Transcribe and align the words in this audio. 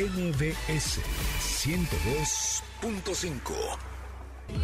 MBS 0.00 0.96
102.5. 1.60 3.52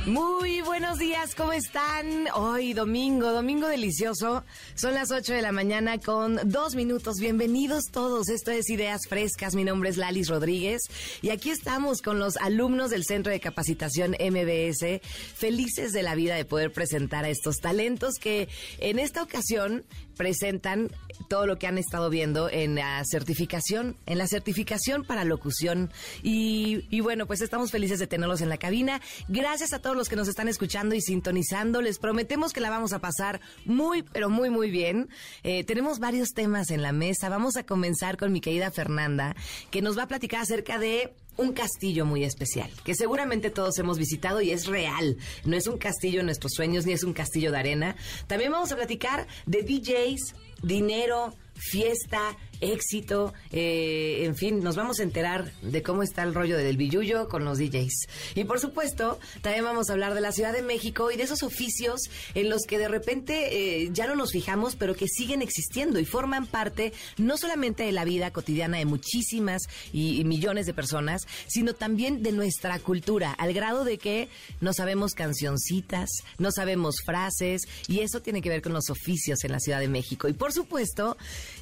Muy 0.06 0.62
buenos 0.62 0.98
días, 0.98 1.34
¿cómo 1.34 1.52
están? 1.52 2.26
Hoy 2.34 2.72
domingo, 2.72 3.30
domingo 3.32 3.68
delicioso. 3.68 4.44
Son 4.74 4.94
las 4.94 5.10
8 5.10 5.34
de 5.34 5.42
la 5.42 5.52
mañana 5.52 5.98
con 5.98 6.40
dos 6.44 6.74
minutos. 6.74 7.16
Bienvenidos 7.20 7.84
todos. 7.92 8.30
Esto 8.30 8.50
es 8.50 8.70
Ideas 8.70 9.02
Frescas. 9.08 9.54
Mi 9.54 9.64
nombre 9.64 9.90
es 9.90 9.98
Lalis 9.98 10.28
Rodríguez 10.28 10.80
y 11.20 11.28
aquí 11.30 11.50
estamos 11.50 12.00
con 12.00 12.18
los 12.18 12.38
alumnos 12.38 12.88
del 12.90 13.04
Centro 13.04 13.30
de 13.30 13.40
Capacitación 13.40 14.12
MBS, 14.12 15.02
felices 15.34 15.92
de 15.92 16.02
la 16.02 16.14
vida 16.14 16.34
de 16.34 16.46
poder 16.46 16.72
presentar 16.72 17.26
a 17.26 17.28
estos 17.28 17.56
talentos 17.56 18.14
que 18.20 18.48
en 18.78 18.98
esta 18.98 19.22
ocasión 19.22 19.84
presentan 20.16 20.90
todo 21.28 21.46
lo 21.46 21.58
que 21.58 21.66
han 21.66 21.78
estado 21.78 22.10
viendo 22.10 22.48
en 22.50 22.74
la 22.74 23.02
certificación, 23.04 23.96
en 24.06 24.18
la 24.18 24.26
certificación 24.26 25.04
para 25.04 25.24
locución. 25.24 25.90
Y, 26.22 27.00
bueno, 27.00 27.26
pues 27.26 27.40
estamos 27.40 27.70
felices 27.70 27.98
de 27.98 28.06
tenerlos 28.06 28.40
en 28.40 28.48
la 28.48 28.58
cabina. 28.58 29.00
Gracias 29.28 29.72
a 29.72 29.80
todos 29.80 29.96
los 29.96 30.08
que 30.08 30.16
nos 30.16 30.28
están 30.28 30.48
escuchando 30.48 30.94
y 30.94 31.00
sintonizando. 31.00 31.82
Les 31.82 31.98
prometemos 31.98 32.52
que 32.52 32.60
la 32.60 32.70
vamos 32.70 32.92
a 32.92 33.00
pasar 33.00 33.40
muy, 33.64 34.02
pero 34.02 34.30
muy, 34.30 34.50
muy 34.50 34.70
bien. 34.70 35.08
Eh, 35.42 35.64
tenemos 35.64 35.98
varios 35.98 36.30
temas 36.30 36.70
en 36.70 36.82
la 36.82 36.92
mesa. 36.92 37.28
Vamos 37.28 37.56
a 37.56 37.64
comenzar 37.64 38.16
con 38.16 38.32
mi 38.32 38.40
querida 38.40 38.70
Fernanda, 38.70 39.36
que 39.70 39.82
nos 39.82 39.98
va 39.98 40.04
a 40.04 40.08
platicar 40.08 40.42
acerca 40.42 40.78
de 40.78 41.14
un 41.36 41.52
castillo 41.52 42.04
muy 42.04 42.24
especial, 42.24 42.70
que 42.84 42.94
seguramente 42.94 43.50
todos 43.50 43.78
hemos 43.78 43.98
visitado 43.98 44.40
y 44.40 44.50
es 44.50 44.66
real. 44.66 45.16
No 45.44 45.56
es 45.56 45.66
un 45.66 45.78
castillo 45.78 46.20
en 46.20 46.26
nuestros 46.26 46.52
sueños, 46.52 46.86
ni 46.86 46.92
es 46.92 47.04
un 47.04 47.12
castillo 47.12 47.52
de 47.52 47.58
arena. 47.58 47.96
También 48.26 48.52
vamos 48.52 48.72
a 48.72 48.76
platicar 48.76 49.26
de 49.46 49.62
DJs, 49.62 50.34
dinero, 50.62 51.34
fiesta, 51.54 52.36
éxito, 52.60 53.34
eh, 53.52 54.24
en 54.24 54.36
fin, 54.36 54.62
nos 54.62 54.76
vamos 54.76 55.00
a 55.00 55.02
enterar 55.02 55.52
de 55.62 55.82
cómo 55.82 56.02
está 56.02 56.22
el 56.22 56.34
rollo 56.34 56.56
del 56.56 56.76
billullo 56.76 57.28
con 57.28 57.44
los 57.44 57.58
DJs. 57.58 58.08
Y 58.34 58.44
por 58.44 58.60
supuesto, 58.60 59.18
también 59.42 59.64
vamos 59.64 59.88
a 59.88 59.92
hablar 59.92 60.14
de 60.14 60.20
la 60.20 60.32
Ciudad 60.32 60.52
de 60.52 60.62
México 60.62 61.10
y 61.10 61.16
de 61.16 61.24
esos 61.24 61.42
oficios 61.42 62.02
en 62.34 62.50
los 62.50 62.62
que 62.62 62.78
de 62.78 62.88
repente 62.88 63.82
eh, 63.82 63.90
ya 63.92 64.06
no 64.06 64.14
nos 64.14 64.32
fijamos, 64.32 64.76
pero 64.76 64.94
que 64.94 65.08
siguen 65.08 65.42
existiendo 65.42 65.98
y 65.98 66.04
forman 66.04 66.46
parte 66.46 66.92
no 67.16 67.36
solamente 67.36 67.84
de 67.84 67.92
la 67.92 68.04
vida 68.04 68.32
cotidiana 68.32 68.78
de 68.78 68.84
muchísimas 68.84 69.62
y, 69.92 70.20
y 70.20 70.24
millones 70.24 70.66
de 70.66 70.74
personas, 70.74 71.22
sino 71.46 71.74
también 71.74 72.22
de 72.22 72.32
nuestra 72.32 72.78
cultura, 72.78 73.32
al 73.32 73.52
grado 73.52 73.84
de 73.84 73.98
que 73.98 74.28
no 74.60 74.72
sabemos 74.72 75.14
cancioncitas, 75.14 76.08
no 76.38 76.50
sabemos 76.50 76.96
frases, 77.04 77.62
y 77.88 78.00
eso 78.00 78.20
tiene 78.20 78.42
que 78.42 78.48
ver 78.48 78.62
con 78.62 78.72
los 78.72 78.90
oficios 78.90 79.44
en 79.44 79.52
la 79.52 79.60
Ciudad 79.60 79.80
de 79.80 79.88
México. 79.88 80.28
Y 80.28 80.32
por 80.32 80.52
supuesto, 80.52 81.16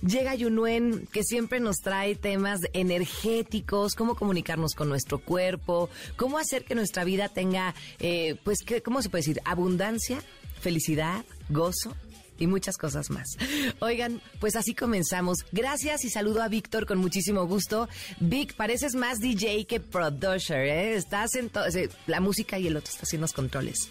llega 0.06 0.34
Yunuen, 0.34 0.83
que 1.12 1.22
siempre 1.22 1.60
nos 1.60 1.76
trae 1.76 2.14
temas 2.14 2.60
energéticos, 2.72 3.94
cómo 3.94 4.14
comunicarnos 4.14 4.74
con 4.74 4.88
nuestro 4.88 5.18
cuerpo, 5.18 5.88
cómo 6.16 6.38
hacer 6.38 6.64
que 6.64 6.74
nuestra 6.74 7.04
vida 7.04 7.28
tenga, 7.28 7.74
eh, 7.98 8.36
pues, 8.44 8.58
¿qué, 8.64 8.82
¿cómo 8.82 9.02
se 9.02 9.10
puede 9.10 9.22
decir? 9.22 9.40
Abundancia, 9.44 10.22
felicidad, 10.60 11.24
gozo 11.48 11.94
y 12.38 12.46
muchas 12.46 12.76
cosas 12.76 13.10
más. 13.10 13.36
Oigan, 13.80 14.20
pues 14.40 14.56
así 14.56 14.74
comenzamos. 14.74 15.38
Gracias 15.52 16.04
y 16.04 16.10
saludo 16.10 16.42
a 16.42 16.48
Víctor 16.48 16.86
con 16.86 16.98
muchísimo 16.98 17.46
gusto. 17.46 17.88
Vic, 18.20 18.54
pareces 18.54 18.94
más 18.94 19.20
DJ 19.20 19.66
que 19.66 19.80
producer, 19.80 20.66
¿eh? 20.66 20.94
Estás 20.96 21.34
en 21.34 21.50
todo, 21.50 21.64
la 22.06 22.20
música 22.20 22.58
y 22.58 22.66
el 22.66 22.76
otro 22.76 22.90
está 22.90 23.04
haciendo 23.04 23.24
los 23.24 23.32
controles, 23.32 23.90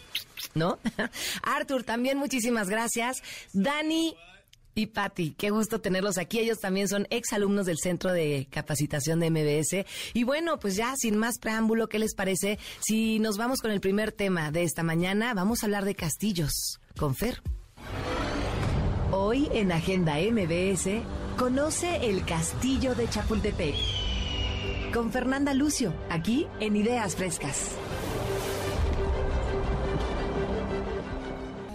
¿no? 0.55 0.79
Arthur, 1.43 1.83
también 1.83 2.17
muchísimas 2.17 2.69
gracias. 2.69 3.17
Dani, 3.53 4.15
y 4.75 4.87
Patti, 4.87 5.35
qué 5.37 5.49
gusto 5.49 5.81
tenerlos 5.81 6.17
aquí. 6.17 6.39
Ellos 6.39 6.59
también 6.59 6.87
son 6.87 7.07
exalumnos 7.09 7.65
del 7.65 7.77
Centro 7.77 8.11
de 8.11 8.47
Capacitación 8.49 9.19
de 9.19 9.29
MBS. 9.29 9.85
Y 10.13 10.23
bueno, 10.23 10.59
pues 10.59 10.75
ya 10.75 10.95
sin 10.97 11.17
más 11.17 11.37
preámbulo, 11.39 11.87
¿qué 11.89 11.99
les 11.99 12.15
parece? 12.15 12.59
Si 12.79 13.19
nos 13.19 13.37
vamos 13.37 13.61
con 13.61 13.71
el 13.71 13.81
primer 13.81 14.11
tema 14.11 14.51
de 14.51 14.63
esta 14.63 14.83
mañana, 14.83 15.33
vamos 15.33 15.63
a 15.63 15.67
hablar 15.67 15.85
de 15.85 15.95
castillos 15.95 16.79
con 16.97 17.15
Fer. 17.15 17.41
Hoy 19.11 19.47
en 19.53 19.71
Agenda 19.71 20.15
MBS, 20.17 21.03
conoce 21.37 22.09
el 22.09 22.25
Castillo 22.25 22.95
de 22.95 23.07
Chapultepec. 23.07 23.75
Con 24.91 25.11
Fernanda 25.11 25.53
Lucio, 25.53 25.93
aquí 26.09 26.47
en 26.59 26.75
Ideas 26.75 27.15
Frescas. 27.15 27.71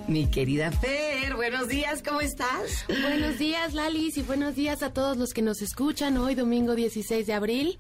Mi 0.08 0.26
querida 0.26 0.72
Fer, 0.72 1.34
buenos 1.36 1.69
días, 1.69 2.02
¿cómo 2.02 2.22
estás? 2.22 2.86
Buenos 2.88 3.38
días, 3.38 3.74
Lalis, 3.74 4.16
y 4.16 4.22
buenos 4.22 4.54
días 4.54 4.82
a 4.82 4.94
todos 4.94 5.19
los 5.19 5.34
que 5.34 5.42
nos 5.42 5.60
escuchan 5.60 6.16
hoy, 6.16 6.34
domingo 6.34 6.74
16 6.74 7.26
de 7.26 7.34
abril. 7.34 7.78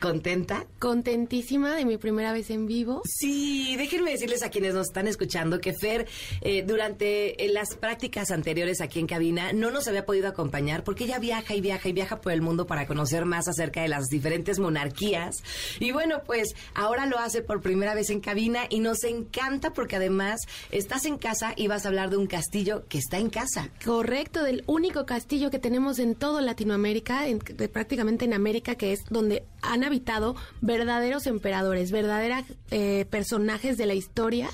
¿Contenta? 0.00 0.66
Contentísima 0.78 1.76
de 1.76 1.84
mi 1.84 1.98
primera 1.98 2.32
vez 2.32 2.48
en 2.48 2.66
vivo. 2.66 3.02
Sí, 3.04 3.76
déjenme 3.76 4.12
decirles 4.12 4.42
a 4.42 4.48
quienes 4.48 4.72
nos 4.72 4.86
están 4.86 5.06
escuchando 5.06 5.60
que 5.60 5.74
Fer, 5.74 6.08
eh, 6.40 6.64
durante 6.66 7.44
eh, 7.44 7.52
las 7.52 7.76
prácticas 7.76 8.30
anteriores 8.30 8.80
aquí 8.80 8.98
en 8.98 9.06
cabina, 9.06 9.52
no 9.52 9.70
nos 9.70 9.88
había 9.88 10.06
podido 10.06 10.28
acompañar 10.28 10.84
porque 10.84 11.04
ella 11.04 11.18
viaja 11.18 11.54
y 11.54 11.60
viaja 11.60 11.88
y 11.88 11.92
viaja 11.92 12.22
por 12.22 12.32
el 12.32 12.40
mundo 12.40 12.66
para 12.66 12.86
conocer 12.86 13.26
más 13.26 13.46
acerca 13.46 13.82
de 13.82 13.88
las 13.88 14.06
diferentes 14.06 14.58
monarquías. 14.58 15.42
Y 15.80 15.92
bueno, 15.92 16.22
pues 16.24 16.54
ahora 16.74 17.04
lo 17.04 17.18
hace 17.18 17.42
por 17.42 17.60
primera 17.60 17.94
vez 17.94 18.08
en 18.08 18.20
cabina 18.20 18.62
y 18.70 18.80
nos 18.80 19.04
encanta 19.04 19.74
porque 19.74 19.96
además 19.96 20.40
estás 20.70 21.04
en 21.04 21.18
casa 21.18 21.52
y 21.56 21.66
vas 21.66 21.84
a 21.84 21.88
hablar 21.88 22.08
de 22.08 22.16
un 22.16 22.26
castillo 22.26 22.86
que 22.88 22.96
está 22.96 23.18
en 23.18 23.28
casa. 23.28 23.68
Correcto, 23.84 24.42
del 24.44 24.64
único 24.66 25.04
castillo 25.04 25.50
que 25.50 25.58
tenemos 25.58 25.98
en 25.98 26.14
todo 26.14 26.40
Latinoamérica, 26.40 27.28
en, 27.28 27.38
de, 27.38 27.68
prácticamente 27.68 28.24
en 28.24 28.32
América, 28.32 28.76
que 28.76 28.92
es 28.92 29.00
donde 29.10 29.44
han 29.60 29.84
habitado 29.90 30.36
verdaderos 30.60 31.26
emperadores, 31.26 31.90
verdaderos 31.90 32.44
eh, 32.70 33.06
personajes 33.10 33.76
de 33.76 33.86
la 33.86 33.94
historia 33.94 34.48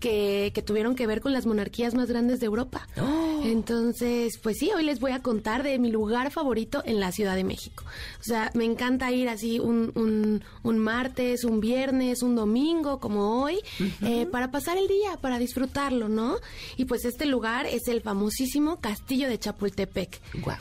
que, 0.00 0.52
que, 0.54 0.62
tuvieron 0.62 0.94
que 0.94 1.06
ver 1.06 1.20
con 1.20 1.32
las 1.32 1.46
monarquías 1.46 1.94
más 1.94 2.08
grandes 2.08 2.38
de 2.40 2.46
Europa. 2.46 2.86
Oh. 3.00 3.42
Entonces, 3.44 4.38
pues 4.42 4.56
sí, 4.58 4.70
hoy 4.74 4.84
les 4.84 5.00
voy 5.00 5.12
a 5.12 5.20
contar 5.20 5.62
de 5.62 5.78
mi 5.78 5.90
lugar 5.90 6.30
favorito 6.30 6.82
en 6.84 7.00
la 7.00 7.12
Ciudad 7.12 7.34
de 7.34 7.44
México. 7.44 7.84
O 8.20 8.22
sea, 8.22 8.50
me 8.54 8.64
encanta 8.64 9.10
ir 9.10 9.28
así 9.28 9.58
un, 9.58 9.92
un, 9.94 10.44
un 10.62 10.78
martes, 10.78 11.44
un 11.44 11.60
viernes, 11.60 12.22
un 12.22 12.36
domingo, 12.36 13.00
como 13.00 13.42
hoy, 13.42 13.56
uh 13.80 13.82
-huh. 13.82 13.92
eh, 14.02 14.26
para 14.26 14.50
pasar 14.50 14.76
el 14.78 14.86
día, 14.86 15.16
para 15.20 15.38
disfrutarlo, 15.38 16.08
¿no? 16.08 16.36
Y 16.76 16.84
pues 16.84 17.04
este 17.04 17.26
lugar 17.26 17.66
es 17.66 17.88
el 17.88 18.02
famosísimo 18.02 18.80
Castillo 18.80 19.28
de 19.28 19.38
Chapultepec. 19.38 20.20
Wow. 20.44 20.54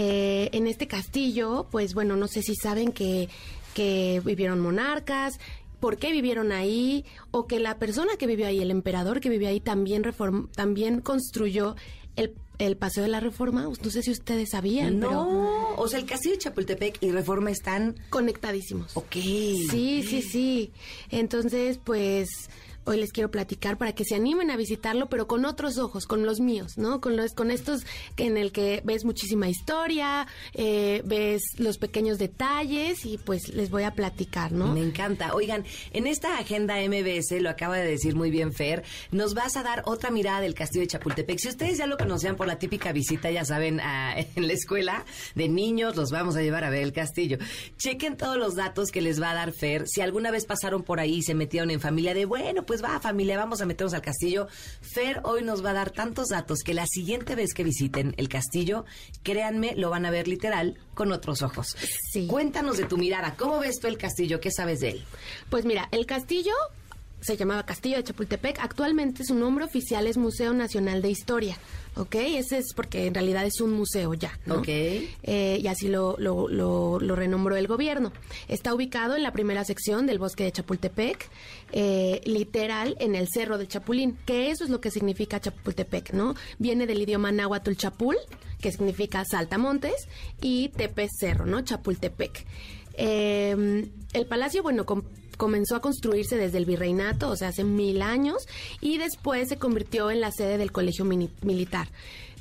Eh, 0.00 0.50
en 0.52 0.68
este 0.68 0.86
castillo, 0.86 1.66
pues 1.72 1.92
bueno, 1.92 2.14
no 2.14 2.28
sé 2.28 2.40
si 2.42 2.54
saben 2.54 2.92
que, 2.92 3.28
que 3.78 4.20
vivieron 4.24 4.58
monarcas, 4.58 5.38
por 5.78 5.98
qué 5.98 6.10
vivieron 6.10 6.50
ahí, 6.50 7.04
o 7.30 7.46
que 7.46 7.60
la 7.60 7.78
persona 7.78 8.16
que 8.18 8.26
vivió 8.26 8.48
ahí, 8.48 8.60
el 8.60 8.72
emperador 8.72 9.20
que 9.20 9.28
vivió 9.28 9.48
ahí, 9.48 9.60
también, 9.60 10.02
reform, 10.02 10.48
también 10.50 11.00
construyó 11.00 11.76
el, 12.16 12.34
el 12.58 12.76
Paseo 12.76 13.04
de 13.04 13.08
la 13.08 13.20
Reforma. 13.20 13.62
No 13.62 13.90
sé 13.90 14.02
si 14.02 14.10
ustedes 14.10 14.50
sabían. 14.50 14.98
No, 14.98 15.08
pero... 15.08 15.74
o 15.76 15.86
sea, 15.86 16.00
el 16.00 16.06
Castillo 16.06 16.34
de 16.34 16.40
Chapultepec 16.40 17.00
y 17.04 17.12
Reforma 17.12 17.52
están 17.52 17.94
conectadísimos. 18.10 18.96
Ok. 18.96 19.12
Sí, 19.12 20.02
sí, 20.02 20.22
sí. 20.22 20.72
Entonces, 21.10 21.78
pues 21.78 22.28
hoy 22.88 22.98
les 22.98 23.12
quiero 23.12 23.30
platicar 23.30 23.76
para 23.76 23.92
que 23.92 24.04
se 24.04 24.14
animen 24.14 24.50
a 24.50 24.56
visitarlo, 24.56 25.08
pero 25.08 25.26
con 25.26 25.44
otros 25.44 25.78
ojos, 25.78 26.06
con 26.06 26.24
los 26.24 26.40
míos, 26.40 26.78
¿no? 26.78 27.00
Con 27.00 27.16
los, 27.16 27.32
con 27.34 27.50
estos 27.50 27.84
en 28.16 28.36
el 28.36 28.50
que 28.50 28.82
ves 28.84 29.04
muchísima 29.04 29.48
historia, 29.48 30.26
eh, 30.54 31.02
ves 31.04 31.42
los 31.58 31.78
pequeños 31.78 32.18
detalles 32.18 33.04
y 33.04 33.18
pues 33.18 33.48
les 33.48 33.70
voy 33.70 33.82
a 33.82 33.92
platicar, 33.92 34.52
¿no? 34.52 34.72
Me 34.72 34.80
encanta. 34.80 35.34
Oigan, 35.34 35.64
en 35.92 36.06
esta 36.06 36.38
agenda 36.38 36.76
MBS, 36.76 37.40
lo 37.40 37.50
acaba 37.50 37.76
de 37.76 37.84
decir 37.84 38.14
muy 38.14 38.30
bien 38.30 38.52
Fer, 38.52 38.84
nos 39.10 39.34
vas 39.34 39.56
a 39.56 39.62
dar 39.62 39.82
otra 39.84 40.10
mirada 40.10 40.40
del 40.40 40.54
Castillo 40.54 40.82
de 40.82 40.88
Chapultepec. 40.88 41.38
Si 41.38 41.48
ustedes 41.48 41.78
ya 41.78 41.86
lo 41.86 41.98
conocían 41.98 42.36
por 42.36 42.46
la 42.46 42.58
típica 42.58 42.92
visita, 42.92 43.30
ya 43.30 43.44
saben, 43.44 43.80
a, 43.80 44.18
en 44.36 44.46
la 44.46 44.52
escuela 44.52 45.04
de 45.34 45.48
niños, 45.48 45.96
los 45.96 46.10
vamos 46.10 46.36
a 46.36 46.42
llevar 46.42 46.64
a 46.64 46.70
ver 46.70 46.82
el 46.82 46.92
castillo. 46.92 47.38
Chequen 47.76 48.16
todos 48.16 48.36
los 48.36 48.54
datos 48.54 48.90
que 48.90 49.02
les 49.02 49.20
va 49.20 49.30
a 49.30 49.34
dar 49.34 49.52
Fer. 49.52 49.86
Si 49.86 50.00
alguna 50.00 50.30
vez 50.30 50.46
pasaron 50.46 50.82
por 50.82 51.00
ahí 51.00 51.16
y 51.16 51.22
se 51.22 51.34
metieron 51.34 51.70
en 51.70 51.80
familia 51.80 52.14
de, 52.14 52.24
bueno, 52.24 52.64
pues 52.64 52.77
pues 52.78 52.92
va 52.92 53.00
familia, 53.00 53.36
vamos 53.36 53.60
a 53.60 53.66
meternos 53.66 53.94
al 53.94 54.02
castillo. 54.02 54.46
Fer 54.80 55.20
hoy 55.24 55.42
nos 55.42 55.64
va 55.64 55.70
a 55.70 55.74
dar 55.74 55.90
tantos 55.90 56.28
datos 56.28 56.60
que 56.64 56.74
la 56.74 56.86
siguiente 56.86 57.34
vez 57.34 57.52
que 57.54 57.64
visiten 57.64 58.14
el 58.18 58.28
castillo, 58.28 58.84
créanme, 59.22 59.74
lo 59.76 59.90
van 59.90 60.06
a 60.06 60.10
ver 60.10 60.28
literal 60.28 60.78
con 60.94 61.10
otros 61.10 61.42
ojos. 61.42 61.76
Sí. 62.12 62.26
Cuéntanos 62.26 62.76
de 62.76 62.84
tu 62.84 62.96
mirada, 62.96 63.34
¿cómo 63.36 63.58
ves 63.58 63.80
tú 63.80 63.88
el 63.88 63.98
castillo? 63.98 64.40
¿Qué 64.40 64.50
sabes 64.50 64.80
de 64.80 64.90
él? 64.90 65.04
Pues 65.50 65.64
mira, 65.64 65.88
el 65.90 66.06
castillo 66.06 66.52
se 67.20 67.36
llamaba 67.36 67.66
Castillo 67.66 67.96
de 67.96 68.04
Chapultepec. 68.04 68.60
Actualmente 68.60 69.24
su 69.24 69.34
nombre 69.34 69.64
oficial 69.64 70.06
es 70.06 70.16
Museo 70.16 70.52
Nacional 70.52 71.02
de 71.02 71.10
Historia. 71.10 71.58
¿Ok? 71.96 72.14
Ese 72.14 72.58
es 72.58 72.72
porque 72.74 73.06
en 73.06 73.14
realidad 73.14 73.44
es 73.44 73.60
un 73.60 73.72
museo 73.72 74.14
ya. 74.14 74.38
¿no? 74.46 74.56
Ok. 74.56 74.68
Eh, 74.68 75.58
y 75.60 75.66
así 75.66 75.88
lo, 75.88 76.14
lo, 76.18 76.48
lo, 76.48 77.00
lo 77.00 77.16
renombró 77.16 77.56
el 77.56 77.66
gobierno. 77.66 78.12
Está 78.46 78.72
ubicado 78.74 79.16
en 79.16 79.22
la 79.24 79.32
primera 79.32 79.64
sección 79.64 80.06
del 80.06 80.18
bosque 80.20 80.44
de 80.44 80.52
Chapultepec, 80.52 81.28
eh, 81.72 82.20
literal 82.24 82.96
en 83.00 83.14
el 83.16 83.26
cerro 83.28 83.58
del 83.58 83.66
Chapulín, 83.68 84.16
que 84.26 84.50
eso 84.50 84.62
es 84.64 84.70
lo 84.70 84.80
que 84.80 84.90
significa 84.92 85.40
Chapultepec, 85.40 86.12
¿no? 86.12 86.34
Viene 86.58 86.86
del 86.86 87.02
idioma 87.02 87.32
náhuatl 87.32 87.72
chapul, 87.74 88.16
que 88.60 88.70
significa 88.70 89.24
saltamontes, 89.24 90.08
y 90.40 90.68
tepe 90.68 91.08
cerro, 91.08 91.46
¿no? 91.46 91.60
Chapultepec. 91.62 92.44
Eh, 92.94 93.86
el 94.12 94.26
palacio, 94.26 94.62
bueno, 94.62 94.84
com- 94.86 95.02
comenzó 95.38 95.76
a 95.76 95.80
construirse 95.80 96.36
desde 96.36 96.58
el 96.58 96.66
virreinato, 96.66 97.30
o 97.30 97.36
sea, 97.36 97.48
hace 97.48 97.64
mil 97.64 98.02
años, 98.02 98.46
y 98.82 98.98
después 98.98 99.48
se 99.48 99.56
convirtió 99.56 100.10
en 100.10 100.20
la 100.20 100.30
sede 100.32 100.58
del 100.58 100.70
colegio 100.72 101.06
mini- 101.06 101.30
militar. 101.40 101.88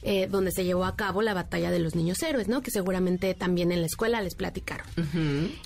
eh, 0.03 0.27
donde 0.29 0.51
se 0.51 0.63
llevó 0.63 0.85
a 0.85 0.95
cabo 0.95 1.23
la 1.23 1.33
batalla 1.33 1.71
de 1.71 1.79
los 1.79 1.95
niños 1.95 2.21
héroes, 2.21 2.47
¿no? 2.47 2.61
Que 2.61 2.69
seguramente 2.69 3.33
también 3.33 3.71
en 3.71 3.81
la 3.81 3.88
escuela 3.88 4.21
les 4.21 4.35
platicaron. 4.35 4.85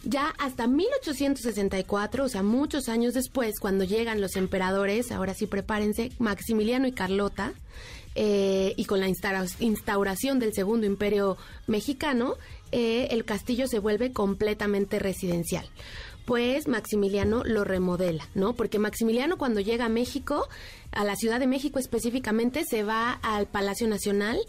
Ya 0.06 0.34
hasta 0.40 0.68
1864, 0.68 2.24
o 2.26 2.30
sea, 2.30 2.42
muchos 2.42 2.88
años 2.90 3.14
después, 3.14 3.60
cuando 3.60 3.84
llegan 3.84 4.22
los 4.22 4.38
emperadores, 4.38 5.12
ahora 5.12 5.34
sí 5.34 5.48
prepárense, 5.48 6.12
Maximiliano 6.18 6.88
y 6.88 6.92
Carlota, 6.94 7.54
eh, 8.16 8.74
y 8.78 8.86
con 8.86 9.00
la 9.02 9.10
instaura- 9.10 9.46
instauración 9.60 10.40
del 10.40 10.54
Segundo 10.54 10.88
Imperio 10.88 11.38
Mexicano, 11.68 12.36
eh, 12.72 13.10
el 13.12 13.26
castillo 13.26 13.68
se 13.68 13.80
vuelve 13.80 14.12
completamente 14.14 14.98
residencial. 14.98 15.68
Pues 16.32 16.70
Maximiliano 16.70 17.44
lo 17.44 17.66
remodela, 17.66 18.26
¿no? 18.36 18.54
Porque 18.56 18.80
Maximiliano 18.80 19.38
cuando 19.38 19.60
llega 19.60 19.88
a 19.88 19.90
México, 19.90 20.48
a 20.94 21.04
la 21.04 21.18
Ciudad 21.18 21.42
de 21.42 21.46
México 21.46 21.78
específicamente, 21.78 22.64
se 22.64 22.84
va 22.84 23.12
al 23.22 23.48
Palacio 23.48 23.86
Nacional 23.90 24.40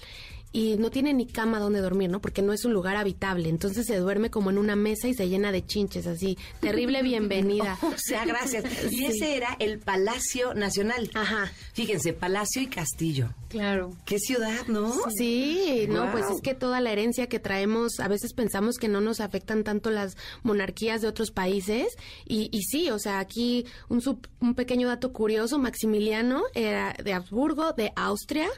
y 0.52 0.76
no 0.76 0.90
tiene 0.93 1.12
ni 1.12 1.26
cama 1.26 1.58
donde 1.58 1.81
dormir, 1.81 2.08
¿no? 2.08 2.20
Porque 2.20 2.40
no 2.40 2.52
es 2.52 2.64
un 2.64 2.73
lugar 2.73 2.94
habitable. 2.96 3.49
Entonces 3.49 3.84
se 3.87 3.96
duerme 3.96 4.31
como 4.31 4.50
en 4.50 4.58
una 4.58 4.76
mesa 4.76 5.08
y 5.08 5.14
se 5.14 5.29
llena 5.29 5.50
de 5.50 5.67
chinches, 5.67 6.06
así. 6.06 6.38
Terrible 6.61 7.02
bienvenida. 7.02 7.76
O 7.82 7.94
sea, 7.96 8.25
gracias. 8.26 8.64
Y 8.93 8.99
Sí. 8.99 9.06
ese 9.06 9.37
era 9.37 9.56
el 9.58 9.81
Palacio 9.81 10.55
Nacional. 10.55 11.11
Ajá. 11.14 11.50
Fíjense, 11.73 12.12
Palacio 12.12 12.62
y 12.62 12.67
Castillo. 12.69 13.31
Claro. 13.52 13.94
Qué 14.06 14.19
ciudad, 14.19 14.66
¿no? 14.66 14.94
Sí, 15.14 15.87
no, 15.87 16.10
pues 16.10 16.25
es 16.31 16.40
que 16.40 16.54
toda 16.54 16.81
la 16.81 16.90
herencia 16.90 17.28
que 17.28 17.38
traemos, 17.38 18.00
a 18.00 18.08
veces 18.08 18.32
pensamos 18.32 18.78
que 18.78 18.88
no 18.88 19.02
nos 19.02 19.20
afectan 19.20 19.62
tanto 19.62 19.90
las 19.90 20.16
monarquías 20.43 21.02
de 21.02 21.08
otros 21.08 21.31
países 21.32 21.88
y, 22.26 22.49
y 22.50 22.62
sí, 22.62 22.88
o 22.90 22.99
sea, 22.99 23.19
aquí 23.19 23.66
un, 23.90 24.00
sub- 24.00 24.26
un 24.40 24.54
pequeño 24.54 24.88
dato 24.88 25.12
curioso, 25.12 25.58
Maximiliano 25.58 26.44
era 26.54 26.94
de 27.04 27.12
Habsburgo, 27.12 27.75
de 27.75 27.93
Austria, 27.94 28.49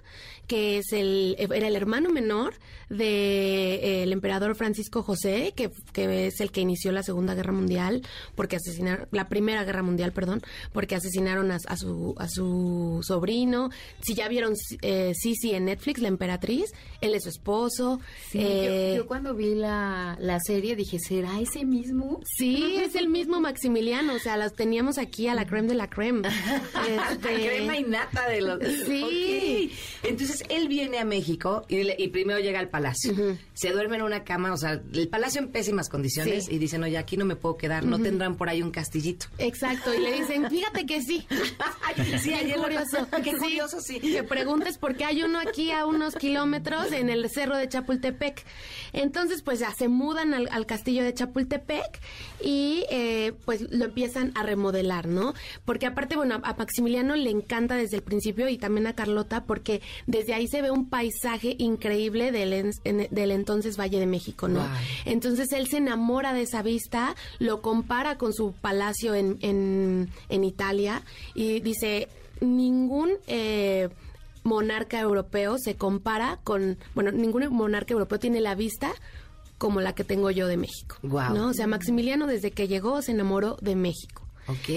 que 0.46 0.78
es 0.78 0.92
el, 0.92 1.34
era 1.40 1.66
el 1.66 1.74
hermano 1.74 2.10
menor 2.10 2.54
del 2.88 4.12
emperador 4.12 4.54
Francisco 4.54 5.02
José, 5.02 5.54
que, 5.56 5.70
que 5.92 6.26
es 6.28 6.40
el 6.40 6.52
que 6.52 6.60
inició 6.60 6.92
la 6.92 7.02
Segunda 7.02 7.34
Guerra 7.34 7.52
Mundial, 7.52 8.02
porque 8.36 8.56
asesinaron, 8.56 9.08
la 9.10 9.28
Primera 9.28 9.64
Guerra 9.64 9.82
Mundial, 9.82 10.12
perdón, 10.12 10.42
porque 10.72 10.94
asesinaron 10.94 11.50
a, 11.50 11.56
a 11.66 11.76
su, 11.76 12.14
a 12.18 12.28
su 12.28 13.00
sobrino. 13.02 13.70
Si 14.02 14.14
ya 14.14 14.28
vieron 14.28 14.54
eh, 14.84 15.12
Sisi 15.14 15.54
en 15.54 15.64
Netflix, 15.64 16.00
la 16.00 16.08
emperatriz, 16.08 16.72
él 17.00 17.14
es 17.14 17.24
su 17.24 17.28
esposo. 17.30 18.00
Sí, 18.30 18.38
Eh, 18.40 18.92
yo, 18.96 19.02
yo 19.02 19.06
cuando 19.06 19.34
vi 19.34 19.54
la, 19.54 20.16
la 20.20 20.38
serie 20.40 20.76
dije, 20.76 20.98
¿será 20.98 21.40
ese 21.40 21.64
mismo? 21.64 22.20
Sí, 22.36 22.76
es 22.78 22.94
el 22.94 23.08
mismo 23.08 23.40
Maximiliano, 23.40 24.14
o 24.14 24.18
sea, 24.18 24.36
los 24.36 24.52
teníamos 24.54 24.98
aquí 24.98 25.28
a 25.28 25.34
la 25.34 25.46
creme 25.46 25.68
de 25.68 25.74
la 25.74 25.88
creme. 25.88 26.28
Este, 27.10 27.34
Crema 27.34 27.76
y 27.78 27.84
nata 27.84 28.28
de 28.28 28.40
los... 28.42 28.58
Sí. 28.86 29.70
Entonces, 30.02 30.42
él 30.48 30.68
viene 30.68 30.98
a 30.98 31.04
México 31.04 31.64
y, 31.68 31.82
le- 31.82 31.96
y 31.98 32.08
primero 32.08 32.38
llega 32.40 32.58
al 32.60 32.68
palacio. 32.68 33.14
Se 33.54 33.70
duerme 33.72 33.96
en 33.96 34.02
una 34.02 34.24
cama, 34.24 34.52
o 34.52 34.56
sea, 34.56 34.80
el 34.92 35.08
palacio 35.08 35.40
en 35.40 35.48
pésimas 35.50 35.88
condiciones 35.88 36.46
Sí. 36.46 36.54
y 36.54 36.58
dicen, 36.58 36.82
oye, 36.82 36.98
aquí 36.98 37.16
no 37.16 37.24
me 37.24 37.36
puedo 37.36 37.56
quedar, 37.56 37.84
no 37.84 37.98
tendrán 37.98 38.36
por 38.36 38.48
ahí 38.48 38.60
un 38.62 38.70
castillito. 38.70 39.26
Exacto, 39.38 39.94
y 39.94 40.00
le 40.00 40.12
dicen, 40.20 40.48
fíjate 40.50 40.84
que 40.86 41.00
sí. 41.02 41.26
sí, 42.22 42.30
Qué 42.38 42.54
lo- 42.56 42.62
curioso. 42.64 43.06
Qué 43.22 43.30
Sí, 43.32 43.36
curioso, 43.38 43.80
sí. 43.80 43.98
Que 44.00 44.22
preguntes 44.22 44.73
por 44.78 44.96
qué 44.96 45.04
hay 45.04 45.22
uno 45.22 45.38
aquí 45.38 45.70
a 45.70 45.86
unos 45.86 46.14
kilómetros 46.16 46.92
en 46.92 47.08
el 47.10 47.28
cerro 47.30 47.56
de 47.56 47.68
Chapultepec. 47.68 48.44
Entonces, 48.92 49.42
pues 49.42 49.58
ya 49.60 49.72
se 49.72 49.88
mudan 49.88 50.34
al, 50.34 50.48
al 50.50 50.66
castillo 50.66 51.02
de 51.02 51.12
Chapultepec 51.14 52.00
y 52.42 52.84
eh, 52.90 53.32
pues 53.44 53.62
lo 53.72 53.84
empiezan 53.86 54.32
a 54.34 54.42
remodelar, 54.42 55.06
¿no? 55.08 55.34
Porque 55.64 55.86
aparte, 55.86 56.16
bueno, 56.16 56.40
a 56.42 56.54
Maximiliano 56.54 57.16
le 57.16 57.30
encanta 57.30 57.74
desde 57.76 57.96
el 57.96 58.02
principio 58.02 58.48
y 58.48 58.58
también 58.58 58.86
a 58.86 58.94
Carlota 58.94 59.44
porque 59.44 59.82
desde 60.06 60.34
ahí 60.34 60.46
se 60.48 60.62
ve 60.62 60.70
un 60.70 60.88
paisaje 60.88 61.56
increíble 61.58 62.30
del, 62.32 62.52
en- 62.52 62.70
en- 62.84 63.08
del 63.10 63.30
entonces 63.30 63.78
Valle 63.78 63.98
de 63.98 64.06
México, 64.06 64.48
¿no? 64.48 64.60
Wow. 64.60 64.68
Entonces 65.06 65.52
él 65.52 65.66
se 65.68 65.78
enamora 65.78 66.32
de 66.32 66.42
esa 66.42 66.62
vista, 66.62 67.14
lo 67.38 67.62
compara 67.62 68.16
con 68.18 68.32
su 68.32 68.52
palacio 68.52 69.14
en, 69.14 69.38
en, 69.40 70.08
en 70.28 70.44
Italia 70.44 71.02
y 71.34 71.60
dice, 71.60 72.08
ningún 72.40 73.10
eh, 73.26 73.88
monarca 74.44 75.00
europeo 75.00 75.56
se 75.58 75.74
compara 75.76 76.38
con, 76.44 76.78
bueno, 76.94 77.10
ningún 77.10 77.48
monarca 77.52 77.92
europeo 77.94 78.18
tiene 78.20 78.40
la 78.40 78.54
vista 78.54 78.92
como 79.58 79.80
la 79.80 79.94
que 79.94 80.04
tengo 80.04 80.30
yo 80.30 80.46
de 80.46 80.56
México. 80.56 80.96
Guau. 81.02 81.34
¿no? 81.34 81.48
O 81.48 81.52
sea, 81.54 81.66
Maximiliano 81.66 82.26
desde 82.26 82.50
que 82.52 82.68
llegó 82.68 83.02
se 83.02 83.12
enamoró 83.12 83.56
de 83.60 83.74
México. 83.74 84.22
Ok. 84.46 84.68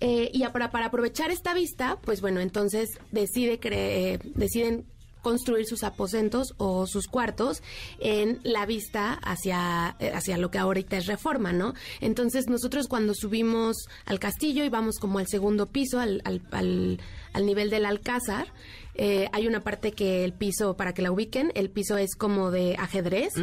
Eh, 0.00 0.30
y 0.32 0.44
para, 0.52 0.70
para 0.70 0.86
aprovechar 0.86 1.30
esta 1.30 1.54
vista, 1.54 1.98
pues 2.04 2.20
bueno, 2.20 2.40
entonces 2.40 2.90
decide 3.10 3.58
cre- 3.58 3.72
eh, 3.74 4.18
deciden 4.34 4.84
construir 5.22 5.64
sus 5.64 5.82
aposentos 5.84 6.52
o 6.58 6.86
sus 6.86 7.06
cuartos 7.06 7.62
en 7.98 8.40
la 8.42 8.66
vista 8.66 9.14
hacia, 9.14 9.96
eh, 9.98 10.10
hacia 10.12 10.36
lo 10.36 10.50
que 10.50 10.58
ahorita 10.58 10.98
es 10.98 11.06
reforma, 11.06 11.50
¿no? 11.54 11.72
Entonces 12.02 12.46
nosotros 12.48 12.88
cuando 12.88 13.14
subimos 13.14 13.88
al 14.04 14.18
castillo 14.18 14.64
y 14.64 14.68
vamos 14.68 14.98
como 14.98 15.18
al 15.20 15.26
segundo 15.26 15.64
piso, 15.64 15.98
al, 16.00 16.20
al, 16.26 16.42
al- 16.50 17.00
al 17.32 17.46
nivel 17.46 17.70
del 17.70 17.86
alcázar, 17.86 18.48
eh, 18.94 19.28
hay 19.32 19.46
una 19.46 19.60
parte 19.60 19.92
que 19.92 20.24
el 20.24 20.32
piso, 20.32 20.76
para 20.76 20.94
que 20.94 21.02
la 21.02 21.10
ubiquen, 21.10 21.52
el 21.54 21.70
piso 21.70 21.96
es 21.96 22.14
como 22.14 22.50
de 22.50 22.76
ajedrez 22.78 23.34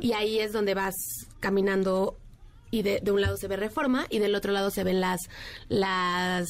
y 0.00 0.12
ahí 0.12 0.38
es 0.38 0.52
donde 0.52 0.74
vas 0.74 0.94
caminando 1.40 2.16
y 2.70 2.82
de, 2.82 3.00
de 3.02 3.10
un 3.10 3.20
lado 3.20 3.36
se 3.36 3.48
ve 3.48 3.56
Reforma 3.56 4.06
y 4.10 4.18
del 4.18 4.34
otro 4.34 4.52
lado 4.52 4.70
se 4.70 4.84
ven 4.84 5.00
las 5.00 5.20
las 5.68 6.46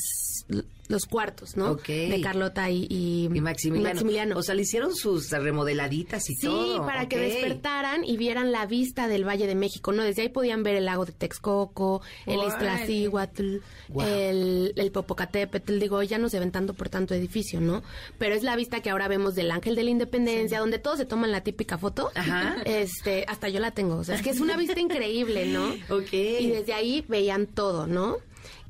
los 0.88 1.04
cuartos, 1.04 1.57
¿no? 1.57 1.73
Ok. 1.73 1.87
De 1.87 2.21
Carlota 2.23 2.71
y, 2.71 2.87
y, 2.88 3.25
Y 3.33 3.40
Maximiliano. 3.40 3.95
Maximiliano. 3.95 4.37
O 4.38 4.42
sea, 4.42 4.54
le 4.54 4.62
hicieron 4.62 4.95
sus 4.97 5.30
remodeladitas 5.30 6.28
y 6.30 6.35
Sí, 6.35 6.47
todo. 6.47 6.85
para 6.87 7.09
que 7.09 7.18
despertaran 7.18 8.04
y 8.04 8.16
vieran 8.16 8.52
la 8.52 8.66
vista 8.66 9.07
del 9.07 9.26
Valle 9.26 9.47
de 9.47 9.54
México, 9.54 9.92
¿no? 9.92 10.02
Desde 10.02 10.23
ahí 10.23 10.28
podían 10.30 10.62
ver 10.62 10.76
el 10.76 10.87
lago 10.87 11.04
de 11.04 11.12
Texcoco, 11.12 12.00
el. 12.26 12.38
Iztaccíhuatl, 12.49 13.57
el, 14.00 14.73
el 14.76 14.90
Popocatépetl, 14.92 15.78
digo, 15.78 16.02
ya 16.02 16.18
no 16.18 16.28
se 16.28 16.38
ven 16.38 16.50
tanto 16.52 16.75
por 16.75 16.88
tanto 16.88 17.14
edificio, 17.14 17.61
¿no? 17.61 17.83
Pero 18.18 18.35
es 18.35 18.42
la 18.42 18.57
vista 18.57 18.80
que 18.80 18.90
ahora 18.90 19.09
vemos 19.09 19.35
del 19.35 19.50
Ángel 19.50 19.75
de 19.76 19.83
la 19.83 19.90
Independencia, 19.90 20.59
donde 20.61 20.78
todos 20.78 20.99
se 20.99 21.04
toman 21.04 21.30
la 21.33 21.42
típica 21.42 21.78
foto. 21.78 22.11
Ajá. 22.14 22.57
Este, 22.64 23.25
hasta 23.28 23.49
yo 23.49 23.61
la 23.61 23.71
tengo, 23.73 23.97
o 23.97 24.04
sea, 24.04 24.14
es 24.16 24.23
que 24.23 24.30
es 24.30 24.40
una 24.40 24.57
vista 24.57 24.78
increíble, 24.80 25.47
¿no? 25.47 25.68
Ok. 25.90 26.12
Y 26.12 26.49
desde 26.49 26.73
ahí 26.75 27.04
veían 27.09 27.47
todo, 27.47 27.87
¿no? 27.87 28.16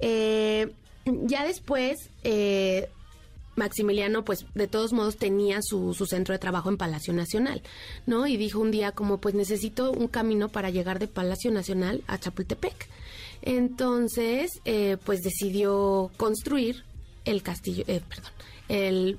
Eh, 0.01 0.69
ya 1.25 1.45
después, 1.45 2.11
eh, 2.25 2.88
Maximiliano, 3.57 4.25
pues 4.25 4.47
de 4.55 4.69
todos 4.69 4.93
modos 4.93 5.17
tenía 5.17 5.61
su, 5.62 5.93
su 5.93 6.07
centro 6.07 6.33
de 6.33 6.38
trabajo 6.38 6.69
en 6.69 6.77
Palacio 6.77 7.12
Nacional, 7.12 7.62
¿no? 8.07 8.27
Y 8.27 8.37
dijo 8.37 8.61
un 8.61 8.71
día 8.71 8.93
como, 8.93 9.19
pues 9.19 9.35
necesito 9.35 9.91
un 9.91 10.09
camino 10.09 10.49
para 10.49 10.71
llegar 10.71 10.99
de 10.99 11.09
Palacio 11.09 11.50
Nacional 11.50 12.03
a 12.07 12.19
Chapultepec. 12.19 12.88
Entonces, 13.43 14.61
eh, 14.65 14.97
pues 15.05 15.23
decidió 15.23 16.11
construir 16.17 16.85
el 17.25 17.43
castillo, 17.43 17.85
eh, 17.87 18.00
perdón, 18.09 18.33
el 18.69 19.19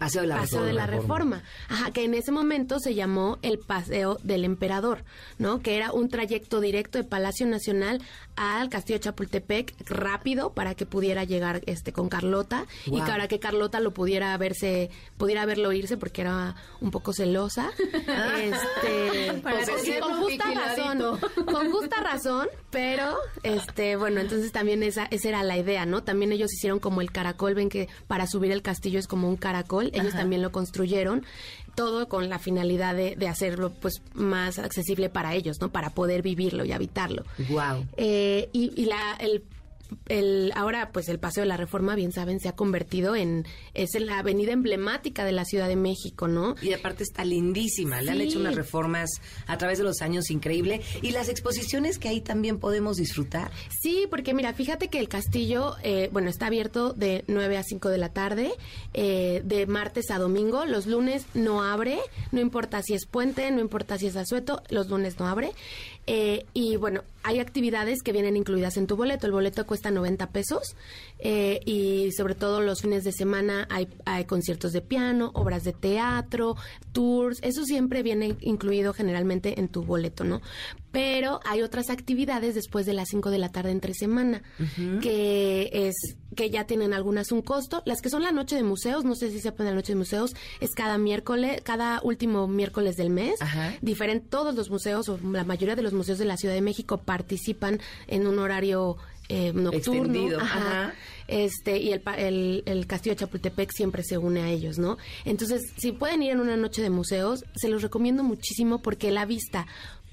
Paseo 0.00 0.22
de 0.22 0.28
la 0.28 0.36
Paseo 0.38 0.64
de 0.64 0.72
la 0.72 0.86
Reforma. 0.86 1.36
Reforma. 1.36 1.42
Ajá, 1.68 1.90
que 1.92 2.04
en 2.04 2.14
ese 2.14 2.32
momento 2.32 2.80
se 2.80 2.94
llamó 2.94 3.38
el 3.42 3.58
Paseo 3.58 4.18
del 4.24 4.44
Emperador, 4.44 5.04
¿no? 5.38 5.60
Que 5.60 5.76
era 5.76 5.92
un 5.92 6.08
trayecto 6.08 6.60
directo 6.60 6.98
de 6.98 7.04
Palacio 7.04 7.46
Nacional 7.46 8.02
al 8.36 8.68
Castillo 8.70 8.98
de 8.98 9.04
Chapultepec 9.04 9.74
rápido 9.88 10.52
para 10.54 10.74
que 10.74 10.86
pudiera 10.86 11.24
llegar 11.24 11.60
este 11.66 11.92
con 11.92 12.08
Carlota 12.08 12.64
y 12.86 12.90
Guau. 12.90 13.06
para 13.06 13.28
que 13.28 13.38
Carlota 13.38 13.78
lo 13.80 13.92
pudiera 13.92 14.36
verse, 14.38 14.90
pudiera 15.18 15.44
verlo 15.46 15.72
irse 15.72 15.96
porque 15.96 16.22
era 16.22 16.56
un 16.80 16.90
poco 16.90 17.12
celosa. 17.12 17.70
este, 18.40 19.32
Para 19.42 19.64
con- 19.66 19.76
tenerlo 19.82 20.06
con 20.06 20.22
justa 20.22 20.44
razón, 20.54 21.20
con 21.46 21.70
justa 21.72 21.96
razón, 22.02 22.48
pero 22.70 23.16
este, 23.42 23.96
bueno, 23.96 24.20
entonces 24.20 24.52
también 24.52 24.82
esa 24.82 25.04
esa 25.10 25.28
era 25.28 25.42
la 25.42 25.58
idea, 25.58 25.86
¿no? 25.86 26.02
También 26.02 26.32
ellos 26.32 26.52
hicieron 26.52 26.78
como 26.78 27.00
el 27.00 27.10
caracol, 27.12 27.54
ven 27.54 27.68
que 27.68 27.88
para 28.06 28.26
subir 28.26 28.52
el 28.52 28.62
castillo 28.62 28.98
es 28.98 29.06
como 29.06 29.28
un 29.28 29.36
caracol, 29.36 29.89
ellos 29.92 30.12
también 30.12 30.42
lo 30.42 30.52
construyeron, 30.52 31.24
todo 31.74 32.08
con 32.08 32.28
la 32.28 32.38
finalidad 32.38 32.94
de, 32.94 33.16
de 33.16 33.28
hacerlo 33.28 33.70
pues 33.70 34.02
más 34.14 34.58
accesible 34.58 35.08
para 35.08 35.34
ellos, 35.34 35.60
¿no? 35.60 35.70
Para 35.70 35.90
poder 35.90 36.22
vivirlo 36.22 36.64
y 36.64 36.72
habitarlo. 36.72 37.24
Wow. 37.48 37.86
Eh, 37.96 38.48
y, 38.52 38.72
y 38.80 38.86
la, 38.86 39.16
el, 39.18 39.42
el, 40.08 40.52
ahora, 40.54 40.90
pues 40.92 41.08
el 41.08 41.18
Paseo 41.18 41.42
de 41.42 41.48
la 41.48 41.56
Reforma, 41.56 41.94
bien 41.94 42.12
saben, 42.12 42.40
se 42.40 42.48
ha 42.48 42.52
convertido 42.52 43.16
en, 43.16 43.46
es 43.74 43.90
la 44.00 44.18
avenida 44.18 44.52
emblemática 44.52 45.24
de 45.24 45.32
la 45.32 45.44
Ciudad 45.44 45.68
de 45.68 45.76
México, 45.76 46.28
¿no? 46.28 46.54
Y 46.62 46.72
aparte 46.72 47.02
está 47.02 47.24
lindísima, 47.24 48.02
le 48.02 48.10
han 48.10 48.20
hecho 48.20 48.38
unas 48.38 48.54
reformas 48.54 49.10
a 49.46 49.58
través 49.58 49.78
de 49.78 49.84
los 49.84 50.00
años 50.02 50.30
increíble. 50.30 50.80
Y 51.02 51.10
las 51.10 51.28
exposiciones 51.28 51.98
que 51.98 52.08
ahí 52.08 52.20
también 52.20 52.58
podemos 52.58 52.96
disfrutar. 52.96 53.50
Sí, 53.80 54.06
porque 54.10 54.34
mira, 54.34 54.52
fíjate 54.52 54.88
que 54.88 54.98
el 54.98 55.08
castillo, 55.08 55.76
eh, 55.82 56.08
bueno, 56.12 56.30
está 56.30 56.46
abierto 56.46 56.92
de 56.92 57.24
9 57.26 57.56
a 57.56 57.62
5 57.62 57.88
de 57.88 57.98
la 57.98 58.10
tarde, 58.10 58.52
eh, 58.94 59.42
de 59.44 59.66
martes 59.66 60.10
a 60.10 60.18
domingo. 60.18 60.64
Los 60.64 60.86
lunes 60.86 61.26
no 61.34 61.62
abre, 61.62 61.98
no 62.32 62.40
importa 62.40 62.82
si 62.82 62.94
es 62.94 63.06
puente, 63.06 63.50
no 63.50 63.60
importa 63.60 63.98
si 63.98 64.06
es 64.06 64.16
asueto, 64.16 64.62
los 64.68 64.88
lunes 64.88 65.18
no 65.18 65.26
abre. 65.26 65.52
Eh, 66.06 66.46
y 66.54 66.76
bueno, 66.76 67.02
hay 67.22 67.38
actividades 67.38 68.02
que 68.02 68.12
vienen 68.12 68.36
incluidas 68.36 68.76
en 68.76 68.86
tu 68.86 68.96
boleto. 68.96 69.26
El 69.26 69.32
boleto 69.32 69.66
cuesta 69.66 69.90
90 69.90 70.30
pesos 70.30 70.74
eh, 71.18 71.60
y 71.64 72.10
sobre 72.12 72.34
todo 72.34 72.60
los 72.60 72.80
fines 72.80 73.04
de 73.04 73.12
semana 73.12 73.68
hay, 73.70 73.88
hay 74.06 74.24
conciertos 74.24 74.72
de 74.72 74.80
piano, 74.80 75.30
obras 75.34 75.64
de 75.64 75.72
teatro, 75.72 76.56
tours. 76.92 77.38
Eso 77.42 77.64
siempre 77.64 78.02
viene 78.02 78.36
incluido 78.40 78.92
generalmente 78.92 79.60
en 79.60 79.68
tu 79.68 79.82
boleto, 79.82 80.24
¿no? 80.24 80.40
Pero 80.92 81.40
hay 81.44 81.62
otras 81.62 81.90
actividades 81.90 82.54
después 82.54 82.86
de 82.86 82.94
las 82.94 83.08
5 83.10 83.30
de 83.30 83.38
la 83.38 83.50
tarde 83.50 83.70
entre 83.70 83.94
semana 83.94 84.42
que 85.00 85.70
es 85.72 86.16
que 86.36 86.50
ya 86.50 86.64
tienen 86.64 86.92
algunas 86.94 87.32
un 87.32 87.42
costo. 87.42 87.82
Las 87.86 88.00
que 88.00 88.10
son 88.10 88.22
la 88.22 88.32
noche 88.32 88.56
de 88.56 88.62
museos, 88.62 89.04
no 89.04 89.14
sé 89.14 89.30
si 89.30 89.40
sepan 89.40 89.66
la 89.66 89.74
noche 89.74 89.92
de 89.92 89.98
museos, 89.98 90.34
es 90.60 90.70
cada 90.70 90.98
miércoles, 90.98 91.60
cada 91.62 92.00
último 92.02 92.46
miércoles 92.46 92.96
del 92.96 93.10
mes. 93.10 93.40
Ajá. 93.40 93.74
Diferente, 93.82 94.26
todos 94.28 94.54
los 94.54 94.70
museos 94.70 95.08
o 95.08 95.18
la 95.18 95.44
mayoría 95.44 95.76
de 95.76 95.82
los 95.82 95.92
museos 95.92 96.18
de 96.18 96.24
la 96.24 96.36
Ciudad 96.36 96.54
de 96.54 96.60
México 96.60 96.98
participan 96.98 97.80
en 98.06 98.26
un 98.26 98.38
horario 98.38 98.96
eh, 99.28 99.52
nocturno. 99.52 99.76
Extendido, 99.76 100.40
Ajá. 100.40 100.58
ajá. 100.58 100.94
Este, 101.28 101.78
y 101.78 101.92
el, 101.92 102.02
el, 102.16 102.62
el 102.66 102.86
Castillo 102.88 103.14
de 103.14 103.20
Chapultepec 103.20 103.70
siempre 103.72 104.02
se 104.02 104.18
une 104.18 104.42
a 104.42 104.48
ellos, 104.50 104.78
¿no? 104.78 104.98
Entonces, 105.24 105.62
si 105.76 105.92
pueden 105.92 106.22
ir 106.24 106.32
en 106.32 106.40
una 106.40 106.56
noche 106.56 106.82
de 106.82 106.90
museos, 106.90 107.44
se 107.54 107.68
los 107.68 107.82
recomiendo 107.82 108.24
muchísimo 108.24 108.82
porque 108.82 109.12
la 109.12 109.26
vista 109.26 109.66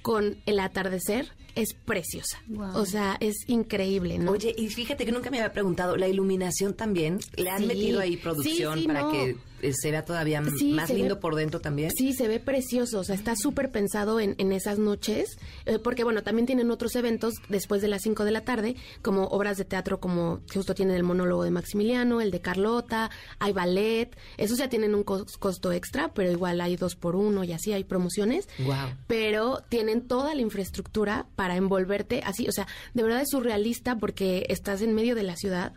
con 0.08 0.38
el 0.46 0.60
atardecer 0.62 1.34
es 1.56 1.74
preciosa. 1.74 2.40
Wow. 2.48 2.78
O 2.78 2.86
sea, 2.86 3.18
es 3.20 3.36
increíble, 3.48 4.18
¿no? 4.20 4.32
Oye, 4.32 4.56
y 4.58 4.70
fíjate 4.70 5.06
que 5.06 5.12
nunca 5.12 5.30
me 5.30 5.40
había 5.40 5.52
preguntado, 5.52 5.98
la 5.98 6.08
iluminación 6.08 6.74
también, 6.74 7.20
¿le 7.36 7.50
han 7.50 7.60
Sí. 7.64 7.66
metido 7.66 8.00
ahí 8.00 8.16
producción 8.16 8.76
Sí, 8.76 8.82
sí, 8.82 8.88
para 8.88 9.02
no. 9.02 9.12
que 9.12 9.36
se 9.74 9.92
vea 9.92 10.04
todavía 10.06 10.44
Sí, 10.58 10.74
más 10.74 10.90
ve- 10.90 10.96
lindo 10.96 11.20
por 11.20 11.36
dentro 11.36 11.60
también? 11.60 11.92
Sí, 11.92 12.14
se 12.14 12.28
ve 12.28 12.40
precioso, 12.40 13.00
o 13.00 13.04
sea, 13.04 13.16
está 13.16 13.36
súper 13.36 13.72
pensado 13.72 14.20
en, 14.20 14.36
en 14.38 14.52
esas 14.52 14.80
noches, 14.80 15.38
eh, 15.66 15.80
porque 15.80 16.04
bueno, 16.04 16.24
también 16.24 16.46
tienen 16.46 16.70
otros 16.72 16.96
eventos 16.96 17.34
después 17.50 17.82
de 17.82 17.88
las 17.88 18.02
5 18.04 18.26
de 18.26 18.32
la 18.32 18.42
tarde, 18.42 18.76
como 19.02 19.26
obras 19.26 19.58
de 19.58 19.66
teatro 19.66 20.00
como 20.00 20.42
justo 20.54 20.74
tienen 20.76 20.96
el 20.96 21.04
monólogo 21.04 21.44
de 21.44 21.52
Maximiliano, 21.52 22.22
el 22.22 22.32
de 22.32 22.42
Carlota, 22.42 23.10
hay 23.40 23.54
ballet, 23.54 24.16
esos 24.38 24.58
ya 24.58 24.70
tienen 24.70 24.94
un 24.96 25.04
cos- 25.06 25.38
costo 25.38 25.72
extra, 25.72 26.14
pero 26.14 26.32
igual 26.32 26.62
hay 26.62 26.76
dos 26.76 26.96
por 26.96 27.16
uno 27.16 27.44
y 27.44 27.54
así 27.54 27.74
hay 27.74 27.84
promociones. 27.84 28.48
Guau. 28.60 28.90
Pero 29.08 29.64
tienen 29.70 30.08
toda 30.08 30.36
la 30.36 30.42
infraestructura 30.42 31.28
para 31.36 31.56
envolverte 31.56 32.22
así, 32.26 32.48
o 32.48 32.52
sea, 32.52 32.68
de 32.94 33.04
verdad 33.04 33.22
es 33.22 33.30
surrealista 33.30 33.98
porque 33.98 34.46
estás 34.50 34.82
en 34.82 34.94
medio 34.94 35.16
de 35.16 35.24
la 35.24 35.36
ciudad 35.36 35.74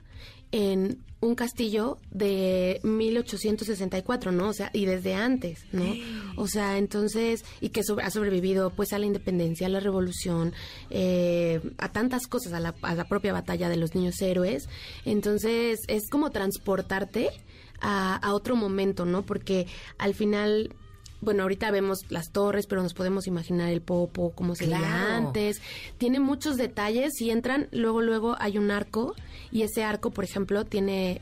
en 0.53 0.99
un 1.21 1.35
castillo 1.35 1.99
de 2.11 2.81
1864, 2.83 4.33
¿no? 4.33 4.49
O 4.49 4.53
sea, 4.53 4.71
y 4.73 4.87
desde 4.87 5.15
antes, 5.15 5.65
¿no? 5.73 5.85
O 6.37 6.47
sea, 6.49 6.79
entonces, 6.79 7.45
y 7.61 7.69
que 7.71 7.83
sobre- 7.85 8.05
ha 8.05 8.11
sobrevivido 8.11 8.71
pues 8.71 8.93
a 8.93 8.99
la 8.99 9.07
independencia, 9.07 9.67
a 9.67 9.71
la 9.71 9.81
revolución, 9.81 10.55
eh, 10.89 11.61
a 11.79 11.91
tantas 11.93 12.27
cosas, 12.27 12.53
a 12.55 12.61
la, 12.61 12.75
a 12.83 12.95
la 12.95 13.05
propia 13.07 13.33
batalla 13.33 13.69
de 13.69 13.77
los 13.77 13.95
niños 13.95 14.21
héroes. 14.23 14.69
Entonces, 15.05 15.81
es 15.89 16.09
como 16.09 16.31
transportarte 16.31 17.29
a, 17.81 18.17
a 18.17 18.35
otro 18.35 18.57
momento, 18.57 19.05
¿no? 19.05 19.23
Porque 19.23 19.67
al 19.99 20.15
final... 20.15 20.75
Bueno, 21.23 21.43
ahorita 21.43 21.71
vemos 21.71 21.99
las 22.09 22.33
torres, 22.33 22.67
pero 22.67 22.83
nos 22.83 22.95
podemos 22.95 23.27
imaginar 23.27 23.69
el 23.69 23.83
popo, 23.83 24.33
cómo 24.35 24.55
se 24.55 24.65
Claro. 24.65 24.87
antes. 25.27 25.61
Tiene 25.99 26.19
muchos 26.19 26.57
detalles. 26.57 27.13
Si 27.15 27.29
entran, 27.29 27.69
luego, 27.73 28.01
luego 28.01 28.37
hay 28.39 28.57
un 28.57 28.71
arco. 28.71 29.15
Y 29.53 29.63
ese 29.63 29.85
arco, 29.85 30.11
por 30.11 30.25
ejemplo, 30.25 30.65
tiene 30.65 31.21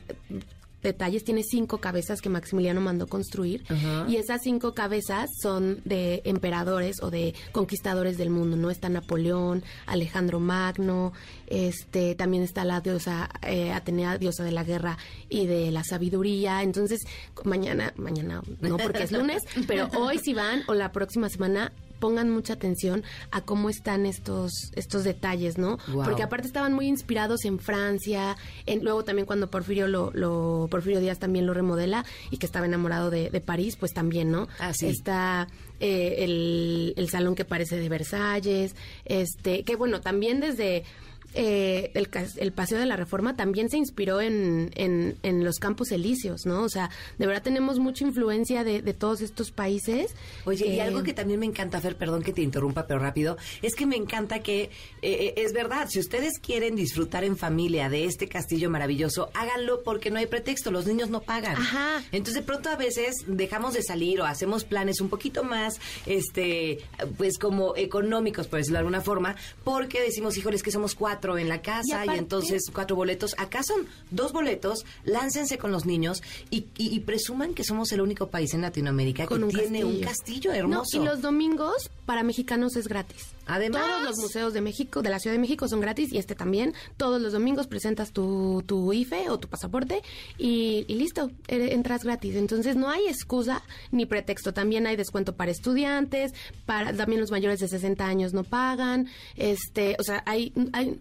detalles, 0.81 1.23
tiene 1.23 1.43
cinco 1.43 1.79
cabezas 1.79 2.21
que 2.21 2.29
Maximiliano 2.29 2.81
mandó 2.81 3.07
construir. 3.07 3.63
Y 4.07 4.15
esas 4.15 4.41
cinco 4.43 4.73
cabezas 4.73 5.29
son 5.41 5.81
de 5.85 6.21
emperadores 6.25 7.01
o 7.01 7.11
de 7.11 7.33
conquistadores 7.51 8.17
del 8.17 8.29
mundo, 8.29 8.55
¿no? 8.55 8.69
Está 8.69 8.89
Napoleón, 8.89 9.63
Alejandro 9.85 10.39
Magno, 10.39 11.13
este, 11.49 12.15
también 12.15 12.43
está 12.43 12.63
la 12.63 12.81
diosa 12.81 13.29
eh, 13.41 13.71
Atenea, 13.71 14.17
diosa 14.17 14.43
de 14.43 14.51
la 14.51 14.63
guerra 14.63 14.97
y 15.29 15.47
de 15.47 15.71
la 15.71 15.83
sabiduría. 15.83 16.63
Entonces, 16.63 17.01
mañana, 17.43 17.93
mañana 17.97 18.41
no 18.61 18.77
porque 18.77 19.03
es 19.03 19.11
lunes, 19.11 19.43
pero 19.67 19.89
hoy 19.97 20.19
si 20.19 20.33
van 20.33 20.63
o 20.67 20.73
la 20.73 20.91
próxima 20.91 21.29
semana 21.29 21.71
pongan 21.99 22.29
mucha 22.29 22.53
atención 22.53 23.03
a 23.31 23.41
cómo 23.41 23.69
están 23.69 24.05
estos 24.05 24.71
estos 24.75 25.03
detalles, 25.03 25.57
¿no? 25.57 25.77
Porque 25.93 26.23
aparte 26.23 26.47
estaban 26.47 26.73
muy 26.73 26.87
inspirados 26.87 27.43
en 27.45 27.59
Francia, 27.59 28.37
en, 28.65 28.83
luego 28.83 29.03
también 29.03 29.25
cuando 29.25 29.49
Porfirio 29.49 29.87
lo, 29.87 30.11
lo 30.13 30.67
Porfirio 30.71 31.01
Díaz 31.01 31.19
también 31.19 31.45
lo 31.45 31.53
remodela 31.53 32.05
y 32.31 32.37
que 32.37 32.45
estaba 32.45 32.65
enamorado 32.65 33.09
de, 33.09 33.29
de 33.29 33.41
París, 33.41 33.75
pues 33.75 33.93
también, 33.93 34.31
¿no? 34.31 34.47
Ah, 34.59 34.71
sí. 34.73 34.87
Está 34.87 35.47
eh, 35.79 36.15
el, 36.19 36.93
el 36.95 37.09
salón 37.09 37.35
que 37.35 37.45
parece 37.45 37.77
de 37.77 37.89
Versalles, 37.89 38.75
este, 39.05 39.63
que 39.63 39.75
bueno, 39.75 40.01
también 40.01 40.39
desde 40.39 40.83
eh, 41.33 41.91
el, 41.93 42.09
el 42.37 42.51
Paseo 42.51 42.79
de 42.79 42.85
la 42.85 42.95
Reforma 42.95 43.35
también 43.35 43.69
se 43.69 43.77
inspiró 43.77 44.21
en, 44.21 44.71
en, 44.75 45.17
en 45.23 45.43
los 45.43 45.57
campos 45.59 45.91
elíseos, 45.91 46.45
¿no? 46.45 46.63
O 46.63 46.69
sea, 46.69 46.89
de 47.17 47.27
verdad 47.27 47.43
tenemos 47.43 47.79
mucha 47.79 48.03
influencia 48.03 48.63
de, 48.63 48.81
de 48.81 48.93
todos 48.93 49.21
estos 49.21 49.51
países. 49.51 50.15
Oye, 50.45 50.67
y 50.67 50.79
Eh, 50.79 50.81
algo 50.81 51.03
que 51.03 51.13
también 51.13 51.39
me 51.39 51.45
encanta, 51.45 51.79
Fer, 51.81 51.95
perdón 51.95 52.23
que 52.23 52.33
te 52.33 52.41
interrumpa, 52.41 52.87
pero 52.87 52.99
rápido, 52.99 53.37
es 53.61 53.75
que 53.75 53.85
me 53.85 53.95
encanta 53.95 54.39
que, 54.39 54.63
eh, 54.63 54.69
eh, 55.01 55.33
es 55.37 55.53
verdad, 55.53 55.87
si 55.89 55.99
ustedes 55.99 56.39
quieren 56.39 56.75
disfrutar 56.75 57.23
en 57.23 57.37
familia 57.37 57.89
de 57.89 58.05
este 58.05 58.27
castillo 58.27 58.69
maravilloso, 58.69 59.29
háganlo 59.33 59.83
porque 59.83 60.09
no 60.11 60.17
hay 60.19 60.25
pretexto, 60.27 60.71
los 60.71 60.87
niños 60.87 61.09
no 61.09 61.21
pagan. 61.21 61.55
Ajá. 61.57 62.01
Entonces, 62.11 62.35
de 62.35 62.41
pronto 62.41 62.69
a 62.69 62.75
veces 62.75 63.15
dejamos 63.27 63.73
de 63.73 63.83
salir 63.83 64.21
o 64.21 64.25
hacemos 64.25 64.63
planes 64.63 65.01
un 65.01 65.09
poquito 65.09 65.43
más, 65.43 65.79
este, 66.05 66.79
pues 67.17 67.37
como 67.37 67.75
económicos, 67.75 68.47
por 68.47 68.59
decirlo 68.59 68.77
de 68.77 68.79
alguna 68.79 69.01
forma, 69.01 69.35
porque 69.63 70.01
decimos, 70.01 70.37
híjoles, 70.37 70.63
que 70.63 70.71
somos 70.71 70.95
cuatro 70.95 71.18
en 71.37 71.49
la 71.49 71.61
casa 71.61 71.83
y, 71.85 71.91
aparte- 71.91 72.17
entonces 72.19 72.63
cuatro 72.73 72.95
boletos. 72.95 73.35
Acá 73.37 73.61
son 73.63 73.85
dos 74.11 74.31
boletos, 74.33 74.85
láncense 75.03 75.57
con 75.57 75.71
los 75.71 75.85
niños 75.85 76.21
y, 76.49 76.65
y- 76.77 76.95
y 76.95 76.99
presuman 77.01 77.53
que 77.53 77.63
somos 77.63 77.91
el 77.91 78.01
único 78.01 78.27
país 78.27 78.53
en 78.53 78.61
Latinoamérica 78.61 79.27
que 79.27 79.33
un 79.33 79.49
tiene 79.49 79.83
un 79.85 80.01
castillo. 80.01 80.51
hermoso. 80.53 80.97
No, 80.97 81.03
y 81.03 81.05
los 81.05 81.21
domingos 81.21 81.89
para 82.05 82.23
mexicanos 82.23 82.75
es 82.75 82.87
gratis. 82.87 83.27
Además. 83.45 83.81
Todos 83.83 84.03
los 84.03 84.17
museos 84.19 84.53
de 84.53 84.61
México, 84.61 85.01
de 85.01 85.09
la 85.09 85.19
Ciudad 85.19 85.33
de 85.35 85.39
México 85.39 85.67
son 85.67 85.79
gratis 85.81 86.13
y 86.13 86.17
este 86.19 86.35
también. 86.35 86.73
Todos 86.97 87.19
los 87.21 87.33
domingos 87.33 87.65
presentas 87.67 88.11
tu, 88.11 88.63
tu 88.65 88.93
IFE 88.93 89.29
o 89.31 89.39
tu 89.39 89.47
pasaporte 89.47 90.01
y, 90.37 90.85
y 90.87 90.95
listo, 90.95 91.31
eh, 91.47 91.69
entras 91.71 92.03
gratis. 92.03 92.35
Entonces 92.35 92.75
no 92.75 92.89
hay 92.89 93.07
excusa 93.07 93.63
ni 93.91 94.05
pretexto. 94.05 94.53
También 94.53 94.85
hay 94.85 94.95
descuento 94.95 95.35
para 95.35 95.49
estudiantes, 95.51 96.33
para 96.67 96.93
también 96.95 97.21
los 97.21 97.31
mayores 97.31 97.59
de 97.59 97.67
60 97.67 98.05
años 98.05 98.33
no 98.33 98.43
pagan. 98.43 99.07
Este, 99.35 99.95
o 99.99 100.03
sea, 100.03 100.21
hay, 100.27 100.53
hay 100.73 100.99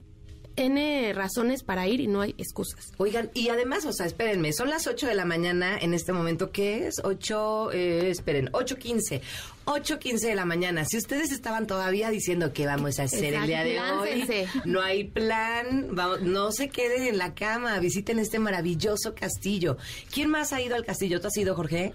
N 0.58 1.12
razones 1.14 1.62
para 1.62 1.86
ir 1.88 2.00
y 2.00 2.06
no 2.06 2.20
hay 2.20 2.34
excusas. 2.38 2.92
Oigan, 2.98 3.30
y 3.34 3.48
además, 3.48 3.84
o 3.86 3.92
sea, 3.92 4.06
espérenme, 4.06 4.52
son 4.52 4.68
las 4.70 4.86
8 4.86 5.06
de 5.06 5.14
la 5.14 5.24
mañana 5.24 5.78
en 5.78 5.94
este 5.94 6.12
momento, 6.12 6.50
¿qué 6.50 6.86
es? 6.88 6.96
8, 7.04 7.72
eh, 7.72 8.10
esperen, 8.10 8.50
8.15. 8.52 9.20
8.15 9.66 10.20
de 10.20 10.34
la 10.34 10.44
mañana. 10.46 10.84
Si 10.86 10.96
ustedes 10.96 11.30
estaban 11.30 11.66
todavía 11.66 12.10
diciendo 12.10 12.52
que 12.54 12.64
vamos 12.66 12.98
a 12.98 13.02
hacer 13.04 13.34
el 13.34 13.46
día 13.46 13.62
de 13.64 13.74
Láncense. 13.74 14.42
hoy, 14.54 14.60
no 14.64 14.80
hay 14.80 15.04
plan, 15.04 15.88
vamos- 15.92 16.22
no 16.22 16.52
se 16.52 16.68
queden 16.70 17.02
en 17.06 17.18
la 17.18 17.34
cama, 17.34 17.78
visiten 17.78 18.18
este 18.18 18.38
maravilloso 18.38 19.14
castillo. 19.14 19.76
¿Quién 20.12 20.30
más 20.30 20.52
ha 20.54 20.60
ido 20.62 20.74
al 20.74 20.84
castillo? 20.86 21.20
¿Tú 21.20 21.26
has 21.28 21.36
ido, 21.36 21.54
Jorge? 21.54 21.92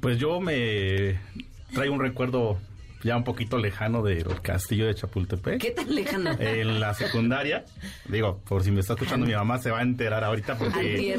Pues 0.00 0.18
yo 0.18 0.40
me 0.40 1.18
traigo 1.72 1.94
un 1.94 2.00
recuerdo 2.00 2.58
ya 3.06 3.16
un 3.16 3.24
poquito 3.24 3.56
lejano 3.56 4.02
del 4.02 4.40
castillo 4.42 4.86
de 4.86 4.94
Chapultepec. 4.94 5.60
¿Qué 5.60 5.70
tan 5.70 5.94
lejano? 5.94 6.32
En 6.38 6.80
la 6.80 6.92
secundaria, 6.92 7.64
digo, 8.08 8.40
por 8.46 8.64
si 8.64 8.72
me 8.72 8.80
está 8.80 8.94
escuchando 8.94 9.26
mi 9.26 9.32
mamá, 9.32 9.58
se 9.58 9.70
va 9.70 9.78
a 9.78 9.82
enterar 9.82 10.24
ahorita 10.24 10.58
porque 10.58 11.18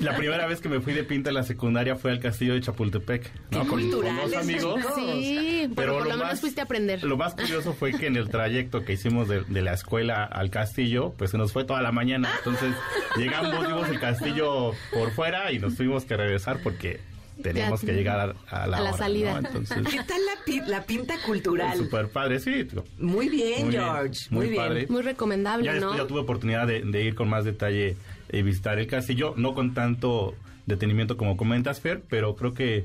la 0.00 0.16
primera 0.16 0.46
vez 0.46 0.60
que 0.60 0.68
me 0.68 0.80
fui 0.80 0.92
de 0.92 1.02
pinta 1.02 1.30
en 1.30 1.34
la 1.34 1.42
secundaria 1.42 1.96
fue 1.96 2.12
al 2.12 2.20
castillo 2.20 2.54
de 2.54 2.60
Chapultepec, 2.60 3.30
¿no? 3.50 3.66
Con, 3.66 3.90
con 3.90 4.16
dos 4.16 4.34
amigos. 4.34 4.80
Sí, 4.94 5.68
pero 5.74 5.98
por 5.98 6.06
lo, 6.06 6.16
menos 6.16 6.40
fuiste 6.40 6.60
a 6.60 6.64
aprender. 6.64 7.02
Lo 7.02 7.16
más 7.16 7.34
curioso 7.34 7.72
fue 7.72 7.92
que 7.92 8.06
en 8.06 8.16
el 8.16 8.28
trayecto 8.28 8.84
que 8.84 8.92
hicimos 8.92 9.28
de, 9.28 9.42
de 9.42 9.62
la 9.62 9.72
escuela 9.72 10.24
al 10.24 10.50
castillo, 10.50 11.12
pues 11.18 11.32
se 11.32 11.38
nos 11.38 11.52
fue 11.52 11.64
toda 11.64 11.82
la 11.82 11.90
mañana. 11.90 12.30
Entonces 12.38 12.74
llegamos, 13.16 13.66
vimos 13.66 13.88
el 13.88 13.98
castillo 13.98 14.72
por 14.92 15.10
fuera 15.10 15.50
y 15.50 15.58
nos 15.58 15.76
tuvimos 15.76 16.04
que 16.04 16.16
regresar 16.16 16.60
porque 16.62 17.00
teníamos 17.42 17.80
Ya, 17.82 17.86
que 17.86 17.92
llegar 17.94 18.34
a, 18.50 18.62
a 18.62 18.66
la, 18.66 18.76
a 18.76 18.80
la 18.80 18.88
hora, 18.90 18.98
salida. 18.98 19.40
¿no? 19.40 19.48
Entonces, 19.48 19.78
¿Qué 19.88 19.98
tal 20.04 20.20
la, 20.26 20.44
pi- 20.44 20.60
la 20.66 20.82
pinta 20.84 21.14
cultural? 21.24 21.76
super 21.78 22.08
padre, 22.08 22.40
sí. 22.40 22.64
digo, 22.64 22.84
Muy 22.98 23.28
bien, 23.28 23.62
Muy 23.62 23.70
bien, 23.70 23.82
George. 23.82 24.20
Muy, 24.30 24.38
muy 24.46 24.48
bien. 24.50 24.62
padre. 24.62 24.86
Muy 24.88 25.02
recomendable, 25.02 25.66
Ya 25.66 25.80
¿no? 25.80 25.96
ya 25.96 26.06
tuve 26.06 26.20
oportunidad 26.20 26.66
de, 26.66 26.82
de 26.82 27.02
ir 27.04 27.14
con 27.14 27.28
más 27.28 27.44
detalle 27.44 27.96
y 28.32 28.42
visitar 28.42 28.78
el 28.78 28.86
castillo, 28.86 29.34
no 29.36 29.54
con 29.54 29.74
tanto 29.74 30.34
detenimiento 30.66 31.16
como 31.16 31.36
comentas, 31.36 31.80
Fer, 31.80 32.02
pero 32.08 32.34
creo 32.36 32.54
que 32.54 32.84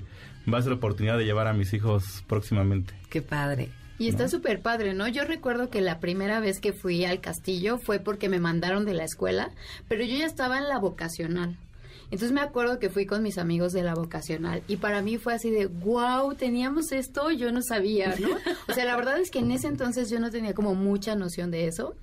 va 0.51 0.57
a 0.57 0.61
ser 0.61 0.71
oportunidad 0.73 1.17
de 1.17 1.25
llevar 1.25 1.47
a 1.47 1.53
mis 1.53 1.73
hijos 1.73 2.23
próximamente. 2.27 2.93
Qué 3.09 3.21
padre. 3.21 3.69
Y 3.99 4.09
está 4.09 4.27
súper 4.27 4.61
padre, 4.61 4.93
¿no? 4.93 5.07
Yo 5.07 5.23
recuerdo 5.25 5.71
que 5.71 5.81
la 5.81 5.99
primera 5.99 6.39
vez 6.39 6.59
que 6.59 6.71
fui 6.71 7.03
al 7.03 7.19
castillo 7.19 7.79
fue 7.79 7.99
porque 7.99 8.29
me 8.29 8.39
mandaron 8.39 8.85
de 8.85 8.93
la 8.93 9.03
escuela, 9.03 9.49
pero 9.87 10.03
yo 10.03 10.15
ya 10.17 10.25
estaba 10.27 10.59
en 10.59 10.67
la 10.69 10.77
vocacional. 10.77 11.57
Entonces 12.09 12.31
me 12.31 12.41
acuerdo 12.41 12.79
que 12.79 12.89
fui 12.89 13.05
con 13.05 13.21
mis 13.21 13.37
amigos 13.37 13.73
de 13.73 13.83
la 13.83 13.93
vocacional 13.93 14.63
y 14.67 14.77
para 14.77 15.01
mí 15.01 15.17
fue 15.17 15.33
así 15.33 15.51
de, 15.51 15.67
wow, 15.67 16.35
teníamos 16.35 16.91
esto, 16.91 17.31
yo 17.31 17.51
no 17.51 17.61
sabía, 17.61 18.15
¿no? 18.19 18.29
O 18.69 18.73
sea, 18.73 18.85
la 18.85 18.95
verdad 18.95 19.19
es 19.19 19.29
que 19.29 19.39
en 19.39 19.51
ese 19.51 19.67
entonces 19.67 20.09
yo 20.09 20.19
no 20.19 20.31
tenía 20.31 20.53
como 20.53 20.73
mucha 20.73 21.15
noción 21.15 21.51
de 21.51 21.67
eso 21.67 21.95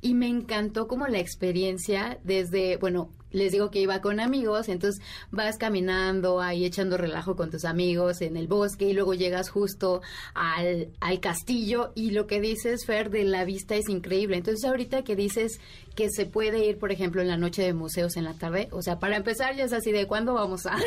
y 0.00 0.14
me 0.14 0.28
encantó 0.28 0.88
como 0.88 1.06
la 1.08 1.18
experiencia 1.18 2.18
desde, 2.24 2.78
bueno, 2.78 3.10
les 3.32 3.52
digo 3.52 3.70
que 3.70 3.80
iba 3.80 4.00
con 4.00 4.20
amigos, 4.20 4.68
entonces 4.68 5.02
vas 5.30 5.56
caminando 5.58 6.40
ahí 6.40 6.64
echando 6.64 6.96
relajo 6.96 7.36
con 7.36 7.50
tus 7.50 7.64
amigos 7.64 8.20
en 8.22 8.36
el 8.36 8.48
bosque 8.48 8.86
y 8.86 8.92
luego 8.92 9.14
llegas 9.14 9.50
justo 9.50 10.02
al, 10.34 10.88
al 11.00 11.20
castillo 11.20 11.92
y 11.94 12.10
lo 12.10 12.26
que 12.26 12.40
dices, 12.40 12.84
Fer, 12.86 13.10
de 13.10 13.24
la 13.24 13.44
vista 13.44 13.74
es 13.76 13.88
increíble. 13.88 14.36
Entonces 14.36 14.64
ahorita 14.68 15.02
que 15.04 15.16
dices 15.16 15.60
que 15.94 16.08
se 16.10 16.24
puede 16.26 16.64
ir, 16.66 16.78
por 16.78 16.92
ejemplo, 16.92 17.20
en 17.20 17.28
la 17.28 17.36
noche 17.36 17.62
de 17.62 17.74
museos 17.74 18.16
en 18.16 18.24
la 18.24 18.34
tarde, 18.34 18.68
o 18.72 18.80
sea, 18.82 18.98
para 18.98 19.16
empezar 19.16 19.54
ya 19.56 19.64
es 19.64 19.72
así 19.72 19.92
de 19.92 20.06
cuándo 20.06 20.34
vamos 20.34 20.66
a... 20.66 20.76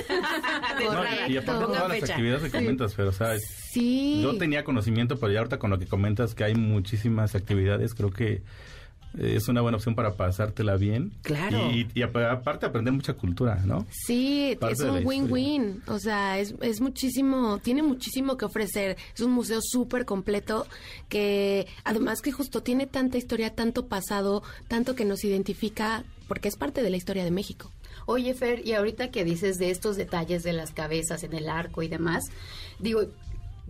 No, 0.83 1.03
y, 1.27 1.33
y 1.33 1.37
aparte 1.37 1.65
todas 1.65 1.87
las 1.89 1.99
fecha. 1.99 2.13
actividades 2.13 2.43
que 2.43 2.51
comentas, 2.51 2.93
pero 2.95 3.09
o 3.09 3.13
sea, 3.13 3.37
Sí. 3.71 4.21
yo 4.21 4.37
tenía 4.37 4.63
conocimiento, 4.63 5.17
pero 5.17 5.31
ya 5.31 5.39
ahorita 5.39 5.59
con 5.59 5.69
lo 5.71 5.79
que 5.79 5.85
comentas 5.87 6.35
que 6.35 6.43
hay 6.43 6.55
muchísimas 6.55 7.35
actividades, 7.35 7.93
creo 7.93 8.11
que 8.11 8.41
es 9.17 9.47
una 9.47 9.61
buena 9.61 9.77
opción 9.77 9.95
para 9.95 10.15
pasártela 10.15 10.75
bien. 10.75 11.11
Claro. 11.21 11.71
Y, 11.71 11.87
y 11.93 12.01
apa- 12.01 12.31
aparte 12.31 12.65
aprender 12.65 12.93
mucha 12.93 13.13
cultura, 13.13 13.61
¿no? 13.65 13.85
Sí, 13.91 14.57
Parte 14.59 14.73
es 14.73 14.79
un 14.81 15.05
win-win. 15.05 15.83
O 15.87 15.99
sea, 15.99 16.39
es, 16.39 16.55
es 16.61 16.81
muchísimo, 16.81 17.59
tiene 17.59 17.83
muchísimo 17.83 18.37
que 18.37 18.45
ofrecer. 18.45 18.97
Es 19.13 19.21
un 19.21 19.31
museo 19.31 19.59
súper 19.61 20.05
completo 20.05 20.65
que 21.09 21.67
además 21.83 22.21
que 22.21 22.31
justo 22.31 22.63
tiene 22.63 22.87
tanta 22.87 23.17
historia, 23.17 23.53
tanto 23.53 23.87
pasado, 23.87 24.43
tanto 24.67 24.95
que 24.95 25.05
nos 25.05 25.23
identifica, 25.23 26.03
porque 26.27 26.47
es 26.47 26.55
parte 26.55 26.81
de 26.81 26.89
la 26.89 26.97
historia 26.97 27.23
de 27.23 27.31
México. 27.31 27.71
Oye, 28.05 28.33
Fer, 28.33 28.65
y 28.67 28.73
ahorita 28.73 29.11
que 29.11 29.23
dices 29.23 29.57
de 29.59 29.69
estos 29.69 29.95
detalles 29.95 30.43
de 30.43 30.51
las 30.53 30.71
cabezas 30.71 31.23
en 31.23 31.33
el 31.33 31.47
arco 31.47 31.83
y 31.83 31.87
demás, 31.87 32.25
digo, 32.79 33.03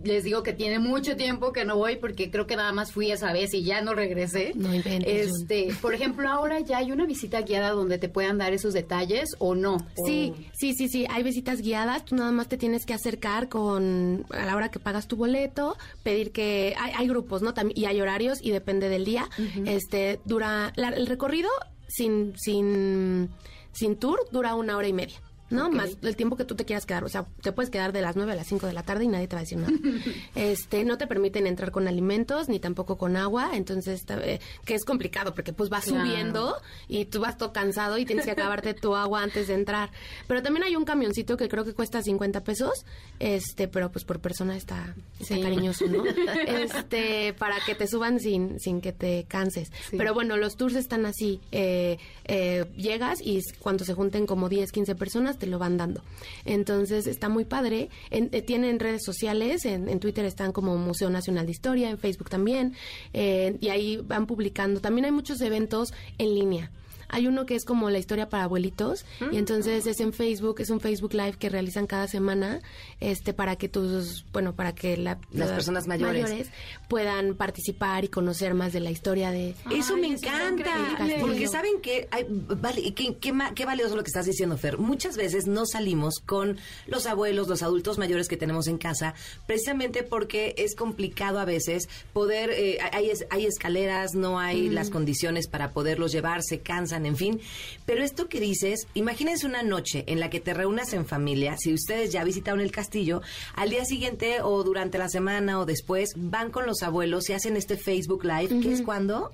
les 0.02 0.24
digo 0.24 0.42
que 0.42 0.52
tiene 0.52 0.78
mucho 0.78 1.16
tiempo 1.16 1.52
que 1.52 1.64
no 1.64 1.76
voy 1.76 1.96
porque 1.96 2.30
creo 2.30 2.46
que 2.46 2.56
nada 2.56 2.72
más 2.72 2.92
fui 2.92 3.10
esa 3.12 3.32
vez 3.32 3.54
y 3.54 3.62
ya 3.62 3.80
no 3.80 3.94
regresé. 3.94 4.52
No 4.54 4.74
inventes. 4.74 5.30
Este, 5.30 5.68
por 5.80 5.94
ejemplo, 5.94 6.28
ahora 6.28 6.60
ya 6.60 6.78
hay 6.78 6.90
una 6.92 7.06
visita 7.06 7.42
guiada 7.42 7.70
donde 7.70 7.98
te 7.98 8.08
puedan 8.08 8.36
dar 8.36 8.52
esos 8.52 8.74
detalles 8.74 9.30
o 9.38 9.54
no. 9.54 9.78
Sí, 10.04 10.32
O- 10.34 10.42
sí, 10.52 10.74
sí, 10.74 10.88
sí. 10.88 11.06
Hay 11.10 11.22
visitas 11.22 11.60
guiadas. 11.62 12.04
Tú 12.04 12.16
nada 12.16 12.32
más 12.32 12.48
te 12.48 12.56
tienes 12.58 12.84
que 12.86 12.92
acercar 12.94 13.48
con 13.48 14.26
a 14.30 14.44
la 14.44 14.56
hora 14.56 14.70
que 14.70 14.80
pagas 14.80 15.06
tu 15.06 15.16
boleto, 15.16 15.76
pedir 16.02 16.32
que 16.32 16.74
hay, 16.78 16.92
hay 16.96 17.06
grupos, 17.08 17.40
¿no? 17.42 17.54
También 17.54 17.78
y 17.78 17.84
hay 17.86 18.00
horarios 18.00 18.38
y 18.42 18.50
depende 18.50 18.88
del 18.88 19.04
día. 19.04 19.28
Este 19.64 20.20
dura 20.24 20.72
la- 20.76 20.88
el 20.88 21.06
recorrido 21.06 21.48
sin 21.88 22.32
sin 22.36 23.30
sin 23.72 23.96
tour 23.96 24.18
dura 24.32 24.54
una 24.54 24.76
hora 24.76 24.88
y 24.88 24.92
media. 24.92 25.16
¿No? 25.54 25.70
Más 25.70 25.96
el 26.02 26.16
tiempo 26.16 26.36
que 26.36 26.44
tú 26.44 26.54
te 26.54 26.64
quieras 26.64 26.84
quedar. 26.84 27.04
O 27.04 27.08
sea, 27.08 27.24
te 27.42 27.52
puedes 27.52 27.70
quedar 27.70 27.92
de 27.92 28.02
las 28.02 28.16
9 28.16 28.32
a 28.32 28.34
las 28.34 28.46
5 28.48 28.66
de 28.66 28.72
la 28.74 28.82
tarde 28.82 29.04
y 29.04 29.08
nadie 29.08 29.28
te 29.28 29.36
va 29.36 29.40
a 29.40 29.44
decir 29.44 29.58
nada. 29.58 29.72
este, 30.34 30.84
no 30.84 30.98
te 30.98 31.06
permiten 31.06 31.46
entrar 31.46 31.70
con 31.70 31.88
alimentos 31.88 32.48
ni 32.48 32.58
tampoco 32.60 32.98
con 32.98 33.16
agua, 33.16 33.50
entonces, 33.54 34.04
eh, 34.08 34.40
que 34.64 34.74
es 34.74 34.84
complicado 34.84 35.34
porque 35.34 35.52
pues 35.52 35.70
vas 35.70 35.84
Claro. 35.84 36.04
subiendo 36.06 36.56
y 36.88 37.04
tú 37.06 37.20
vas 37.20 37.36
todo 37.38 37.52
cansado 37.52 37.98
y 37.98 38.04
tienes 38.04 38.24
que 38.24 38.30
acabarte 38.32 38.74
tu 38.74 38.94
agua 38.96 39.22
antes 39.22 39.46
de 39.48 39.54
entrar. 39.54 39.90
Pero 40.26 40.42
también 40.42 40.64
hay 40.64 40.76
un 40.76 40.84
camioncito 40.84 41.36
que 41.36 41.48
creo 41.48 41.64
que 41.64 41.72
cuesta 41.74 42.02
50 42.02 42.42
pesos, 42.42 42.84
este, 43.20 43.68
pero 43.68 43.90
pues 43.92 44.04
por 44.04 44.20
persona 44.20 44.56
está, 44.56 44.94
está 45.20 45.34
Sí. 45.36 45.40
cariñoso, 45.40 45.86
¿no? 45.86 46.02
Este, 46.46 47.34
para 47.34 47.56
que 47.64 47.74
te 47.74 47.86
suban 47.86 48.18
sin, 48.20 48.58
sin 48.60 48.80
que 48.80 48.92
te 48.92 49.24
canses. 49.28 49.70
Sí. 49.90 49.96
Pero 49.96 50.14
bueno, 50.14 50.36
los 50.36 50.56
tours 50.56 50.74
están 50.74 51.06
así, 51.06 51.40
eh, 51.52 51.98
eh, 52.24 52.64
llegas 52.76 53.20
y 53.22 53.40
cuando 53.60 53.84
se 53.84 53.94
junten 53.94 54.26
como 54.26 54.48
10, 54.48 54.72
15 54.72 54.94
personas 54.94 55.38
te 55.44 55.50
lo 55.50 55.58
van 55.58 55.76
dando. 55.76 56.00
Entonces 56.46 57.06
está 57.06 57.28
muy 57.28 57.44
padre. 57.44 57.90
En- 58.10 58.30
eh, 58.32 58.40
tienen 58.42 58.80
redes 58.80 59.02
sociales, 59.04 59.64
en, 59.66 59.88
en 59.88 60.00
Twitter 60.00 60.24
están 60.24 60.52
como 60.52 60.76
Museo 60.78 61.10
Nacional 61.10 61.44
de 61.46 61.52
Historia, 61.52 61.90
en 61.90 61.98
Facebook 61.98 62.30
también, 62.30 62.74
eh, 63.12 63.56
y 63.60 63.68
ahí 63.68 63.98
van 63.98 64.26
publicando. 64.26 64.80
También 64.80 65.04
hay 65.04 65.12
muchos 65.12 65.40
eventos 65.42 65.92
en 66.18 66.34
línea. 66.34 66.70
Hay 67.14 67.28
uno 67.28 67.46
que 67.46 67.54
es 67.54 67.64
como 67.64 67.90
la 67.90 67.98
historia 67.98 68.28
para 68.28 68.44
abuelitos 68.44 69.04
y 69.30 69.36
entonces 69.38 69.86
es 69.86 70.00
en 70.00 70.12
Facebook, 70.12 70.60
es 70.60 70.70
un 70.70 70.80
Facebook 70.80 71.14
Live 71.14 71.34
que 71.38 71.48
realizan 71.48 71.86
cada 71.86 72.08
semana, 72.08 72.60
este 73.00 73.32
para 73.32 73.54
que 73.56 73.68
tus, 73.68 74.24
bueno, 74.32 74.54
para 74.54 74.74
que 74.74 74.96
la- 74.96 75.18
Las 75.32 75.50
personas 75.52 75.86
mayores. 75.86 76.48
puedan 76.88 77.34
participar 77.36 78.04
y 78.04 78.08
conocer 78.08 78.54
más 78.54 78.72
de 78.72 78.80
la 78.80 78.90
historia 78.90 79.30
de 79.30 79.54
Eso 79.70 79.94
Ay, 79.94 80.00
me 80.00 80.06
eso 80.14 80.26
encanta. 80.26 80.72
Porque 81.20 81.46
saben 81.48 81.80
que, 81.80 82.08
ay, 82.10 82.26
vale, 82.28 82.92
qué, 82.94 83.16
qué, 83.16 83.32
ma- 83.32 83.54
qué 83.54 83.64
valioso 83.64 83.96
lo 83.96 84.02
que 84.02 84.08
estás 84.08 84.26
diciendo, 84.26 84.56
Fer. 84.58 84.78
Muchas 84.78 85.16
veces 85.16 85.46
no 85.46 85.66
salimos 85.66 86.14
con 86.24 86.58
los 86.86 87.06
abuelos, 87.06 87.48
los 87.48 87.62
adultos 87.62 87.96
mayores 87.98 88.28
que 88.28 88.36
tenemos 88.36 88.66
en 88.66 88.78
casa, 88.78 89.14
precisamente 89.46 90.02
porque 90.02 90.54
es 90.58 90.74
complicado 90.74 91.38
a 91.38 91.44
veces 91.44 91.88
poder, 92.12 92.50
eh, 92.50 92.78
hay, 92.92 93.10
es- 93.10 93.26
hay 93.30 93.46
escaleras, 93.46 94.14
no 94.14 94.38
hay 94.38 94.68
las 94.68 94.90
condiciones 94.90 95.46
para 95.48 95.70
poderlos 95.70 96.12
llevar, 96.12 96.42
se 96.42 96.58
cansan, 96.60 97.03
en 97.06 97.16
fin. 97.16 97.40
Pero 97.86 98.02
esto 98.02 98.28
que 98.28 98.40
dices, 98.40 98.86
imagínense 98.94 99.46
una 99.46 99.62
noche 99.62 100.04
en 100.06 100.20
la 100.20 100.30
que 100.30 100.40
te 100.40 100.54
reúnas 100.54 100.92
en 100.92 101.06
familia, 101.06 101.56
si 101.58 101.72
ustedes 101.72 102.12
ya 102.12 102.24
visitaron 102.24 102.60
el 102.60 102.70
castillo, 102.70 103.22
al 103.54 103.70
día 103.70 103.84
siguiente 103.84 104.40
o 104.42 104.62
durante 104.62 104.98
la 104.98 105.08
semana 105.08 105.60
o 105.60 105.66
después 105.66 106.10
van 106.16 106.50
con 106.50 106.66
los 106.66 106.82
abuelos 106.82 107.28
y 107.30 107.32
hacen 107.32 107.56
este 107.56 107.76
Facebook 107.76 108.24
Live, 108.24 108.60
que 108.60 108.72
es 108.72 108.82
cuando... 108.82 109.30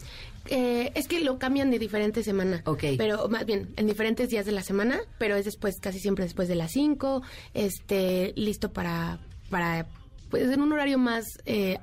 Eh, 0.47 0.91
es 0.95 1.07
que 1.07 1.21
lo 1.21 1.39
cambian 1.39 1.71
de 1.71 1.79
diferente 1.79 2.23
semana. 2.23 2.63
Ok. 2.65 2.85
Pero 2.97 3.29
más 3.29 3.45
bien, 3.45 3.69
en 3.77 3.87
diferentes 3.87 4.31
días 4.31 4.47
de 4.47 4.53
la 4.53 4.63
semana, 4.63 5.01
pero 5.19 5.37
es 5.37 5.45
después, 5.45 5.79
casi 5.81 6.01
siempre 6.01 6.25
después 6.25 6.49
de 6.49 6.55
las 6.55 6.73
5, 6.73 7.23
este, 7.53 8.33
listo 8.37 8.73
para, 8.73 9.21
para, 9.51 9.87
pues 10.31 10.51
en 10.51 10.63
un 10.63 10.73
horario 10.73 10.99
más, 10.99 11.25
eh, 11.45 11.79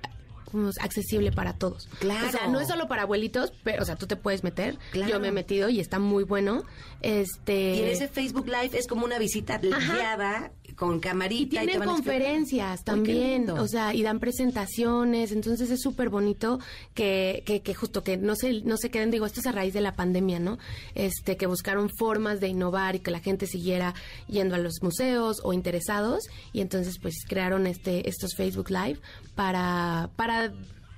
como 0.52 0.70
accesible 0.80 1.32
para 1.32 1.54
todos. 1.54 1.88
Claro. 2.00 2.28
O 2.28 2.32
sea, 2.32 2.48
no 2.48 2.60
es 2.60 2.68
solo 2.68 2.88
para 2.88 3.04
abuelitos, 3.04 3.54
pero, 3.64 3.84
o 3.84 3.86
sea, 3.86 3.96
tú 3.96 4.08
te 4.08 4.16
puedes 4.16 4.44
meter. 4.44 4.78
Claro. 4.92 5.12
Yo 5.12 5.20
me 5.20 5.30
he 5.30 5.32
metido 5.32 5.70
y 5.70 5.80
está 5.80 6.00
muy 6.00 6.24
bueno. 6.24 6.64
Este. 7.02 7.76
Y 7.76 7.82
en 7.82 7.88
ese 7.90 8.08
Facebook 8.08 8.48
Live 8.48 8.78
es 8.78 8.88
como 8.88 9.06
una 9.06 9.20
visita 9.20 9.58
guiada 9.58 10.52
con 10.78 11.00
camarita. 11.00 11.56
Y 11.56 11.58
y 11.58 11.60
te 11.60 11.66
tienen 11.66 11.80
van 11.80 11.90
conferencias 11.90 12.84
también, 12.84 13.50
o 13.50 13.68
sea, 13.68 13.94
y 13.94 14.04
dan 14.04 14.20
presentaciones, 14.20 15.32
entonces 15.32 15.70
es 15.72 15.82
súper 15.82 16.10
bonito 16.10 16.60
que, 16.94 17.44
que, 17.46 17.62
que 17.62 17.74
justo 17.74 18.04
que 18.04 18.16
no 18.16 18.36
se, 18.36 18.62
no 18.62 18.78
se 18.78 18.90
queden, 18.90 19.12
digo, 19.12 19.26
esto 19.26 19.40
es 19.40 19.48
a 19.48 19.52
raíz 19.52 19.74
de 19.74 19.82
la 19.82 19.96
pandemia, 19.96 20.40
¿no? 20.40 20.60
Este, 20.94 21.36
que 21.36 21.48
buscaron 21.48 21.90
formas 21.90 22.40
de 22.40 22.48
innovar 22.48 22.96
y 22.96 23.00
que 23.00 23.12
la 23.12 23.20
gente 23.20 23.48
siguiera 23.48 23.96
yendo 24.28 24.56
a 24.56 24.60
los 24.60 24.84
museos 24.84 25.42
o 25.44 25.52
interesados, 25.52 26.26
y 26.54 26.62
entonces 26.62 27.00
pues 27.02 27.16
crearon 27.28 27.66
este, 27.66 28.08
estos 28.08 28.36
Facebook 28.36 28.70
Live 28.70 29.00
para, 29.36 30.12
para 30.16 30.54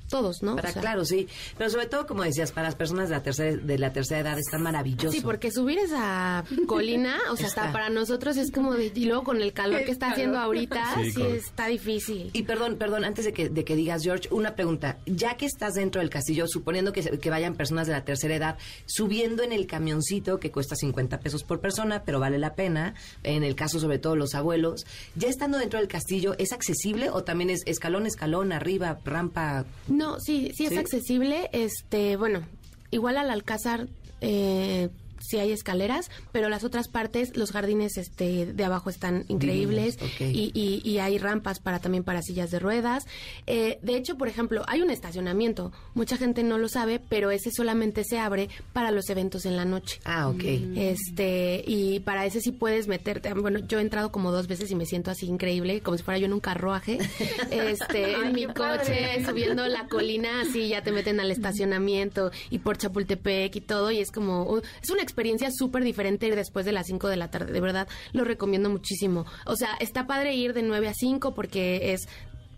todos, 0.09 0.43
¿no? 0.43 0.55
Para, 0.55 0.69
O 0.69 0.71
sea, 0.73 0.81
claro, 0.81 1.05
sí. 1.05 1.27
Pero 1.57 1.69
sobre 1.69 1.85
todo, 1.87 2.05
como 2.07 2.23
decías, 2.23 2.51
para 2.51 2.67
las 2.67 2.75
personas 2.75 3.09
de 3.09 3.15
la 3.15 3.23
tercera, 3.23 3.55
de 3.57 3.77
la 3.79 3.93
tercera 3.93 4.19
edad 4.21 4.39
está 4.39 4.57
maravilloso. 4.57 5.11
Sí, 5.11 5.21
porque 5.21 5.51
subir 5.51 5.77
esa 5.79 6.43
colina, 6.67 7.17
o 7.31 7.35
sea, 7.35 7.47
Está. 7.47 7.61
hasta 7.61 7.73
para 7.73 7.89
nosotros 7.89 8.37
es 8.37 8.51
como 8.51 8.73
de, 8.73 8.91
y 8.93 9.05
luego 9.05 9.23
con 9.23 9.41
el 9.41 9.53
calor 9.53 9.83
que 9.85 9.91
está 9.91 10.11
haciendo 10.11 10.37
ahorita, 10.39 10.95
Sí, 11.13 11.21
está 11.21 11.67
difícil. 11.67 12.29
Y 12.33 12.43
perdón, 12.43 12.77
perdón, 12.77 13.05
antes 13.05 13.25
de 13.25 13.33
que, 13.33 13.49
de 13.49 13.63
que 13.63 13.75
digas, 13.75 14.03
George, 14.03 14.27
una 14.31 14.55
pregunta. 14.55 14.97
Ya 15.05 15.37
que 15.37 15.45
estás 15.45 15.73
dentro 15.75 16.01
del 16.01 16.09
castillo, 16.09 16.47
suponiendo 16.47 16.91
que, 16.93 17.03
se- 17.03 17.17
que 17.19 17.29
vayan 17.29 17.55
personas 17.55 17.87
de 17.87 17.93
la 17.93 18.03
tercera 18.03 18.35
edad, 18.35 18.57
subiendo 18.85 19.43
en 19.43 19.51
el 19.53 19.67
camioncito 19.67 20.39
que 20.39 20.51
cuesta 20.51 20.75
50 20.75 21.19
pesos 21.19 21.43
por 21.43 21.59
persona, 21.59 22.03
pero 22.05 22.19
vale 22.19 22.37
la 22.39 22.55
pena, 22.55 22.95
en 23.23 23.43
el 23.43 23.55
caso 23.55 23.79
sobre 23.79 23.99
todo 23.99 24.15
los 24.15 24.35
abuelos, 24.35 24.85
ya 25.15 25.27
estando 25.29 25.57
dentro 25.57 25.79
del 25.79 25.87
castillo, 25.87 26.35
¿es 26.37 26.51
accesible 26.53 27.09
o 27.09 27.23
también 27.23 27.49
es 27.49 27.61
escalón, 27.65 28.05
escalón, 28.05 28.51
arriba, 28.51 28.99
rampa? 29.05 29.65
No, 29.87 29.98
sí, 30.19 30.51
sí 30.55 30.65
es 30.65 30.69
¿Sí? 30.69 30.77
accesible. 30.77 31.49
Este, 31.53 32.15
bueno, 32.15 32.43
igual 32.91 33.17
al 33.17 33.29
Alcázar 33.29 33.87
eh, 34.21 34.89
sí 35.19 35.37
hay 35.37 35.51
escaleras, 35.51 36.09
pero 36.31 36.49
las 36.49 36.63
otras 36.63 36.87
partes, 36.87 37.35
los 37.37 37.51
jardines 37.51 37.97
este 37.97 38.45
de 38.53 38.63
abajo 38.63 38.89
están 38.89 39.25
increíbles 39.27 39.97
Divinos, 39.97 40.35
y, 40.35 40.51
y- 40.53 40.81
y 40.89 40.99
hay 40.99 41.17
rampas 41.17 41.59
para 41.59 41.79
también 41.79 42.03
para 42.03 42.21
sillas 42.21 42.51
de 42.51 42.59
ruedas. 42.59 43.05
Eh, 43.47 43.79
de 43.81 43.95
hecho, 43.97 44.17
por 44.17 44.27
ejemplo, 44.27 44.63
hay 44.67 44.81
un 44.81 44.89
estacionamiento. 44.89 45.71
Mucha 45.93 46.17
gente 46.17 46.43
no 46.43 46.57
lo 46.57 46.69
sabe, 46.69 46.99
pero 46.99 47.31
ese 47.31 47.51
solamente 47.51 48.03
se 48.03 48.19
abre 48.19 48.49
para 48.73 48.91
los 48.91 49.09
eventos 49.09 49.45
en 49.45 49.55
la 49.57 49.65
noche. 49.65 49.99
Ah, 50.05 50.27
ok. 50.29 50.43
Este, 50.75 51.63
y 51.67 51.99
para 51.99 52.25
ese 52.25 52.41
sí 52.41 52.51
puedes 52.51 52.87
meterte. 52.87 53.33
Bueno, 53.33 53.59
yo 53.59 53.79
he 53.79 53.81
entrado 53.81 54.11
como 54.11 54.31
dos 54.31 54.47
veces 54.47 54.71
y 54.71 54.75
me 54.75 54.85
siento 54.85 55.11
así 55.11 55.25
increíble, 55.27 55.81
como 55.81 55.97
si 55.97 56.03
fuera 56.03 56.17
yo 56.17 56.25
en 56.25 56.33
un 56.33 56.39
carruaje. 56.39 56.97
Este, 57.51 58.13
en 58.13 58.33
mi 58.33 58.45
coche, 58.45 58.55
padre. 58.57 59.25
subiendo 59.25 59.67
la 59.67 59.87
colina, 59.87 60.41
así 60.41 60.69
ya 60.69 60.81
te 60.83 60.91
meten 60.91 61.19
al 61.19 61.31
estacionamiento 61.31 62.31
y 62.49 62.59
por 62.59 62.77
Chapultepec 62.77 63.55
y 63.55 63.61
todo. 63.61 63.91
Y 63.91 63.99
es 63.99 64.11
como, 64.11 64.43
uh, 64.43 64.61
es 64.81 64.89
una 64.89 65.01
experiencia 65.09 65.49
súper 65.51 65.83
diferente 65.83 66.27
ir 66.27 66.35
después 66.35 66.65
de 66.65 66.71
las 66.71 66.87
5 66.87 67.07
de 67.07 67.17
la 67.17 67.29
tarde. 67.31 67.51
De 67.51 67.61
verdad, 67.61 67.87
lo 68.13 68.23
recomiendo 68.23 68.69
muchísimo. 68.69 69.25
O 69.45 69.55
sea, 69.55 69.75
está 69.79 70.07
padre 70.07 70.35
ir 70.35 70.53
de 70.53 70.61
9 70.63 70.87
a 70.87 70.93
5 70.93 71.33
porque 71.33 71.93
es 71.93 72.07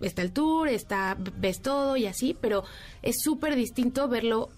está 0.01 0.21
el 0.23 0.31
tour, 0.31 0.67
está 0.67 1.15
ves 1.37 1.61
todo 1.61 1.95
y 1.95 2.07
así, 2.07 2.35
pero 2.39 2.63
es 3.03 3.17
súper 3.21 3.55
distinto 3.55 4.07
verlo 4.07 4.49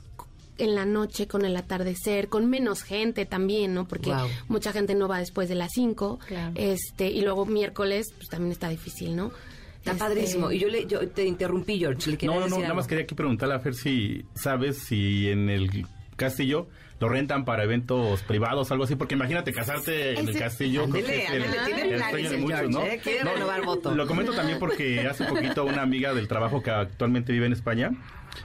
en 0.57 0.75
la 0.75 0.85
noche 0.85 1.27
con 1.27 1.45
el 1.45 1.55
atardecer, 1.57 2.29
con 2.29 2.49
menos 2.49 2.83
gente 2.83 3.25
también, 3.25 3.73
¿no? 3.73 3.87
Porque 3.87 4.13
mucha 4.47 4.71
gente 4.71 4.95
no 4.95 5.07
va 5.07 5.19
después 5.19 5.49
de 5.49 5.55
las 5.55 5.71
5. 5.73 6.19
Claro. 6.27 6.51
Este, 6.55 7.09
y 7.09 7.21
luego 7.21 7.45
miércoles 7.45 8.13
pues 8.15 8.29
también 8.29 8.51
está 8.51 8.69
difícil, 8.69 9.15
¿no? 9.15 9.31
Está 9.79 9.91
Este, 9.91 10.03
padrísimo. 10.05 10.51
Y 10.51 10.59
yo, 10.59 10.69
le, 10.69 10.85
yo 10.85 11.09
te 11.09 11.25
interrumpí, 11.25 11.77
George. 11.79 12.11
Le 12.11 12.17
No, 12.27 12.35
no, 12.35 12.41
no, 12.41 12.55
nada 12.55 12.67
algo. 12.67 12.75
más 12.77 12.87
quería 12.87 13.03
aquí 13.03 13.15
preguntarle 13.15 13.55
a 13.55 13.59
Fer 13.59 13.73
si 13.73 14.23
sabes 14.33 14.77
si 14.77 15.27
en 15.29 15.49
el 15.49 15.85
castillo 16.15 16.67
lo 17.03 17.09
rentan 17.09 17.43
para 17.43 17.63
eventos 17.65 18.21
privados, 18.23 18.71
algo 18.71 18.85
así, 18.85 18.95
porque 18.95 19.15
imagínate 19.15 19.51
casarte 19.51 20.17
en 20.17 20.29
el 20.29 20.37
castillo. 20.39 20.83
creo 20.89 21.03
Ándele, 21.05 21.05
que 21.07 21.23
es 21.25 21.31
el- 21.31 21.43
ándele, 21.43 21.65
tiene 21.65 21.81
el 21.81 21.87
planes 21.97 22.09
sueño 22.11 22.29
de 22.29 22.35
el 22.35 22.41
muchos, 22.41 22.59
George, 22.59 22.73
¿no? 22.73 22.85
¿eh? 22.85 22.99
Quiere 23.03 23.23
No, 23.25 23.33
renovar 23.33 23.65
voto. 23.65 23.93
Lo 23.95 24.07
comento 24.07 24.31
también 24.33 24.57
porque 24.59 25.01
hace 25.07 25.25
poquito 25.25 25.65
una 25.65 25.81
amiga 25.81 26.13
del 26.13 26.27
trabajo 26.29 26.63
que 26.63 26.71
actualmente 26.71 27.33
vive 27.33 27.45
en 27.47 27.53
España, 27.53 27.91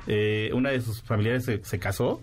eh, 0.08 0.50
una 0.54 0.70
de 0.70 0.80
sus 0.80 1.02
familiares 1.02 1.44
se, 1.44 1.64
se 1.64 1.78
casó 1.78 2.20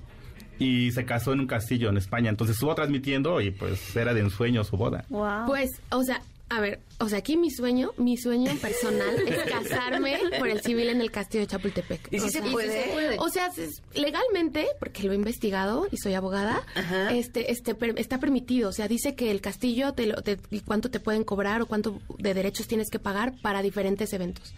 y 0.60 0.92
se 0.92 1.06
casó 1.06 1.32
en 1.34 1.40
un 1.42 1.48
castillo 1.48 1.90
en 1.90 1.98
España, 1.98 2.30
entonces 2.30 2.56
estuvo 2.56 2.76
transmitiendo 2.76 3.40
y 3.42 3.52
pues 3.52 3.96
era 3.96 4.14
de 4.14 4.20
ensueño 4.22 4.64
su 4.64 4.76
boda. 4.78 5.06
Wow. 5.10 5.46
Pues, 5.48 5.82
o 5.92 6.04
sea, 6.04 6.22
a 6.50 6.60
ver, 6.62 6.80
o 7.00 7.10
sea, 7.10 7.18
aquí 7.20 7.38
mi 7.38 7.50
sueño, 7.50 7.92
mi 7.98 8.18
sueño 8.18 8.54
personal 8.62 9.16
es 9.28 9.38
casarme 9.52 10.18
por 10.38 10.48
el 10.48 10.62
civil 10.62 10.90
en 10.90 11.02
el 11.02 11.10
castillo 11.12 11.42
de 11.42 11.48
Chapultepec. 11.48 12.08
¿Y 12.12 12.20
si 12.20 12.26
O 12.26 12.30
se 12.30 12.42
sea, 12.42 12.52
puede? 12.52 13.18
O 13.20 13.30
sea, 13.30 13.52
legalmente, 13.94 14.68
porque 14.80 15.04
lo 15.04 15.14
he 15.14 15.16
investigado 15.16 15.88
y 15.92 15.98
soy 15.98 16.14
abogada, 16.14 16.62
Ajá. 16.76 17.14
este, 17.14 17.52
este 17.52 17.76
per- 17.76 18.00
está 18.00 18.20
permitido. 18.20 18.70
O 18.70 18.74
sea, 18.74 18.88
dice 18.88 19.16
que 19.16 19.32
el 19.32 19.42
castillo 19.42 19.94
te 19.94 20.06
lo, 20.08 20.22
te- 20.22 20.38
y 20.52 20.60
cuánto 20.62 20.90
te 20.92 21.00
pueden 21.00 21.24
cobrar 21.24 21.62
o 21.62 21.66
cuánto 21.66 22.00
de 22.18 22.34
derechos 22.34 22.68
tienes 22.68 22.90
que 22.90 23.00
pagar 23.00 23.34
para 23.42 23.62
diferentes 23.62 24.14
eventos. 24.14 24.54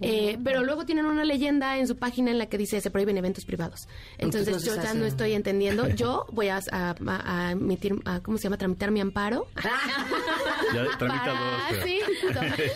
Eh, 0.00 0.38
pero 0.42 0.62
luego 0.64 0.84
tienen 0.84 1.06
una 1.06 1.24
leyenda 1.24 1.78
en 1.78 1.86
su 1.86 1.96
página 1.96 2.30
en 2.30 2.38
la 2.38 2.46
que 2.46 2.58
dice 2.58 2.80
se 2.80 2.90
prohíben 2.90 3.16
eventos 3.18 3.44
privados. 3.44 3.88
Entonces, 4.18 4.64
yo 4.64 4.74
ya 4.76 4.94
no 4.94 5.04
estoy 5.04 5.32
entendiendo. 5.32 5.88
Yo 5.94 6.26
voy 6.32 6.48
a, 6.48 6.60
a- 6.72 6.94
a- 7.06 7.48
a 7.48 7.50
emitir, 7.52 7.94
a- 8.04 8.20
¿cómo 8.20 8.36
se 8.38 8.44
llama? 8.44 8.56
Tramitar 8.58 8.90
mi 8.90 9.00
amparo. 9.00 9.46
Ya 10.74 10.86
tramita 10.98 11.24
para, 11.24 11.78
dos. 11.78 11.84
sí, 11.84 12.00
para, 12.34 12.56
que, 12.56 12.68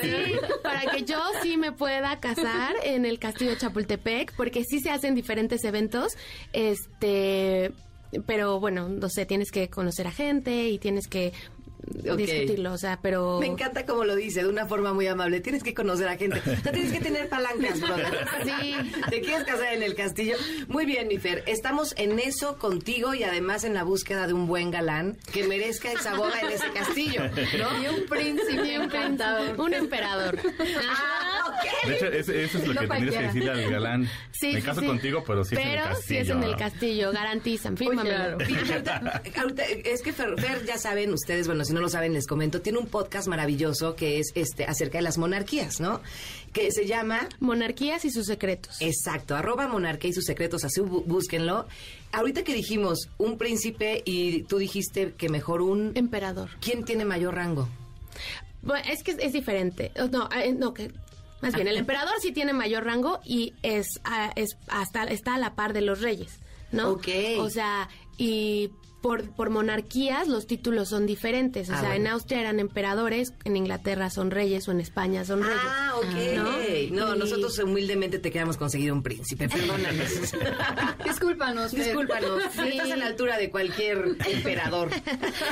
sí, 0.00 0.36
para 0.62 0.80
que 0.92 1.02
yo 1.04 1.18
sí 1.42 1.56
me 1.58 1.72
pueda 1.72 2.18
casar 2.20 2.74
en 2.84 3.04
el 3.04 3.18
castillo 3.18 3.50
de 3.50 3.58
Chapultepec, 3.58 4.32
porque 4.36 4.64
sí 4.64 4.80
se 4.80 4.90
hacen 4.90 5.14
diferentes 5.14 5.64
eventos, 5.64 6.16
este, 6.52 7.72
pero 8.26 8.58
bueno, 8.60 8.88
no 8.88 9.08
sé, 9.10 9.26
tienes 9.26 9.50
que 9.50 9.68
conocer 9.68 10.06
a 10.06 10.12
gente 10.12 10.68
y 10.68 10.78
tienes 10.78 11.08
que 11.08 11.32
Ok. 12.10 12.16
discutirlo, 12.16 12.72
o 12.72 12.78
sea, 12.78 12.98
pero... 13.02 13.38
Me 13.40 13.46
encanta 13.46 13.84
como 13.86 14.04
lo 14.04 14.14
dice, 14.16 14.42
de 14.42 14.48
una 14.48 14.66
forma 14.66 14.92
muy 14.92 15.06
amable. 15.06 15.40
Tienes 15.40 15.62
que 15.62 15.74
conocer 15.74 16.08
a 16.08 16.16
gente. 16.16 16.40
No 16.64 16.70
tienes 16.72 16.92
que 16.92 17.00
tener 17.00 17.28
palancas, 17.28 17.80
brother. 17.82 18.26
Sí. 18.44 18.74
¿Te 19.10 19.20
quieres 19.20 19.44
casar 19.44 19.72
en 19.74 19.82
el 19.82 19.94
castillo? 19.94 20.36
Muy 20.68 20.86
bien, 20.86 21.08
mi 21.08 21.18
Fer. 21.18 21.42
Estamos 21.46 21.94
en 21.98 22.18
eso 22.18 22.58
contigo 22.58 23.14
y 23.14 23.24
además 23.24 23.64
en 23.64 23.74
la 23.74 23.82
búsqueda 23.84 24.26
de 24.26 24.32
un 24.32 24.46
buen 24.46 24.70
galán 24.70 25.16
que 25.32 25.46
merezca 25.46 25.92
esa 25.92 26.14
boda 26.14 26.40
en 26.40 26.50
ese 26.50 26.70
castillo, 26.72 27.22
¿no? 27.58 27.82
Y 27.82 27.86
un 28.00 28.06
príncipe 28.08 28.52
Y 28.72 28.76
un, 28.76 28.82
encantador. 28.84 29.60
un 29.60 29.74
emperador. 29.74 30.38
Ah, 30.88 31.44
ok. 31.48 31.88
De 31.88 31.94
hecho, 31.96 32.06
eso, 32.06 32.32
eso 32.32 32.58
es 32.58 32.66
lo 32.68 32.74
No 32.74 32.80
que 32.82 32.86
tendrías 32.88 33.16
que 33.16 33.22
decirle 33.26 33.50
al 33.50 33.70
galán. 33.70 34.08
Sí, 34.30 34.52
Me 34.54 34.62
caso 34.62 34.80
sí. 34.80 34.86
contigo, 34.86 35.22
pero 35.26 35.44
sí 35.44 35.54
es 35.54 35.60
en 35.60 35.66
el 35.68 35.72
Pero 35.74 35.84
castillo. 35.88 36.06
sí 36.08 36.16
es 36.16 36.28
en 36.36 36.42
el 36.42 36.56
castillo, 36.56 37.12
garantizan. 37.12 37.76
Fíjate, 37.76 38.12
ahorita- 38.14 39.22
ahorita, 39.40 39.62
es 39.84 40.02
que 40.02 40.12
Fer, 40.12 40.34
Fer, 40.40 40.64
ya 40.64 40.78
saben 40.78 41.12
ustedes, 41.12 41.46
bueno, 41.46 41.64
si 41.64 41.71
no 41.72 41.80
lo 41.80 41.88
saben 41.88 42.12
les 42.12 42.26
comento, 42.26 42.60
tiene 42.60 42.78
un 42.78 42.86
podcast 42.86 43.28
maravilloso 43.28 43.94
que 43.96 44.18
es 44.18 44.32
este 44.34 44.64
acerca 44.64 44.98
de 44.98 45.02
las 45.02 45.18
monarquías, 45.18 45.80
¿no? 45.80 46.00
Que 46.52 46.70
se 46.72 46.86
llama 46.86 47.28
Monarquías 47.40 48.04
y 48.04 48.10
sus 48.10 48.26
secretos. 48.26 48.76
Exacto, 48.80 49.34
arroba 49.36 49.66
monarquía 49.68 50.10
y 50.10 50.12
sus 50.12 50.24
secretos, 50.24 50.64
así 50.64 50.80
bú- 50.80 51.04
búsquenlo. 51.04 51.66
Ahorita 52.12 52.42
que 52.44 52.54
dijimos 52.54 53.08
un 53.18 53.38
príncipe 53.38 54.02
y 54.04 54.42
tú 54.42 54.58
dijiste 54.58 55.12
que 55.16 55.28
mejor 55.28 55.62
un... 55.62 55.92
Emperador. 55.94 56.50
¿Quién 56.60 56.84
tiene 56.84 57.04
mayor 57.04 57.34
rango? 57.34 57.68
Bueno, 58.62 58.84
es 58.90 59.02
que 59.02 59.12
es, 59.12 59.18
es 59.18 59.32
diferente. 59.32 59.90
Oh, 59.98 60.06
No, 60.06 60.28
eh, 60.36 60.52
no, 60.52 60.74
que 60.74 60.92
más 61.40 61.54
bien 61.54 61.66
el 61.68 61.76
emperador 61.76 62.14
sí 62.20 62.30
tiene 62.32 62.52
mayor 62.52 62.84
rango 62.84 63.20
y 63.24 63.54
es, 63.62 63.86
ah, 64.04 64.30
es 64.36 64.56
hasta 64.68 65.04
está 65.04 65.34
a 65.34 65.38
la 65.38 65.54
par 65.54 65.72
de 65.72 65.80
los 65.80 66.00
reyes, 66.00 66.38
¿no? 66.70 66.90
Ok. 66.90 67.08
O 67.38 67.50
sea, 67.50 67.88
y 68.18 68.70
por, 69.02 69.24
por 69.30 69.50
monarquías 69.50 70.28
los 70.28 70.46
títulos 70.46 70.88
son 70.88 71.06
diferentes. 71.06 71.68
O 71.68 71.74
Ah, 71.74 71.80
sea, 71.80 71.88
bueno. 71.90 72.06
en 72.06 72.12
Austria 72.12 72.40
eran 72.40 72.60
emperadores, 72.60 73.34
en 73.44 73.56
Inglaterra 73.56 74.08
son 74.10 74.30
reyes 74.30 74.66
o 74.68 74.70
en 74.72 74.80
España 74.80 75.24
son 75.24 75.42
reyes. 75.42 75.58
Ah, 75.62 75.92
ok. 75.96 76.36
¿no? 76.36 77.06
No, 77.06 77.14
Y- 77.14 77.18
nosotros 77.18 77.58
humildemente 77.58 78.18
te 78.18 78.30
queremos 78.30 78.56
conseguir 78.56 78.92
un 78.92 79.02
príncipe, 79.02 79.48
perdónanos. 79.48 80.08
Discúlpanos, 81.04 81.72
Fer. 81.72 81.84
Discúlpanos, 81.84 82.42
Sí. 82.54 82.68
estás 82.68 82.90
a 82.90 82.96
la 82.96 83.06
altura 83.06 83.36
de 83.38 83.50
cualquier 83.50 84.16
emperador. 84.26 84.90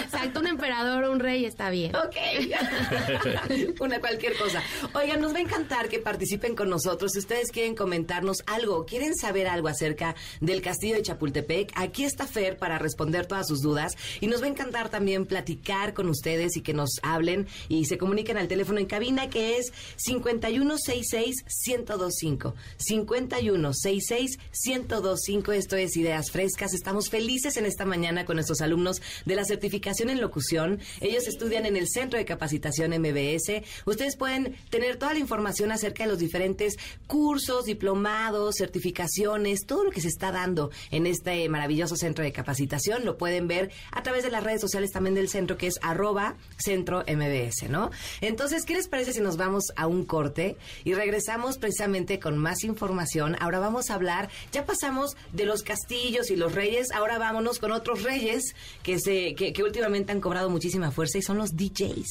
Exacto, 0.05 0.41
un 0.41 0.47
emperador 0.47 1.05
o 1.05 1.13
un 1.13 1.21
rey 1.21 1.45
está 1.45 1.71
bien. 1.71 1.95
Ok. 1.97 2.17
Una 3.81 3.99
cualquier 4.01 4.37
cosa. 4.37 4.63
Oigan, 4.95 5.21
nos 5.21 5.33
va 5.35 5.39
a 5.39 5.41
encantar 5.41 5.89
que 5.89 5.99
participen 5.99 6.55
con 6.55 6.69
nosotros. 6.71 7.13
Si 7.13 7.19
ustedes 7.19 7.51
quieren 7.51 7.75
comentarnos 7.75 8.39
algo, 8.47 8.85
quieren 8.85 9.15
saber 9.17 9.49
algo 9.49 9.69
acerca 9.69 10.15
del 10.41 10.63
castillo 10.63 10.95
de 10.97 11.03
Chapultepec, 11.03 11.73
aquí 11.75 12.05
está 12.05 12.27
Fer 12.27 12.57
para 12.59 12.79
responder 12.79 13.27
todas 13.27 13.40
sus 13.45 13.63
dudas. 13.63 13.97
Y 14.21 14.27
nos 14.27 14.43
va 14.43 14.47
a 14.47 14.51
encantar 14.51 14.91
también 14.91 15.27
platicar 15.27 15.95
con 15.95 16.09
ustedes 16.09 16.57
y 16.57 16.63
que 16.63 16.75
nos 16.75 16.99
hablen 17.03 17.47
y 17.69 17.85
se 17.87 17.99
comuniquen 17.99 18.37
al 18.37 18.49
teléfono 18.49 18.81
en 18.81 18.87
cabina 18.87 19.31
que 19.31 19.59
es 19.59 19.73
5166-1025. 20.09 22.55
5166-1025. 22.79 25.55
Esto 25.55 25.77
es 25.77 25.97
Ideas 25.97 26.31
Frescas. 26.31 26.75
Estamos 26.75 27.11
felices 27.11 27.57
en 27.57 27.67
esta 27.67 27.85
mañana 27.85 28.25
con 28.25 28.37
nuestros 28.37 28.61
alumnos 28.61 29.03
de 29.25 29.35
la 29.35 29.45
certificación 29.45 30.11
en 30.11 30.21
locución. 30.21 30.81
Ellos 31.01 31.27
estudian 31.27 31.67
en 31.67 31.77
el 31.77 31.89
Centro 31.89 32.19
de 32.19 32.25
Capacitación 32.25 32.91
MBS. 32.91 33.63
Ustedes 33.87 34.17
pueden 34.17 34.57
tener 34.71 34.97
toda 34.97 35.15
la 35.15 35.21
información 35.21 35.73
acerca 35.73 36.05
de 36.05 36.11
los 36.11 36.19
diferentes 36.19 36.77
cursos, 37.07 37.65
diplomados, 37.65 38.57
certificaciones, 38.57 39.67
todo 39.67 39.85
lo 39.85 39.91
que 39.91 40.01
se 40.01 40.09
está 40.09 40.33
dando 40.33 40.71
en 40.91 41.07
este 41.07 41.49
maravilloso 41.49 41.97
centro 41.97 42.25
de 42.25 42.33
capacitación. 42.33 43.05
Lo 43.05 43.17
pueden 43.17 43.30
ver 43.41 43.71
a 43.93 44.03
través 44.03 44.25
de 44.25 44.31
las 44.31 44.43
redes 44.43 44.61
sociales 44.61 44.91
también 44.91 45.15
del 45.15 45.29
centro, 45.29 45.57
que 45.57 45.67
es 45.67 45.75
arroba 45.83 46.37
centro 46.59 47.05
MBS, 47.07 47.69
¿no? 47.69 47.91
Entonces, 48.21 48.65
¿qué 48.65 48.75
les 48.75 48.89
parece 48.89 49.13
si 49.13 49.21
nos 49.21 49.37
vamos 49.37 49.65
a 49.77 49.87
un 49.87 50.05
corte 50.05 50.57
y 50.85 50.95
regresamos 50.95 51.59
precisamente 51.59 52.19
con 52.19 52.37
más 52.39 52.65
información? 52.65 53.37
Ahora 53.41 53.59
vamos 53.61 53.91
a 53.91 53.95
hablar, 53.95 54.29
ya 54.53 54.65
pasamos 54.67 55.17
de 55.33 55.45
los 55.47 55.63
castillos 55.63 56.31
y 56.31 56.37
los 56.37 56.55
reyes, 56.55 56.91
ahora 56.93 57.19
vámonos 57.19 57.59
con 57.59 57.73
otros 57.73 58.03
reyes 58.03 58.55
que, 58.83 58.99
se, 58.99 59.35
que, 59.35 59.53
que 59.53 59.63
últimamente 59.63 60.13
han 60.13 60.21
cobrado 60.21 60.51
muchísima 60.51 60.91
fuerza 60.91 61.19
y 61.19 61.23
son 61.23 61.39
los 61.39 61.57
DJs. 61.57 62.09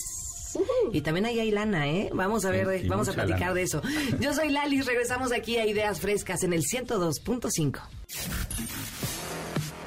Y 0.92 1.02
también 1.02 1.28
ahí 1.28 1.40
hay 1.40 1.52
lana, 1.52 1.88
¿eh? 1.88 2.10
Vamos 2.12 2.44
a 2.44 2.50
ver, 2.50 2.82
Sí, 2.82 2.88
vamos 2.88 3.08
a 3.08 3.14
platicar 3.14 3.40
lana. 3.40 3.54
de 3.54 3.62
eso. 3.62 3.84
Yo 4.20 4.34
soy 4.34 4.50
Lali, 4.50 4.82
regresamos 4.82 5.32
aquí 5.32 5.58
a 5.58 5.68
Ideas 5.68 6.00
Frescas 6.00 6.42
en 6.44 6.54
el 6.54 6.64
102.5. 6.64 7.80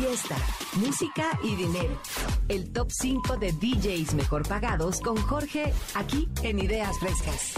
Fiesta, 0.00 0.36
música 0.76 1.38
y 1.44 1.56
dinero. 1.56 2.00
El 2.48 2.72
top 2.72 2.90
5 2.90 3.36
de 3.36 3.52
DJs 3.52 4.14
mejor 4.14 4.48
pagados 4.48 4.98
con 4.98 5.14
Jorge 5.18 5.74
aquí 5.94 6.26
en 6.42 6.58
Ideas 6.58 6.98
Frescas. 6.98 7.52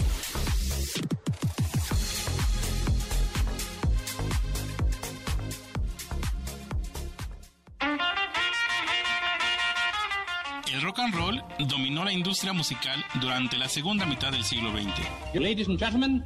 El 10.69 10.81
rock 10.81 10.99
and 10.99 11.15
roll 11.15 11.41
dominó 11.69 12.03
la 12.03 12.11
industria 12.11 12.51
musical 12.51 13.05
durante 13.21 13.57
la 13.57 13.69
segunda 13.69 14.05
mitad 14.05 14.33
del 14.33 14.43
siglo 14.43 14.69
XX. 14.73 15.33
Ladies 15.35 15.69
and 15.69 15.79
gentlemen, 15.79 16.21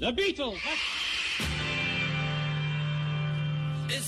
the 0.00 0.12
Beatles. 0.12 0.60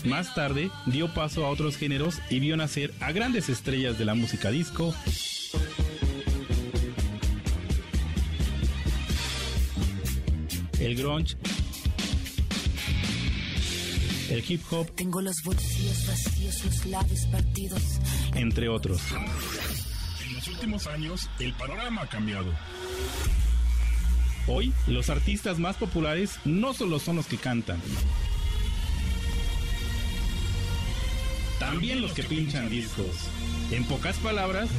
Más 0.04 0.34
tarde 0.34 0.70
dio 0.86 1.12
paso 1.14 1.44
a 1.44 1.50
otros 1.50 1.76
géneros 1.76 2.20
y 2.30 2.40
vio 2.40 2.56
nacer 2.56 2.92
a 3.00 3.12
grandes 3.12 3.48
estrellas 3.48 3.98
de 3.98 4.04
la 4.04 4.14
música 4.14 4.50
disco, 4.50 4.94
el 10.80 10.94
grunge, 10.96 11.36
el 14.30 14.44
hip 14.46 14.62
hop, 14.70 14.90
Tengo 14.94 15.20
los 15.20 15.42
bolsillos 15.42 16.06
vacíos, 16.06 16.64
los 16.64 16.86
labios 16.86 17.26
partidos. 17.26 17.82
entre 18.34 18.68
otros. 18.68 19.00
En 20.26 20.34
los 20.34 20.48
últimos 20.48 20.86
años, 20.86 21.28
el 21.38 21.52
panorama 21.54 22.02
ha 22.02 22.06
cambiado. 22.08 22.52
Hoy, 24.46 24.72
los 24.86 25.10
artistas 25.10 25.58
más 25.58 25.76
populares 25.76 26.38
no 26.44 26.72
solo 26.72 26.98
son 26.98 27.16
los 27.16 27.26
que 27.26 27.36
cantan, 27.36 27.80
también 31.70 32.00
los 32.00 32.12
que 32.12 32.22
pinchan 32.22 32.70
discos. 32.70 33.28
En 33.70 33.84
pocas 33.84 34.16
palabras, 34.16 34.70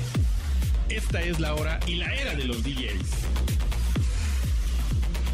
esta 0.89 1.21
es 1.21 1.39
la 1.39 1.53
hora 1.53 1.79
y 1.85 1.95
la 1.95 2.11
era 2.15 2.33
de 2.33 2.45
los 2.45 2.63
DJs. 2.63 3.09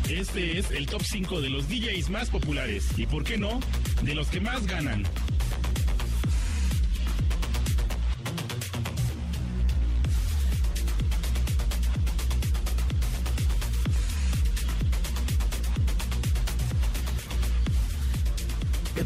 Este 0.10 0.60
es 0.60 0.72
el 0.72 0.86
top 0.86 1.02
5 1.02 1.40
de 1.40 1.50
los 1.50 1.70
DJs 1.70 2.10
más 2.10 2.30
populares 2.30 2.88
y, 2.98 3.06
¿por 3.06 3.24
qué 3.24 3.38
no?, 3.38 3.62
de 4.02 4.16
los 4.16 4.28
que 4.28 4.42
más 4.42 4.68
ganan. 4.68 5.06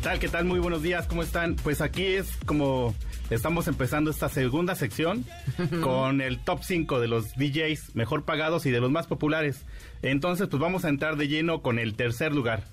Tal? 0.01 0.19
¿Qué 0.19 0.27
tal? 0.29 0.45
Muy 0.45 0.59
buenos 0.59 0.81
días, 0.81 1.07
¿cómo 1.07 1.23
están? 1.23 1.55
Pues 1.55 1.81
aquí 1.81 2.03
es 2.05 2.27
como 2.45 2.95
estamos 3.29 3.67
empezando 3.67 4.12
esta 4.12 4.29
segunda 4.29 4.75
sección 4.75 5.25
con 5.81 6.21
el 6.21 6.39
top 6.39 6.63
5 6.63 6.99
de 6.99 7.07
los 7.07 7.33
DJs 7.35 7.95
mejor 7.95 8.23
pagados 8.25 8.65
y 8.65 8.71
de 8.71 8.79
los 8.79 8.91
más 8.91 9.07
populares. 9.07 9.65
Entonces, 10.01 10.47
pues 10.47 10.62
vamos 10.62 10.85
a 10.85 10.89
entrar 10.89 11.17
de 11.17 11.27
lleno 11.27 11.62
con 11.62 11.79
el 11.79 11.95
tercer 11.95 12.33
lugar. 12.33 12.63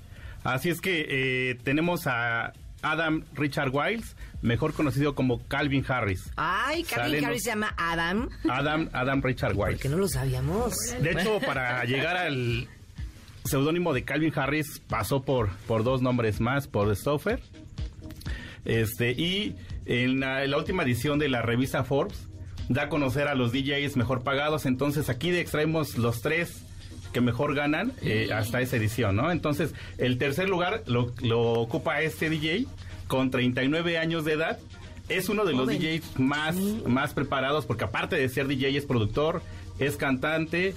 Así 0.45 0.69
es 0.71 0.81
que 0.81 1.07
eh, 1.51 1.59
tenemos 1.65 2.07
a 2.07 2.53
Adam 2.83 3.25
Richard 3.35 3.71
Wiles, 3.73 4.15
mejor 4.43 4.73
conocido 4.75 5.15
como 5.17 5.43
Calvin 5.49 5.85
Harris. 5.89 6.31
Ay, 6.37 6.85
Calvin 6.85 7.05
Salen 7.07 7.25
Harris 7.25 7.37
los- 7.39 7.43
se 7.43 7.51
llama 7.51 7.75
Adam. 7.77 8.29
Adam, 8.49 8.89
Adam 8.93 9.23
Richard 9.23 9.55
Wiles. 9.57 9.81
Que 9.81 9.89
no 9.89 9.97
lo 9.97 10.07
sabíamos. 10.07 10.75
De 11.01 11.11
hecho, 11.11 11.41
para 11.41 11.85
llegar 11.85 12.17
al 12.17 12.69
seudónimo 13.47 13.93
de 13.93 14.05
Calvin 14.05 14.33
Harris 14.35 14.81
pasó 14.89 15.23
por, 15.23 15.51
por 15.67 15.85
dos 15.85 16.03
nombres 16.03 16.41
más, 16.41 16.67
por 16.67 16.95
Stoffer. 16.95 17.41
Este, 18.65 19.13
y 19.13 19.55
en 19.85 20.21
la, 20.21 20.45
en 20.45 20.51
la 20.51 20.59
última 20.59 20.83
edición 20.83 21.19
de 21.19 21.29
la 21.29 21.43
revista 21.43 21.85
Forbes 21.85 22.29
da 22.69 22.85
a 22.85 22.89
conocer 22.89 23.29
a 23.29 23.35
los 23.35 23.53
DJs 23.53 23.97
mejor 23.97 24.23
pagados. 24.23 24.67
Entonces 24.67 25.09
aquí 25.09 25.31
extraemos 25.31 25.97
los 25.97 26.21
tres 26.21 26.63
que 27.13 27.21
mejor 27.21 27.55
ganan 27.55 27.93
eh, 28.03 28.29
hasta 28.33 28.61
esa 28.61 28.77
edición, 28.77 29.17
¿no? 29.17 29.31
Entonces, 29.31 29.75
el 29.97 30.19
tercer 30.19 30.49
lugar 30.51 30.83
lo, 30.87 31.15
lo 31.23 31.53
ocupa 31.53 32.03
este 32.03 32.29
DJ 32.29 32.67
con 33.07 33.31
39 33.31 33.97
años 33.99 34.25
de 34.25 34.33
edad. 34.33 34.59
Es 35.09 35.29
uno 35.29 35.45
de 35.45 35.53
los 35.53 35.67
Joven. 35.67 35.81
DJs 35.81 36.19
más, 36.19 36.57
más 36.87 37.15
preparados 37.15 37.65
porque 37.65 37.85
aparte 37.85 38.17
de 38.17 38.29
ser 38.29 38.49
DJ 38.49 38.77
es 38.77 38.85
productor, 38.85 39.41
es 39.79 39.97
cantante 39.97 40.75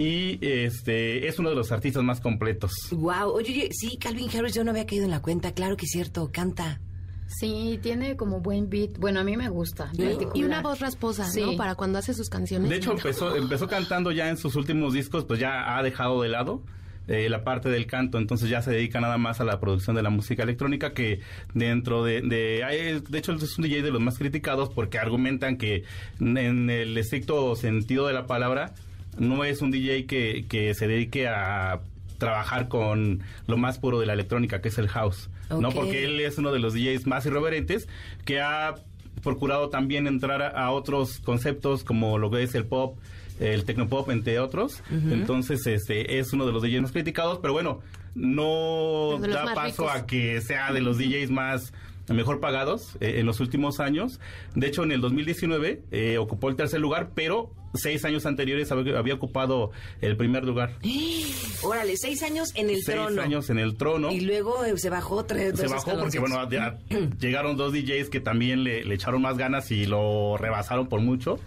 y 0.00 0.38
este 0.42 1.28
es 1.28 1.38
uno 1.38 1.50
de 1.50 1.56
los 1.56 1.70
artistas 1.72 2.02
más 2.02 2.20
completos. 2.20 2.72
Wow, 2.92 3.32
oye, 3.34 3.50
oye, 3.52 3.68
sí, 3.72 3.96
Calvin 3.98 4.28
Harris, 4.34 4.54
yo 4.54 4.64
no 4.64 4.70
había 4.70 4.86
caído 4.86 5.04
en 5.04 5.10
la 5.10 5.20
cuenta, 5.22 5.52
claro 5.52 5.76
que 5.76 5.84
es 5.86 5.90
cierto, 5.92 6.30
canta. 6.32 6.80
Sí, 7.26 7.78
tiene 7.80 8.16
como 8.16 8.40
buen 8.40 8.68
beat. 8.68 8.98
Bueno, 8.98 9.20
a 9.20 9.24
mí 9.24 9.36
me 9.36 9.48
gusta. 9.48 9.92
Y 10.34 10.42
una 10.42 10.62
voz 10.62 10.80
rasposa, 10.80 11.26
Sí. 11.30 11.40
¿no? 11.42 11.56
Para 11.56 11.76
cuando 11.76 11.98
hace 11.98 12.12
sus 12.12 12.28
canciones. 12.28 12.68
De 12.68 12.76
hecho, 12.76 12.90
empezó, 12.92 13.36
empezó 13.36 13.68
cantando 13.68 14.10
ya 14.10 14.28
en 14.30 14.36
sus 14.36 14.56
últimos 14.56 14.94
discos, 14.94 15.24
pues 15.26 15.38
ya 15.38 15.76
ha 15.78 15.82
dejado 15.84 16.22
de 16.22 16.28
lado 16.28 16.62
eh, 17.06 17.28
la 17.28 17.44
parte 17.44 17.68
del 17.68 17.86
canto, 17.86 18.18
entonces 18.18 18.48
ya 18.50 18.62
se 18.62 18.72
dedica 18.72 19.00
nada 19.00 19.16
más 19.16 19.40
a 19.40 19.44
la 19.44 19.60
producción 19.60 19.94
de 19.96 20.02
la 20.02 20.10
música 20.10 20.42
electrónica, 20.42 20.92
que 20.92 21.20
dentro 21.54 22.02
de... 22.04 22.20
De, 22.22 22.64
hay- 22.64 23.00
de 23.00 23.18
hecho, 23.18 23.32
es 23.32 23.58
un 23.58 23.62
DJ 23.64 23.82
de 23.82 23.90
los 23.92 24.00
más 24.00 24.18
criticados 24.18 24.68
porque 24.70 24.98
argumentan 24.98 25.56
que 25.56 25.84
en 26.20 26.68
el 26.68 26.96
estricto 26.98 27.54
sentido 27.54 28.06
de 28.08 28.12
la 28.12 28.26
palabra, 28.26 28.74
no 29.18 29.44
es 29.44 29.62
un 29.62 29.70
DJ 29.70 30.06
que, 30.06 30.46
que 30.48 30.74
se 30.74 30.86
dedique 30.86 31.28
a 31.28 31.80
trabajar 32.18 32.68
con 32.68 33.22
lo 33.46 33.56
más 33.56 33.78
puro 33.78 33.98
de 33.98 34.06
la 34.06 34.12
electrónica, 34.12 34.60
que 34.60 34.68
es 34.68 34.78
el 34.78 34.88
house. 34.88 35.30
No, 35.48 35.70
porque 35.70 36.04
él 36.04 36.20
es 36.20 36.38
uno 36.38 36.52
de 36.52 36.60
los 36.60 36.74
DJs 36.74 37.08
más 37.08 37.26
irreverentes 37.26 37.88
que 38.24 38.40
ha 38.40 38.76
procurado 39.22 39.68
también 39.68 40.06
entrar 40.06 40.42
a, 40.42 40.48
a 40.48 40.70
otros 40.70 41.18
conceptos 41.18 41.82
como 41.82 42.18
lo 42.18 42.30
que 42.30 42.44
es 42.44 42.54
el 42.54 42.66
pop, 42.66 42.98
el 43.40 43.64
tecnopop, 43.64 44.10
entre 44.10 44.38
otros. 44.38 44.82
Entonces, 44.90 45.66
este 45.66 46.18
es 46.18 46.32
uno 46.32 46.46
de 46.46 46.52
los 46.52 46.62
DJs 46.62 46.82
más 46.82 46.92
criticados, 46.92 47.38
pero 47.40 47.52
bueno, 47.52 47.80
no 48.14 49.18
da 49.18 49.54
paso 49.54 49.84
ricos. 49.84 49.96
a 49.96 50.06
que 50.06 50.40
sea 50.40 50.72
de 50.72 50.80
los 50.80 50.98
DJs 50.98 51.30
más 51.30 51.72
mejor 52.08 52.40
pagados 52.40 52.96
eh, 53.00 53.18
en 53.18 53.26
los 53.26 53.40
últimos 53.40 53.80
años. 53.80 54.20
De 54.54 54.66
hecho, 54.66 54.82
en 54.82 54.92
el 54.92 55.00
2019 55.00 55.82
eh, 55.90 56.18
ocupó 56.18 56.48
el 56.48 56.56
tercer 56.56 56.80
lugar, 56.80 57.10
pero 57.14 57.52
seis 57.74 58.04
años 58.04 58.26
anteriores 58.26 58.70
había, 58.72 59.14
ocupado 59.14 59.70
el 60.00 60.16
primer 60.16 60.44
lugar. 60.44 60.76
Órale, 61.62 61.96
seis 61.96 62.22
años 62.22 62.50
en 62.54 62.70
el 62.70 62.82
seis 62.82 62.96
trono. 62.98 63.22
años 63.22 63.50
en 63.50 63.58
el 63.58 63.76
trono. 63.76 64.10
Y 64.12 64.20
luego 64.20 64.64
eh, 64.64 64.76
se 64.78 64.90
bajó 64.90 65.24
tres 65.24 65.58
se 65.58 65.68
bajó 65.68 65.98
porque 65.98 66.18
bueno 66.18 66.48
ya 66.50 66.78
llegaron 67.20 67.56
dos 67.56 67.72
DJs 67.72 68.08
que 68.10 68.20
también 68.20 68.64
le, 68.64 68.84
le 68.84 68.94
echaron 68.94 69.22
más 69.22 69.36
ganas 69.36 69.70
y 69.70 69.86
lo 69.86 70.36
rebasaron 70.36 70.88
por 70.88 71.00
mucho. 71.00 71.38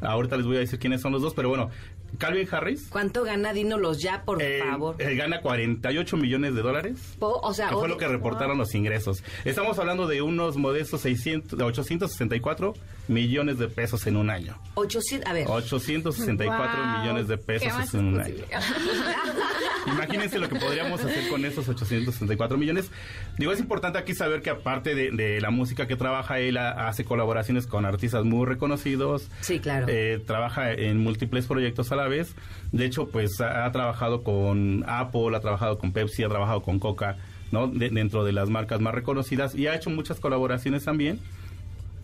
Ahorita 0.00 0.36
les 0.36 0.44
voy 0.46 0.56
a 0.56 0.60
decir 0.60 0.78
quiénes 0.78 1.00
son 1.00 1.12
los 1.12 1.22
dos, 1.22 1.32
pero 1.34 1.48
bueno, 1.48 1.70
Calvin 2.18 2.46
Harris 2.50 2.88
¿Cuánto 2.90 3.24
gana? 3.24 3.52
Dínolos 3.52 4.00
ya, 4.02 4.22
por 4.24 4.42
eh, 4.42 4.58
favor. 4.58 4.96
eh, 5.00 5.14
gana 5.14 5.40
48 5.40 6.16
millones 6.16 6.54
de 6.54 6.62
dólares. 6.62 6.98
Po- 7.18 7.40
o 7.42 7.54
sea, 7.54 7.68
que 7.70 7.74
fue 7.74 7.88
lo 7.88 7.96
que 7.96 8.06
reportaron 8.06 8.58
los 8.58 8.74
ingresos. 8.74 9.24
Estamos 9.44 9.78
hablando 9.78 10.06
de 10.06 10.20
unos 10.20 10.56
modestos 10.56 11.00
600, 11.00 11.58
864 11.60 12.74
millones 13.08 13.58
de 13.58 13.68
pesos 13.68 14.06
en 14.06 14.16
un 14.16 14.30
año. 14.30 14.56
800, 14.74 15.28
a 15.28 15.32
ver. 15.32 15.46
864 15.48 16.78
Wow, 16.82 16.98
millones 17.00 17.28
de 17.28 17.36
¿qué 17.36 17.42
pesos 17.42 17.94
en 17.94 18.04
un 18.06 18.20
año. 18.20 18.34
Imagínense 19.86 20.38
lo 20.38 20.48
que 20.48 20.56
podríamos 20.56 21.04
hacer 21.04 21.28
con 21.28 21.44
esos 21.44 21.68
864 21.68 22.56
millones. 22.56 22.90
Digo, 23.38 23.52
es 23.52 23.60
importante 23.60 23.98
aquí 23.98 24.14
saber 24.14 24.40
que 24.40 24.50
aparte 24.50 24.94
de, 24.94 25.10
de 25.10 25.40
la 25.40 25.50
música 25.50 25.86
que 25.86 25.94
trabaja, 25.96 26.38
él 26.38 26.56
ha- 26.56 26.88
hace 26.88 27.04
colaboraciones 27.04 27.66
con 27.66 27.84
artistas 27.84 28.24
muy 28.24 28.46
reconocidos. 28.46 29.28
Sí, 29.42 29.58
claro. 29.60 29.86
Eh, 29.88 30.22
trabaja 30.26 30.72
en 30.72 30.98
múltiples 30.98 31.46
proyectos 31.46 31.92
a 31.92 31.96
la 31.96 32.08
vez. 32.08 32.34
De 32.72 32.86
hecho, 32.86 33.08
pues 33.08 33.40
ha, 33.40 33.66
ha 33.66 33.72
trabajado 33.72 34.22
con 34.22 34.84
Apple, 34.88 35.36
ha 35.36 35.40
trabajado 35.40 35.78
con 35.78 35.92
Pepsi, 35.92 36.24
ha 36.24 36.28
trabajado 36.28 36.62
con 36.62 36.78
Coca, 36.78 37.18
¿no? 37.52 37.66
De- 37.68 37.90
dentro 37.90 38.24
de 38.24 38.32
las 38.32 38.48
marcas 38.48 38.80
más 38.80 38.94
reconocidas 38.94 39.54
y 39.54 39.66
ha 39.66 39.74
hecho 39.74 39.90
muchas 39.90 40.18
colaboraciones 40.18 40.84
también. 40.84 41.20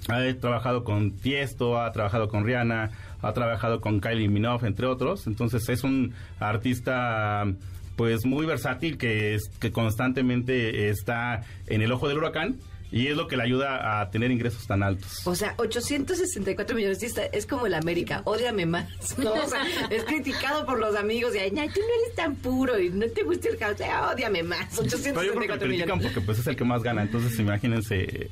Ha 0.09 0.35
trabajado 0.41 0.83
con 0.85 1.13
Tiesto, 1.13 1.81
ha 1.81 1.93
trabajado 1.93 2.29
con 2.29 2.45
Rihanna, 2.45 2.91
ha 3.23 3.33
trabajado 3.33 3.81
con 3.81 4.01
Kylie 4.01 4.29
Minogue, 4.29 4.67
entre 4.67 4.87
otros. 4.87 5.27
Entonces 5.27 5.69
es 5.69 5.85
un 5.85 6.15
artista 6.39 7.45
pues 7.97 8.25
muy 8.25 8.47
versátil 8.47 8.97
que, 8.97 9.35
es, 9.35 9.51
que 9.61 9.73
constantemente 9.73 10.89
está 10.89 11.43
en 11.67 11.83
el 11.83 11.93
ojo 11.93 12.09
del 12.09 12.17
huracán 12.19 12.57
y 12.93 13.07
es 13.09 13.17
lo 13.17 13.29
que 13.29 13.37
le 13.37 13.43
ayuda 13.45 14.01
a 14.01 14.11
tener 14.11 14.31
ingresos 14.33 14.67
tan 14.67 14.83
altos. 14.83 15.25
O 15.27 15.35
sea, 15.37 15.55
864 15.59 16.75
millones. 16.75 16.99
sí, 16.99 17.07
está- 17.07 17.27
Es 17.27 17.47
como 17.47 17.67
el 17.67 17.75
América. 17.75 18.23
Ódiame 18.25 18.65
más. 18.67 18.89
¿no? 19.19 19.33
O 19.33 19.47
sea, 19.47 19.63
es 19.91 20.03
criticado 20.05 20.65
por 20.67 20.79
los 20.81 20.97
amigos. 20.97 21.35
Y 21.37 21.39
ay, 21.39 21.53
"Ay, 21.57 21.69
tú 21.69 21.79
no 21.81 22.03
eres 22.05 22.17
tan 22.17 22.35
puro 22.37 22.81
y 22.81 22.89
no 22.89 23.07
te 23.09 23.23
gusta 23.23 23.49
el 23.51 23.59
caos. 23.59 23.77
Ódiame 24.13 24.43
más. 24.43 24.75
Pero 24.77 24.89
yo 24.89 24.99
creo 24.99 25.13
que 25.13 25.13
lo 25.13 25.25
864 25.27 25.59
critican 25.69 25.69
millones. 25.99 26.05
porque 26.07 26.21
pues 26.27 26.39
es 26.39 26.47
el 26.47 26.57
que 26.57 26.65
más 26.65 26.83
gana. 26.83 27.03
Entonces 27.03 27.39
imagínense 27.39 28.29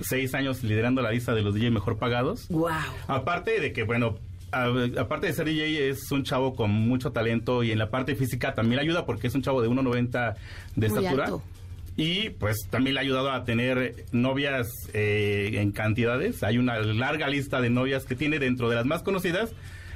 seis 0.00 0.34
años 0.34 0.62
liderando 0.62 1.02
la 1.02 1.10
lista 1.12 1.34
de 1.34 1.42
los 1.42 1.54
DJ 1.54 1.70
mejor 1.70 1.98
pagados. 1.98 2.48
Wow. 2.48 2.70
Aparte 3.06 3.60
de 3.60 3.72
que, 3.72 3.82
bueno, 3.84 4.18
a- 4.52 4.72
aparte 4.98 5.26
de 5.26 5.32
ser 5.32 5.46
DJ, 5.46 5.88
es 5.90 6.10
un 6.12 6.24
chavo 6.24 6.54
con 6.54 6.70
mucho 6.70 7.12
talento 7.12 7.62
y 7.62 7.70
en 7.72 7.78
la 7.78 7.90
parte 7.90 8.14
física 8.16 8.54
también 8.54 8.76
le 8.76 8.82
ayuda 8.82 9.04
porque 9.06 9.26
es 9.26 9.34
un 9.34 9.42
chavo 9.42 9.60
de 9.62 9.68
1,90 9.68 10.34
de 10.76 10.86
estatura. 10.86 11.24
alto. 11.24 11.42
Y 11.96 12.30
pues 12.30 12.68
también 12.70 12.94
le 12.94 13.00
ha 13.00 13.02
ayudado 13.02 13.32
a 13.32 13.44
tener 13.44 14.04
novias 14.12 14.68
eh, 14.94 15.50
en 15.54 15.72
cantidades. 15.72 16.44
Hay 16.44 16.56
una 16.56 16.78
larga 16.78 17.28
lista 17.28 17.60
de 17.60 17.70
novias 17.70 18.04
que 18.04 18.14
tiene 18.14 18.38
dentro 18.38 18.68
de 18.70 18.76
las 18.76 18.86
más 18.86 19.02
conocidas. 19.02 19.50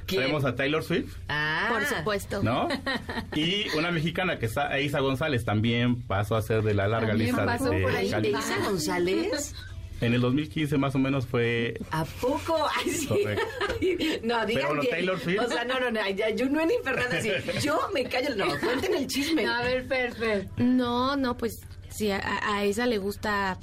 Tenemos 0.07 0.45
a 0.45 0.57
Taylor 0.57 0.83
Swift, 0.83 1.15
Ah. 1.29 1.69
Por 1.71 1.85
supuesto. 1.87 2.43
¿no? 2.43 2.67
y 3.37 3.67
una 3.79 3.93
mexicana 3.93 4.41
que 4.41 4.47
está, 4.47 4.79
Isa 4.81 4.99
González, 4.99 5.45
también 5.45 6.03
pasó 6.03 6.35
a 6.35 6.43
ser 6.43 6.63
de 6.63 6.75
la 6.75 6.89
larga 6.89 7.11
También 7.11 7.29
lista 7.29 7.47
pasó 7.47 7.71
de, 7.71 7.83
por 7.83 7.93
de 7.93 7.99
ahí. 7.99 8.11
Cali. 8.11 8.29
Isa 8.31 8.59
González. 8.65 9.55
En 10.03 10.13
el 10.15 10.21
2015 10.21 10.77
más 10.79 10.95
o 10.95 10.99
menos 10.99 11.27
fue 11.27 11.81
¿A 11.91 12.05
poco? 12.05 12.57
Ay, 12.77 12.91
sí. 12.91 13.09
No, 14.23 14.45
digan 14.47 14.67
bueno, 14.67 14.81
bien. 14.83 14.91
Taylor 14.91 15.19
Swift. 15.21 15.41
O 15.41 15.49
sea, 15.49 15.65
no, 15.65 15.81
no, 15.81 15.91
no. 15.91 16.01
Ya, 16.11 16.31
yo 16.31 16.49
no 16.49 16.65
ni 16.67 16.75
Fernández. 16.85 17.23
sí. 17.23 17.61
Yo 17.67 17.81
me 17.95 18.05
callo. 18.05 18.35
No, 18.37 18.47
cuenten 18.61 18.95
el 18.95 19.07
chisme. 19.07 19.47
A 19.47 19.63
ver, 19.63 19.85
Fer, 19.87 20.13
Fer. 20.15 20.49
No, 20.59 21.17
no, 21.17 21.37
pues 21.37 21.61
si 21.91 22.11
a, 22.11 22.21
a 22.45 22.65
esa 22.65 22.87
le 22.87 22.99
gusta 22.99 23.59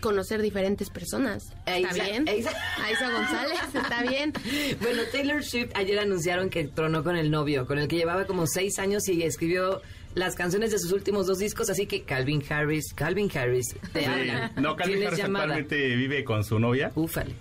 conocer 0.00 0.42
diferentes 0.42 0.90
personas. 0.90 1.50
¿Está 1.66 1.92
bien? 1.94 2.28
a 2.28 2.34
Isa- 2.34 2.52
A 2.82 2.92
Isa 2.92 3.10
González, 3.10 3.58
está 3.74 4.02
bien. 4.02 4.32
Bueno, 4.82 5.02
Taylor 5.10 5.42
Swift 5.42 5.70
ayer 5.74 5.98
anunciaron 5.98 6.50
que 6.50 6.64
tronó 6.64 7.02
con 7.02 7.16
el 7.16 7.30
novio, 7.30 7.66
con 7.66 7.78
el 7.78 7.88
que 7.88 7.96
llevaba 7.96 8.26
como 8.26 8.46
seis 8.46 8.78
años 8.78 9.08
y 9.08 9.22
escribió 9.22 9.80
las 10.14 10.34
canciones 10.36 10.70
de 10.70 10.78
sus 10.78 10.92
últimos 10.92 11.26
dos 11.26 11.38
discos, 11.38 11.70
así 11.70 11.86
que 11.86 12.02
Calvin 12.02 12.42
Harris, 12.48 12.92
Calvin 12.94 13.30
Harris, 13.36 13.74
te 13.92 14.00
Sí. 14.00 14.06
habla. 14.06 14.52
No, 14.56 14.76
Calvin 14.76 15.06
Harris 15.06 15.18
llamada. 15.18 15.44
actualmente 15.44 15.96
vive 15.96 16.24
con 16.24 16.44
su 16.44 16.58
novia 16.58 16.92
Úfale. 16.94 17.34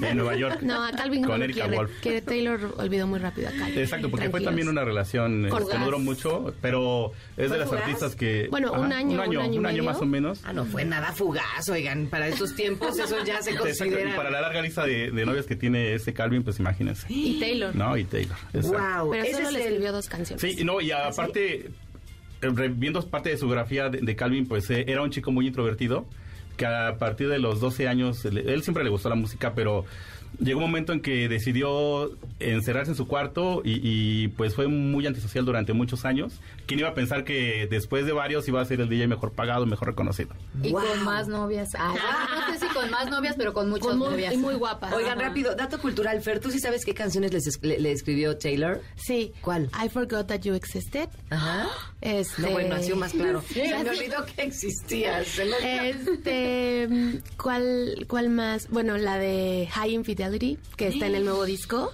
en 0.00 0.16
Nueva 0.16 0.34
York. 0.34 0.62
No, 0.62 0.82
a 0.82 0.92
Calvin 0.92 1.22
con 1.24 1.42
Erika 1.42 1.62
quiere, 1.62 1.76
Wolf. 1.76 2.00
que 2.00 2.22
Taylor 2.22 2.74
olvidó 2.78 3.06
muy 3.06 3.18
rápido 3.18 3.48
a 3.48 3.52
Calvin. 3.52 3.78
Exacto, 3.78 4.10
porque 4.10 4.30
fue 4.30 4.40
también 4.40 4.68
una 4.68 4.82
relación 4.82 5.44
este, 5.46 5.58
que 5.72 5.78
no 5.78 5.84
duró 5.84 5.98
mucho, 5.98 6.54
pero 6.62 7.12
es 7.36 7.48
¿Fue 7.48 7.48
de 7.48 7.58
las 7.58 7.68
fugaz? 7.68 7.82
artistas 7.84 8.16
que... 8.16 8.48
Bueno, 8.50 8.72
un 8.72 8.92
año, 8.92 9.12
un 9.14 9.20
año, 9.20 9.58
un 9.58 9.66
año 9.66 9.84
más 9.84 9.98
o 9.98 10.06
menos. 10.06 10.40
Ah, 10.44 10.52
no 10.54 10.64
fue 10.64 10.84
nada 10.86 11.12
fugaz, 11.12 11.68
oigan, 11.68 12.06
para 12.06 12.28
estos 12.28 12.54
tiempos 12.56 12.98
eso 12.98 13.16
ya 13.24 13.42
se 13.42 13.50
Exacto, 13.50 13.68
y 13.68 13.90
considera. 13.90 14.16
para 14.16 14.30
la 14.30 14.40
larga 14.40 14.62
lista 14.62 14.86
de, 14.86 15.10
de 15.10 15.26
novias 15.26 15.44
que 15.46 15.54
tiene 15.54 15.92
este 15.94 16.14
Calvin, 16.14 16.42
pues 16.42 16.58
imagínense. 16.60 17.06
Y 17.10 17.38
Taylor. 17.38 17.76
¿No? 17.76 17.96
Y 17.96 18.04
Taylor. 18.04 18.36
exacto. 18.54 18.78
Wow, 19.04 19.10
Pero 19.10 19.22
ese 19.24 19.32
solo 19.34 19.46
es 19.48 19.52
le 19.52 19.58
el- 19.60 19.66
escribió 19.66 19.92
dos 19.92 20.08
canciones. 20.08 20.40
Sí, 20.40 20.64
no, 20.64 20.80
y 20.80 20.90
aparte, 20.92 21.70
viendo 22.52 23.04
parte 23.08 23.30
de 23.30 23.36
su 23.36 23.48
grafía 23.48 23.88
de, 23.88 24.16
Calvin, 24.16 24.46
pues 24.46 24.70
eh, 24.70 24.84
era 24.88 25.02
un 25.02 25.10
chico 25.10 25.30
muy 25.30 25.46
introvertido, 25.46 26.06
que 26.56 26.66
a 26.66 26.96
partir 26.98 27.28
de 27.28 27.38
los 27.38 27.60
12 27.60 27.88
años, 27.88 28.24
él 28.24 28.62
siempre 28.62 28.84
le 28.84 28.90
gustó 28.90 29.08
la 29.08 29.14
música, 29.14 29.54
pero 29.54 29.84
llegó 30.40 30.60
un 30.60 30.66
momento 30.66 30.92
en 30.92 31.00
que 31.00 31.28
decidió 31.28 32.12
encerrarse 32.40 32.92
en 32.92 32.96
su 32.96 33.06
cuarto 33.06 33.62
y, 33.64 33.80
y, 33.82 34.28
pues 34.28 34.54
fue 34.54 34.68
muy 34.68 35.06
antisocial 35.06 35.44
durante 35.44 35.72
muchos 35.72 36.04
años. 36.04 36.40
¿Quién 36.66 36.80
iba 36.80 36.88
a 36.88 36.94
pensar 36.94 37.24
que 37.24 37.66
después 37.70 38.06
de 38.06 38.12
varios 38.12 38.46
iba 38.48 38.60
a 38.60 38.64
ser 38.64 38.80
el 38.80 38.88
DJ 38.88 39.06
mejor 39.06 39.32
pagado, 39.32 39.66
mejor 39.66 39.88
reconocido? 39.88 40.30
Y 40.62 40.70
Wow. 40.70 40.82
con 40.86 41.04
más 41.04 41.28
novias. 41.28 41.70
Ay, 41.78 41.96
no 42.48 42.52
sé 42.58 42.66
si 42.66 42.72
con 42.74 42.90
más 42.90 43.10
novias, 43.10 43.34
pero 43.36 43.52
con 43.52 43.68
muchas 43.68 43.88
Con 43.88 43.98
muy, 43.98 44.08
novias. 44.10 44.32
y 44.34 44.36
muy 44.38 44.54
guapa. 44.54 44.94
Oigan, 44.94 45.18
Ajá. 45.18 45.28
rápido, 45.28 45.54
dato 45.54 45.78
cultural, 45.80 46.20
Fer, 46.22 46.40
¿tú 46.40 46.50
sí 46.50 46.58
sabes 46.60 46.84
qué 46.84 46.94
canciones 46.94 47.32
les 47.32 47.62
le, 47.62 47.78
le 47.78 47.92
escribió 47.92 48.36
Taylor? 48.38 48.80
Sí. 48.96 49.32
¿Cuál? 49.42 49.70
I 49.84 49.88
forgot 49.88 50.26
that 50.28 50.40
you 50.40 50.54
existed. 50.54 51.08
Ajá. 51.30 51.68
Este... 52.00 52.42
No, 52.42 52.50
bueno, 52.50 52.74
así 52.76 52.92
más 52.94 53.12
claro. 53.12 53.42
Sí. 53.48 53.60
Se 53.66 53.84
me 53.84 53.90
olvidó 53.90 54.24
que 54.26 54.42
existías. 54.42 55.38
Este, 55.38 56.88
¿cuál, 57.42 58.06
¿cuál 58.08 58.30
más? 58.30 58.68
Bueno, 58.68 58.96
la 58.96 59.18
de 59.18 59.68
High 59.72 59.92
Infidelity, 59.94 60.58
que 60.76 60.88
está 60.88 61.06
en 61.06 61.14
el 61.14 61.24
nuevo 61.24 61.44
disco. 61.44 61.92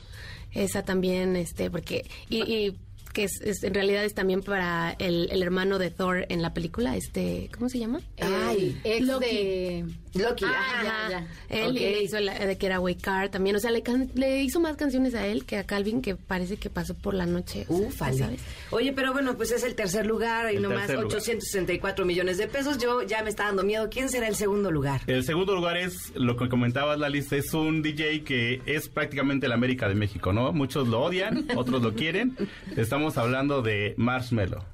Esa 0.53 0.83
también, 0.85 1.37
este, 1.37 1.71
porque, 1.71 2.05
y, 2.29 2.43
y 2.43 2.77
que 3.13 3.25
es, 3.25 3.41
es- 3.41 3.63
en 3.65 3.75
realidad 3.75 4.05
es 4.05 4.15
también 4.15 4.43
para 4.43 4.93
el, 4.99 5.29
el 5.31 5.43
hermano 5.43 5.79
de 5.79 5.91
Thor 5.91 6.27
en 6.29 6.43
la 6.43 6.55
película, 6.55 6.97
este, 6.97 7.49
¿cómo 7.57 7.69
se 7.69 7.79
llama? 7.79 8.01
Ay, 8.21 8.79
Ex 8.85 9.07
Loki. 9.07 9.25
de... 9.27 9.85
Loki, 10.15 10.45
Ah, 10.45 10.51
ajá. 10.81 10.83
ya, 10.83 11.09
ya. 11.21 11.27
Él 11.65 11.75
le 11.75 12.03
hizo 12.03 12.19
la 12.19 12.37
de 12.37 12.59
que 12.59 12.67
era 12.67 12.81
Car 13.01 13.29
también, 13.29 13.55
o 13.55 13.61
sea, 13.61 13.71
le, 13.71 13.83
can- 13.83 14.11
le 14.17 14.43
hizo 14.43 14.59
más 14.59 14.77
canciones 14.77 15.15
a 15.15 15.25
él 15.27 15.45
que 15.45 15.57
a 15.57 15.65
Calvin, 15.65 16.03
que 16.03 16.17
parece 16.17 16.57
que 16.57 16.69
pasó 16.69 16.95
por 16.95 17.15
la 17.15 17.27
noche. 17.27 17.65
o 17.69 17.79
sea, 17.79 17.87
Ufale. 17.89 18.19
¿sabes? 18.19 18.41
Oye, 18.73 18.93
pero 18.93 19.13
bueno, 19.13 19.37
pues 19.37 19.53
es 19.53 19.63
el 19.63 19.77
tercer 19.77 20.07
lugar 20.07 20.53
y 20.53 20.57
El 20.57 20.63
nomás 20.63 20.89
tercer 20.89 20.97
lugar. 21.05 21.17
864 21.19 22.05
millones 22.05 22.39
de 22.39 22.49
pesos. 22.49 22.79
Yo 22.79 23.03
ya 23.03 23.23
me 23.23 23.31
está 23.31 23.45
dando 23.45 23.63
miedo. 23.63 23.89
¿Quién 23.89 24.09
será 24.09 24.27
el 24.27 24.35
segundo 24.35 24.73
lugar? 24.73 25.01
El 25.07 25.23
segundo 25.25 25.55
lugar 25.55 25.77
es, 25.77 26.13
lo 26.17 26.37
que 26.37 26.49
comentabas, 26.49 26.99
la 26.99 27.09
lista, 27.09 27.37
es 27.37 27.55
un 27.55 27.81
DJ 27.81 28.25
que 28.25 28.63
es 28.67 28.89
prácticamente 28.89 29.47
la 29.47 29.55
América 29.55 29.89
de 29.89 29.95
México, 29.95 30.33
¿no? 30.33 30.53
Muchos 30.53 30.89
lo 30.89 31.03
odian, 31.03 31.47
otros 31.57 31.81
lo 31.83 31.95
quieren. 31.95 32.37
Estamos 32.77 33.00
hablando 33.19 33.63
de 33.63 33.95
Marshmello. 33.97 34.65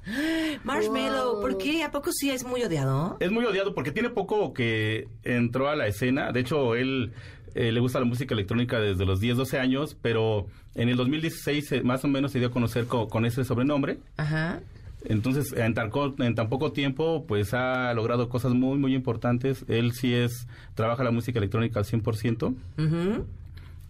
Marshmello, 0.63 1.39
¿por 1.41 1.57
qué? 1.57 1.83
¿A 1.83 1.91
poco 1.91 2.11
sí 2.11 2.29
es 2.29 2.45
muy 2.45 2.63
odiado? 2.63 3.17
Es 3.19 3.31
muy 3.31 3.45
odiado 3.45 3.73
porque 3.73 3.91
tiene 3.91 4.09
poco 4.09 4.53
que 4.53 5.07
entró 5.23 5.69
a 5.69 5.75
la 5.75 5.87
escena. 5.87 6.31
De 6.31 6.39
hecho, 6.41 6.75
él 6.75 7.11
eh, 7.55 7.71
le 7.71 7.79
gusta 7.79 7.99
la 7.99 8.05
música 8.05 8.33
electrónica 8.33 8.79
desde 8.79 9.05
los 9.05 9.19
10, 9.19 9.37
12 9.37 9.59
años, 9.59 9.97
pero 10.01 10.47
en 10.75 10.89
el 10.89 10.97
2016 10.97 11.71
eh, 11.71 11.81
más 11.83 12.03
o 12.03 12.07
menos 12.07 12.31
se 12.31 12.39
dio 12.39 12.49
a 12.49 12.51
conocer 12.51 12.85
co- 12.87 13.07
con 13.07 13.25
ese 13.25 13.43
sobrenombre. 13.43 13.99
Ajá. 14.17 14.59
Entonces, 15.05 15.53
en 15.53 15.73
tan, 15.73 15.89
co- 15.89 16.15
en 16.19 16.35
tan 16.35 16.49
poco 16.49 16.71
tiempo, 16.71 17.25
pues 17.27 17.53
ha 17.53 17.93
logrado 17.93 18.29
cosas 18.29 18.53
muy, 18.53 18.77
muy 18.77 18.93
importantes. 18.95 19.63
Él 19.67 19.93
sí 19.93 20.13
es, 20.13 20.47
trabaja 20.75 21.03
la 21.03 21.11
música 21.11 21.39
electrónica 21.39 21.79
al 21.79 21.85
100%. 21.85 22.55
Ujú. 22.77 23.25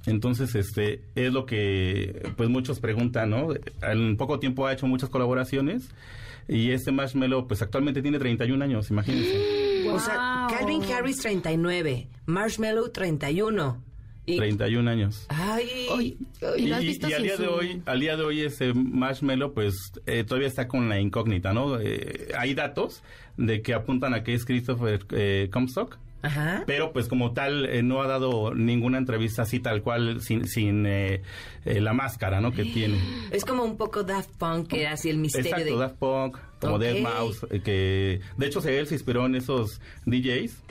Entonces, 0.08 0.56
este, 0.56 1.02
es 1.16 1.32
lo 1.32 1.46
que, 1.46 2.32
pues 2.36 2.50
muchos 2.50 2.80
preguntan, 2.80 3.30
¿no? 3.30 3.50
En 3.84 4.18
poco 4.18 4.40
tiempo 4.40 4.66
ha 4.66 4.74
hecho 4.74 4.88
muchas 4.88 5.10
colaboraciones 5.10 5.90
y 6.48 6.72
este 6.72 6.92
Marshmello, 6.92 7.46
pues 7.48 7.62
actualmente 7.62 8.02
tiene 8.02 8.18
31 8.20 8.64
años, 8.64 8.90
imagínense. 8.90 9.66
O 9.90 10.00
sea, 10.00 10.48
Wow. 10.50 10.58
Calvin 10.58 10.84
Harris 10.92 11.18
39, 11.20 12.08
Marshmello 12.26 12.90
31. 12.92 13.82
Y, 14.26 14.36
31 14.36 14.90
años. 14.92 15.26
ay, 15.30 15.70
Y, 16.58 16.62
¿y 16.62 16.74
y- 16.74 16.80
visto 16.86 17.08
y 17.10 17.14
al 17.14 17.24
día 17.24 17.38
de 17.38 17.48
hoy, 17.48 17.82
al 17.86 18.00
día 18.02 18.18
de 18.18 18.24
hoy 18.24 18.42
ese 18.42 18.74
Marshmello, 18.74 19.54
pues 19.54 19.76
eh, 20.06 20.26
todavía 20.26 20.50
está 20.50 20.68
con 20.68 20.90
la 20.90 21.00
incógnita, 21.00 21.54
¿no? 21.54 21.80
Eh, 21.80 22.28
hay 22.38 22.54
datos 22.54 23.02
de 23.38 23.62
que 23.62 23.74
apuntan 23.74 24.14
a 24.14 24.24
que 24.24 24.34
es 24.34 24.44
Christopher 24.44 25.06
eh, 25.12 25.48
Comstock, 25.54 25.98
ajá. 26.28 26.64
pero 26.68 26.92
pues 26.94 27.08
como 27.08 27.34
tal 27.34 27.66
eh, 27.66 27.82
no 27.84 28.02
ha 28.02 28.08
dado 28.08 28.54
ninguna 28.54 28.98
entrevista 28.98 29.42
así 29.44 29.60
tal 29.60 29.82
cual 29.82 30.22
sin, 30.22 30.48
sin 30.48 30.86
eh, 30.86 31.22
eh, 31.66 31.82
la 31.82 31.94
máscara, 31.94 32.40
¿no? 32.42 32.52
Que 32.52 32.64
tiene. 32.74 33.00
Es 33.32 33.44
como 33.46 33.64
un 33.64 33.78
poco 33.78 34.04
Daft 34.04 34.32
Punk, 34.38 34.68
que 34.68 34.82
era 34.82 34.94
así 34.94 35.10
el 35.10 35.18
misterio 35.18 35.50
Exacto, 35.52 35.74
de... 35.74 35.80
Daft 35.80 35.96
Punk, 35.98 36.38
como 36.62 36.76
Ok. 36.76 36.82
Dead 36.82 37.02
Mouse, 37.02 37.46
eh, 37.50 37.62
que 37.62 38.22
de 38.38 38.46
hecho 38.46 38.62
se- 38.62 38.78
él 38.80 38.88
se 38.88 38.96
inspiró 38.96 39.26
en 39.26 39.36
esos 39.36 39.82
DJs 40.06 40.64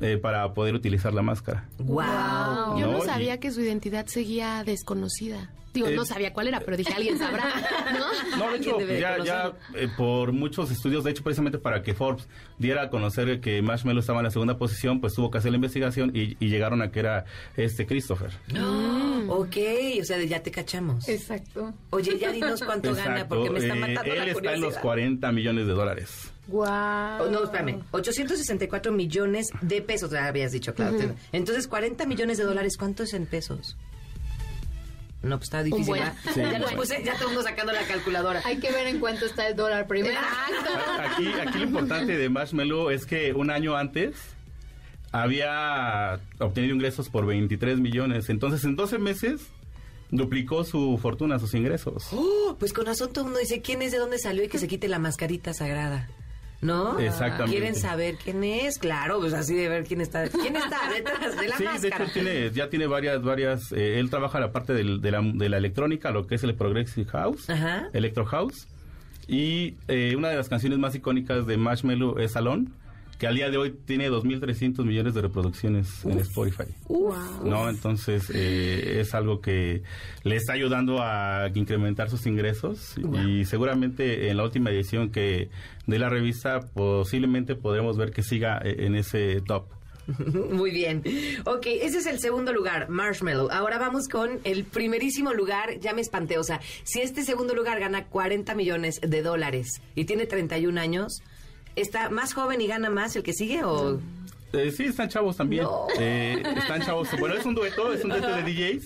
eh, 0.00 0.16
para 0.16 0.52
poder 0.54 0.74
utilizar 0.74 1.12
la 1.14 1.22
máscara. 1.22 1.68
Wow. 1.78 2.78
Yo 2.78 2.86
no, 2.86 2.92
No, 2.92 2.98
y- 2.98 3.06
sabía 3.06 3.38
que 3.38 3.50
su 3.50 3.60
identidad 3.60 4.06
seguía 4.06 4.64
desconocida. 4.64 5.50
Digo, 5.74 5.88
Eh, 5.88 5.96
no 5.96 6.04
sabía 6.06 6.32
cuál 6.32 6.46
era, 6.48 6.60
pero 6.60 6.76
dije, 6.76 6.94
alguien 6.94 7.18
sabrá, 7.18 7.52
¿no? 7.92 8.38
No, 8.38 8.50
de 8.52 8.58
hecho, 8.58 8.76
debe 8.78 9.00
ya, 9.00 9.22
ya 9.22 9.52
eh, 9.74 9.88
por 9.96 10.32
muchos 10.32 10.70
estudios, 10.70 11.04
de 11.04 11.10
hecho, 11.10 11.22
precisamente 11.22 11.58
para 11.58 11.82
que 11.82 11.94
Forbes 11.94 12.26
diera 12.58 12.82
a 12.82 12.90
conocer 12.90 13.40
que 13.40 13.60
Marshmello 13.60 14.00
estaba 14.00 14.20
en 14.20 14.24
la 14.24 14.30
segunda 14.30 14.56
posición, 14.56 15.00
pues 15.00 15.14
tuvo 15.14 15.30
que 15.30 15.38
hacer 15.38 15.50
la 15.50 15.56
investigación 15.56 16.12
y, 16.14 16.36
y 16.38 16.48
llegaron 16.48 16.80
a 16.80 16.90
que 16.90 17.00
era 17.00 17.24
este 17.56 17.86
Christopher. 17.86 18.30
Ok, 19.28 19.56
o 20.00 20.04
sea, 20.04 20.22
ya 20.22 20.42
te 20.42 20.50
cachamos. 20.50 21.08
Exacto. 21.08 21.74
Oye, 21.90 22.18
ya 22.18 22.30
dinos 22.32 22.62
cuánto 22.64 22.94
gana, 22.94 23.26
porque 23.28 23.50
me 23.50 23.58
está 23.58 23.74
eh, 23.74 23.80
matando 23.80 24.12
él 24.12 24.18
la 24.18 24.24
está 24.26 24.38
en 24.54 24.60
los 24.60 24.74
curiosidad. 24.74 24.82
40 24.82 25.32
millones 25.32 25.66
de 25.66 25.72
dólares. 25.72 26.30
Wow. 26.46 26.64
Oh, 26.66 27.28
no, 27.30 27.44
espérame. 27.44 27.82
864 27.90 28.92
millones 28.92 29.48
de 29.62 29.82
pesos, 29.82 30.10
ya 30.10 30.26
habías 30.26 30.52
dicho, 30.52 30.74
claro. 30.74 30.96
Entonces, 31.32 31.66
40 31.66 32.06
millones 32.06 32.38
de 32.38 32.44
dólares, 32.44 32.76
¿cuánto 32.78 33.02
es 33.02 33.14
en 33.14 33.26
pesos? 33.26 33.76
No, 35.24 35.38
pues 35.38 35.46
está 35.46 35.62
difícil. 35.62 35.94
Sí, 36.34 36.40
ya 36.40 36.58
los 36.58 36.72
puse, 36.74 37.02
ya 37.02 37.14
todo 37.14 37.28
el 37.28 37.34
mundo 37.34 37.42
sacando 37.48 37.72
la 37.72 37.86
calculadora. 37.86 38.42
Hay 38.44 38.58
que 38.58 38.70
ver 38.70 38.86
en 38.86 39.00
cuánto 39.00 39.26
está 39.26 39.48
el 39.48 39.56
dólar 39.56 39.86
primero. 39.86 40.18
Aquí, 41.00 41.28
aquí 41.32 41.58
lo 41.58 41.64
importante 41.64 42.16
de 42.16 42.28
Marshmello 42.28 42.90
es 42.90 43.06
que 43.06 43.32
un 43.32 43.50
año 43.50 43.76
antes 43.76 44.16
había 45.12 46.20
obtenido 46.38 46.74
ingresos 46.74 47.08
por 47.08 47.24
23 47.24 47.78
millones. 47.78 48.28
Entonces, 48.28 48.64
en 48.64 48.76
12 48.76 48.98
meses 48.98 49.42
duplicó 50.10 50.64
su 50.64 50.98
fortuna, 51.00 51.38
sus 51.38 51.54
ingresos. 51.54 52.08
Oh, 52.12 52.56
pues 52.58 52.72
con 52.72 52.86
razón 52.86 53.12
todo 53.12 53.20
el 53.20 53.26
mundo 53.26 53.40
dice 53.40 53.62
quién 53.62 53.82
es, 53.82 53.92
de 53.92 53.98
dónde 53.98 54.18
salió 54.18 54.44
y 54.44 54.48
que 54.48 54.58
se 54.58 54.68
quite 54.68 54.88
la 54.88 54.98
mascarita 54.98 55.54
sagrada. 55.54 56.08
¿No? 56.60 56.98
Exactamente. 56.98 57.50
¿Quieren 57.56 57.74
saber 57.74 58.16
quién 58.22 58.42
es? 58.42 58.78
Claro, 58.78 59.20
pues 59.20 59.34
así 59.34 59.54
de 59.54 59.68
ver 59.68 59.84
quién 59.84 60.00
está, 60.00 60.26
quién 60.28 60.56
está 60.56 60.78
detrás 60.94 61.36
de 61.38 61.48
la 61.48 61.56
Sí, 61.58 61.64
de 61.64 61.70
máscara. 61.70 62.04
hecho 62.04 62.12
tiene, 62.14 62.50
ya 62.52 62.70
tiene 62.70 62.86
varias, 62.86 63.22
varias, 63.22 63.70
eh, 63.72 63.98
él 64.00 64.08
trabaja 64.08 64.40
la 64.40 64.50
parte 64.50 64.72
del- 64.72 65.00
de, 65.02 65.10
la, 65.10 65.20
de 65.22 65.48
la 65.50 65.58
electrónica, 65.58 66.10
lo 66.10 66.26
que 66.26 66.36
es 66.36 66.44
el 66.44 66.54
Progressive 66.54 67.10
House, 67.10 67.50
Ajá. 67.50 67.88
Electro 67.92 68.24
House, 68.24 68.66
y 69.28 69.74
eh, 69.88 70.14
una 70.16 70.28
de 70.28 70.36
las 70.36 70.48
canciones 70.48 70.78
más 70.78 70.94
icónicas 70.94 71.46
de 71.46 71.56
Marshmello 71.58 72.18
es 72.18 72.32
Salón, 72.32 72.72
que 73.18 73.26
al 73.26 73.34
día 73.36 73.50
de 73.50 73.56
hoy 73.56 73.74
tiene 73.84 74.10
2.300 74.10 74.84
millones 74.84 75.14
de 75.14 75.22
reproducciones 75.22 76.04
en 76.04 76.18
Spotify. 76.18 76.64
¿no? 77.44 77.68
Entonces 77.68 78.30
eh, 78.34 79.00
es 79.00 79.14
algo 79.14 79.40
que 79.40 79.82
le 80.22 80.36
está 80.36 80.54
ayudando 80.54 81.00
a 81.00 81.50
incrementar 81.54 82.10
sus 82.10 82.26
ingresos 82.26 82.96
y 83.24 83.44
seguramente 83.44 84.30
en 84.30 84.36
la 84.36 84.44
última 84.44 84.70
edición 84.70 85.10
que 85.10 85.50
de 85.86 85.98
la 85.98 86.08
revista 86.08 86.60
posiblemente 86.72 87.54
podremos 87.54 87.96
ver 87.96 88.10
que 88.10 88.22
siga 88.22 88.60
eh, 88.64 88.86
en 88.86 88.96
ese 88.96 89.40
top. 89.40 89.66
Muy 90.50 90.70
bien. 90.70 91.02
Ok, 91.44 91.66
ese 91.66 91.98
es 91.98 92.06
el 92.06 92.18
segundo 92.20 92.52
lugar, 92.52 92.88
Marshmallow. 92.90 93.48
Ahora 93.50 93.78
vamos 93.78 94.08
con 94.08 94.40
el 94.44 94.64
primerísimo 94.64 95.32
lugar, 95.32 95.78
ya 95.80 95.94
me 95.94 96.00
espanté. 96.00 96.38
O 96.38 96.44
sea, 96.44 96.60
si 96.82 97.00
este 97.00 97.22
segundo 97.22 97.54
lugar 97.54 97.80
gana 97.80 98.04
40 98.06 98.54
millones 98.54 99.00
de 99.00 99.22
dólares 99.22 99.80
y 99.94 100.04
tiene 100.04 100.26
31 100.26 100.78
años, 100.80 101.22
¿está 101.76 102.10
más 102.10 102.34
joven 102.34 102.60
y 102.60 102.66
gana 102.66 102.90
más 102.90 103.14
el 103.16 103.22
que 103.22 103.32
sigue 103.32 103.62
o...? 103.64 104.00
Eh, 104.52 104.70
sí, 104.70 104.84
están 104.84 105.08
chavos 105.08 105.36
también. 105.36 105.64
No. 105.64 105.88
Eh, 105.98 106.40
están 106.56 106.80
chavos. 106.80 107.08
Bueno, 107.18 107.34
es 107.34 107.44
un 107.44 107.56
dueto, 107.56 107.92
es 107.92 108.04
un 108.04 108.10
dueto 108.10 108.28
de 108.28 108.42
DJs. 108.44 108.84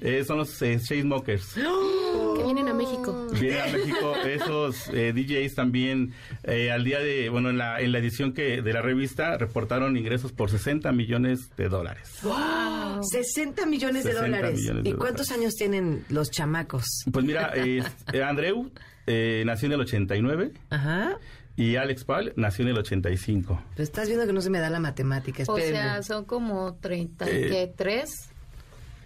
Eh, 0.00 0.24
son 0.26 0.38
los 0.38 0.62
eh, 0.62 0.80
Chainsmokers. 0.82 1.52
Que 1.56 2.42
vienen 2.42 2.68
a 2.68 2.72
México. 2.72 3.26
Vienen 3.38 3.60
a 3.60 3.66
México 3.66 4.16
esos 4.24 4.88
eh, 4.94 5.12
DJs 5.12 5.54
también 5.54 6.14
eh, 6.44 6.70
al 6.70 6.84
día 6.84 7.00
de, 7.00 7.28
bueno, 7.28 7.50
en 7.50 7.58
la, 7.58 7.82
en 7.82 7.92
la 7.92 7.98
edición 7.98 8.32
que 8.32 8.62
de 8.62 8.72
la 8.72 8.80
revista 8.80 9.36
reportaron 9.36 9.94
ingresos 9.98 10.32
por 10.32 10.48
60 10.50 10.90
millones 10.92 11.54
de 11.54 11.68
dólares. 11.68 12.08
60 13.02 13.66
millones 13.66 14.04
de 14.04 14.12
60 14.12 14.22
dólares. 14.38 14.58
millones 14.60 14.84
de 14.84 14.88
¿Y 14.90 14.92
cuántos 14.94 15.26
dólares. 15.28 15.38
años 15.42 15.54
tienen 15.56 16.04
los 16.08 16.30
chamacos? 16.30 17.04
Pues 17.12 17.26
mira, 17.26 17.52
Andreu 18.26 18.70
eh, 19.06 19.42
nació 19.44 19.66
en 19.66 19.72
el 19.72 19.80
89 19.82 20.52
Ajá. 20.70 21.18
Y 21.56 21.76
Alex 21.76 22.04
Paul 22.04 22.32
nació 22.36 22.64
en 22.64 22.70
el 22.70 22.78
85. 22.78 23.62
Pero 23.70 23.82
estás 23.82 24.08
viendo 24.08 24.26
que 24.26 24.32
no 24.32 24.40
se 24.40 24.50
me 24.50 24.58
da 24.60 24.70
la 24.70 24.80
matemática. 24.80 25.44
O 25.46 25.56
espérenme. 25.56 25.78
sea, 25.82 26.02
son 26.02 26.24
como 26.24 26.74
33 26.76 28.28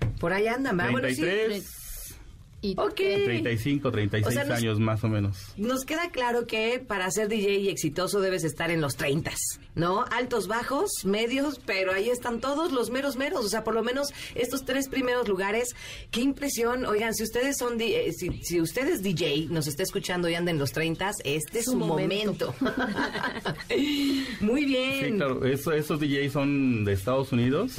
Eh, 0.01 0.07
por 0.21 0.33
ahí. 0.33 0.47
Bueno, 0.93 1.09
sí. 1.09 1.17
33, 1.23 2.17
y 2.61 2.75
Ok. 2.77 2.95
35, 2.95 3.91
36 3.93 4.27
O 4.27 4.31
sea, 4.33 4.45
nos- 4.49 4.59
años 4.59 4.81
más 4.81 5.05
o 5.05 5.09
menos. 5.09 5.53
Nos 5.57 5.85
queda 5.85 6.11
claro 6.11 6.47
que 6.47 6.81
para 6.85 7.09
ser 7.11 7.29
DJ 7.29 7.59
y 7.59 7.69
exitoso 7.69 8.21
debes 8.21 8.43
estar 8.45 8.71
en 8.71 8.81
los 8.81 8.97
30, 8.97 9.31
¿no? 9.79 10.05
Altos, 10.11 10.47
bajos, 10.49 10.91
medios, 11.05 11.59
pero 11.65 11.93
ahí 11.93 12.11
están 12.11 12.41
todos 12.41 12.73
los 12.73 12.91
meros 12.91 13.17
meros. 13.17 13.45
O 13.47 13.49
sea, 13.49 13.65
por 13.65 13.73
lo 13.75 13.83
menos 13.83 14.09
estos 14.35 14.65
tres 14.67 14.89
primeros 14.89 15.27
lugares. 15.29 15.75
Qué 16.11 16.21
impresión. 16.21 16.85
Oigan, 16.85 17.15
si 17.15 17.23
ustedes 17.23 17.57
son, 17.57 17.79
di- 17.79 17.95
eh, 17.95 18.13
si, 18.13 18.43
si 18.45 18.61
usted 18.61 18.87
es 18.89 19.03
DJ, 19.03 19.47
nos 19.49 19.67
está 19.67 19.83
escuchando 19.83 20.29
y 20.29 20.35
anda 20.35 20.51
en 20.51 20.59
los 20.59 20.73
30, 20.73 21.13
este 21.25 21.61
es 21.61 21.65
Su 21.65 21.71
su 21.73 21.77
momento. 21.79 22.55
Muy 24.41 24.65
bien. 24.65 25.05
Sí, 25.05 25.13
claro, 25.17 25.45
eso- 25.45 25.73
esos 25.73 26.01
DJs 26.01 26.33
son 26.33 26.85
de 26.85 26.93
Estados 26.93 27.33
Unidos 27.33 27.77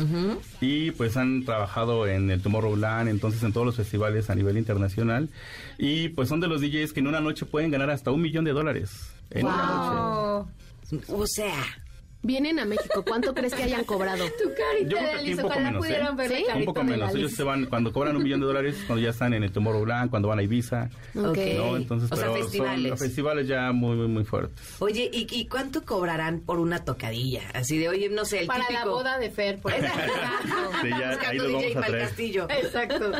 y 0.62 0.92
pues 0.92 1.18
han 1.18 1.44
trabajado 1.46 2.08
en 2.08 2.32
el 2.32 2.42
Tomorrowland, 2.42 3.10
entonces 3.10 3.44
en 3.44 3.54
todos 3.54 3.66
los 3.66 3.76
festivales 3.76 4.30
a 4.30 4.36
nivel 4.36 4.58
internacional 4.58 5.30
y 5.78 6.10
pues 6.10 6.30
son 6.30 6.40
de 6.40 6.48
los 6.48 6.62
DJs 6.62 6.94
que 6.94 7.00
en 7.02 7.08
una 7.08 7.20
noche 7.22 7.46
pueden 7.46 7.72
ganar 7.72 7.90
hasta 7.90 8.12
un 8.12 8.22
millón 8.22 8.46
de 8.46 8.52
dólares. 8.54 8.92
En 9.32 9.46
una 9.46 10.48
noche. 10.92 11.06
O 11.10 11.26
sea, 11.28 11.54
Vienen 12.22 12.60
a 12.60 12.66
México. 12.66 13.04
¿Cuánto 13.08 13.34
crees 13.34 13.54
que 13.54 13.64
hayan 13.64 13.86
cobrado? 13.86 14.26
tu 14.44 14.50
carita 14.50 14.90
Yo 14.90 14.98
creo 14.98 15.02
de 15.04 15.06
que 15.06 15.16
aquí 15.16 15.26
Alice, 15.28 15.34
un 15.36 15.42
poco 15.42 15.48
ojalá 15.54 15.66
menos, 15.70 15.80
pudieran 15.86 16.08
¿eh? 16.08 16.16
ver 16.28 16.58
Un 16.58 16.66
poco 16.66 16.84
menos, 16.84 17.16
ellos 17.16 17.32
se 17.32 17.44
van, 17.44 17.66
cuando 17.68 17.94
cobran 17.94 18.16
un 18.18 18.24
millón 18.24 18.40
de 18.42 18.46
dólares, 18.48 18.76
cuando 18.88 19.04
ya 19.04 19.12
están 19.12 19.34
en 19.34 19.44
el 19.44 19.52
Tomorrowland, 19.52 20.10
cuando 20.10 20.28
van 20.28 20.40
a 20.40 20.44
Ibiza, 20.44 20.90
ok. 21.16 21.38
¿no? 21.56 21.78
Entonces, 21.78 22.12
o 22.12 22.16
sea, 22.16 22.32
festivales. 22.32 22.90
son 22.90 22.98
festivales 22.98 23.48
ya 23.48 23.72
muy, 23.72 23.96
muy, 23.96 24.08
muy 24.08 24.24
fuertes. 24.26 24.60
Oye, 24.80 25.10
¿y, 25.14 25.28
y 25.32 25.46
cuánto 25.48 25.84
cobrarán 25.86 26.42
por 26.42 26.60
una 26.60 26.84
tocadilla? 26.84 27.42
Así 27.54 27.78
de, 27.78 27.88
oye, 27.90 28.10
no 28.10 28.26
sé, 28.26 28.42
el 28.42 28.48
Para 28.48 28.68
típico... 28.68 28.86
la 28.86 28.92
boda 28.92 29.18
de 29.18 29.32
Fer, 29.32 29.60
por 29.60 29.72
ejemplo. 29.74 30.00
Sí, 30.82 30.90
ya, 30.90 31.10
ahí 31.28 31.38
DJ 31.40 31.48
vamos 31.54 31.64
a 31.66 31.74
para 31.74 31.86
el 31.88 31.92
traer. 31.94 32.08
castillo. 32.08 32.48
Exacto. 32.50 33.12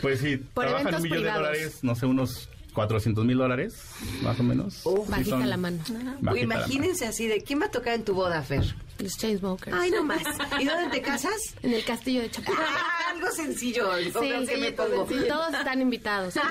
Pues 0.00 0.20
sí, 0.20 0.36
Por 0.36 0.64
trabajan 0.64 0.88
eventos 0.88 0.96
un 0.96 1.02
millón 1.02 1.18
privados. 1.22 1.42
de 1.42 1.48
dólares, 1.58 1.78
no 1.82 1.94
sé, 1.94 2.06
unos 2.06 2.48
400 2.74 3.24
mil 3.24 3.38
dólares, 3.38 3.74
más 4.22 4.38
o 4.40 4.42
menos. 4.42 4.80
Oh, 4.84 5.04
Sí 5.04 5.10
Bajita 5.10 5.30
son- 5.30 5.48
la 5.50 5.56
mano. 5.56 5.78
bajita 5.78 5.98
la 6.02 6.16
mano. 6.20 6.36
Imagínense 6.40 7.06
así 7.06 7.26
de, 7.26 7.42
¿quién 7.42 7.60
va 7.60 7.66
a 7.66 7.70
tocar 7.70 7.94
en 7.94 8.04
tu 8.04 8.14
boda, 8.14 8.42
Fer? 8.42 8.74
Los 8.98 9.16
Chainsmokers. 9.18 9.76
Ay, 9.76 9.90
no 9.90 10.04
más. 10.04 10.22
¿Y 10.60 10.64
dónde 10.64 10.90
te 10.90 11.02
casas? 11.02 11.32
En 11.62 11.72
el 11.72 11.84
castillo 11.84 12.22
de 12.22 12.30
Chapultepec. 12.30 12.68
Ah, 12.68 13.10
algo 13.10 13.30
sencillo. 13.30 13.88
Sí, 13.98 14.46
que 14.46 14.56
me 14.58 14.72
pongo. 14.72 15.06
todos 15.28 15.54
están 15.54 15.80
invitados. 15.80 16.34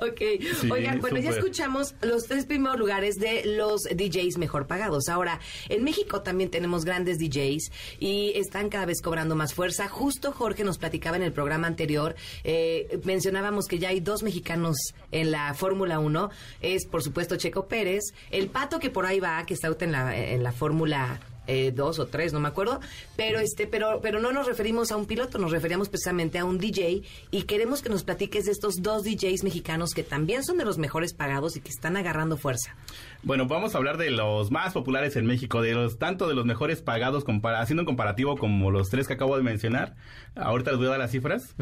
Ok. 0.00 0.20
Sí, 0.60 0.70
Oigan, 0.70 1.00
bueno, 1.00 1.18
ya 1.18 1.30
escuchamos 1.30 1.94
los 2.02 2.24
tres 2.24 2.46
primeros 2.46 2.78
lugares 2.78 3.16
de 3.16 3.44
los 3.44 3.82
DJs 3.82 4.38
mejor 4.38 4.66
pagados. 4.66 5.08
Ahora, 5.08 5.40
en 5.68 5.84
México 5.84 6.22
también 6.22 6.50
tenemos 6.50 6.84
grandes 6.84 7.18
DJs 7.18 7.70
y 7.98 8.32
están 8.36 8.68
cada 8.68 8.86
vez 8.86 9.00
cobrando 9.00 9.34
más 9.34 9.54
fuerza. 9.54 9.88
Justo 9.88 10.32
Jorge 10.32 10.64
nos 10.64 10.78
platicaba 10.78 11.16
en 11.16 11.22
el 11.22 11.32
programa 11.32 11.66
anterior, 11.66 12.14
eh, 12.44 13.00
mencionábamos 13.04 13.66
que 13.66 13.78
ya 13.78 13.88
hay 13.90 14.00
dos 14.00 14.22
mexicanos 14.22 14.76
en 15.10 15.30
la 15.30 15.54
Fórmula 15.54 15.98
1. 15.98 16.30
Es, 16.60 16.86
por 16.86 17.02
supuesto, 17.02 17.36
Checo 17.36 17.66
Pérez. 17.66 18.02
El 18.30 18.48
Pato 18.48 18.78
que 18.78 18.90
por 18.90 19.06
ahí 19.06 19.20
va, 19.20 19.44
que 19.46 19.54
está 19.54 19.74
en 19.80 19.92
la, 19.92 20.16
en 20.16 20.42
la 20.42 20.52
Fórmula 20.52 20.93
eh, 21.46 21.72
dos 21.76 21.98
o 21.98 22.06
tres, 22.06 22.32
no 22.32 22.40
me 22.40 22.48
acuerdo, 22.48 22.80
pero 23.16 23.38
este, 23.38 23.66
pero, 23.66 24.00
pero 24.02 24.18
no 24.18 24.32
nos 24.32 24.46
referimos 24.46 24.90
a 24.92 24.96
un 24.96 25.04
piloto, 25.04 25.36
nos 25.38 25.50
referíamos 25.52 25.90
precisamente 25.90 26.38
a 26.38 26.44
un 26.46 26.56
DJ 26.56 27.02
y 27.30 27.42
queremos 27.42 27.82
que 27.82 27.90
nos 27.90 28.02
platiques 28.02 28.46
de 28.46 28.52
estos 28.52 28.76
dos 28.80 29.02
DJs 29.04 29.44
mexicanos 29.44 29.90
que 29.92 30.02
también 30.02 30.42
son 30.42 30.56
de 30.56 30.64
los 30.64 30.78
mejores 30.78 31.12
pagados 31.12 31.56
y 31.56 31.60
que 31.60 31.68
están 31.68 31.98
agarrando 31.98 32.38
fuerza. 32.38 32.74
Bueno, 33.22 33.46
vamos 33.46 33.74
a 33.74 33.78
hablar 33.78 33.98
de 33.98 34.10
los 34.10 34.50
más 34.50 34.72
populares 34.72 35.16
en 35.16 35.26
México, 35.26 35.60
de 35.60 35.74
los 35.74 35.98
tanto 35.98 36.28
de 36.28 36.34
los 36.34 36.46
mejores 36.46 36.80
pagados, 36.80 37.24
compara- 37.24 37.60
haciendo 37.60 37.82
un 37.82 37.86
comparativo 37.86 38.38
como 38.38 38.70
los 38.70 38.88
tres 38.88 39.06
que 39.06 39.12
acabo 39.12 39.36
de 39.36 39.42
mencionar. 39.42 39.96
Ahorita 40.36 40.70
les 40.70 40.78
voy 40.78 40.86
a 40.86 40.90
dar 40.92 40.98
las 40.98 41.10
cifras. 41.10 41.54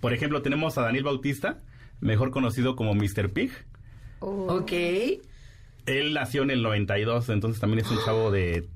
Por 0.00 0.12
ejemplo, 0.12 0.42
tenemos 0.42 0.78
a 0.78 0.82
Daniel 0.82 1.02
Bautista, 1.02 1.58
mejor 2.00 2.30
conocido 2.30 2.76
como 2.76 2.94
Mr. 2.94 3.32
Pig. 3.32 3.50
Ok. 4.20 4.72
Él 5.88 6.14
nació 6.14 6.42
en 6.42 6.50
el 6.50 6.62
92, 6.62 7.28
entonces 7.30 7.60
también 7.60 7.84
es 7.84 7.90
un 7.90 7.98
chavo 8.04 8.30
de 8.30 8.68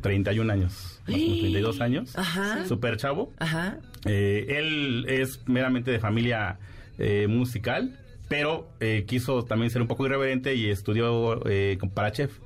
31 0.00 0.52
años, 0.52 1.00
más 1.06 1.16
o 1.16 1.18
menos 1.18 1.38
32 1.40 1.80
años. 1.80 2.18
Ajá. 2.18 2.64
Super 2.66 2.96
chavo. 2.96 3.32
Ajá. 3.38 3.78
Eh, 4.04 4.46
él 4.58 5.06
es 5.08 5.40
meramente 5.46 5.90
de 5.90 5.98
familia 5.98 6.58
eh, 6.98 7.26
musical, 7.28 7.98
pero 8.28 8.68
eh, 8.80 9.04
quiso 9.06 9.44
también 9.44 9.70
ser 9.70 9.82
un 9.82 9.88
poco 9.88 10.06
irreverente 10.06 10.54
y 10.54 10.70
estudió 10.70 11.40
eh, 11.48 11.78
para 11.94 12.12
chef. 12.12 12.38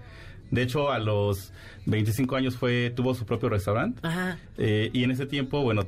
De 0.50 0.62
hecho, 0.62 0.92
a 0.92 0.98
los 0.98 1.52
25 1.86 2.36
años 2.36 2.56
fue 2.56 2.92
tuvo 2.94 3.14
su 3.14 3.26
propio 3.26 3.48
restaurante. 3.48 4.00
Ajá. 4.06 4.38
Eh, 4.58 4.90
y 4.92 5.02
en 5.04 5.10
ese 5.10 5.26
tiempo, 5.26 5.62
bueno, 5.62 5.82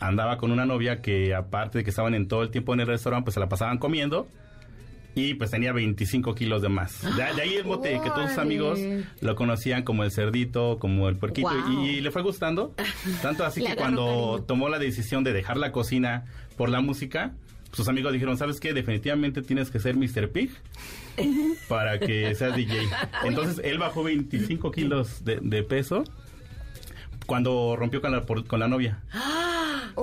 andaba 0.00 0.38
con 0.38 0.50
una 0.52 0.66
novia 0.66 1.00
que 1.02 1.34
aparte 1.34 1.78
de 1.78 1.84
que 1.84 1.90
estaban 1.90 2.14
en 2.14 2.28
todo 2.28 2.42
el 2.42 2.50
tiempo 2.50 2.74
en 2.74 2.80
el 2.80 2.86
restaurante, 2.86 3.24
pues 3.24 3.34
se 3.34 3.40
la 3.40 3.48
pasaban 3.48 3.78
comiendo. 3.78 4.28
Y 5.14 5.34
pues 5.34 5.50
tenía 5.50 5.72
25 5.72 6.34
kilos 6.34 6.62
de 6.62 6.68
más. 6.70 7.02
De, 7.02 7.22
de 7.34 7.42
ahí 7.42 7.54
el 7.54 7.64
mote, 7.66 8.00
que 8.02 8.08
todos 8.10 8.30
sus 8.30 8.38
amigos 8.38 8.80
lo 9.20 9.34
conocían 9.34 9.82
como 9.82 10.04
el 10.04 10.10
cerdito, 10.10 10.78
como 10.78 11.08
el 11.08 11.16
puerquito. 11.16 11.50
Y, 11.70 11.88
y 11.90 12.00
le 12.00 12.10
fue 12.10 12.22
gustando. 12.22 12.74
Tanto 13.20 13.44
así 13.44 13.62
que 13.66 13.76
cuando 13.76 14.04
cariño. 14.06 14.42
tomó 14.44 14.68
la 14.70 14.78
decisión 14.78 15.22
de 15.22 15.32
dejar 15.34 15.58
la 15.58 15.70
cocina 15.70 16.24
por 16.56 16.70
la 16.70 16.80
música, 16.80 17.32
sus 17.72 17.88
amigos 17.88 18.12
dijeron, 18.14 18.38
¿sabes 18.38 18.58
qué? 18.60 18.72
Definitivamente 18.72 19.42
tienes 19.42 19.70
que 19.70 19.80
ser 19.80 19.96
Mr. 19.96 20.30
Pig 20.30 20.50
para 21.68 21.98
que 21.98 22.34
seas 22.34 22.56
DJ. 22.56 22.78
Entonces 23.24 23.60
él 23.64 23.78
bajó 23.78 24.02
25 24.04 24.70
kilos 24.72 25.24
de, 25.24 25.40
de 25.42 25.62
peso 25.62 26.04
cuando 27.26 27.76
rompió 27.76 28.00
con 28.00 28.12
la, 28.12 28.22
por- 28.26 28.46
con 28.46 28.60
la 28.60 28.68
novia. 28.68 29.00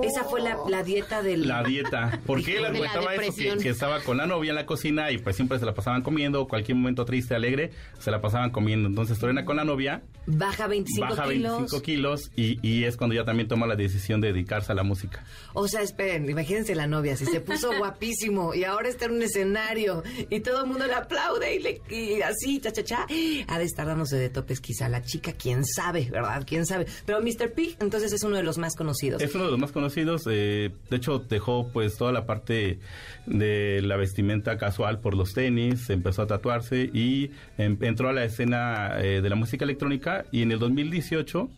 Esa 0.02 0.24
fue 0.24 0.40
la, 0.40 0.56
la 0.68 0.82
dieta 0.82 1.22
del... 1.22 1.46
La 1.46 1.62
dieta. 1.62 2.20
Porque 2.26 2.58
él 2.58 2.64
argumentaba 2.64 3.14
eso, 3.14 3.34
que, 3.34 3.56
que 3.56 3.68
estaba 3.68 4.00
con 4.00 4.16
la 4.16 4.26
novia 4.26 4.50
en 4.50 4.56
la 4.56 4.66
cocina 4.66 5.10
y 5.10 5.18
pues 5.18 5.36
siempre 5.36 5.58
se 5.58 5.66
la 5.66 5.74
pasaban 5.74 6.02
comiendo, 6.02 6.46
cualquier 6.48 6.76
momento 6.76 7.04
triste, 7.04 7.34
alegre, 7.34 7.70
se 7.98 8.10
la 8.10 8.20
pasaban 8.20 8.50
comiendo. 8.50 8.88
Entonces 8.88 9.18
Torena 9.18 9.44
con 9.44 9.56
la 9.56 9.64
novia 9.64 10.02
Baja 10.26 10.66
25 10.66 11.08
baja 11.08 11.28
kilos. 11.28 11.56
25 11.56 11.82
kilos 11.82 12.30
y, 12.36 12.58
y 12.66 12.84
es 12.84 12.96
cuando 12.96 13.14
ya 13.14 13.24
también 13.24 13.48
toma 13.48 13.66
la 13.66 13.76
decisión 13.76 14.20
de 14.20 14.32
dedicarse 14.32 14.72
a 14.72 14.74
la 14.74 14.82
música. 14.82 15.24
O 15.54 15.66
sea, 15.66 15.82
esperen, 15.82 16.28
imagínense 16.28 16.74
la 16.74 16.86
novia, 16.86 17.16
si 17.16 17.24
se 17.26 17.40
puso 17.40 17.70
guapísimo 17.78 18.54
y 18.54 18.64
ahora 18.64 18.88
está 18.88 19.06
en 19.06 19.12
un 19.12 19.22
escenario 19.22 20.02
y 20.28 20.40
todo 20.40 20.62
el 20.62 20.66
mundo 20.68 20.86
le 20.86 20.94
aplaude 20.94 21.54
y, 21.54 21.58
le, 21.58 21.82
y 21.90 22.22
así, 22.22 22.60
cha, 22.60 22.72
cha, 22.72 22.84
cha, 22.84 23.06
ha 23.48 23.58
de 23.58 23.64
estar 23.64 23.86
dándose 23.86 24.16
de 24.16 24.28
topes 24.28 24.60
quizá 24.60 24.88
la 24.88 25.02
chica, 25.02 25.32
quién 25.32 25.64
sabe, 25.64 26.08
¿verdad? 26.10 26.44
¿Quién 26.46 26.66
sabe? 26.66 26.86
Pero 27.06 27.20
Mr. 27.20 27.52
Pig 27.52 27.76
entonces 27.80 28.12
es 28.12 28.22
uno 28.22 28.36
de 28.36 28.42
los 28.42 28.58
más 28.58 28.76
conocidos. 28.76 29.22
Es 29.22 29.34
uno 29.34 29.46
de 29.46 29.50
los 29.50 29.60
más 29.60 29.69
conocidos. 29.72 30.26
eh, 30.30 30.70
de 30.90 30.96
hecho, 30.96 31.18
dejó 31.18 31.68
pues 31.72 31.96
toda 31.96 32.12
la 32.12 32.26
parte 32.26 32.78
de 33.26 33.80
la 33.82 33.96
vestimenta 33.96 34.56
casual 34.58 35.00
por 35.00 35.14
los 35.14 35.34
tenis, 35.34 35.88
empezó 35.90 36.22
a 36.22 36.26
tatuarse 36.26 36.90
y 36.92 37.30
em- 37.58 37.76
entró 37.82 38.08
a 38.08 38.12
la 38.12 38.24
escena 38.24 38.92
eh, 39.00 39.20
de 39.22 39.28
la 39.30 39.36
música 39.36 39.64
electrónica 39.64 40.24
y 40.32 40.42
en 40.42 40.52
el 40.52 40.58
2018 40.58 41.48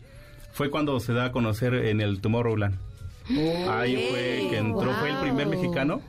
fue 0.51 0.69
cuando 0.69 0.99
se 0.99 1.13
da 1.13 1.25
a 1.25 1.31
conocer 1.31 1.73
en 1.73 2.01
el 2.01 2.21
Tomorrowland. 2.21 2.75
Ahí 3.69 4.07
fue 4.11 4.47
que 4.49 4.57
entró, 4.57 4.91
fue 4.99 5.09
el 5.09 5.17
primer 5.17 5.47
mexicano 5.47 6.01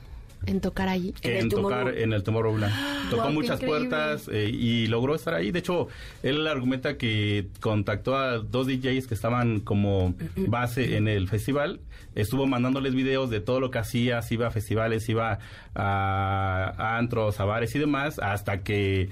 En 0.46 0.60
tocar 0.60 0.88
allí. 0.88 1.14
en, 1.22 1.48
tocar 1.48 1.96
en 1.96 2.12
el 2.12 2.22
Tomorrowland. 2.22 2.72
Tocó 3.10 3.24
Wow, 3.24 3.32
muchas 3.32 3.60
increíble. 3.62 3.88
puertas 3.88 4.28
eh, 4.32 4.48
y 4.50 4.86
logró 4.86 5.14
estar 5.14 5.34
ahí. 5.34 5.50
De 5.50 5.58
hecho, 5.58 5.88
él 6.22 6.46
argumenta 6.46 6.96
que 6.96 7.48
contactó 7.60 8.16
a 8.16 8.38
dos 8.38 8.66
DJs 8.66 9.06
que 9.06 9.14
estaban 9.14 9.60
como 9.60 10.14
base 10.36 10.96
en 10.96 11.08
el 11.08 11.28
festival. 11.28 11.80
Estuvo 12.14 12.46
mandándoles 12.46 12.94
videos 12.94 13.30
de 13.30 13.40
todo 13.40 13.60
lo 13.60 13.70
que 13.70 13.78
hacía, 13.78 14.22
si 14.22 14.34
iba 14.34 14.46
a 14.46 14.50
festivales, 14.50 15.08
iba 15.08 15.38
a, 15.74 16.74
a 16.76 16.98
antros, 16.98 17.40
a 17.40 17.44
bares 17.44 17.74
y 17.74 17.78
demás, 17.78 18.18
hasta 18.18 18.62
que 18.62 19.08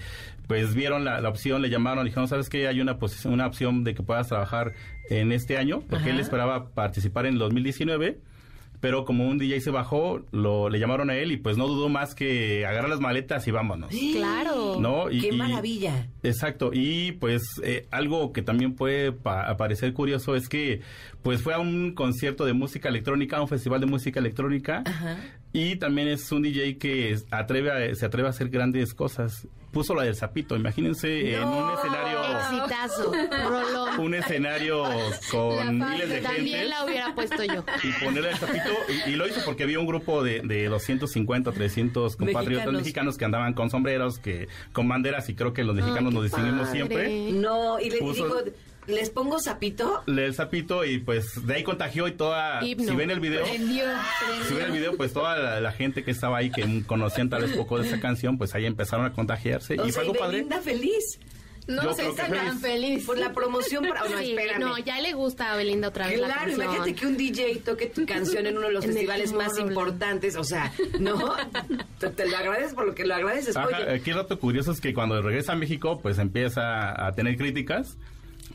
pues 0.47 0.75
vieron 0.75 1.05
la, 1.05 1.21
la 1.21 1.29
opción, 1.29 1.63
le 1.63 1.71
llamaron, 1.71 2.05
dijeron, 2.05 2.29
¿sabes 2.29 2.49
qué? 2.49 2.69
Hay 2.69 2.81
una, 2.81 2.99
posición, 2.99 3.33
una 3.33 3.47
opción 3.47 3.85
de 3.85 3.95
que 3.95 4.03
puedas 4.03 4.29
trabajar 4.29 4.75
en 5.09 5.33
este 5.33 5.57
año, 5.57 5.83
porque 5.89 6.11
él 6.11 6.21
esperaba 6.21 6.71
participar 6.71 7.27
en 7.27 7.35
el 7.35 7.39
2019 7.39 8.19
pero 8.83 9.05
como 9.07 9.27
un 9.27 9.39
DJ 9.39 9.61
se 9.61 9.71
bajó, 9.71 10.21
lo, 10.33 10.69
le 10.69 10.79
llamaron 10.79 11.09
a 11.09 11.17
él 11.17 11.31
y 11.33 11.37
pues 11.39 11.57
no 11.57 11.67
dudó 11.69 11.89
más 11.89 12.15
que 12.15 12.67
agarrar 12.67 12.91
las 12.91 13.01
maletas 13.01 13.47
y 13.47 13.53
vámonos. 13.53 13.91
Claro. 14.13 14.77
¿No? 14.81 15.09
Y- 15.11 15.21
¡Qué 15.21 15.29
y- 15.29 15.37
maravilla! 15.39 16.09
Exacto, 16.25 16.71
y 16.75 17.13
pues 17.13 17.43
eh, 17.63 17.87
algo 17.91 18.33
que 18.33 18.43
también 18.43 18.75
puede 18.75 19.13
pa- 19.13 19.57
parecer 19.57 19.93
curioso 19.95 20.35
es 20.35 20.49
que 20.49 20.81
pues 21.23 21.41
fue 21.41 21.55
a 21.55 21.59
un 21.61 21.93
concierto 21.95 22.45
de 22.45 22.53
música 22.53 22.89
electrónica, 22.89 23.37
a 23.37 23.43
un 23.43 23.49
festival 23.49 23.81
de 23.81 23.87
música 23.87 24.19
electrónica, 24.19 24.83
y 25.53 25.77
también 25.77 26.09
es 26.09 26.31
un 26.33 26.43
DJ 26.43 26.77
que 26.79 27.17
atreve 27.31 27.71
a- 27.71 27.95
se 27.95 28.05
atreve 28.05 28.27
a 28.27 28.31
hacer 28.31 28.49
grandes 28.49 28.93
cosas. 28.95 29.47
Puso 29.73 29.95
la 29.95 30.03
del 30.03 30.15
sapito, 30.15 30.55
imagínense 30.55 31.35
en 31.35 31.45
un 31.49 31.71
escenario 31.79 32.21
Exitazo. 32.39 33.13
Rolón. 33.49 34.01
un 34.01 34.15
escenario 34.15 34.85
con 35.31 35.57
La 35.79 35.89
miles 35.91 36.09
de 36.11 36.21
También 36.21 36.47
gente 36.47 36.65
la 36.67 36.85
hubiera 36.85 37.15
puesto 37.15 37.43
yo. 37.43 37.65
y 37.83 38.05
ponerle 38.05 38.31
el 38.31 38.37
sapito 38.37 38.71
y, 39.07 39.11
y 39.13 39.17
lo 39.17 39.27
hizo 39.27 39.41
porque 39.45 39.63
había 39.63 39.79
un 39.81 39.87
grupo 39.87 40.23
de, 40.23 40.41
de 40.45 40.67
250 40.69 41.53
300 41.53 42.17
compatriotas 42.17 42.47
Mexicanos. 42.67 42.81
mexicanos. 42.83 43.19
que 43.19 43.25
andaban 43.25 43.55
con 43.55 43.71
sombreros 43.71 44.19
que 44.19 44.49
con 44.73 44.89
banderas 44.89 45.29
y 45.31 45.35
creo 45.35 45.53
que 45.55 45.65
los 45.65 45.75
mexicanos 45.75 46.13
nos 46.13 46.25
distinguimos 46.25 46.69
siempre 46.69 47.31
No, 47.33 47.81
y 47.81 47.89
le 47.91 47.99
Puso- 47.99 48.25
digo, 48.25 48.41
¿les 48.87 49.11
pongo 49.11 49.39
sapito? 49.39 50.03
le 50.07 50.27
el 50.27 50.35
sapito 50.35 50.85
y 50.85 50.99
pues 50.99 51.47
de 51.47 51.55
ahí 51.55 51.63
contagió 51.63 52.09
y 52.09 52.13
toda 52.13 52.61
si 52.61 52.75
ven 52.75 53.11
el 53.11 53.21
video 53.21 53.45
Prendió, 53.45 53.85
si 54.49 54.55
ven 54.55 54.65
el 54.67 54.73
video 54.73 54.97
pues 54.97 55.13
toda 55.13 55.37
la, 55.37 55.61
la 55.61 55.73
gente 55.73 56.03
que 56.05 56.11
estaba 56.11 56.39
ahí 56.39 56.51
que 56.51 56.83
conocían 56.87 57.31
tal 57.31 57.43
vez 57.43 57.53
poco 57.57 57.79
de 57.79 57.87
esa 57.87 58.01
canción 58.01 58.39
pues 58.39 58.55
ahí 58.55 58.67
empezaron 58.67 59.07
a 59.07 59.13
contagiarse 59.13 59.79
O 59.81 59.87
y 59.87 59.93
sea, 59.93 60.03
fue 60.03 60.05
y 60.05 60.07
algo 60.09 60.19
padre 60.19 60.37
Belinda 60.39 60.61
feliz. 60.61 61.19
No 61.69 61.85
Yo 61.85 61.95
que 61.95 62.09
está 62.09 62.27
tan 62.27 62.59
feliz. 62.59 63.07
Por 63.07 63.19
la 63.19 63.33
promoción 63.33 63.87
para... 63.87 64.01
No, 64.01 64.19
Sí, 64.19 64.31
espérame. 64.31 64.59
no, 64.59 64.79
ya 64.79 65.01
le 65.01 65.13
gusta 65.13 65.53
a 65.53 65.57
Belinda 65.57 65.89
otra 65.89 66.09
vez 66.09 66.19
la 66.19 66.27
Claro, 66.27 66.51
imagínate 66.51 66.93
que 66.97 67.07
un 67.07 67.17
DJ 67.17 67.57
toque 67.65 67.87
tu 67.87 68.05
canción 68.05 68.47
en 68.47 68.59
uno 68.59 68.67
de 68.67 68.73
los 68.73 68.85
En 68.85 68.93
festivales 68.93 69.33
más 69.33 69.57
importantes, 69.61 70.35
o 70.35 70.43
sea, 70.43 70.73
¿no? 70.99 71.35
te, 72.01 72.11
te 72.11 72.29
lo 72.29 72.37
agradeces 72.37 72.75
por 72.75 72.87
lo 72.89 72.97
que 72.97 73.07
lo 73.07 73.15
agradeces. 73.15 73.57
Ajá, 73.57 73.69
Oye, 73.69 73.95
aquí 73.95 74.11
el 74.11 74.17
dato 74.17 74.41
curioso 74.41 74.73
es 74.73 74.81
que 74.81 74.93
cuando 74.93 75.23
regresa 75.23 75.53
a 75.53 75.57
México, 75.57 76.01
pues 76.03 76.19
empieza 76.19 77.07
a 77.07 77.13
tener 77.13 77.37
críticas 77.37 77.97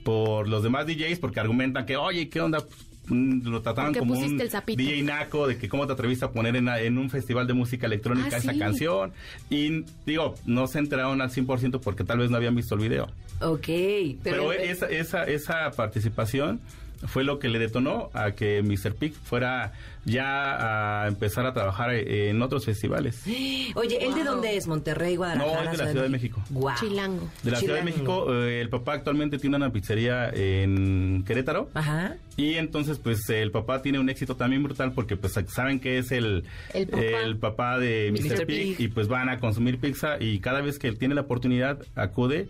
por 0.07 0.47
los 0.47 0.63
demás 0.63 0.87
DJs 0.87 1.19
porque 1.19 1.41
argumentan 1.41 1.85
que, 1.85 1.97
oye, 1.97 2.29
¿qué 2.29 2.39
onda? 2.39 2.63
Mm, 3.09 3.45
Lo 3.49 3.61
trataban 3.61 3.91
¿Por 3.91 3.93
qué 3.93 3.99
como 3.99 4.19
un 4.19 4.39
el? 4.41 4.75
DJ 4.77 5.03
naco, 5.03 5.47
de 5.47 5.57
que 5.57 5.67
cómo 5.67 5.85
te 5.85 5.91
atreviste 5.93 6.23
a 6.23 6.31
poner 6.31 6.55
en, 6.55 6.69
en 6.69 6.97
un 6.97 7.09
festival 7.09 7.45
de 7.45 7.53
música 7.53 7.87
electrónica 7.87 8.29
Ah, 8.35 8.37
esa 8.37 8.53
sí. 8.53 8.59
canción. 8.59 9.11
Y 9.49 9.83
digo, 10.05 10.35
no 10.45 10.67
se 10.67 10.79
enteraron 10.79 11.21
al 11.21 11.29
100% 11.29 11.81
porque 11.81 12.05
tal 12.05 12.19
vez 12.19 12.29
no 12.29 12.37
habían 12.37 12.55
visto 12.55 12.75
el 12.75 12.81
video. 12.81 13.07
ok, 13.41 13.65
Pero, 13.67 14.17
pero... 14.23 14.51
esa, 14.53 14.85
esa, 14.87 15.23
esa 15.25 15.71
participación 15.71 16.61
fue 17.05 17.23
lo 17.23 17.39
que 17.39 17.49
le 17.49 17.59
detonó 17.59 18.09
a 18.13 18.31
que 18.31 18.61
Mr. 18.63 18.95
Pig 18.95 19.13
fuera 19.13 19.73
ya 20.05 21.03
a 21.03 21.07
empezar 21.07 21.45
a 21.45 21.53
trabajar 21.53 21.93
eh, 21.93 22.29
en 22.29 22.41
otros 22.41 22.65
festivales. 22.65 23.23
Oye, 23.75 24.03
¿él 24.03 24.13
de 24.15 24.23
dónde 24.23 24.55
es? 24.55 24.67
¿Monterrey, 24.67 25.15
Guadalajara? 25.15 25.63
No, 25.63 25.71
es 25.71 25.77
de 25.77 25.83
la 25.83 25.91
Ciudad 25.91 26.03
de 26.03 26.09
México. 26.09 26.41
Guau. 26.49 26.75
Chilango. 26.79 27.29
De 27.43 27.51
la 27.51 27.57
Ciudad 27.59 27.75
de. 27.75 27.83
México, 27.83 28.33
eh, 28.33 28.61
el 28.61 28.69
papá 28.69 28.93
actualmente 28.93 29.37
tiene 29.37 29.57
una 29.57 29.69
pizzería 29.71 30.29
en 30.29 31.23
Querétaro. 31.25 31.69
Ajá. 31.73 32.15
Y 32.37 32.53
entonces, 32.55 32.99
pues, 32.99 33.29
el 33.29 33.51
papá 33.51 33.81
tiene 33.81 33.99
un 33.99 34.09
éxito 34.09 34.35
también 34.35 34.63
brutal 34.63 34.93
porque, 34.93 35.17
pues, 35.17 35.33
saben 35.47 35.79
que 35.79 35.97
es 35.97 36.11
el, 36.11 36.43
El 36.73 36.87
papá. 36.87 37.03
el 37.23 37.37
papá 37.37 37.79
de 37.79 38.11
Mr. 38.11 38.37
Mr. 38.39 38.45
Pig, 38.45 38.77
Pig. 38.77 38.79
y 38.79 38.87
pues 38.89 39.07
van 39.07 39.29
a 39.29 39.39
consumir 39.39 39.79
pizza 39.79 40.17
y 40.19 40.39
cada 40.39 40.61
vez 40.61 40.79
que 40.79 40.87
él 40.87 40.97
tiene 40.97 41.15
la 41.15 41.21
oportunidad 41.21 41.79
acude 41.95 42.47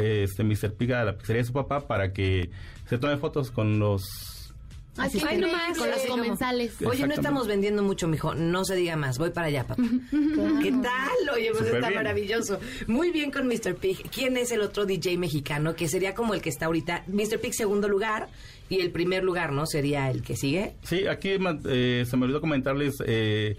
este 0.00 0.44
Mr. 0.44 0.72
Pig 0.74 0.92
a 0.92 1.04
la 1.04 1.16
pizzería 1.16 1.42
de 1.42 1.46
su 1.46 1.52
papá 1.52 1.86
para 1.86 2.12
que 2.12 2.50
se 2.88 2.98
tome 2.98 3.16
fotos 3.16 3.50
con 3.50 3.78
los... 3.78 4.02
Qué 4.96 5.22
Ay, 5.26 5.38
no 5.38 5.48
más, 5.50 5.78
Con 5.78 5.88
los 5.88 5.98
así 5.98 6.08
comensales. 6.08 6.74
Oye, 6.84 7.06
no 7.06 7.14
estamos 7.14 7.46
vendiendo 7.46 7.82
mucho, 7.82 8.08
mijo. 8.08 8.34
No 8.34 8.64
se 8.64 8.74
diga 8.74 8.96
más. 8.96 9.18
Voy 9.18 9.30
para 9.30 9.46
allá, 9.46 9.64
papá. 9.64 9.82
¿Qué 10.62 10.72
tal? 10.72 11.34
Oye, 11.34 11.52
pues 11.52 11.64
está 11.66 11.88
bien. 11.88 11.94
maravilloso. 11.94 12.58
Muy 12.86 13.10
bien 13.10 13.30
con 13.30 13.46
Mr. 13.46 13.76
Pig. 13.76 14.10
¿Quién 14.10 14.36
es 14.36 14.50
el 14.50 14.60
otro 14.60 14.84
DJ 14.84 15.16
mexicano? 15.16 15.74
Que 15.74 15.88
sería 15.88 16.14
como 16.14 16.34
el 16.34 16.42
que 16.42 16.50
está 16.50 16.66
ahorita. 16.66 17.04
Mr. 17.06 17.38
Pig, 17.40 17.54
segundo 17.54 17.88
lugar. 17.88 18.28
Y 18.68 18.80
el 18.80 18.90
primer 18.90 19.22
lugar, 19.24 19.52
¿no? 19.52 19.64
Sería 19.64 20.10
el 20.10 20.22
que 20.22 20.36
sigue. 20.36 20.74
Sí, 20.82 21.06
aquí 21.06 21.30
eh, 21.66 22.04
se 22.06 22.16
me 22.16 22.24
olvidó 22.24 22.40
comentarles... 22.40 22.96
Eh, 23.06 23.56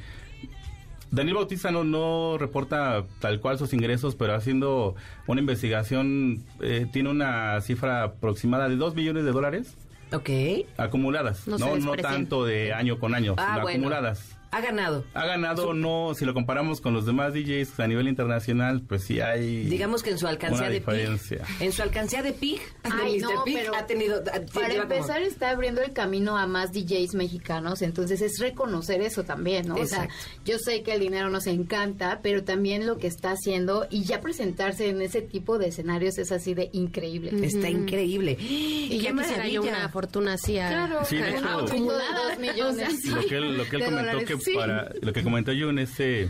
Daniel 1.11 1.35
Bautista 1.35 1.71
no, 1.71 1.83
no 1.83 2.37
reporta 2.37 3.03
tal 3.19 3.39
cual 3.41 3.57
sus 3.57 3.73
ingresos, 3.73 4.15
pero 4.15 4.33
haciendo 4.33 4.95
una 5.27 5.41
investigación 5.41 6.43
eh, 6.61 6.87
tiene 6.91 7.09
una 7.09 7.59
cifra 7.61 8.03
aproximada 8.03 8.69
de 8.69 8.77
2 8.77 8.95
millones 8.95 9.25
de 9.25 9.31
dólares 9.31 9.75
Ok. 10.13 10.29
acumuladas, 10.77 11.47
No 11.47 11.57
no, 11.57 11.77
no, 11.77 11.93
tanto 11.93 12.45
de 12.45 12.73
año 12.73 12.99
con 12.99 13.13
año, 13.15 13.35
Ah, 13.37 13.59
bueno. 13.61 13.69
acumuladas. 13.69 14.37
Ha 14.53 14.59
ganado. 14.59 15.05
Ha 15.13 15.25
ganado, 15.25 15.73
no, 15.73 16.13
si 16.13 16.25
lo 16.25 16.33
comparamos 16.33 16.81
con 16.81 16.93
los 16.93 17.05
demás 17.05 17.33
DJs 17.33 17.79
a 17.79 17.87
nivel 17.87 18.09
internacional, 18.09 18.81
pues 18.81 19.03
sí 19.05 19.21
hay 19.21 19.63
Digamos 19.63 20.03
que 20.03 20.09
en 20.09 20.17
su 20.17 20.27
alcancía 20.27 20.67
de 20.67 20.73
diferencia. 20.79 21.37
Pig. 21.45 21.55
En 21.61 21.71
su 21.71 21.81
alcancía 21.81 22.21
de 22.21 22.33
Pig. 22.33 22.59
Ay, 22.83 23.19
Mr. 23.19 23.33
no, 23.33 23.43
Pig 23.45 23.57
pero 23.59 23.75
ha 23.75 23.85
tenido. 23.87 24.17
ha- 24.17 24.41
Para 24.53 24.67
como- 24.69 24.81
empezar 24.81 25.21
está 25.21 25.51
abriendo 25.51 25.81
el 25.81 25.93
camino 25.93 26.37
a 26.37 26.47
más 26.47 26.73
DJs 26.73 27.13
mexicanos, 27.15 27.81
entonces 27.81 28.21
es 28.21 28.39
reconocer 28.39 29.01
eso 29.01 29.23
también, 29.23 29.67
¿no? 29.69 29.75
O 29.75 29.83
Exacto. 29.83 30.13
sea, 30.13 30.35
yo 30.43 30.59
sé 30.59 30.83
que 30.83 30.95
el 30.95 30.99
dinero 30.99 31.29
nos 31.29 31.47
encanta, 31.47 32.19
pero 32.21 32.43
también 32.43 32.85
lo 32.85 32.97
que 32.97 33.07
está 33.07 33.31
haciendo 33.31 33.87
y 33.89 34.03
ya 34.03 34.19
presentarse 34.19 34.89
en 34.89 35.01
ese 35.01 35.21
tipo 35.21 35.59
de 35.59 35.67
escenarios 35.69 36.17
es 36.17 36.31
así 36.33 36.53
de 36.53 36.69
increíble. 36.73 37.31
Está 37.45 37.69
increíble. 37.69 38.35
Y 38.39 38.99
ya 38.99 39.13
quisiera 39.13 39.47
yo 39.47 39.61
una 39.61 39.87
fortuna 39.87 40.33
así. 40.33 40.59
a- 40.59 40.67
Claro, 40.67 41.05
Sí, 41.05 41.15
de 41.15 41.29
hecho- 41.29 41.45
Ah, 41.47 41.61
acumulada 41.65 42.29
dos 42.29 42.39
millones. 42.39 43.05
Lo 43.05 43.21
que 43.25 43.37
él, 43.37 43.57
lo 43.57 43.63
que 43.63 43.75
él 43.77 43.81
de 43.83 43.85
comentó 43.85 44.17
que 44.25 44.40
Sí. 44.43 44.53
para 44.55 44.91
lo 45.01 45.13
que 45.13 45.23
comentó 45.23 45.51
yo 45.53 45.69
en 45.69 45.79
ese 45.79 46.29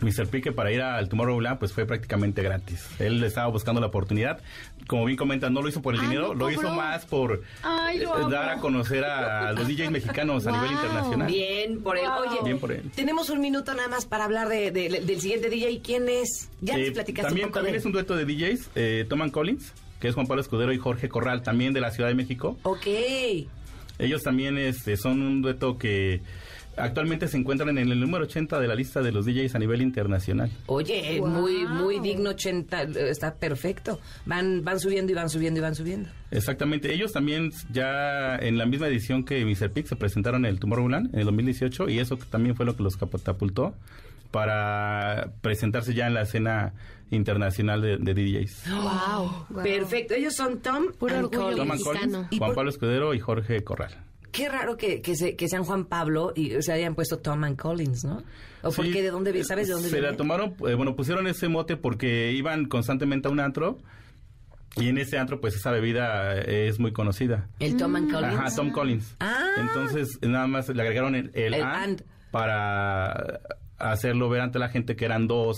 Mr. 0.00 0.26
Pique 0.26 0.50
para 0.50 0.72
ir 0.72 0.82
al 0.82 1.08
Tomorrowland 1.08 1.58
pues 1.58 1.72
fue 1.72 1.86
prácticamente 1.86 2.42
gratis. 2.42 2.84
Él 2.98 3.22
estaba 3.22 3.46
buscando 3.48 3.80
la 3.80 3.86
oportunidad. 3.86 4.40
Como 4.88 5.04
bien 5.06 5.16
comentan, 5.16 5.54
no 5.54 5.62
lo 5.62 5.68
hizo 5.68 5.80
por 5.82 5.94
el 5.94 6.00
dinero, 6.00 6.34
¿no 6.34 6.46
lo 6.46 6.50
hizo 6.50 6.70
más 6.74 7.06
por 7.06 7.42
Ay, 7.62 8.00
eh, 8.02 8.06
dar 8.30 8.50
a 8.50 8.56
conocer 8.58 9.04
a, 9.04 9.52
los 9.52 9.66
DJs 9.68 9.90
mexicanos 9.90 10.46
a 10.46 10.52
nivel 10.52 10.72
internacional. 10.72 11.28
Bien 11.28 11.80
por 11.80 11.96
él. 11.96 12.04
Oye, 12.28 12.38
Bien 12.44 12.58
por 12.58 12.72
él. 12.72 12.90
tenemos 12.94 13.30
un 13.30 13.40
minuto 13.40 13.72
nada 13.72 13.88
más 13.88 14.04
para 14.04 14.24
hablar 14.24 14.48
de, 14.48 14.70
de- 14.72 15.00
del 15.00 15.20
siguiente 15.20 15.48
DJ. 15.48 15.80
¿Quién 15.82 16.08
es? 16.08 16.50
Ya 16.60 16.76
les 16.76 16.88
Eh, 16.88 16.92
platicaste 16.92 17.28
también 17.28 17.46
un 17.46 17.50
poco 17.52 17.60
también 17.60 17.74
de 17.74 17.78
es 17.78 17.86
un 17.86 17.92
dueto 17.92 18.16
de 18.16 18.24
DJs, 18.26 18.70
eh, 18.74 19.06
Toman 19.08 19.30
Collins, 19.30 19.72
que 20.00 20.08
es 20.08 20.14
Juan 20.14 20.26
Pablo 20.26 20.42
Escudero 20.42 20.72
y 20.72 20.78
Jorge 20.78 21.08
Corral, 21.08 21.42
también 21.42 21.72
de 21.72 21.80
la 21.80 21.90
Ciudad 21.92 22.08
de 22.10 22.14
México. 22.16 22.58
Ok. 22.64 22.86
Ellos 23.98 24.22
también 24.22 24.58
este, 24.58 24.96
son 24.96 25.22
un 25.22 25.40
dueto 25.40 25.78
que 25.78 26.20
actualmente 26.76 27.28
se 27.28 27.36
encuentran 27.36 27.76
en 27.78 27.90
el 27.90 28.00
número 28.00 28.24
80 28.24 28.58
de 28.60 28.68
la 28.68 28.74
lista 28.74 29.00
de 29.02 29.12
los 29.12 29.26
DJs 29.26 29.54
a 29.54 29.58
nivel 29.58 29.82
internacional. 29.82 30.50
Oye, 30.66 31.18
Wow. 31.20 31.28
muy 31.28 31.66
muy 31.66 32.00
digno 32.00 32.30
80, 32.30 32.82
eh, 32.82 32.88
está 33.10 33.34
perfecto. 33.34 34.00
Van 34.26 34.64
van 34.64 34.80
subiendo 34.80 35.12
y 35.12 35.14
van 35.14 35.28
subiendo 35.30 35.60
y 35.60 35.62
van 35.62 35.74
subiendo. 35.74 36.08
Exactamente, 36.30 36.92
ellos 36.92 37.12
también 37.12 37.50
ya 37.72 38.36
en 38.36 38.58
la 38.58 38.66
misma 38.66 38.88
edición 38.88 39.24
que 39.24 39.44
Mr. 39.44 39.70
Pig 39.72 39.86
se 39.86 39.96
presentaron 39.96 40.44
en 40.44 40.50
el 40.52 40.60
Tomorrowland 40.60 41.14
en 41.14 41.20
el 41.20 41.26
2018 41.26 41.88
y 41.88 41.98
eso 41.98 42.16
también 42.16 42.56
fue 42.56 42.66
lo 42.66 42.76
que 42.76 42.82
los 42.82 42.96
catapultó 42.96 43.74
para 44.30 45.32
presentarse 45.42 45.94
ya 45.94 46.06
en 46.08 46.14
la 46.14 46.22
escena 46.22 46.74
internacional 47.10 47.80
de, 47.80 47.98
de 47.98 48.14
DJs. 48.14 48.64
Wow. 48.72 49.62
Perfecto. 49.62 50.14
Ellos 50.14 50.34
son 50.34 50.60
Tom 50.60 50.86
Puro 50.98 51.14
and 51.14 51.26
orgullo. 51.26 51.64
Collins, 51.84 52.26
¿Y 52.30 52.38
Juan 52.38 52.48
por- 52.50 52.54
Pablo 52.56 52.70
Escudero 52.70 53.14
y 53.14 53.20
Jorge 53.20 53.62
Corral. 53.62 53.94
Qué 54.34 54.48
raro 54.48 54.76
que, 54.76 55.00
que, 55.00 55.14
se- 55.14 55.36
que 55.36 55.48
sean 55.48 55.62
Juan 55.64 55.84
Pablo 55.84 56.32
y 56.34 56.60
se 56.60 56.72
hayan 56.72 56.94
puesto 56.94 57.18
Tom 57.20 57.44
and 57.44 57.56
Collins, 57.56 58.04
¿no? 58.04 58.22
¿O 58.62 58.72
por 58.72 58.84
Sí, 58.86 58.92
qué? 58.92 59.02
¿De 59.02 59.10
dónde 59.10 59.30
vi- 59.32 59.44
¿Sabes 59.44 59.68
de 59.68 59.74
dónde 59.74 59.88
Se 59.90 60.00
la 60.00 60.16
tomaron, 60.16 60.54
eh, 60.68 60.74
bueno, 60.74 60.96
pusieron 60.96 61.26
ese 61.26 61.48
mote 61.48 61.76
porque 61.76 62.32
iban 62.32 62.64
constantemente 62.66 63.28
a 63.28 63.30
un 63.30 63.40
antro 63.40 63.78
Y 64.76 64.88
en 64.88 64.98
ese 64.98 65.18
antro, 65.18 65.40
pues 65.40 65.54
esa 65.54 65.70
bebida 65.70 66.34
es 66.40 66.80
muy 66.80 66.92
conocida. 66.92 67.48
El 67.60 67.76
Tom 67.76 67.94
and 67.94 68.10
Collins. 68.12 68.34
Ajá, 68.34 68.56
Tom 68.56 68.72
Collins. 68.72 69.16
Ah. 69.20 69.50
Entonces, 69.58 70.18
nada 70.20 70.48
más 70.48 70.68
le 70.68 70.82
agregaron 70.82 71.14
el, 71.14 71.30
el 71.34 71.54
El 71.54 71.62
and 71.62 71.72
and. 71.76 72.02
para 72.32 73.40
hacerlo 73.78 74.28
ver 74.28 74.40
ante 74.40 74.58
la 74.58 74.68
gente 74.68 74.96
que 74.96 75.04
eran 75.04 75.28
dos 75.28 75.56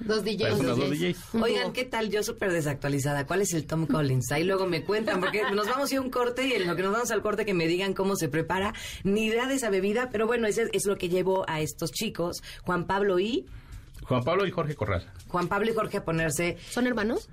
Dos 0.00 0.22
DJs. 0.24 0.42
personas, 0.42 0.76
dos 0.76 0.90
DJs. 0.90 1.00
DJs. 1.00 1.34
Oigan, 1.42 1.72
¿qué 1.72 1.84
tal? 1.84 2.08
Yo 2.10 2.22
súper 2.22 2.52
desactualizada. 2.52 3.26
¿Cuál 3.26 3.42
es 3.42 3.52
el 3.52 3.66
Tom 3.66 3.86
Collins? 3.86 4.30
Ahí 4.32 4.44
luego 4.44 4.66
me 4.66 4.84
cuentan, 4.84 5.20
porque 5.20 5.42
nos 5.52 5.66
vamos 5.68 5.90
a 5.90 5.94
ir 5.94 5.98
a 5.98 6.02
un 6.02 6.10
corte 6.10 6.46
y 6.46 6.52
en 6.52 6.66
lo 6.66 6.76
que 6.76 6.82
nos 6.82 6.92
vamos 6.92 7.10
al 7.10 7.20
corte 7.22 7.44
que 7.44 7.54
me 7.54 7.66
digan 7.66 7.94
cómo 7.94 8.14
se 8.16 8.28
prepara. 8.28 8.74
Ni 9.04 9.26
idea 9.26 9.46
de 9.48 9.54
esa 9.54 9.70
bebida, 9.70 10.08
pero 10.10 10.26
bueno, 10.26 10.46
ese 10.46 10.68
es 10.72 10.86
lo 10.86 10.96
que 10.96 11.08
llevó 11.08 11.44
a 11.48 11.60
estos 11.60 11.90
chicos, 11.90 12.42
Juan 12.64 12.86
Pablo 12.86 13.18
y... 13.18 13.46
Juan 14.02 14.22
Pablo 14.24 14.46
y 14.46 14.50
Jorge 14.50 14.74
Corral. 14.74 15.10
Juan 15.28 15.48
Pablo 15.48 15.70
y 15.70 15.74
Jorge 15.74 15.98
a 15.98 16.04
ponerse... 16.04 16.56
¿Son 16.70 16.86
hermanos? 16.86 17.28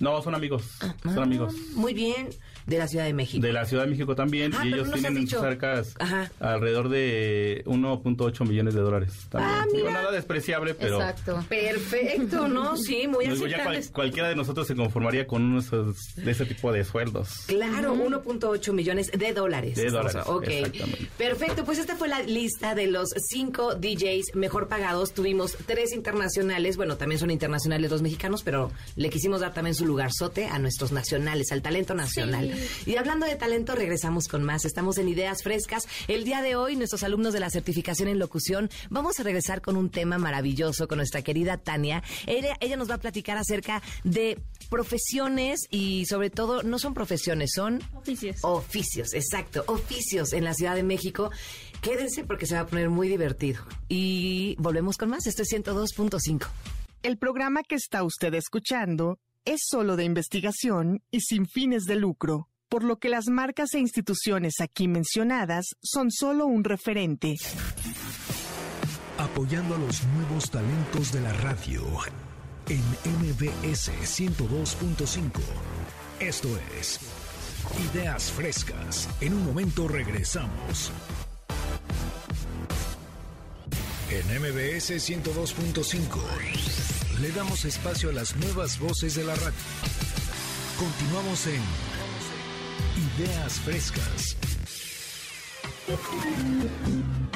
No, 0.00 0.20
son 0.22 0.34
amigos. 0.34 0.64
son 1.02 1.18
Ah, 1.18 1.22
amigos. 1.22 1.54
Muy 1.74 1.94
bien, 1.94 2.28
de 2.68 2.78
la 2.78 2.86
Ciudad 2.86 3.04
de 3.04 3.14
México. 3.14 3.44
De 3.44 3.52
la 3.52 3.64
Ciudad 3.64 3.84
de 3.84 3.90
México 3.90 4.14
también. 4.14 4.52
Ah, 4.54 4.64
y 4.64 4.68
ellos 4.74 4.90
tienen 4.92 5.16
en 5.16 5.26
sus 5.28 5.40
arcas 5.42 5.94
Ajá. 5.98 6.30
alrededor 6.38 6.88
de 6.88 7.62
1.8 7.66 8.46
millones 8.46 8.74
de 8.74 8.80
dólares. 8.80 9.12
También. 9.30 9.54
Ah, 9.54 9.64
Digo, 9.74 9.90
nada 9.90 10.10
despreciable, 10.12 10.74
pero... 10.74 10.96
Exacto. 11.00 11.44
Perfecto, 11.48 12.48
¿no? 12.48 12.76
Sí, 12.88 13.06
muy 13.08 13.26
Digo, 13.26 13.46
ya 13.46 13.64
cual- 13.64 13.82
cualquiera 13.92 14.28
de 14.28 14.36
nosotros 14.36 14.66
se 14.66 14.74
conformaría 14.76 15.26
con 15.26 15.42
uno 15.42 15.60
de, 15.60 15.66
esos- 15.66 15.96
de 16.16 16.30
ese 16.30 16.44
tipo 16.46 16.72
de 16.72 16.84
sueldos. 16.84 17.44
Claro, 17.46 17.94
1.8 17.94 18.72
millones 18.72 19.10
de 19.10 19.32
dólares. 19.32 19.76
De 19.76 19.90
dólares, 19.90 20.22
Ok. 20.26 20.44
exactamente. 20.48 21.08
Perfecto, 21.18 21.64
pues 21.64 21.78
esta 21.78 21.96
fue 21.96 22.08
la 22.08 22.22
lista 22.22 22.74
de 22.74 22.86
los 22.86 23.08
cinco 23.28 23.74
DJs 23.74 24.34
mejor 24.34 24.68
pagados. 24.68 25.12
Tuvimos 25.14 25.56
tres 25.66 25.92
internacionales, 25.92 26.76
bueno, 26.76 26.96
también 26.96 27.18
son 27.18 27.30
internacionales 27.30 27.90
los 27.90 28.02
mexicanos, 28.02 28.42
pero 28.42 28.70
le 28.96 29.10
quisimos 29.10 29.40
dar 29.40 29.52
también 29.54 29.74
su 29.74 29.86
lugarzote 29.86 30.46
a 30.46 30.58
nuestros 30.58 30.92
nacionales, 30.92 31.50
al 31.52 31.62
talento 31.62 31.94
nacional. 31.94 32.52
Y 32.86 32.96
hablando 32.96 33.26
de 33.26 33.36
talento, 33.36 33.74
regresamos 33.74 34.28
con 34.28 34.42
más. 34.42 34.64
Estamos 34.64 34.98
en 34.98 35.08
Ideas 35.08 35.42
Frescas. 35.42 35.86
El 36.08 36.24
día 36.24 36.42
de 36.42 36.56
hoy, 36.56 36.76
nuestros 36.76 37.02
alumnos 37.02 37.32
de 37.32 37.40
la 37.40 37.50
certificación 37.50 38.08
en 38.08 38.18
locución, 38.18 38.70
vamos 38.90 39.18
a 39.20 39.22
regresar 39.22 39.60
con 39.60 39.76
un 39.76 39.90
tema 39.90 40.18
maravilloso 40.18 40.88
con 40.88 40.98
nuestra 40.98 41.22
querida 41.22 41.58
Tania. 41.58 42.02
Ella, 42.26 42.56
ella 42.60 42.76
nos 42.76 42.90
va 42.90 42.94
a 42.94 42.98
platicar 42.98 43.36
acerca 43.36 43.82
de 44.04 44.40
profesiones 44.70 45.66
y 45.70 46.06
sobre 46.06 46.30
todo, 46.30 46.62
no 46.62 46.78
son 46.78 46.94
profesiones, 46.94 47.50
son 47.54 47.82
Oficios. 47.94 48.36
Oficios, 48.42 49.14
exacto, 49.14 49.64
oficios 49.66 50.32
en 50.32 50.44
la 50.44 50.54
Ciudad 50.54 50.74
de 50.74 50.82
México. 50.82 51.30
Quédense 51.80 52.24
porque 52.24 52.46
se 52.46 52.54
va 52.54 52.60
a 52.60 52.66
poner 52.66 52.90
muy 52.90 53.08
divertido. 53.08 53.62
Y 53.88 54.56
volvemos 54.58 54.96
con 54.96 55.10
más. 55.10 55.26
Esto 55.26 55.42
es 55.42 55.48
102.5. 55.52 56.46
El 57.02 57.16
programa 57.18 57.62
que 57.62 57.76
está 57.76 58.02
usted 58.02 58.34
escuchando 58.34 59.18
es 59.48 59.62
solo 59.66 59.96
de 59.96 60.04
investigación 60.04 61.02
y 61.10 61.22
sin 61.22 61.46
fines 61.46 61.84
de 61.84 61.96
lucro, 61.96 62.50
por 62.68 62.84
lo 62.84 62.98
que 62.98 63.08
las 63.08 63.28
marcas 63.28 63.72
e 63.72 63.78
instituciones 63.78 64.60
aquí 64.60 64.88
mencionadas 64.88 65.68
son 65.82 66.10
solo 66.10 66.44
un 66.44 66.64
referente. 66.64 67.34
Apoyando 69.16 69.74
a 69.74 69.78
los 69.78 70.04
nuevos 70.08 70.50
talentos 70.50 71.12
de 71.12 71.22
la 71.22 71.32
radio 71.32 71.82
en 72.68 72.82
MBS 73.22 73.90
102.5. 74.04 75.30
Esto 76.20 76.48
es 76.78 77.00
Ideas 77.90 78.30
Frescas. 78.30 79.08
En 79.22 79.32
un 79.32 79.46
momento 79.46 79.88
regresamos. 79.88 80.92
En 84.10 84.26
MBS 84.42 84.90
102.5 84.90 86.97
le 87.20 87.30
damos 87.32 87.64
espacio 87.64 88.10
a 88.10 88.12
las 88.12 88.36
nuevas 88.36 88.78
voces 88.78 89.16
de 89.16 89.24
la 89.24 89.34
radio. 89.34 89.52
Continuamos 90.78 91.46
en 91.46 91.60
Ideas 93.18 93.54
Frescas. 93.60 94.36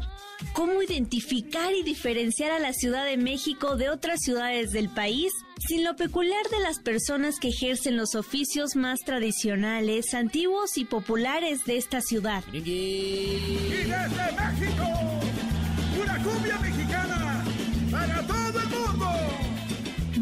¿Cómo 0.53 0.81
identificar 0.81 1.73
y 1.73 1.83
diferenciar 1.83 2.51
a 2.51 2.59
la 2.59 2.73
Ciudad 2.73 3.05
de 3.05 3.17
México 3.17 3.75
de 3.75 3.89
otras 3.89 4.19
ciudades 4.21 4.71
del 4.71 4.89
país 4.89 5.31
sin 5.67 5.83
lo 5.83 5.95
peculiar 5.95 6.45
de 6.49 6.59
las 6.59 6.79
personas 6.79 7.39
que 7.39 7.47
ejercen 7.49 7.95
los 7.95 8.15
oficios 8.15 8.75
más 8.75 8.99
tradicionales, 8.99 10.13
antiguos 10.13 10.77
y 10.77 10.85
populares 10.85 11.63
de 11.65 11.77
esta 11.77 12.01
ciudad? 12.01 12.43
Y 12.51 12.61
desde 13.85 14.31
México, 14.33 14.83
una 16.01 16.23
cumbia 16.23 16.59
mexicana 16.59 17.45
para 17.89 18.27
todo 18.27 18.37
el 18.37 18.53
mundo. 18.53 18.62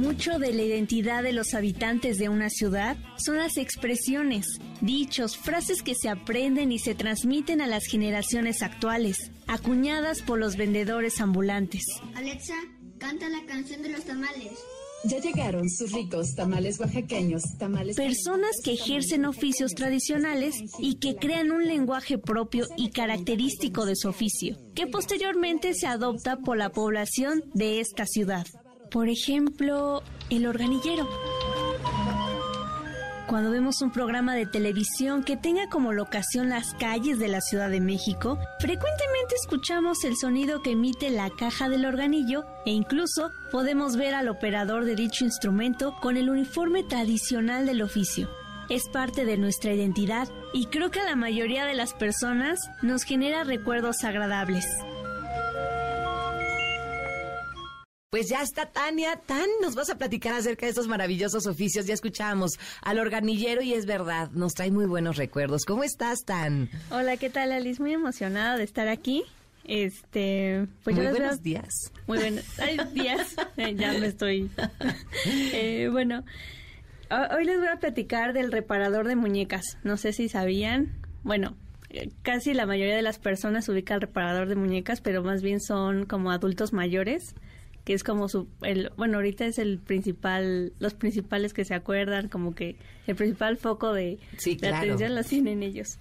Mucho 0.02 0.40
de 0.40 0.52
la 0.52 0.64
identidad 0.64 1.22
de 1.22 1.32
los 1.32 1.54
habitantes 1.54 2.18
de 2.18 2.28
una 2.28 2.50
ciudad 2.50 2.98
son 3.18 3.38
las 3.38 3.58
expresiones, 3.58 4.48
dichos, 4.82 5.38
frases 5.38 5.84
que 5.84 5.94
se 5.94 6.10
aprenden 6.10 6.72
y 6.72 6.80
se 6.80 6.96
transmiten 6.96 7.62
a 7.62 7.68
las 7.68 7.86
generaciones 7.86 8.64
actuales, 8.64 9.30
acuñadas 9.46 10.24
por 10.24 10.40
los 10.40 10.58
vendedores 10.58 11.22
ambulantes. 11.22 11.84
Alexa, 12.16 12.56
canta 12.98 13.30
la 13.30 13.46
canción 13.46 13.84
de 13.84 13.90
los 13.90 14.04
tamales. 14.04 14.54
Ya 15.04 15.20
llegaron 15.20 15.70
sus 15.70 15.92
ricos 15.92 16.34
tamales 16.34 16.80
oaxaqueños, 16.80 17.44
tamales... 17.60 17.96
Personas 17.96 18.56
que 18.64 18.74
ejercen 18.74 19.26
oficios 19.26 19.76
tradicionales 19.76 20.56
y 20.80 20.96
que 20.96 21.16
crean 21.16 21.52
un 21.52 21.68
lenguaje 21.68 22.18
propio 22.18 22.66
y 22.76 22.90
característico 22.90 23.86
de 23.86 23.96
su 23.96 24.10
oficio, 24.10 24.58
que 24.74 24.88
posteriormente 24.88 25.76
se 25.76 25.86
adopta 25.86 26.38
por 26.38 26.58
la 26.58 26.72
población 26.72 27.44
de 27.54 27.82
esta 27.82 28.08
ciudad. 28.08 28.48
Por 28.92 29.08
ejemplo, 29.08 30.04
el 30.30 30.46
organillero. 30.46 31.08
Cuando 33.26 33.50
vemos 33.50 33.82
un 33.82 33.94
programa 33.94 34.36
de 34.36 34.46
televisión 34.46 35.24
que 35.24 35.38
tenga 35.38 35.70
como 35.70 35.94
locación 35.94 36.50
las 36.50 36.74
calles 36.74 37.18
de 37.18 37.30
la 37.30 37.40
Ciudad 37.40 37.70
de 37.70 37.80
México, 37.80 38.38
frecuentemente 38.60 39.36
escuchamos 39.42 40.04
el 40.04 40.18
sonido 40.18 40.62
que 40.62 40.72
emite 40.72 41.10
la 41.10 41.30
caja 41.30 41.70
del 41.70 41.86
organillo 41.86 42.46
e 42.66 42.72
incluso 42.72 43.32
podemos 43.50 43.96
ver 43.96 44.14
al 44.14 44.28
operador 44.28 44.84
de 44.84 44.96
dicho 44.96 45.24
instrumento 45.24 45.96
con 46.02 46.18
el 46.18 46.30
uniforme 46.30 46.84
tradicional 46.84 47.66
del 47.66 47.84
oficio. 47.84 48.30
Es 48.68 48.90
parte 48.90 49.24
de 49.24 49.38
nuestra 49.38 49.74
identidad 49.74 50.28
y 50.54 50.66
creo 50.66 50.92
que 50.92 51.00
a 51.00 51.06
la 51.06 51.16
mayoría 51.16 51.66
de 51.66 51.76
las 51.76 51.94
personas 51.94 52.60
nos 52.82 53.04
genera 53.04 53.46
recuerdos 53.46 54.04
agradables. 54.04 54.66
Pues 58.12 58.28
ya 58.28 58.42
está 58.42 58.66
Tania. 58.66 59.16
Tan, 59.26 59.46
nos 59.62 59.74
vas 59.74 59.90
a 59.90 59.98
platicar 59.98 60.34
acerca 60.36 60.66
de 60.66 60.72
estos 60.72 60.90
maravillosos 60.90 61.48
oficios. 61.48 61.86
Ya 61.86 61.94
escuchábamos 61.94 62.60
al 62.82 63.00
organillero 63.00 63.62
y 63.62 63.74
es 63.74 63.86
verdad, 63.86 64.30
nos 64.32 64.54
trae 64.54 64.70
muy 64.70 64.86
buenos 64.86 65.16
recuerdos. 65.16 65.64
¿Cómo 65.64 65.86
estás, 65.86 66.26
Tan? 66.26 66.68
Hola, 66.90 67.16
¿qué 67.16 67.30
tal, 67.30 67.54
Alice? 67.54 67.82
Muy 67.82 67.94
emocionada 67.94 68.58
de 68.58 68.66
estar 68.66 68.90
aquí. 68.90 69.24
Este, 69.64 70.68
pues 70.84 70.94
muy 70.98 71.06
yo 71.06 71.12
buenos 71.12 71.42
días. 71.42 71.94
Muy 72.06 72.18
buenos 72.18 72.44
ay, 72.60 72.80
días. 72.94 73.34
Ya 73.56 73.94
me 73.94 74.08
estoy. 74.08 74.52
Eh, 75.54 75.88
bueno, 75.90 76.26
ho- 77.10 77.36
hoy 77.38 77.46
les 77.46 77.60
voy 77.60 77.70
a 77.70 77.78
platicar 77.80 78.34
del 78.34 78.52
reparador 78.52 79.08
de 79.08 79.16
muñecas. 79.16 79.78
No 79.86 79.96
sé 79.96 80.12
si 80.12 80.28
sabían. 80.28 80.92
Bueno, 81.24 81.56
eh, 81.90 82.10
casi 82.24 82.54
la 82.54 82.66
mayoría 82.66 82.98
de 82.98 83.04
las 83.04 83.20
personas 83.20 83.70
ubica 83.70 83.94
al 83.94 84.02
reparador 84.02 84.50
de 84.50 84.56
muñecas, 84.58 85.00
pero 85.00 85.24
más 85.24 85.42
bien 85.42 85.62
son 85.62 86.06
como 86.06 86.32
adultos 86.32 86.74
mayores, 86.74 87.36
es 87.94 88.04
como 88.04 88.28
su. 88.30 88.48
El, 88.62 88.92
bueno, 88.98 89.18
ahorita 89.18 89.46
es 89.46 89.60
el 89.60 89.80
principal, 89.80 90.74
los 90.80 90.94
principales 90.94 91.54
que 91.54 91.66
se 91.66 91.74
acuerdan, 91.74 92.28
como 92.30 92.54
que 92.56 92.76
el 93.08 93.16
principal 93.16 93.58
foco 93.58 93.94
de, 93.94 94.20
Sí, 94.38 94.52
de 94.56 94.70
claro. 94.70 94.78
atención 94.78 95.16
las 95.16 95.28
tienen 95.28 95.64
ellos. 95.64 96.00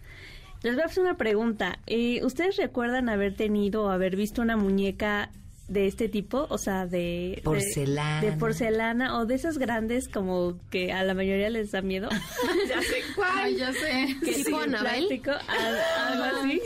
Les 0.63 0.75
voy 0.75 0.83
a 0.83 0.87
hacer 0.87 1.03
una 1.03 1.17
pregunta. 1.17 1.79
Eh, 1.87 2.21
¿Ustedes 2.25 2.57
recuerdan 2.57 3.09
haber 3.09 3.35
tenido 3.35 3.85
o 3.85 3.89
haber 3.89 4.15
visto 4.17 4.43
una 4.43 4.57
muñeca 4.57 5.31
de 5.71 5.87
este 5.87 6.09
tipo? 6.09 6.47
O 6.51 6.59
sea, 6.59 6.85
de... 6.87 7.41
Porcelana. 7.45 8.21
De, 8.21 8.33
porcelana 8.33 9.19
o 9.19 9.25
de 9.25 9.37
esas 9.37 9.57
grandes 9.57 10.09
como 10.09 10.59
que 10.69 10.93
a 10.93 11.05
la 11.05 11.15
mayoría 11.15 11.49
les 11.49 11.71
da 11.71 11.81
miedo. 11.81 12.09
ya 12.69 12.83
sé 12.83 12.97
cuál. 13.15 13.31
Ay, 13.35 13.57
ya 13.57 13.73
sé. 13.73 14.17
Que 14.23 14.33
¿Tipo 14.35 14.59
sí, 14.59 14.65
Anabel? 14.65 15.07
plástico, 15.07 15.31
al- 15.31 15.79
algo 16.13 16.39
así. 16.41 16.61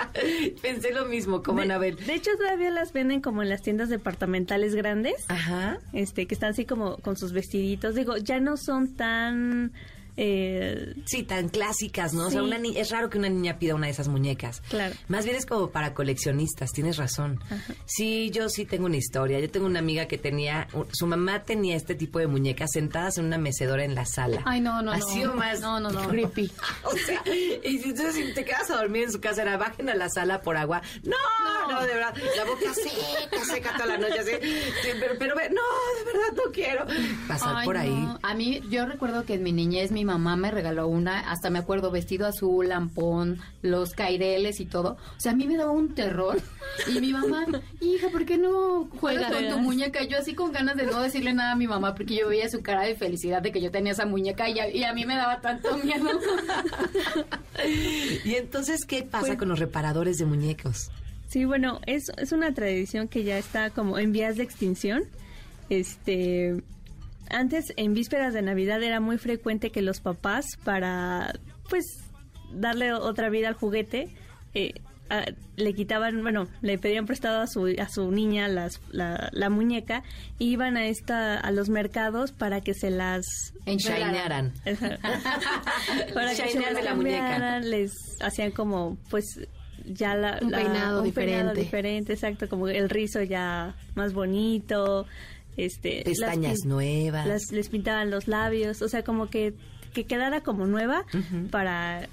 Pensé 0.62 0.92
lo 0.92 1.06
mismo, 1.06 1.42
como 1.42 1.58
de, 1.58 1.64
Anabel. 1.64 1.96
De 2.04 2.14
hecho, 2.14 2.30
todavía 2.36 2.70
las 2.70 2.92
venden 2.92 3.20
como 3.20 3.42
en 3.42 3.48
las 3.48 3.62
tiendas 3.62 3.88
departamentales 3.88 4.74
grandes. 4.74 5.14
Ajá. 5.28 5.78
Este, 5.92 6.26
que 6.26 6.34
están 6.34 6.50
así 6.50 6.64
como 6.64 6.96
con 6.98 7.16
sus 7.16 7.32
vestiditos. 7.32 7.94
Digo, 7.94 8.16
ya 8.16 8.40
no 8.40 8.56
son 8.56 8.94
tan 8.96 9.72
Eh, 10.16 10.94
Sí, 11.06 11.22
tan 11.22 11.48
clásicas, 11.48 12.12
¿no? 12.12 12.26
O 12.26 12.30
sea, 12.30 12.42
una 12.42 12.58
ni- 12.58 12.76
es 12.76 12.90
raro 12.90 13.10
que 13.10 13.18
una 13.18 13.28
niña 13.28 13.58
pida 13.58 13.74
una 13.74 13.86
de 13.86 13.92
esas 13.92 14.08
muñecas. 14.08 14.60
Claro. 14.68 14.94
Más 15.08 15.24
bien 15.24 15.36
es 15.36 15.46
como 15.46 15.70
para 15.70 15.94
coleccionistas, 15.94 16.70
tienes 16.72 16.96
razón. 16.96 17.40
Sí, 17.86 18.30
yo 18.30 18.48
sí 18.48 18.64
tengo 18.64 18.86
una 18.86 18.96
historia. 18.96 19.40
Yo 19.40 19.50
tengo 19.50 19.66
una 19.66 19.78
amiga 19.78 20.06
que 20.06 20.18
tenía, 20.18 20.68
su 20.92 21.06
mamá 21.06 21.42
tenía 21.44 21.76
este 21.76 21.94
tipo 21.94 22.18
de 22.18 22.26
muñecas 22.26 22.70
sentadas 22.72 23.18
en 23.18 23.24
una 23.26 23.38
mecedora 23.38 23.84
en 23.84 23.94
la 23.94 24.04
sala. 24.06 24.42
Ay, 24.44 24.60
no, 24.60 24.82
no, 24.82 24.92
Así 24.92 25.20
no. 25.24 25.32
o 25.32 25.36
más. 25.36 25.60
No, 25.60 25.80
no, 25.80 25.90
no. 25.90 26.08
Creepy. 26.08 26.50
o 26.84 26.92
sea, 26.96 27.22
y 27.26 27.60
entonces 27.84 28.14
si 28.14 28.32
te 28.34 28.44
quedas 28.44 28.70
a 28.70 28.76
dormir 28.76 29.04
en 29.04 29.12
su 29.12 29.20
casa, 29.20 29.42
era 29.42 29.56
bajen 29.56 29.88
a 29.88 29.94
la 29.94 30.08
sala 30.08 30.42
por 30.42 30.56
agua. 30.56 30.82
No, 31.02 31.16
no, 31.70 31.80
de 31.82 31.94
verdad. 31.94 32.14
La 32.36 32.44
boca 32.44 32.72
seca, 32.74 33.44
seca 33.44 33.72
toda 33.74 33.86
la 33.86 33.98
noche 33.98 34.20
así. 34.20 34.32
Sí, 34.82 34.88
pero, 35.00 35.14
pero, 35.18 35.34
no, 35.34 35.40
de 35.40 36.04
verdad 36.04 36.32
no 36.36 36.52
quiero 36.52 36.86
pasar 37.28 37.54
Ay, 37.56 37.64
por 37.66 37.76
ahí. 37.76 37.90
no. 37.90 38.18
A 38.22 38.34
mí, 38.34 38.60
yo 38.70 38.86
recuerdo 38.86 39.24
que 39.24 39.34
en 39.34 39.42
mi 39.42 39.52
niñez 39.52 39.90
mi 39.90 39.99
mamá 40.04 40.36
me 40.36 40.50
regaló 40.50 40.88
una, 40.88 41.30
hasta 41.30 41.50
me 41.50 41.58
acuerdo, 41.58 41.90
vestido 41.90 42.26
azul, 42.26 42.68
lampón, 42.68 43.38
los 43.62 43.92
caireles 43.94 44.60
y 44.60 44.66
todo. 44.66 44.96
O 45.16 45.20
sea, 45.20 45.32
a 45.32 45.34
mí 45.34 45.46
me 45.46 45.56
daba 45.56 45.70
un 45.72 45.94
terror. 45.94 46.40
Y 46.92 47.00
mi 47.00 47.12
mamá, 47.12 47.46
hija, 47.80 48.08
¿por 48.10 48.24
qué 48.24 48.38
no 48.38 48.88
juegas 49.00 49.32
con 49.32 49.48
tu 49.48 49.58
muñeca? 49.58 50.04
Yo 50.04 50.18
así 50.18 50.34
con 50.34 50.52
ganas 50.52 50.76
de 50.76 50.86
no 50.86 51.00
decirle 51.02 51.32
nada 51.34 51.52
a 51.52 51.56
mi 51.56 51.66
mamá, 51.66 51.94
porque 51.94 52.16
yo 52.16 52.28
veía 52.28 52.48
su 52.48 52.62
cara 52.62 52.82
de 52.82 52.94
felicidad 52.94 53.42
de 53.42 53.52
que 53.52 53.60
yo 53.60 53.70
tenía 53.70 53.92
esa 53.92 54.06
muñeca 54.06 54.48
y 54.48 54.58
a, 54.58 54.68
y 54.70 54.84
a 54.84 54.92
mí 54.92 55.04
me 55.06 55.16
daba 55.16 55.40
tanto 55.40 55.76
miedo. 55.84 56.08
Y 58.24 58.34
entonces, 58.36 58.84
¿qué 58.86 59.02
pasa 59.02 59.26
Pues- 59.28 59.38
con 59.38 59.48
los 59.48 59.58
reparadores 59.58 60.16
de 60.18 60.24
muñecos? 60.24 60.90
Sí, 61.28 61.44
bueno, 61.44 61.80
es, 61.86 62.10
es 62.16 62.32
una 62.32 62.52
tradición 62.54 63.06
que 63.06 63.22
ya 63.22 63.38
está 63.38 63.70
como 63.70 63.98
en 63.98 64.12
vías 64.12 64.36
de 64.36 64.42
extinción. 64.42 65.02
Este, 65.68 66.62
antes, 67.30 67.72
en 67.76 67.94
vísperas 67.94 68.34
de 68.34 68.42
Navidad, 68.42 68.82
era 68.82 69.00
muy 69.00 69.18
frecuente 69.18 69.70
que 69.70 69.82
los 69.82 70.00
papás, 70.00 70.44
para, 70.64 71.32
pues, 71.68 71.84
darle 72.52 72.92
otra 72.92 73.28
vida 73.30 73.48
al 73.48 73.54
juguete, 73.54 74.08
eh, 74.54 74.72
a- 75.08 75.24
le 75.56 75.74
quitaban, 75.74 76.22
bueno, 76.22 76.46
le 76.62 76.78
pedían 76.78 77.04
prestado 77.06 77.40
a 77.40 77.46
su, 77.48 77.66
a 77.80 77.88
su 77.88 78.10
niña 78.12 78.46
las, 78.48 78.80
la, 78.92 79.28
la 79.32 79.50
muñeca 79.50 80.02
y 80.38 80.50
iban 80.52 80.76
a 80.76 80.86
esta, 80.86 81.36
a 81.38 81.50
los 81.50 81.68
mercados 81.68 82.30
para 82.32 82.60
que 82.60 82.74
se 82.74 82.90
las 82.90 83.24
Shinearan. 83.66 84.52
para 86.14 86.30
que 86.34 86.48
se 86.48 86.60
las 86.60 86.84
la 86.84 86.94
muñeca. 86.94 87.58
les 87.60 87.92
hacían 88.20 88.50
como, 88.52 88.98
pues, 89.10 89.24
ya 89.84 90.14
la, 90.14 90.38
Un 90.42 90.50
la- 90.52 90.58
peinado 90.58 91.02
un 91.02 91.12
peinado 91.12 91.50
diferente. 91.54 91.60
diferente, 91.60 92.12
exacto, 92.12 92.48
como 92.48 92.68
el 92.68 92.88
rizo 92.88 93.22
ya 93.22 93.74
más 93.94 94.12
bonito, 94.12 95.06
este, 95.56 96.02
Pestañas 96.04 96.64
nuevas. 96.64 97.26
las- 97.26 97.52
les 97.52 97.68
pintaban 97.68 98.10
los 98.10 98.28
labios, 98.28 98.82
o 98.82 98.88
sea, 98.88 99.02
como 99.02 99.28
que, 99.30 99.54
que 99.92 100.04
quedara 100.04 100.40
como 100.42 100.66
nueva 100.66 101.04
para, 101.50 102.08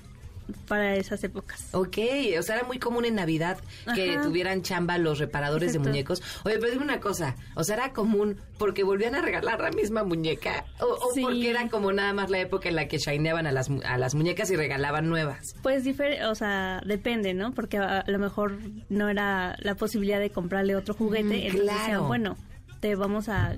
para 0.67 0.95
esas 0.95 1.23
épocas. 1.23 1.67
Ok, 1.73 1.97
o 2.39 2.41
sea, 2.41 2.55
era 2.55 2.65
muy 2.65 2.79
común 2.79 3.03
en 3.05 3.15
Navidad 3.15 3.57
que 3.93 4.11
Ajá. 4.15 4.21
tuvieran 4.23 4.61
chamba 4.63 4.97
los 4.97 5.19
reparadores 5.19 5.69
Exacto. 5.69 5.83
de 5.83 5.89
muñecos. 5.91 6.23
Oye, 6.45 6.57
pero 6.57 6.71
dime 6.71 6.83
una 6.85 6.99
cosa, 7.01 7.35
o 7.55 7.63
sea, 7.63 7.75
era 7.75 7.91
común 7.93 8.37
porque 8.57 8.83
volvían 8.83 9.13
a 9.15 9.21
regalar 9.21 9.59
la 9.59 9.71
misma 9.71 10.03
muñeca 10.03 10.65
o, 10.79 10.85
o 10.85 11.13
Sí. 11.13 11.21
porque 11.21 11.49
era 11.49 11.67
como 11.69 11.91
nada 11.91 12.13
más 12.13 12.29
la 12.29 12.39
época 12.39 12.69
en 12.69 12.75
la 12.75 12.87
que 12.87 12.97
shineaban 12.97 13.45
a 13.45 13.51
las, 13.51 13.69
a 13.85 13.97
las 13.97 14.15
muñecas 14.15 14.49
y 14.49 14.55
regalaban 14.55 15.09
nuevas. 15.09 15.53
Pues, 15.61 15.83
o 16.25 16.35
sea, 16.35 16.81
depende, 16.85 17.33
¿no? 17.33 17.51
Porque 17.53 17.77
a, 17.77 17.99
a 17.99 18.09
lo 18.09 18.17
mejor 18.17 18.57
no 18.89 19.09
era 19.09 19.55
la 19.59 19.75
posibilidad 19.75 20.19
de 20.19 20.29
comprarle 20.31 20.75
otro 20.77 20.93
juguete, 20.93 21.25
Mm, 21.25 21.31
entonces 21.33 21.61
claro. 21.61 21.79
decían, 21.79 22.07
bueno, 22.07 22.37
te 22.79 22.95
vamos 22.95 23.29
a, 23.29 23.55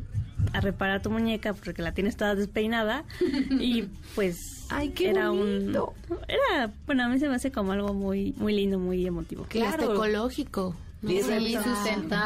a 0.54 0.62
reparar 0.62 1.02
tu 1.02 1.10
muñeca 1.10 1.54
porque 1.54 1.82
la 1.82 1.94
tienes 1.94 2.16
toda 2.18 2.36
despeinada 2.36 3.04
y 3.60 3.84
pues 4.16 4.38
Ay, 4.70 4.90
qué 4.90 5.10
era 5.10 5.30
bonito. 5.30 5.94
un 6.10 6.18
era 6.28 6.72
bueno 6.86 7.04
a 7.04 7.08
mí 7.10 7.20
se 7.20 7.28
me 7.28 7.36
hace 7.36 7.52
como 7.52 7.72
algo 7.72 7.94
muy 7.94 8.34
muy 8.38 8.54
lindo 8.54 8.78
muy 8.80 9.06
emotivo 9.06 9.46
Y 9.54 9.60
hasta 9.62 9.78
Claro. 9.78 9.94
ecológico. 9.94 10.76
¿no? 11.02 11.10
Sí, 11.12 11.22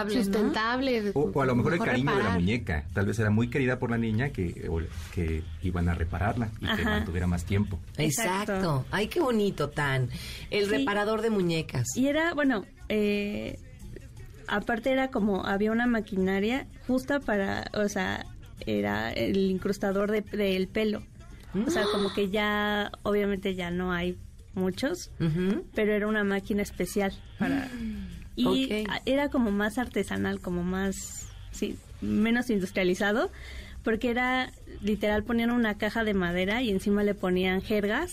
sustentable. 0.10 1.12
O, 1.14 1.30
o 1.34 1.42
a 1.42 1.46
lo 1.46 1.56
mejor, 1.56 1.74
el 1.74 1.80
cariño 1.80 2.16
de 2.18 2.24
la 2.24 2.32
muñeca. 2.32 2.86
Tal 2.94 3.06
vez 3.06 3.20
era 3.20 3.30
muy 3.30 3.48
querida 3.50 3.78
por 3.78 3.92
la 3.92 4.00
niña 4.00 4.30
que, 4.30 4.68
o 4.68 4.82
que 5.14 5.44
iban 5.62 5.90
a 5.90 5.94
repararla 5.94 6.50
y 6.60 6.66
que 6.66 6.72
Ajá. 6.72 6.90
mantuviera 6.90 7.28
más 7.28 7.46
tiempo. 7.46 7.80
Exacto. 7.98 8.54
Exacto. 8.54 8.86
Ay, 8.90 9.08
qué 9.10 9.20
bonito, 9.20 9.70
Tan. 9.70 10.10
El 10.50 10.66
Sí. 10.66 10.72
reparador 10.72 11.22
de 11.22 11.30
muñecas. 11.30 11.86
y 11.96 12.08
era 12.08 12.34
bueno 12.34 12.66
eh, 12.90 13.60
aparte 14.48 14.92
era 14.92 15.10
como 15.10 15.46
había 15.46 15.72
una 15.72 15.88
maquinaria 15.88 16.68
justa 16.88 17.20
para 17.20 17.70
o 17.74 17.88
sea 17.90 18.26
era 18.66 19.12
el 19.12 19.38
incrustador 19.38 20.12
de- 20.12 20.22
del 20.22 20.68
pelo. 20.68 21.04
O 21.68 21.70
sea 21.70 21.86
como 21.88 22.12
que 22.12 22.30
ya 22.30 22.92
obviamente 23.04 23.54
ya 23.56 23.70
no 23.70 23.92
hay 23.92 24.18
muchos 24.56 25.12
pero 25.76 25.94
era 25.94 26.08
una 26.08 26.24
máquina 26.24 26.62
especial 26.64 27.14
para 27.38 27.70
y 28.36 28.46
Ok. 28.84 28.90
a- 28.90 29.02
era 29.06 29.30
como 29.30 29.52
más 29.52 29.78
artesanal 29.78 30.40
como 30.40 30.64
más 30.64 31.28
sí 31.52 31.78
menos 32.02 32.50
industrializado 32.50 33.32
porque 33.84 34.10
era 34.10 34.52
literal 34.82 35.24
ponían 35.24 35.52
una 35.52 35.78
caja 35.78 36.04
de 36.04 36.14
madera 36.14 36.62
y 36.64 36.70
encima 36.72 37.04
le 37.04 37.14
ponían 37.14 37.62
jergas 37.62 38.12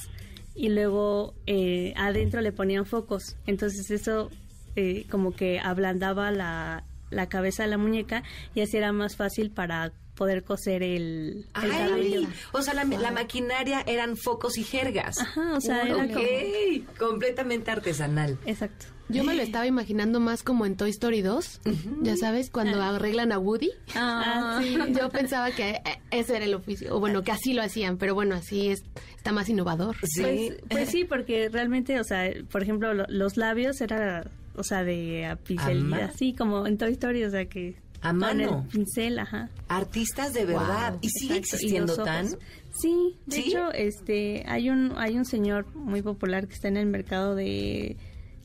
y 0.54 0.68
luego 0.68 1.32
eh, 1.46 1.94
adentro 1.96 2.40
le 2.42 2.52
ponían 2.52 2.84
focos. 2.84 3.36
Entonces 3.46 3.90
eso 3.90 4.30
eh, 4.76 5.06
como 5.10 5.32
que 5.34 5.60
ablandaba 5.60 6.30
la, 6.30 6.84
la 7.10 7.28
cabeza 7.28 7.62
de 7.64 7.70
la 7.70 7.78
muñeca 7.78 8.22
y 8.54 8.60
así 8.60 8.76
era 8.76 8.92
más 8.92 9.16
fácil 9.16 9.50
para 9.50 9.92
poder 10.14 10.44
coser 10.44 10.82
el, 10.82 11.46
el 11.62 11.70
cabello. 11.70 12.20
Ay, 12.20 12.28
o 12.52 12.60
sea, 12.60 12.74
la, 12.74 12.84
la 12.84 13.10
maquinaria 13.10 13.82
eran 13.86 14.16
focos 14.18 14.58
y 14.58 14.64
jergas. 14.64 15.18
Ajá, 15.18 15.54
o 15.56 15.60
sea, 15.62 15.82
era 15.84 15.96
Ok, 16.04 16.12
como... 16.12 17.10
completamente 17.10 17.70
artesanal. 17.70 18.36
Exacto. 18.44 18.86
Yo 19.08 19.24
me 19.24 19.34
lo 19.34 19.42
estaba 19.42 19.66
imaginando 19.66 20.20
más 20.20 20.44
como 20.44 20.66
en 20.66 20.76
Toy 20.76 20.90
Story 20.90 21.20
2, 21.20 21.62
ya 22.02 22.16
sabes, 22.16 22.48
cuando 22.48 22.80
arreglan 22.80 23.32
a 23.32 23.40
Woody. 23.40 23.70
Ah, 23.96 24.60
sí. 24.62 24.76
Yo 24.96 25.08
pensaba 25.08 25.50
que 25.50 25.70
eh, 25.70 25.82
ese 26.12 26.36
era 26.36 26.44
el 26.44 26.54
oficio, 26.54 26.94
o 26.94 27.00
bueno, 27.00 27.22
que 27.24 27.32
así 27.32 27.52
lo 27.52 27.60
hacían, 27.62 27.96
pero 27.96 28.14
bueno, 28.14 28.36
así 28.36 28.68
es, 28.68 28.84
está 29.16 29.32
más 29.32 29.48
innovador. 29.48 29.96
Pues, 29.98 30.52
pues 30.68 30.88
sí, 30.90 31.02
porque 31.04 31.48
realmente, 31.48 31.98
o 31.98 32.04
sea, 32.04 32.30
por 32.52 32.62
ejemplo, 32.62 32.94
lo- 32.94 33.06
los 33.08 33.36
labios 33.36 33.80
era, 33.80 34.30
o 34.60 34.64
sea, 34.64 34.84
de 34.84 35.26
a 35.26 35.32
¿A 35.32 35.36
pincelía, 35.36 35.82
mano? 35.84 36.04
así 36.04 36.34
como 36.34 36.66
en 36.66 36.78
Toy 36.78 36.92
Story, 36.92 37.24
o 37.24 37.30
sea, 37.30 37.46
que 37.46 37.76
¿A 38.02 38.12
mano? 38.12 38.62
el 38.64 38.68
pincel, 38.70 39.18
ajá. 39.18 39.50
Artistas 39.68 40.32
de 40.32 40.46
verdad. 40.46 40.96
¿Y 41.02 41.08
sigue 41.10 41.36
Exacto, 41.36 41.56
existiendo 41.56 41.96
tan? 42.02 42.28
Sí, 42.72 43.16
de 43.26 43.36
¿Sí? 43.36 43.48
hecho, 43.48 43.72
este, 43.72 44.44
hay 44.46 44.70
un, 44.70 44.94
hay 44.96 45.16
un 45.18 45.24
señor 45.24 45.66
muy 45.74 46.00
popular 46.02 46.46
que 46.46 46.54
está 46.54 46.68
en 46.68 46.76
el 46.78 46.86
mercado 46.86 47.34
de 47.34 47.96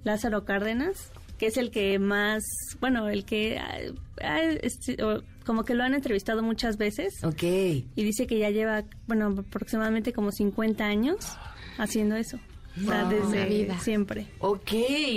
Lázaro 0.03 0.43
Cárdenas, 0.45 1.11
que 1.37 1.47
es 1.47 1.57
el 1.57 1.69
que 1.71 1.99
más, 1.99 2.43
bueno, 2.81 3.07
el 3.07 3.23
que 3.25 3.57
ah, 3.59 3.77
ah, 4.21 4.41
este, 4.41 5.01
o- 5.03 5.21
como 5.45 5.63
que 5.63 5.73
lo 5.75 5.83
han 5.83 5.93
entrevistado 5.93 6.41
muchas 6.43 6.77
veces. 6.77 7.13
Ok. 7.23 7.43
Y 7.43 7.85
dice 7.95 8.25
que 8.27 8.39
ya 8.39 8.49
lleva, 8.49 8.83
bueno, 9.07 9.27
aproximadamente 9.37 10.11
como 10.11 10.31
50 10.31 10.83
años 10.85 11.37
haciendo 11.77 12.15
eso. 12.15 12.39
O 12.77 12.87
sea, 12.87 13.03
Wow. 13.03 13.09
desde 13.09 13.25
Una 13.37 13.45
vida. 13.45 13.79
siempre. 13.79 14.27
Ok, 14.39 14.71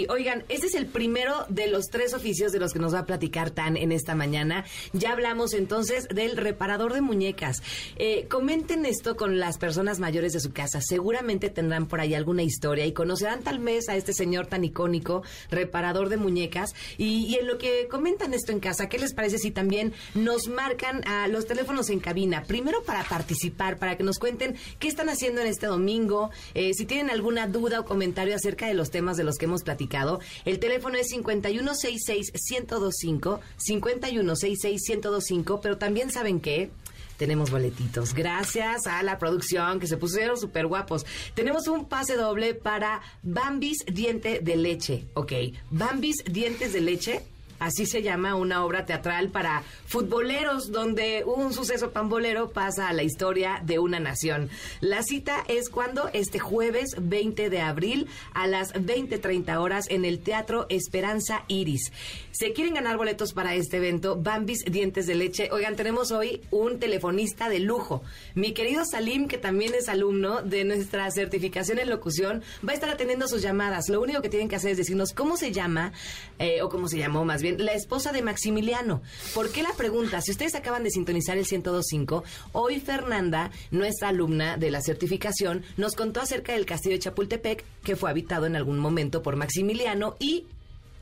oigan, 0.09 0.45
este 0.49 0.67
es 0.69 0.75
el 0.75 0.87
primero 0.87 1.45
de 1.49 1.67
los 1.69 1.87
tres 1.87 2.15
oficios 2.15 2.53
de 2.53 2.61
los 2.61 2.73
que 2.73 2.79
nos 2.79 2.95
va 2.95 3.01
a 3.01 3.07
platicar 3.07 3.51
Tan 3.51 3.77
en 3.77 3.93
esta 3.93 4.15
mañana. 4.15 4.65
Ya 4.93 5.13
hablamos 5.13 5.55
entonces 5.55 6.07
del 6.09 6.37
reparador 6.37 6.93
de 6.93 7.01
muñecas. 7.01 7.63
Eh, 7.97 8.27
comenten 8.29 8.87
esto 8.87 9.17
con 9.17 9.39
las 9.39 9.59
personas 9.59 9.99
mayores 9.99 10.33
de 10.33 10.41
su 10.41 10.53
casa. 10.53 10.81
Seguramente 10.81 11.51
tendrán 11.51 11.87
por 11.87 12.01
ahí 12.01 12.15
alguna 12.15 12.43
historia 12.43 12.87
y 12.87 12.93
conocerán 12.93 13.43
tal 13.43 13.59
vez 13.59 13.89
a 13.89 13.97
este 13.97 14.13
señor 14.13 14.47
tan 14.47 14.63
icónico, 14.65 15.23
reparador 15.51 16.09
de 16.11 16.17
muñecas. 16.19 16.75
Y, 16.97 17.27
y 17.27 17.35
en 17.37 17.47
lo 17.47 17.59
que 17.59 17.89
comentan 17.89 18.35
esto 18.35 18.53
en 18.53 18.61
casa, 18.61 18.89
¿qué 18.89 18.99
les 18.99 19.15
parece 19.15 19.39
si 19.39 19.51
también 19.51 19.93
nos 20.15 20.47
marcan 20.49 21.07
a 21.09 21.27
los 21.29 21.47
teléfonos 21.47 21.91
en 21.91 22.01
cabina? 22.01 22.45
Primero 22.45 22.83
para 22.85 23.03
participar, 23.05 23.79
para 23.79 23.97
que 23.97 24.05
nos 24.05 24.19
cuenten 24.19 24.57
qué 24.79 24.89
están 24.89 25.09
haciendo 25.09 25.41
en 25.41 25.47
este 25.49 25.67
domingo, 25.67 26.31
eh, 26.55 26.73
si 26.75 26.85
tienen 26.87 27.11
alguna 27.11 27.48
duda 27.49 27.81
o 27.81 27.85
comentario 27.85 28.35
acerca 28.35 28.67
de 28.67 28.75
los 28.75 28.91
temas 28.91 29.17
de 29.17 29.25
los 29.25 29.37
que 29.37 29.47
hemos 29.47 29.63
platicado. 29.63 30.21
El 30.45 30.59
teléfono 30.59 30.97
es 30.97 31.13
5166-1025, 31.13 33.41
5166-1025, 33.59 35.61
pero 35.61 35.79
también 35.79 36.11
saben 36.11 36.41
que 36.41 36.71
tenemos 37.19 37.51
boletitos. 37.51 38.15
Gracias 38.15 38.87
a 38.87 39.03
la 39.03 39.19
producción 39.19 39.81
que 39.81 39.87
se 39.87 39.97
pusieron 39.97 40.39
súper 40.39 40.67
guapos. 40.67 41.05
Tenemos 41.35 41.69
un 41.69 41.87
pase 41.87 42.17
doble 42.17 42.55
para 42.55 43.03
Bambis 43.23 43.85
Diente 43.93 44.41
de 44.41 44.57
Leche. 44.57 45.05
Ok, 45.15 45.33
Bambis 45.71 46.25
Dientes 46.25 46.73
de 46.73 46.81
Leche 46.81 47.23
Así 47.59 47.87
se 47.87 48.03
llama 48.03 48.35
una 48.35 48.65
obra 48.65 48.87
teatral 48.87 49.31
para 49.31 49.63
futboleros 49.87 50.71
donde 50.71 51.25
un 51.25 51.53
suceso 51.53 51.91
pambolero 51.91 52.51
pasa 52.51 52.89
a 52.89 52.93
la 52.93 53.03
historia 53.03 53.61
de 53.65 53.79
una 53.79 54.01
nación. 54.01 54.49
La 54.81 55.03
cita 55.03 55.45
es 55.49 55.69
cuando 55.69 56.09
este 56.13 56.39
jueves 56.39 56.95
20 57.01 57.51
de 57.51 57.61
abril 57.61 58.07
a 58.33 58.47
las 58.47 58.73
20:30 58.75 59.61
horas 59.61 59.87
en 59.89 60.05
el 60.05 60.21
Teatro 60.21 60.67
Esperanza 60.69 61.45
Iris. 61.49 61.93
Se 62.31 62.53
quieren 62.53 62.75
ganar 62.75 62.97
boletos 62.97 63.33
para 63.33 63.55
este 63.55 63.79
evento, 63.79 64.17
Bambis 64.17 64.65
Dientes 64.65 65.07
de 65.07 65.17
Leche. 65.17 65.49
Oigan, 65.51 65.75
tenemos 65.75 66.13
hoy 66.13 66.43
un 66.51 66.79
telefonista 66.79 67.49
de 67.49 67.59
lujo. 67.59 68.03
Mi 68.35 68.53
querido 68.53 68.85
Salim, 68.85 69.27
que 69.27 69.39
también 69.39 69.75
es 69.75 69.89
alumno 69.89 70.43
de 70.43 70.65
nuestra 70.65 71.11
certificación 71.11 71.79
en 71.79 71.91
locución, 71.91 72.43
va 72.67 72.73
a 72.73 72.75
estar 72.75 72.91
atendiendo 72.91 73.27
sus 73.27 73.43
llamadas. 73.43 73.89
Lo 73.89 74.01
único 74.01 74.23
que 74.23 74.29
tienen 74.29 74.49
que 74.49 74.57
hacer 74.57 74.73
es 74.73 74.77
decirnos 74.77 75.13
cómo 75.13 75.37
se 75.37 75.51
llama, 75.51 75.93
eh, 76.39 76.63
o 76.63 76.69
cómo 76.69 76.87
se 76.87 76.99
llamó 76.99 77.25
más 77.25 77.43
bien, 77.43 77.48
la 77.57 77.73
esposa 77.73 78.13
de 78.13 78.23
Maximiliano. 78.23 79.03
¿Por 79.35 79.51
qué 79.51 79.63
la 79.63 79.73
pregunta? 79.73 80.21
Si 80.21 80.31
ustedes 80.31 80.55
acaban 80.55 80.85
de 80.85 80.91
sintonizar 80.91 81.37
el 81.39 81.47
1025, 81.51 82.25
hoy 82.53 82.81
Fernanda, 82.81 83.51
nuestra 83.71 84.09
alumna 84.09 84.57
de 84.57 84.71
la 84.71 84.81
certificación, 84.81 85.65
nos 85.77 85.95
contó 85.95 86.21
acerca 86.21 86.53
del 86.53 86.67
castillo 86.67 86.97
de 86.97 87.01
Chapultepec, 87.01 87.65
que 87.83 87.97
fue 87.97 88.11
habitado 88.11 88.47
en 88.47 88.57
algún 88.57 88.79
momento 88.79 89.23
por 89.23 89.37
Maximiliano 89.37 90.17
y 90.19 90.47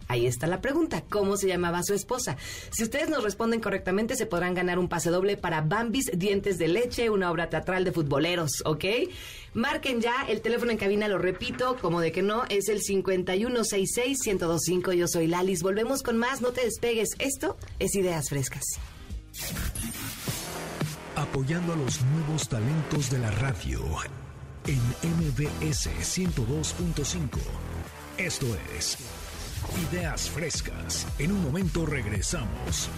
Ahí 0.09 0.27
está 0.27 0.47
la 0.47 0.61
pregunta, 0.61 1.03
¿cómo 1.09 1.37
se 1.37 1.49
llamaba 1.49 1.83
su 1.83 1.95
esposa? 1.95 2.37
Si 2.71 2.85
ustedes 2.85 3.09
nos 3.09 3.25
responden 3.25 3.61
correctamente, 3.61 4.15
se 4.15 4.27
podrán 4.27 4.55
ganar 4.55 4.79
un 4.79 4.89
pase 4.89 5.11
doble 5.11 5.37
para 5.37 5.63
Bambis 5.63 6.13
Dientes 6.15 6.59
de 6.59 6.69
Leche, 6.69 7.11
una 7.11 7.29
obra 7.31 7.51
teatral 7.51 7.85
de 7.85 7.91
futboleros, 7.93 8.63
¿ok? 8.65 8.85
Marquen 9.55 10.01
ya, 10.01 10.27
el 10.29 10.43
teléfono 10.43 10.71
en 10.71 10.77
cabina, 10.77 11.09
lo 11.09 11.19
repito, 11.19 11.77
como 11.81 12.01
de 12.01 12.13
que 12.13 12.23
no, 12.23 12.45
es 12.51 12.69
el 12.69 12.83
5166-1025. 12.83 14.93
Yo 14.93 15.09
soy 15.09 15.27
Lalis. 15.27 15.63
Volvemos 15.63 16.03
con 16.03 16.19
más, 16.19 16.43
no 16.43 16.53
te 16.53 16.61
despegues. 16.63 17.09
Esto 17.19 17.57
es 17.79 17.95
Ideas 17.95 18.29
Frescas. 18.29 18.65
Apoyando 21.15 21.73
a 21.73 21.77
los 21.77 22.03
nuevos 22.03 22.47
talentos 22.49 23.09
de 23.11 23.19
la 23.19 23.31
radio 23.31 23.81
en 24.67 24.83
MBS 25.03 25.89
102.5. 26.03 27.39
Esto 28.19 28.47
es 28.77 28.99
Ideas 29.91 30.31
Frescas. 30.31 31.07
En 31.19 31.33
un 31.33 31.43
momento 31.43 31.87
regresamos. 31.87 32.89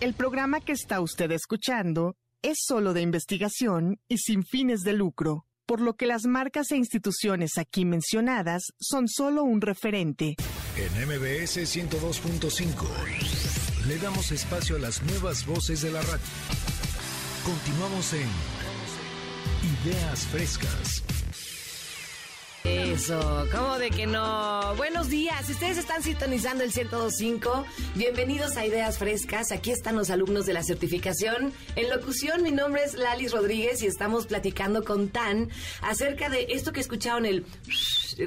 El 0.00 0.14
programa 0.14 0.60
que 0.60 0.72
está 0.72 1.00
usted 1.00 1.30
escuchando 1.32 2.14
es 2.42 2.58
solo 2.64 2.92
de 2.92 3.02
investigación 3.02 3.98
y 4.08 4.18
sin 4.18 4.44
fines 4.44 4.82
de 4.82 4.92
lucro, 4.92 5.44
por 5.66 5.80
lo 5.80 5.94
que 5.94 6.06
las 6.06 6.24
marcas 6.24 6.70
e 6.70 6.76
instituciones 6.76 7.58
aquí 7.58 7.84
mencionadas 7.84 8.62
son 8.78 9.08
solo 9.08 9.42
un 9.42 9.60
referente. 9.60 10.36
En 10.76 11.06
MBS 11.06 11.58
102.5 11.58 13.88
le 13.88 13.98
damos 13.98 14.30
espacio 14.30 14.76
a 14.76 14.78
las 14.78 15.02
nuevas 15.02 15.44
voces 15.46 15.82
de 15.82 15.90
la 15.90 16.00
radio. 16.02 16.24
Continuamos 17.44 18.12
en 18.12 18.28
Ideas 19.84 20.26
Frescas. 20.26 21.02
Eso, 22.64 23.46
¿cómo 23.52 23.78
de 23.78 23.90
que 23.90 24.06
no? 24.06 24.74
Buenos 24.76 25.08
días, 25.08 25.46
si 25.46 25.52
ustedes 25.52 25.78
están 25.78 26.02
sintonizando 26.02 26.64
el 26.64 26.70
1025, 26.70 27.64
bienvenidos 27.94 28.56
a 28.56 28.66
Ideas 28.66 28.98
Frescas. 28.98 29.52
Aquí 29.52 29.70
están 29.70 29.96
los 29.96 30.10
alumnos 30.10 30.44
de 30.44 30.52
la 30.54 30.64
certificación. 30.64 31.52
En 31.76 31.88
locución, 31.88 32.42
mi 32.42 32.50
nombre 32.50 32.82
es 32.84 32.94
Lalis 32.94 33.32
Rodríguez 33.32 33.82
y 33.82 33.86
estamos 33.86 34.26
platicando 34.26 34.84
con 34.84 35.08
Tan 35.08 35.50
acerca 35.82 36.28
de 36.28 36.48
esto 36.50 36.72
que 36.72 36.80
escucharon 36.80 37.24
el. 37.26 37.46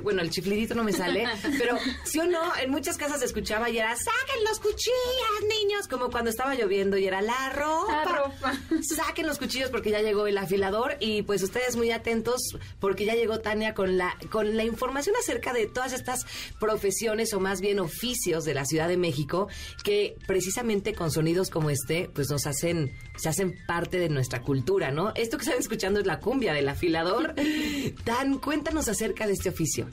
Bueno, 0.03 0.21
el 0.21 0.29
chiflidito 0.29 0.73
no 0.73 0.85
me 0.85 0.93
sale, 0.93 1.27
pero 1.59 1.77
sí 2.05 2.19
o 2.19 2.25
no, 2.25 2.55
en 2.55 2.71
muchas 2.71 2.97
casas 2.97 3.19
se 3.19 3.25
escuchaba 3.25 3.69
y 3.69 3.77
era 3.77 3.93
saquen 3.95 4.43
los 4.47 4.59
cuchillos, 4.59 5.59
niños, 5.61 5.87
como 5.89 6.09
cuando 6.09 6.29
estaba 6.29 6.55
lloviendo 6.55 6.97
y 6.97 7.05
era 7.05 7.21
la 7.21 7.49
ropa. 7.49 7.91
La 7.91 8.05
ropa. 8.05 8.53
Saquen 8.81 9.27
los 9.27 9.37
cuchillos 9.37 9.69
porque 9.69 9.91
ya 9.91 9.99
llegó 10.01 10.27
el 10.27 10.37
afilador 10.37 10.95
y 11.01 11.23
pues 11.23 11.43
ustedes 11.43 11.75
muy 11.75 11.91
atentos 11.91 12.55
porque 12.79 13.03
ya 13.03 13.15
llegó 13.15 13.39
Tania 13.39 13.73
con 13.73 13.97
la 13.97 14.15
con 14.31 14.57
la 14.57 14.63
información 14.63 15.15
acerca 15.19 15.53
de 15.53 15.67
todas 15.67 15.93
estas 15.93 16.25
profesiones 16.59 17.33
o 17.35 17.39
más 17.39 17.61
bien 17.61 17.79
oficios 17.79 18.43
de 18.45 18.55
la 18.55 18.65
Ciudad 18.65 18.87
de 18.87 18.97
México 18.97 19.47
que 19.83 20.15
precisamente 20.25 20.95
con 20.95 21.11
sonidos 21.11 21.51
como 21.51 21.69
este 21.69 22.09
pues 22.11 22.31
nos 22.31 22.47
hacen 22.47 22.91
se 23.17 23.29
hacen 23.29 23.53
parte 23.67 23.99
de 23.99 24.09
nuestra 24.09 24.41
cultura, 24.41 24.89
¿no? 24.89 25.13
Esto 25.13 25.37
que 25.37 25.43
están 25.43 25.59
escuchando 25.59 25.99
es 25.99 26.07
la 26.07 26.19
cumbia 26.19 26.53
del 26.53 26.67
afilador. 26.69 27.35
Dan, 28.05 28.39
cuéntanos 28.39 28.87
acerca 28.87 29.27
de 29.27 29.33
este 29.33 29.49
oficio. 29.49 29.87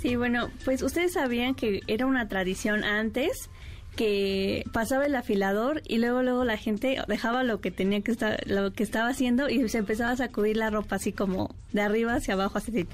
Sí, 0.00 0.14
bueno, 0.16 0.50
pues 0.64 0.82
ustedes 0.82 1.14
sabían 1.14 1.54
que 1.54 1.80
era 1.88 2.06
una 2.06 2.28
tradición 2.28 2.84
antes 2.84 3.50
que 3.96 4.64
pasaba 4.72 5.06
el 5.06 5.16
afilador 5.16 5.82
y 5.84 5.98
luego 5.98 6.22
luego 6.22 6.44
la 6.44 6.56
gente 6.56 7.02
dejaba 7.08 7.42
lo 7.42 7.60
que 7.60 7.72
tenía 7.72 8.00
que 8.00 8.12
estar 8.12 8.40
lo 8.46 8.72
que 8.72 8.84
estaba 8.84 9.08
haciendo 9.08 9.48
y 9.48 9.68
se 9.68 9.78
empezaba 9.78 10.12
a 10.12 10.16
sacudir 10.16 10.56
la 10.56 10.70
ropa 10.70 10.96
así 10.96 11.12
como 11.12 11.52
de 11.72 11.80
arriba 11.80 12.14
hacia 12.14 12.34
abajo 12.34 12.58
así 12.58 12.86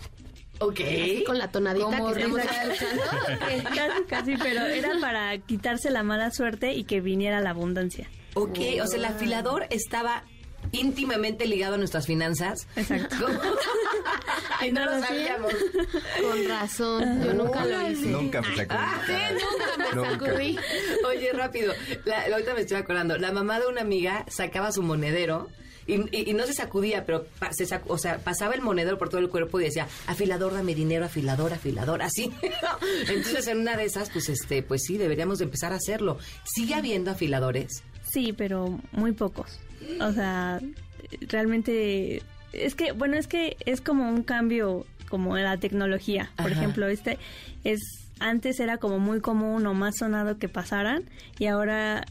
Ok. 0.69 0.81
con 1.27 1.39
la 1.39 1.49
tonadita 1.51 1.89
que 1.91 1.95
estamos 2.13 2.39
escuchando. 2.39 2.75
casi 3.75 4.05
casi 4.05 4.37
pero 4.37 4.63
era 4.67 4.91
para 5.01 5.39
quitarse 5.39 5.91
la 5.91 6.03
mala 6.03 6.31
suerte 6.31 6.73
y 6.75 6.85
que 6.85 7.01
viniera 7.01 7.41
la 7.41 7.51
abundancia 7.51 8.09
Ok, 8.35 8.59
o 8.83 8.87
sea, 8.87 8.99
el 8.99 9.05
afilador 9.05 9.67
estaba 9.71 10.25
íntimamente 10.73 11.47
ligado 11.47 11.75
a 11.75 11.79
nuestras 11.79 12.07
finanzas. 12.07 12.67
Exacto. 12.75 13.15
Ay, 14.59 14.73
no 14.73 14.85
lo 14.85 14.91
¿No 14.93 14.99
lo 14.99 15.07
sabíamos. 15.07 15.53
Con 16.21 16.49
razón, 16.49 17.23
yo 17.25 17.35
nunca 17.35 17.65
lo 17.65 17.91
hice. 17.91 18.07
Nunca 18.07 18.41
me 18.43 18.57
sacó. 18.57 18.75
Sí, 19.07 19.13
nunca 19.35 19.95
me 19.95 20.11
sacudí. 20.11 20.59
Oye, 21.07 21.33
rápido, 21.33 21.75
la, 22.05 22.27
la- 22.29 22.35
ahorita 22.37 22.55
me 22.55 22.63
estoy 22.63 22.79
acordando. 22.79 23.17
La 23.19 23.31
mamá 23.31 23.61
de 23.61 23.67
una 23.67 23.83
amiga 23.83 24.25
sacaba 24.29 24.73
su 24.73 24.83
monedero 24.83 25.49
y, 25.87 25.95
y- 26.17 26.31
y 26.31 26.35
no 26.35 26.47
se 26.47 26.55
sacudía, 26.55 27.05
pero 27.07 27.25
pa- 27.39 27.53
se 27.53 27.65
sac- 27.67 27.85
o 27.89 27.99
sea, 27.99 28.19
pasaba 28.19 28.55
el 28.55 28.61
monedero 28.63 28.99
por 28.99 29.09
todo 29.09 29.21
el 29.21 29.29
cuerpo 29.29 29.61
y 29.61 29.65
decía, 29.65 29.87
afilador, 30.07 30.55
dame 30.55 30.75
dinero, 30.75 31.05
afilador, 31.05 31.53
afilador, 31.53 32.03
así. 32.03 32.33
Entonces, 33.09 33.47
en 33.49 33.59
una 33.61 33.77
de 33.77 33.85
esas, 33.85 34.11
pues, 34.11 34.29
este, 34.29 34.63
pues 34.63 34.83
sí, 34.87 34.97
deberíamos 34.99 35.39
de 35.39 35.45
empezar 35.45 35.73
a 35.73 35.77
hacerlo. 35.77 36.19
¿Sigue 36.45 36.75
habiendo 36.75 37.11
afiladores? 37.11 37.83
Sí, 38.11 38.33
pero 38.33 38.79
muy 38.93 39.13
pocos. 39.13 39.59
O 40.01 40.13
sea, 40.13 40.61
realmente 41.29 42.23
es 42.53 42.75
que 42.75 42.93
bueno, 42.93 43.17
es 43.17 43.27
que 43.27 43.57
es 43.67 43.81
como 43.81 44.09
un 44.09 44.23
cambio 44.23 44.87
como 45.09 45.37
en 45.37 45.45
la 45.45 45.57
tecnología. 45.59 46.31
Por 46.37 46.47
Ajá. 46.53 46.61
ejemplo, 46.61 46.89
este 46.89 47.19
es 47.65 47.81
antes 48.21 48.61
era 48.61 48.79
como 48.79 48.99
muy 48.99 49.21
común 49.21 49.67
o 49.67 49.75
más 49.75 49.97
sonado 49.99 50.39
que 50.39 50.49
pasaran 50.49 51.05
y 51.39 51.47
ahora 51.47 52.05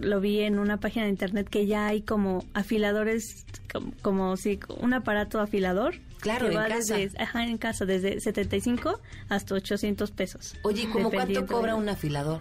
lo 0.00 0.20
vi 0.20 0.40
en 0.40 0.58
una 0.58 0.78
página 0.78 1.04
de 1.04 1.10
internet 1.10 1.48
que 1.48 1.66
ya 1.66 1.86
hay 1.86 2.02
como 2.02 2.44
afiladores 2.54 3.44
como, 3.72 3.92
como 4.02 4.36
si 4.36 4.58
un 4.80 4.94
aparato 4.94 5.40
afilador 5.40 5.94
Claro, 6.20 6.48
en 6.48 6.54
casa. 6.54 6.96
desde 6.96 7.20
ajá, 7.20 7.44
en 7.44 7.58
casa 7.58 7.84
desde 7.84 8.20
75 8.20 9.00
hasta 9.28 9.54
800 9.56 10.10
pesos. 10.12 10.54
Oye, 10.62 10.82
¿y 10.82 10.86
¿cómo 10.86 11.10
cuánto 11.10 11.46
cobra 11.46 11.74
un 11.74 11.88
afilador? 11.88 12.40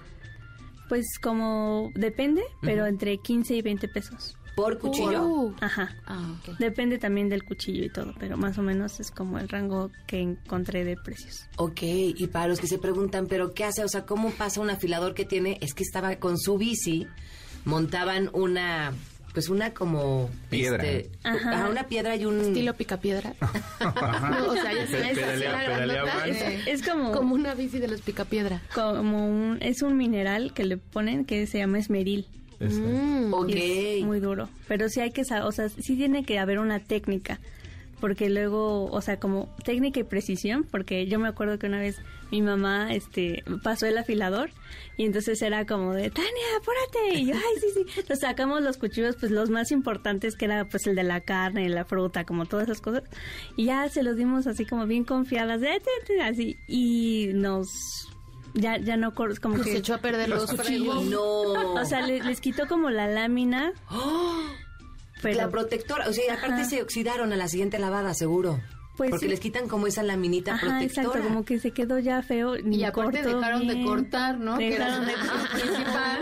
Pues 0.87 1.17
como 1.19 1.89
depende, 1.95 2.43
pero 2.61 2.85
entre 2.85 3.17
15 3.17 3.55
y 3.55 3.61
20 3.61 3.87
pesos. 3.87 4.37
¿Por 4.55 4.77
cuchillo? 4.77 5.23
Uh. 5.25 5.55
Ajá. 5.61 5.95
Ah. 6.05 6.35
Depende 6.59 6.97
también 6.99 7.29
del 7.29 7.43
cuchillo 7.43 7.85
y 7.85 7.89
todo, 7.89 8.13
pero 8.19 8.37
más 8.37 8.57
o 8.57 8.61
menos 8.61 8.99
es 8.99 9.09
como 9.09 9.39
el 9.39 9.47
rango 9.47 9.89
que 10.05 10.19
encontré 10.19 10.83
de 10.83 10.97
precios. 10.97 11.45
Ok, 11.57 11.79
y 11.81 12.27
para 12.27 12.47
los 12.49 12.59
que 12.59 12.67
se 12.67 12.77
preguntan, 12.77 13.27
¿pero 13.27 13.53
qué 13.53 13.63
hace? 13.63 13.83
O 13.83 13.87
sea, 13.87 14.05
¿cómo 14.05 14.29
pasa 14.31 14.59
un 14.61 14.69
afilador 14.69 15.13
que 15.13 15.25
tiene? 15.25 15.57
Es 15.61 15.73
que 15.73 15.83
estaba 15.83 16.15
con 16.17 16.37
su 16.37 16.57
bici, 16.57 17.07
montaban 17.65 18.29
una, 18.33 18.93
pues 19.33 19.49
una 19.49 19.73
como... 19.73 20.29
Piedra. 20.49 20.83
este, 20.83 21.11
Ajá. 21.23 21.51
ajá, 21.51 21.69
una 21.69 21.87
piedra 21.87 22.15
y 22.15 22.25
un... 22.25 22.39
Estilo 22.41 22.73
picapiedra. 22.73 23.33
No, 23.81 24.51
o 24.51 24.53
sea, 24.55 24.73
ya 24.73 24.83
Es, 26.25 26.67
es 26.67 26.87
como, 26.87 27.11
como 27.11 27.35
una 27.35 27.53
bici 27.55 27.79
de 27.79 27.87
los 27.87 28.01
picapiedra. 28.01 28.61
como 28.73 29.27
un, 29.27 29.57
es 29.61 29.81
un 29.81 29.97
mineral 29.97 30.53
que 30.53 30.65
le 30.65 30.77
ponen 30.77 31.25
que 31.25 31.47
se 31.47 31.57
llama 31.57 31.79
esmeril. 31.79 32.27
Mm. 32.59 33.33
Ok. 33.33 33.49
y 33.49 33.99
es 33.99 34.05
muy 34.05 34.19
duro. 34.19 34.47
Pero 34.67 34.87
sí 34.89 34.99
hay 34.99 35.11
que 35.11 35.25
saber, 35.25 35.45
o 35.45 35.51
sea, 35.51 35.67
sí 35.69 35.95
tiene 35.95 36.23
que 36.23 36.37
haber 36.37 36.59
una 36.59 36.79
técnica. 36.79 37.39
Porque 38.01 38.29
luego, 38.29 38.85
o 38.91 39.01
sea, 39.01 39.19
como 39.19 39.47
técnica 39.63 39.99
y 39.99 40.03
precisión, 40.03 40.65
porque 40.69 41.05
yo 41.07 41.19
me 41.19 41.27
acuerdo 41.29 41.57
que 41.59 41.67
una 41.67 41.79
vez 41.79 42.01
mi 42.31 42.41
mamá 42.41 42.93
este 42.93 43.43
pasó 43.63 43.85
el 43.85 43.97
afilador 43.97 44.49
y 44.97 45.05
entonces 45.05 45.41
era 45.41 45.65
como 45.65 45.93
de, 45.93 46.09
Tania, 46.09 46.31
apúrate. 46.57 47.19
Y 47.19 47.27
yo, 47.27 47.35
ay, 47.35 47.59
sí, 47.61 47.67
sí. 47.73 47.81
Entonces 47.99 48.19
sacamos 48.21 48.61
los 48.61 48.77
cuchillos, 48.77 49.15
pues 49.19 49.31
los 49.31 49.49
más 49.49 49.71
importantes, 49.71 50.35
que 50.35 50.45
era 50.45 50.65
pues 50.65 50.87
el 50.87 50.95
de 50.95 51.03
la 51.03 51.21
carne, 51.21 51.69
la 51.69 51.85
fruta, 51.85 52.25
como 52.25 52.45
todas 52.45 52.67
esas 52.67 52.81
cosas. 52.81 53.03
Y 53.55 53.65
ya 53.65 53.87
se 53.89 54.01
los 54.03 54.17
dimos 54.17 54.47
así 54.47 54.65
como 54.65 54.87
bien 54.87 55.03
confiadas, 55.05 55.61
así. 56.23 56.57
Y 56.67 57.29
nos... 57.33 57.67
Ya, 58.53 58.77
ya 58.77 58.97
no, 58.97 59.13
como 59.15 59.55
Nos 59.57 59.65
que... 59.65 59.77
echó 59.77 59.93
a 59.93 59.99
perder 59.99 60.27
los 60.27 60.45
cuchillos. 60.51 61.05
No. 61.05 61.21
O 61.81 61.85
sea, 61.85 62.01
le- 62.01 62.21
les 62.23 62.41
quitó 62.41 62.67
como 62.67 62.89
la 62.89 63.07
lámina. 63.07 63.71
Pero, 65.21 65.37
la 65.37 65.49
protectora, 65.49 66.07
o 66.09 66.13
sea, 66.13 66.33
aparte 66.33 66.61
Ajá. 66.61 66.65
se 66.65 66.81
oxidaron 66.81 67.31
a 67.33 67.35
la 67.35 67.47
siguiente 67.47 67.77
lavada, 67.79 68.13
seguro. 68.13 68.59
Porque 68.97 69.17
sí. 69.19 69.27
les 69.29 69.39
quitan 69.39 69.67
como 69.67 69.87
esa 69.87 70.03
laminita 70.03 70.53
Ajá, 70.55 70.67
protectora. 70.67 71.07
exacto, 71.07 71.27
como 71.27 71.45
que 71.45 71.59
se 71.59 71.71
quedó 71.71 71.97
ya 71.97 72.21
feo. 72.21 72.57
ni 72.57 72.77
Y 72.79 72.83
aparte 72.83 73.23
dejaron 73.23 73.65
de 73.67 73.81
cortar, 73.83 74.37
¿no? 74.37 74.57
Que 74.57 74.75
era 74.75 74.99
de 74.99 75.13
principal. 75.53 76.19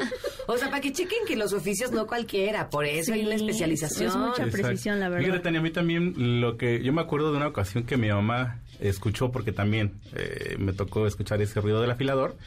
O 0.47 0.57
sea, 0.57 0.69
para 0.69 0.79
que 0.79 0.93
chequen 0.93 1.25
que 1.27 1.35
los 1.35 1.51
oficios 1.51 1.91
no 1.91 2.07
cualquiera, 2.07 2.69
por 2.69 2.85
eso 2.85 3.13
hay 3.13 3.25
una 3.25 3.37
Sí, 3.37 3.45
especialización. 3.45 4.07
es 4.09 4.15
mucha 4.15 4.43
Exacto. 4.43 4.51
precisión, 4.67 4.99
la 4.99 5.09
verdad. 5.09 5.25
Fíjate, 5.25 5.43
Tania, 5.43 5.59
a 5.59 5.63
mí 5.63 5.71
también 5.71 6.41
lo 6.41 6.57
que... 6.57 6.81
Yo 6.83 6.93
me 6.93 7.01
acuerdo 7.01 7.31
de 7.31 7.37
una 7.37 7.47
ocasión 7.47 7.83
que 7.85 7.97
mi 7.97 8.09
mamá 8.09 8.59
escuchó, 8.79 9.31
porque 9.31 9.51
también 9.51 9.93
eh, 10.15 10.55
me 10.59 10.71
tocó 10.71 11.05
escuchar 11.07 11.41
ese 11.41 11.59
ruido 11.59 11.81
del 11.81 11.91
afilador. 11.91 12.37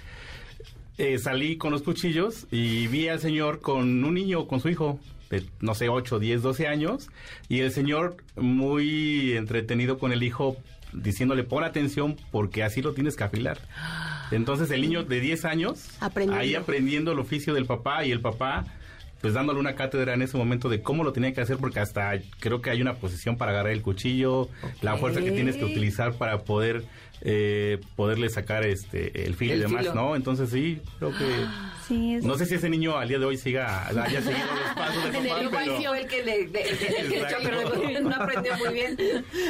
Eh, 0.99 1.19
salí 1.19 1.57
con 1.59 1.73
los 1.73 1.83
cuchillos 1.83 2.47
y 2.51 2.87
vi 2.87 3.09
al 3.09 3.19
señor 3.19 3.61
con 3.61 4.05
un 4.05 4.15
niño, 4.15 4.47
con 4.47 4.61
su 4.61 4.69
hijo, 4.69 4.99
de, 5.33 5.45
no 5.61 5.75
sé, 5.75 5.89
8, 5.89 6.19
10, 6.19 6.43
12 6.43 6.67
años, 6.69 7.09
y 7.49 7.61
el 7.61 7.73
señor 7.73 8.17
muy 8.37 9.33
entretenido 9.33 9.99
con 9.99 10.13
el 10.13 10.23
hijo, 10.23 10.57
diciéndole, 10.93 11.43
pon 11.43 11.65
atención 11.65 12.17
porque 12.31 12.63
así 12.63 12.83
lo 12.83 12.93
tienes 12.93 13.17
que 13.17 13.25
afilar. 13.25 13.59
Entonces 14.31 14.71
el 14.71 14.83
niño 14.83 15.05
de 15.05 15.21
10 15.21 15.45
años, 15.47 15.89
Aprendiendo. 16.01 16.41
ahí 16.43 16.55
aprendiendo 16.55 17.13
el 17.13 17.19
oficio 17.19 17.55
del 17.55 17.65
papá 17.67 18.05
y 18.05 18.13
el 18.13 18.21
papá 18.21 18.67
pues 19.23 19.35
dándole 19.35 19.61
una 19.61 19.77
cátedra 19.77 20.15
en 20.15 20.23
ese 20.23 20.37
momento 20.37 20.69
de 20.69 20.83
cómo 20.83 21.05
lo 21.05 21.13
tenía 21.13 21.33
que 21.33 21.41
hacer 21.41 21.57
porque 21.57 21.79
hasta 21.79 22.11
creo 22.41 22.61
que 22.61 22.71
hay 22.71 22.83
una 22.83 22.95
posición 22.95 23.37
para 23.39 23.53
agarrar 23.53 23.73
el 23.73 23.81
cuchillo, 23.81 24.49
la 24.81 24.97
fuerza 24.97 25.21
que 25.21 25.31
tienes 25.31 25.57
que 25.57 25.65
utilizar 25.65 26.15
para 26.15 26.43
poder 26.43 26.83
eh, 27.25 27.79
poderle 27.97 28.29
sacar 28.31 28.65
este 28.65 29.25
el 29.25 29.35
filo 29.35 29.53
El 29.55 29.59
y 29.59 29.63
demás, 29.63 29.81
filo. 29.83 29.95
¿no? 29.95 30.17
Entonces 30.17 30.51
sí, 30.51 30.81
creo 30.99 31.11
que 31.17 31.25
Sí, 31.89 32.15
es- 32.15 32.25
no 32.25 32.39
sé 32.39 32.47
si 32.47 32.55
ese 32.55 32.71
niño 32.71 32.97
al 32.97 33.09
día 33.09 33.19
de 33.19 33.25
hoy 33.25 33.37
siga 33.37 33.89
haya 33.89 34.23
seguido 34.23 34.47
los 34.55 34.75
pasos 34.77 35.03
de 35.05 35.11
papá, 35.11 35.41
el 35.41 35.49
pero 35.51 35.73
oficio 35.75 35.95
el 35.95 36.07
que 36.07 36.23
le, 36.23 36.47
de- 36.47 36.63
el 36.63 36.79
que- 36.79 37.19
echó, 37.19 37.37
pero 37.43 38.01
no 38.01 38.15
aprendió 38.15 38.57
muy 38.57 38.73
bien. 38.73 38.97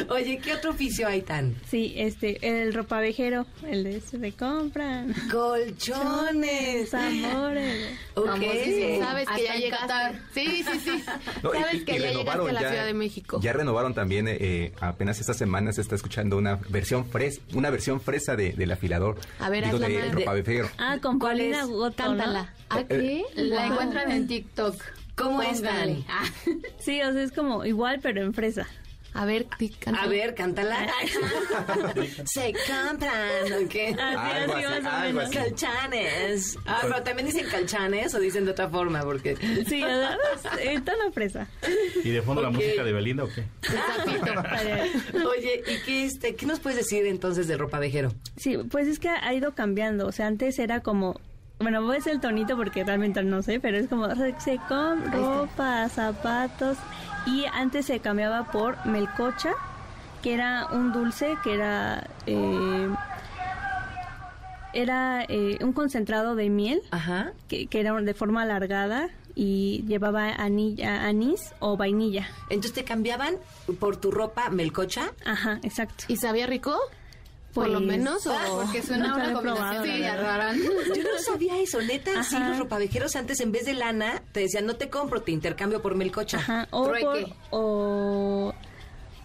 Oye, 0.08 0.38
¿qué 0.42 0.54
otro 0.54 0.70
oficio 0.70 1.06
hay 1.06 1.20
tan? 1.22 1.54
Sí, 1.70 1.92
este, 1.96 2.38
el 2.60 2.72
ropavejero, 2.72 3.46
el 3.68 3.84
de 3.84 3.96
ese 3.98 4.16
de 4.18 4.32
compran. 4.32 5.14
Colchones. 5.30 6.92
Amores. 6.94 7.90
Ok. 8.14 8.26
Sabes 8.26 9.28
que 9.36 9.44
ya 9.44 9.54
llegaste. 9.56 9.86
Qatar. 9.86 10.14
Sí, 10.34 10.64
sí, 10.64 10.80
sí. 10.84 11.04
No, 11.42 11.52
Sabes 11.52 11.74
y- 11.74 11.84
que 11.84 11.96
y 11.96 12.00
ya 12.00 12.10
llegaste 12.12 12.48
a 12.48 12.52
la 12.52 12.60
ya- 12.62 12.68
Ciudad 12.70 12.86
de 12.86 12.94
México. 12.94 13.40
Ya 13.42 13.52
renovaron 13.52 13.94
también, 13.94 14.26
eh, 14.28 14.72
apenas 14.80 15.20
esta 15.20 15.34
semana 15.34 15.72
se 15.72 15.80
está 15.80 15.94
escuchando 15.96 16.36
una 16.38 16.56
versión 16.68 17.04
fres, 17.04 17.40
una 17.62 17.70
versión 17.70 18.00
fresa 18.00 18.34
de, 18.34 18.54
del 18.54 18.72
afilador. 18.72 19.18
A 19.38 19.48
ver, 19.48 19.64
Digo, 19.66 19.78
de 19.78 20.10
ropavejero. 20.10 20.68
Ah, 20.78 20.98
con 21.00 21.20
¿Cuál 21.20 21.38
Paulina 21.38 21.60
es? 21.62 21.94
Cántala. 21.94 22.52
¿A 22.70 22.82
qué? 22.82 23.22
La 23.36 23.62
Wow. 23.62 23.72
encuentran 23.72 24.10
en 24.10 24.26
TikTok. 24.26 24.74
¿Cómo 25.14 25.40
es. 25.42 25.62
Dani? 25.62 26.04
Ah. 26.08 26.24
Sí, 26.80 27.00
o 27.02 27.12
sea, 27.12 27.22
es 27.22 27.30
como 27.30 27.64
igual, 27.64 28.00
pero 28.02 28.20
en 28.22 28.34
fresa. 28.34 28.66
A 29.14 29.26
ver, 29.26 29.46
cántala. 29.46 30.02
A 30.02 30.06
ver, 30.08 30.34
cántala. 30.34 30.86
Se 32.24 32.52
compran, 32.52 33.64
¿ok? 33.64 33.98
Algo 34.16 34.54
así, 34.54 34.64
algo 34.86 35.20
así. 35.20 35.34
Calchanes. 35.36 36.58
Ah, 36.66 36.78
pero 36.82 37.02
también 37.02 37.26
dicen 37.26 37.46
calchanes 37.50 38.14
o 38.14 38.20
dicen 38.20 38.44
de 38.46 38.52
otra 38.52 38.68
forma, 38.68 39.02
porque... 39.02 39.36
Sí, 39.66 39.82
o 39.82 39.86
sea, 39.86 40.16
es 40.60 40.66
en 40.68 40.84
tono 40.84 41.12
fresa. 41.12 41.46
y 42.02 42.10
de 42.10 42.22
fondo 42.22 42.42
la 42.42 42.50
música 42.50 42.82
de 42.84 42.92
Belinda 42.92 43.24
o 43.24 43.28
qué? 43.28 43.44
Oye, 45.26 45.62
¿y 45.66 45.84
qué, 45.84 46.04
este, 46.04 46.34
qué 46.34 46.46
nos 46.46 46.60
puedes 46.60 46.78
decir 46.78 47.06
entonces 47.06 47.46
del 47.48 47.58
ropavejero? 47.58 48.12
Sí, 48.36 48.56
pues 48.70 48.88
es 48.88 48.98
que 48.98 49.08
ha 49.08 49.34
ido 49.34 49.54
cambiando. 49.54 50.06
O 50.06 50.12
sea, 50.12 50.26
antes 50.26 50.58
era 50.58 50.80
como. 50.80 51.20
Bueno, 51.58 51.82
voy 51.82 51.96
a 51.96 51.98
hacer 52.00 52.14
el 52.14 52.20
tonito 52.20 52.56
porque 52.56 52.82
realmente 52.82 53.22
no 53.22 53.42
sé, 53.42 53.60
pero 53.60 53.76
es 53.76 53.88
como 53.88 54.08
se 54.40 54.58
com 54.68 55.04
ropa, 55.12 55.88
zapatos. 55.88 56.76
Y 57.26 57.44
antes 57.52 57.86
se 57.86 58.00
cambiaba 58.00 58.44
por 58.50 58.84
melcocha, 58.86 59.52
que 60.22 60.34
era 60.34 60.66
un 60.72 60.92
dulce 60.92 61.36
que 61.44 61.54
era. 61.54 62.06
eh, 62.26 62.88
era 64.74 65.24
eh, 65.28 65.58
un 65.60 65.72
concentrado 65.74 66.34
de 66.34 66.48
miel 66.48 66.80
Ajá. 66.92 67.32
que, 67.48 67.66
que 67.66 67.80
era 67.80 67.92
de 67.92 68.14
forma 68.14 68.42
alargada 68.42 69.10
y 69.34 69.84
llevaba 69.86 70.30
anilla, 70.30 71.06
anís 71.06 71.52
o 71.58 71.76
vainilla. 71.76 72.26
Entonces 72.48 72.72
te 72.72 72.84
cambiaban 72.84 73.34
por 73.78 73.96
tu 73.96 74.10
ropa 74.10 74.48
melcocha. 74.48 75.12
Ajá, 75.26 75.58
exacto. 75.62 76.04
¿Y 76.08 76.16
sabía 76.16 76.46
rico? 76.46 76.74
Por 77.52 77.68
lo 77.68 77.78
Pues- 77.78 77.86
menos, 77.86 78.26
o... 78.26 78.32
Porque 78.64 78.82
suena 78.82 79.08
No 79.08 79.14
una 79.16 79.32
combinación 79.34 79.56
probado, 79.56 79.84
sí, 79.84 80.02
rara. 80.02 80.52
Yo 80.96 81.02
no 81.02 81.18
sabía 81.24 81.58
eso, 81.58 81.80
neta. 81.82 82.22
Sí, 82.24 82.34
Ajá. 82.36 82.48
los 82.48 82.58
ropavejeros 82.58 83.14
antes 83.16 83.40
en 83.40 83.52
vez 83.52 83.66
de 83.66 83.74
lana 83.74 84.22
te 84.32 84.40
decían, 84.40 84.64
no 84.66 84.76
te 84.76 84.88
compro, 84.88 85.22
te 85.22 85.32
intercambio 85.32 85.82
por 85.82 85.94
melcocha. 85.94 86.38
Ajá, 86.38 86.68
o 86.70 86.84
por, 86.84 86.98
o, 87.50 88.54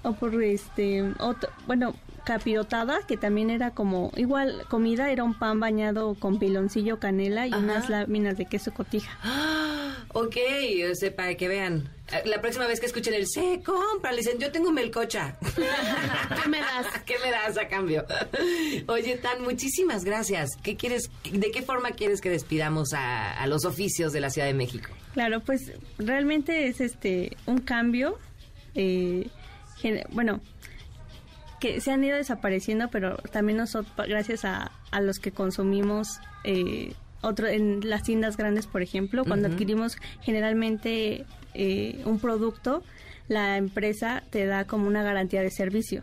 o 0.03 0.13
por 0.13 0.43
este, 0.43 1.03
otro, 1.19 1.49
bueno, 1.65 1.93
capirotada, 2.28 2.99
que 3.07 3.15
también 3.15 3.49
era 3.49 3.71
como, 3.71 4.11
igual, 4.17 4.65
comida, 4.69 5.09
era 5.11 5.23
un 5.23 5.34
pan 5.34 5.61
bañado 5.61 6.13
con 6.15 6.39
piloncillo, 6.39 6.99
canela 6.99 7.47
y 7.47 7.51
Ajá. 7.51 7.59
unas 7.59 7.89
láminas 7.89 8.38
de 8.38 8.45
queso 8.45 8.73
cotija. 8.73 9.17
Ah, 9.23 9.95
ok, 10.13 10.36
o 10.91 10.95
sea, 10.95 11.15
para 11.15 11.36
que 11.36 11.47
vean. 11.47 11.89
Eh, 12.11 12.23
La 12.25 12.41
próxima 12.41 12.67
vez 12.67 12.82
que 12.82 12.86
escuchen 12.86 13.13
el 13.13 13.28
se 13.28 13.61
compra, 13.63 14.11
le 14.11 14.17
dicen, 14.17 14.39
yo 14.39 14.51
tengo 14.51 14.71
melcocha. 14.73 15.38
¿Qué 15.55 16.49
me 16.49 16.59
das? 16.59 16.88
¿Qué 17.05 17.15
me 17.23 17.32
das 17.32 17.57
a 17.57 17.69
cambio? 17.69 18.05
Oye, 18.88 19.15
Tan, 19.17 19.41
muchísimas 19.43 20.03
gracias. 20.03 20.49
¿Qué 20.61 20.75
quieres, 20.75 21.09
de 21.32 21.49
qué 21.51 21.61
forma 21.61 21.91
quieres 21.91 22.19
que 22.19 22.30
despidamos 22.30 22.91
a, 22.93 23.32
a 23.41 23.47
los 23.47 23.63
oficios 23.63 24.11
de 24.11 24.19
la 24.19 24.30
Ciudad 24.30 24.47
de 24.47 24.53
México? 24.53 24.89
Claro, 25.13 25.39
pues 25.39 25.71
realmente 25.97 26.67
es 26.67 26.82
este 26.82 27.38
un 27.45 27.59
cambio, 27.59 28.19
eh, 28.75 29.30
bueno, 30.11 30.41
que 31.60 31.82
se 31.82 31.91
han 31.91 32.03
ido 32.03 32.18
desapareciendo, 32.18 32.89
pero 32.89 33.18
también 33.32 33.58
nosotros, 33.58 33.93
gracias 34.08 34.45
a, 34.45 34.72
a 34.91 35.01
los 35.01 35.20
que 35.20 35.32
consumimos 35.32 36.20
eh, 36.43 36.93
otro 37.22 37.47
en 37.47 37.82
las 37.89 38.03
tiendas 38.03 38.38
grandes, 38.38 38.68
por 38.68 38.82
ejemplo, 38.82 39.26
cuando 39.26 39.47
adquirimos 39.47 39.97
generalmente 40.22 41.26
eh, 41.55 41.99
un 42.05 42.20
producto, 42.20 42.84
la 43.28 43.58
empresa 43.58 44.24
te 44.30 44.45
da 44.45 44.64
como 44.66 44.88
una 44.88 45.03
garantía 45.03 45.41
de 45.41 45.51
servicio. 45.51 46.01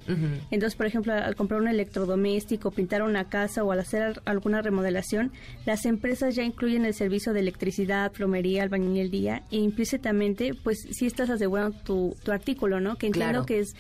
Entonces, 0.51 0.77
por 0.77 0.85
ejemplo, 0.85 1.15
al 1.15 1.35
comprar 1.37 1.59
un 1.61 1.69
electrodoméstico, 1.69 2.71
pintar 2.71 3.03
una 3.03 3.31
casa 3.31 3.65
o 3.65 3.73
al 3.73 3.81
hacer 3.81 4.03
al- 4.03 4.23
alguna 4.27 4.61
remodelación, 4.61 5.33
las 5.65 5.87
empresas 5.87 6.35
ya 6.35 6.43
incluyen 6.43 6.85
el 6.85 6.93
servicio 6.93 7.33
de 7.33 7.41
electricidad, 7.41 8.13
plomería, 8.13 8.63
albañilería 8.65 9.43
e 9.51 9.57
implícitamente, 9.57 10.53
pues 10.53 10.87
sí 10.91 11.07
estás 11.07 11.31
asegurando 11.31 11.79
tu, 11.79 12.15
tu 12.25 12.31
artículo, 12.33 12.81
¿no? 12.81 12.97
Que 12.97 13.07
entiendo 13.07 13.31
Claro. 13.33 13.47
que 13.47 13.61
es 13.61 13.75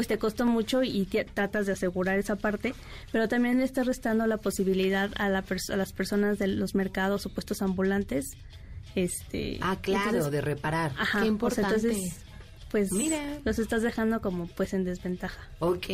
pues 0.00 0.08
te 0.08 0.16
costó 0.18 0.46
mucho 0.46 0.82
y 0.82 1.04
te- 1.04 1.26
tratas 1.26 1.66
de 1.66 1.72
asegurar 1.72 2.18
esa 2.18 2.36
parte, 2.36 2.72
pero 3.12 3.28
también 3.28 3.58
le 3.58 3.64
estás 3.64 3.86
restando 3.86 4.26
la 4.26 4.38
posibilidad 4.38 5.10
a, 5.16 5.28
la 5.28 5.44
pers- 5.44 5.70
a 5.70 5.76
las 5.76 5.92
personas 5.92 6.38
de 6.38 6.46
los 6.46 6.74
mercados 6.74 7.26
o 7.26 7.28
puestos 7.28 7.60
ambulantes. 7.60 8.30
Este, 8.94 9.58
Ah, 9.60 9.76
claro, 9.80 10.04
entonces- 10.08 10.32
de 10.32 10.40
reparar. 10.40 10.92
Ajá, 10.98 11.04
Qué 11.04 11.16
o 11.18 11.20
sea, 11.20 11.26
importante. 11.26 11.74
entonces, 11.88 12.20
pues 12.70 12.92
Mira. 12.92 13.40
los 13.44 13.58
estás 13.58 13.82
dejando 13.82 14.20
como 14.20 14.46
pues 14.46 14.72
en 14.74 14.84
desventaja. 14.84 15.40
Ok. 15.58 15.86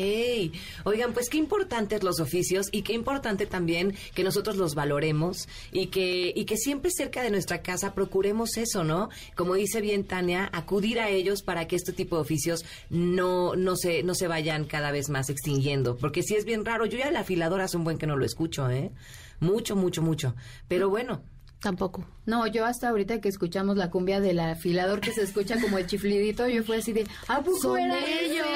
Oigan, 0.84 1.12
pues 1.12 1.28
qué 1.28 1.38
importantes 1.38 2.02
los 2.02 2.20
oficios 2.20 2.68
y 2.70 2.82
qué 2.82 2.92
importante 2.92 3.46
también 3.46 3.94
que 4.14 4.24
nosotros 4.24 4.56
los 4.56 4.74
valoremos 4.74 5.48
y 5.72 5.86
que, 5.86 6.32
y 6.34 6.44
que 6.44 6.56
siempre 6.56 6.90
cerca 6.90 7.22
de 7.22 7.30
nuestra 7.30 7.62
casa 7.62 7.94
procuremos 7.94 8.56
eso, 8.56 8.84
¿no? 8.84 9.08
Como 9.34 9.54
dice 9.54 9.80
bien 9.80 10.04
Tania, 10.04 10.50
acudir 10.52 11.00
a 11.00 11.08
ellos 11.08 11.42
para 11.42 11.66
que 11.66 11.76
este 11.76 11.92
tipo 11.92 12.16
de 12.16 12.22
oficios 12.22 12.64
no, 12.90 13.56
no, 13.56 13.76
se, 13.76 14.02
no 14.02 14.14
se 14.14 14.28
vayan 14.28 14.64
cada 14.66 14.92
vez 14.92 15.08
más 15.08 15.30
extinguiendo. 15.30 15.96
Porque 15.96 16.22
sí 16.22 16.34
es 16.34 16.44
bien 16.44 16.64
raro. 16.64 16.86
Yo 16.86 16.98
ya 16.98 17.10
la 17.10 17.20
afiladora 17.20 17.64
hace 17.64 17.76
un 17.76 17.84
buen 17.84 17.98
que 17.98 18.06
no 18.06 18.16
lo 18.16 18.24
escucho, 18.24 18.70
¿eh? 18.70 18.92
Mucho, 19.40 19.76
mucho, 19.76 20.02
mucho. 20.02 20.34
Pero 20.68 20.88
bueno. 20.90 21.22
Tampoco. 21.66 22.04
No, 22.26 22.46
yo 22.46 22.64
hasta 22.64 22.88
ahorita 22.90 23.20
que 23.20 23.28
escuchamos 23.28 23.76
la 23.76 23.90
cumbia 23.90 24.20
del 24.20 24.38
afilador 24.38 25.00
que 25.00 25.12
se 25.12 25.22
escucha 25.22 25.60
como 25.60 25.78
el 25.78 25.86
chiflidito, 25.88 26.46
yo 26.48 26.62
fui 26.62 26.76
así 26.76 26.92
de, 26.92 27.04
¿a 27.26 27.40
poco 27.40 27.58
Son 27.58 27.78
eran 27.80 27.98
ellos? 28.04 28.46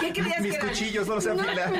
¿Qué 0.00 0.12
creías 0.14 0.40
Mis 0.40 0.52
que 0.52 0.56
eran? 0.58 0.68
cuchillos 0.68 1.06
solo 1.06 1.20
se 1.20 1.30
afilan. 1.30 1.74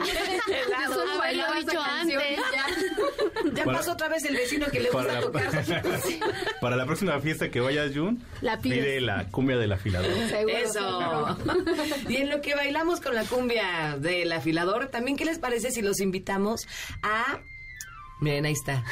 Haberlo 0.76 1.18
bailaba 1.18 1.58
esa 1.58 1.70
dicho 1.70 1.80
canción 1.82 2.22
antes. 2.22 2.38
ya. 2.52 3.50
Ya 3.54 3.64
Para- 3.64 3.78
pasó 3.78 3.92
otra 3.92 4.08
vez 4.08 4.24
el 4.26 4.36
vecino 4.36 4.66
que 4.66 4.80
le 4.80 4.90
Para 4.90 5.20
gusta 5.22 5.42
la, 5.72 5.80
tocar. 5.82 6.00
para 6.60 6.76
la 6.76 6.84
próxima 6.86 7.18
fiesta 7.20 7.50
que 7.50 7.60
vayas, 7.60 7.92
Jun, 7.94 8.22
La 8.42 8.58
pides. 8.60 8.78
pide 8.78 9.00
la 9.00 9.26
cumbia 9.30 9.56
del 9.56 9.72
afilador. 9.72 10.10
Seguro, 10.28 10.56
Eso. 10.56 11.38
Y 12.10 12.16
en 12.16 12.28
lo 12.30 12.40
que 12.42 12.54
bailamos 12.54 13.00
con 13.00 13.14
la 13.14 13.24
cumbia 13.24 13.96
del 13.98 14.30
afilador, 14.32 14.88
también 14.88 15.16
qué 15.16 15.24
les 15.24 15.38
parece 15.38 15.70
si 15.70 15.80
los 15.82 16.00
invitamos 16.00 16.66
a 17.02 17.38
Miren, 18.20 18.46
ahí 18.46 18.52
está. 18.52 18.84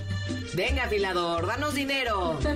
Venga, 0.54 0.84
afilador, 0.84 1.46
danos 1.46 1.74
dinero. 1.74 2.38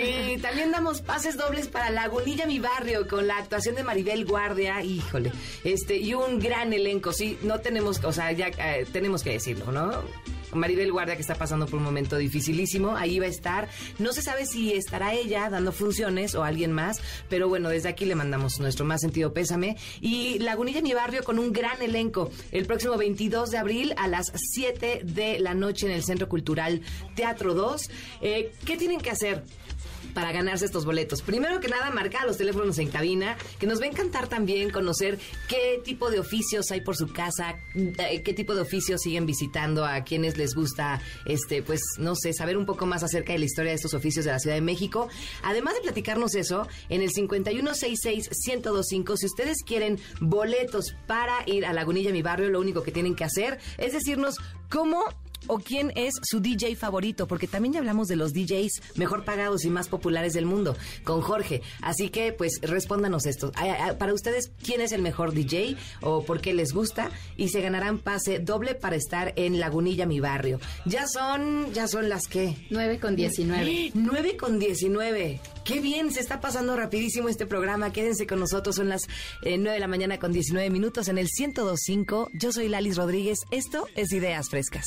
Y 0.00 0.38
también 0.38 0.70
damos 0.70 1.00
pases 1.00 1.36
dobles 1.36 1.68
para 1.68 1.90
Lagunilla, 1.90 2.46
mi 2.46 2.58
barrio, 2.58 3.06
con 3.08 3.26
la 3.26 3.38
actuación 3.38 3.74
de 3.74 3.84
Maribel 3.84 4.24
Guardia. 4.24 4.82
Híjole. 4.82 5.32
Este, 5.64 5.96
y 5.96 6.14
un 6.14 6.38
gran 6.38 6.72
elenco, 6.72 7.12
sí. 7.12 7.38
No 7.42 7.60
tenemos, 7.60 8.02
o 8.04 8.12
sea, 8.12 8.32
ya 8.32 8.48
eh, 8.48 8.86
tenemos 8.92 9.22
que 9.22 9.30
decirlo, 9.30 9.72
¿no? 9.72 9.92
Maribel 10.52 10.92
Guardia, 10.92 11.16
que 11.16 11.22
está 11.22 11.34
pasando 11.34 11.66
por 11.66 11.78
un 11.78 11.84
momento 11.84 12.16
dificilísimo. 12.16 12.96
Ahí 12.96 13.18
va 13.18 13.26
a 13.26 13.28
estar. 13.28 13.68
No 13.98 14.12
se 14.12 14.22
sabe 14.22 14.46
si 14.46 14.72
estará 14.72 15.14
ella 15.14 15.50
dando 15.50 15.72
funciones 15.72 16.34
o 16.34 16.44
alguien 16.44 16.72
más, 16.72 17.00
pero 17.28 17.48
bueno, 17.48 17.68
desde 17.68 17.88
aquí 17.88 18.04
le 18.04 18.14
mandamos 18.14 18.58
nuestro 18.60 18.84
más 18.84 19.00
sentido 19.00 19.32
pésame. 19.32 19.76
Y 20.00 20.38
Lagunilla, 20.38 20.82
mi 20.82 20.94
barrio, 20.94 21.22
con 21.24 21.38
un 21.38 21.52
gran 21.52 21.80
elenco. 21.82 22.30
El 22.52 22.66
próximo 22.66 22.96
22 22.96 23.50
de 23.50 23.58
abril 23.58 23.94
a 23.96 24.08
las 24.08 24.32
7 24.34 25.02
de 25.04 25.38
la 25.40 25.54
noche 25.54 25.86
en 25.86 25.92
el 25.92 26.02
Centro 26.02 26.28
Cultural 26.28 26.82
Teatro 27.14 27.54
2. 27.54 27.90
Eh, 28.20 28.52
¿Qué 28.64 28.76
tienen 28.76 29.00
que 29.00 29.10
hacer? 29.10 29.44
Para 30.18 30.32
ganarse 30.32 30.64
estos 30.64 30.84
boletos. 30.84 31.22
Primero 31.22 31.60
que 31.60 31.68
nada, 31.68 31.92
marcar 31.92 32.26
los 32.26 32.38
teléfonos 32.38 32.76
en 32.80 32.88
cabina, 32.88 33.36
que 33.60 33.68
nos 33.68 33.80
va 33.80 33.84
a 33.84 33.86
encantar 33.86 34.26
también 34.26 34.70
conocer 34.70 35.16
qué 35.46 35.80
tipo 35.84 36.10
de 36.10 36.18
oficios 36.18 36.72
hay 36.72 36.80
por 36.80 36.96
su 36.96 37.12
casa, 37.12 37.60
eh, 37.76 38.24
qué 38.24 38.34
tipo 38.34 38.56
de 38.56 38.62
oficios 38.62 39.00
siguen 39.00 39.26
visitando, 39.26 39.84
a 39.84 40.02
quienes 40.02 40.36
les 40.36 40.56
gusta, 40.56 41.00
este, 41.24 41.62
pues, 41.62 41.80
no 41.98 42.16
sé, 42.16 42.32
saber 42.32 42.56
un 42.56 42.66
poco 42.66 42.84
más 42.84 43.04
acerca 43.04 43.32
de 43.32 43.38
la 43.38 43.44
historia 43.44 43.70
de 43.70 43.76
estos 43.76 43.94
oficios 43.94 44.24
de 44.24 44.32
la 44.32 44.40
Ciudad 44.40 44.56
de 44.56 44.60
México. 44.60 45.08
Además 45.44 45.74
de 45.74 45.82
platicarnos 45.82 46.34
eso, 46.34 46.66
en 46.88 47.02
el 47.02 47.10
5166-1025, 47.10 49.16
si 49.18 49.26
ustedes 49.26 49.62
quieren 49.62 50.00
boletos 50.20 50.96
para 51.06 51.44
ir 51.46 51.64
a 51.64 51.72
Lagunilla, 51.72 52.10
mi 52.10 52.22
barrio, 52.22 52.48
lo 52.48 52.58
único 52.58 52.82
que 52.82 52.90
tienen 52.90 53.14
que 53.14 53.22
hacer 53.22 53.60
es 53.76 53.92
decirnos 53.92 54.34
cómo 54.68 55.04
o 55.46 55.58
quién 55.58 55.92
es 55.96 56.14
su 56.22 56.40
DJ 56.40 56.76
favorito, 56.76 57.26
porque 57.26 57.46
también 57.46 57.74
ya 57.74 57.80
hablamos 57.80 58.08
de 58.08 58.16
los 58.16 58.32
DJs 58.32 58.96
mejor 58.96 59.24
pagados 59.24 59.64
y 59.64 59.70
más 59.70 59.88
populares 59.88 60.32
del 60.32 60.46
mundo 60.46 60.76
con 61.04 61.20
Jorge. 61.20 61.62
Así 61.80 62.10
que, 62.10 62.32
pues, 62.32 62.60
respóndanos 62.62 63.26
esto. 63.26 63.52
Para 63.98 64.14
ustedes, 64.14 64.50
¿quién 64.62 64.80
es 64.80 64.92
el 64.92 65.02
mejor 65.02 65.32
DJ 65.32 65.76
o 66.00 66.24
por 66.24 66.40
qué 66.40 66.52
les 66.52 66.72
gusta? 66.72 67.10
Y 67.36 67.48
se 67.48 67.60
ganarán 67.60 67.98
pase 67.98 68.38
doble 68.38 68.74
para 68.74 68.96
estar 68.96 69.32
en 69.36 69.60
Lagunilla, 69.60 70.06
mi 70.06 70.20
barrio. 70.20 70.60
Ya 70.84 71.06
son, 71.06 71.72
ya 71.72 71.88
son 71.88 72.08
las 72.08 72.26
que. 72.26 72.56
9 72.70 72.98
con 72.98 73.16
19. 73.16 73.92
9 73.94 74.36
con 74.36 74.58
19. 74.58 75.40
Qué 75.64 75.80
bien, 75.80 76.12
se 76.12 76.20
está 76.20 76.40
pasando 76.40 76.76
rapidísimo 76.76 77.28
este 77.28 77.46
programa. 77.46 77.92
Quédense 77.92 78.26
con 78.26 78.40
nosotros, 78.40 78.76
son 78.76 78.88
las 78.88 79.02
eh, 79.42 79.58
9 79.58 79.72
de 79.72 79.80
la 79.80 79.88
mañana 79.88 80.18
con 80.18 80.32
19 80.32 80.70
minutos 80.70 81.08
en 81.08 81.18
el 81.18 81.28
1025. 81.38 82.30
Yo 82.32 82.52
soy 82.52 82.68
Lalis 82.68 82.96
Rodríguez. 82.96 83.38
Esto 83.50 83.86
es 83.94 84.12
Ideas 84.12 84.48
Frescas. 84.48 84.86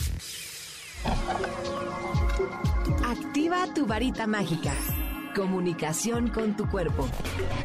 Activa 3.03 3.67
tu 3.73 3.85
varita 3.85 4.27
mágica. 4.27 4.73
Comunicación 5.35 6.29
con 6.29 6.55
tu 6.55 6.69
cuerpo. 6.69 7.07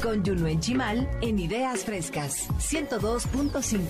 Con 0.01 0.23
Yunuen 0.23 0.59
Chimal 0.59 1.09
en 1.21 1.39
Ideas 1.39 1.83
Frescas 1.83 2.47
102.5. 2.59 3.83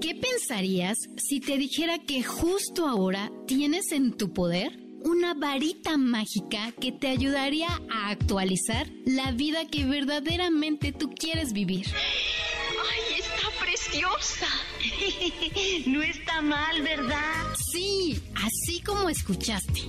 ¿Qué 0.00 0.14
pensarías 0.14 0.96
si 1.16 1.40
te 1.40 1.56
dijera 1.56 1.98
que 1.98 2.22
justo 2.22 2.86
ahora 2.86 3.30
tienes 3.46 3.92
en 3.92 4.16
tu 4.16 4.32
poder 4.32 4.87
una 5.04 5.34
varita 5.34 5.96
mágica 5.96 6.72
que 6.80 6.92
te 6.92 7.08
ayudaría 7.08 7.68
a 7.90 8.10
actualizar 8.10 8.88
la 9.04 9.32
vida 9.32 9.66
que 9.66 9.84
verdaderamente 9.84 10.92
tú 10.92 11.10
quieres 11.10 11.52
vivir? 11.52 11.86
¡Ay, 11.94 13.20
está 13.20 13.50
preciosa! 13.64 14.46
No 15.86 16.02
está 16.02 16.40
mal, 16.42 16.82
¿verdad? 16.82 17.44
Sí, 17.72 18.20
así 18.34 18.80
como 18.82 19.08
escuchaste. 19.08 19.82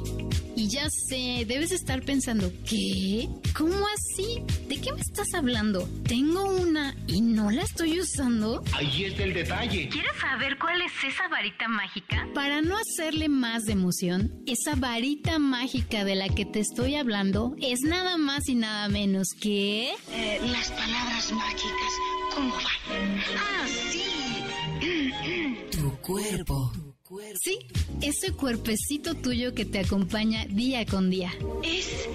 Y 0.56 0.68
ya 0.68 0.90
sé, 0.90 1.46
debes 1.48 1.72
estar 1.72 2.02
pensando, 2.04 2.52
¿qué? 2.68 3.30
¿Cómo 3.56 3.86
así? 3.88 4.44
¿De 4.68 4.80
qué 4.82 4.92
me 4.92 5.00
estás 5.00 5.34
hablando? 5.34 5.88
Tengo 6.06 6.44
una 6.50 6.96
y 7.08 7.22
no 7.22 7.50
la 7.50 7.62
estoy 7.64 8.00
usando. 8.00 8.62
Ahí 8.74 9.06
está 9.06 9.24
el 9.24 9.34
detalle. 9.34 9.88
¿Quieres 9.90 10.12
saber 10.20 10.58
cuál 10.58 10.82
es 10.82 10.92
esa 11.08 11.28
varita 11.30 11.68
mágica? 11.70 12.28
Para 12.34 12.62
no 12.62 12.78
hacerle 12.78 13.30
más 13.30 13.64
de 13.66 13.74
emoción, 13.74 14.34
esa 14.48 14.76
varita 14.76 15.40
mágica 15.40 16.04
de 16.04 16.16
la 16.16 16.28
que 16.28 16.46
te 16.46 16.60
estoy 16.60 16.96
hablando 16.96 17.56
es 17.62 17.80
nada 17.82 18.18
más 18.18 18.50
y 18.50 18.56
nada 18.56 18.90
menos 18.90 19.30
que... 19.40 19.92
Eh, 20.12 20.40
las 20.52 20.72
palabras 20.72 21.32
mágicas, 21.32 21.94
¿cómo 22.36 22.54
van? 22.54 23.24
¡Ah, 23.38 23.66
sí! 23.92 24.29
Tu 24.80 25.98
cuerpo. 26.02 26.72
Sí, 27.42 27.60
ese 28.02 28.32
cuerpecito 28.32 29.14
tuyo 29.16 29.54
que 29.54 29.66
te 29.66 29.80
acompaña 29.80 30.46
día 30.46 30.86
con 30.86 31.10
día. 31.10 31.32
Es, 31.64 32.08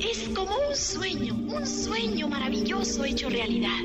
es 0.00 0.28
como 0.30 0.56
un 0.68 0.74
sueño, 0.74 1.34
un 1.34 1.66
sueño 1.66 2.28
maravilloso 2.28 3.04
hecho 3.04 3.28
realidad. 3.28 3.78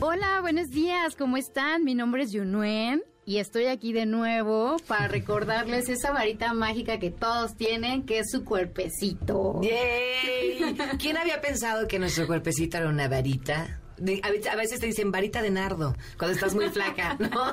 Hola, 0.00 0.40
buenos 0.40 0.68
días, 0.68 1.16
¿cómo 1.16 1.36
están? 1.36 1.84
Mi 1.84 1.94
nombre 1.94 2.22
es 2.22 2.32
Yunuen 2.32 3.02
y 3.26 3.38
estoy 3.38 3.66
aquí 3.66 3.92
de 3.92 4.06
nuevo 4.06 4.76
para 4.86 5.08
recordarles 5.08 5.90
esa 5.90 6.12
varita 6.12 6.54
mágica 6.54 6.98
que 6.98 7.10
todos 7.10 7.56
tienen, 7.56 8.06
que 8.06 8.20
es 8.20 8.30
su 8.30 8.42
cuerpecito. 8.44 9.60
¡Yay! 9.62 10.76
¿Quién 10.98 11.18
había 11.18 11.42
pensado 11.42 11.86
que 11.86 11.98
nuestro 11.98 12.26
cuerpecito 12.26 12.78
era 12.78 12.88
una 12.88 13.06
varita? 13.08 13.82
A 14.22 14.56
veces- 14.56 14.80
te 14.80 14.86
dicen 14.86 15.10
varita 15.10 15.40
de 15.42 15.50
nardo 15.50 15.96
cuando 16.18 16.34
estás 16.34 16.54
muy 16.54 16.68
flaca, 16.68 17.16
¿no? 17.18 17.44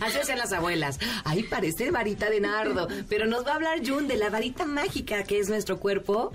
Así 0.00 0.18
hacían 0.20 0.38
las 0.38 0.52
abuelas. 0.52 0.98
Ahí 1.24 1.42
parece 1.44 1.90
varita 1.90 2.28
de 2.30 2.40
nardo. 2.40 2.88
Pero 3.08 3.26
nos 3.26 3.46
va 3.46 3.52
a 3.52 3.54
hablar 3.54 3.86
Jun 3.86 4.08
de 4.08 4.16
la 4.16 4.30
varita 4.30 4.64
mágica 4.66 5.22
que 5.24 5.38
es 5.38 5.48
nuestro 5.48 5.78
cuerpo. 5.78 6.32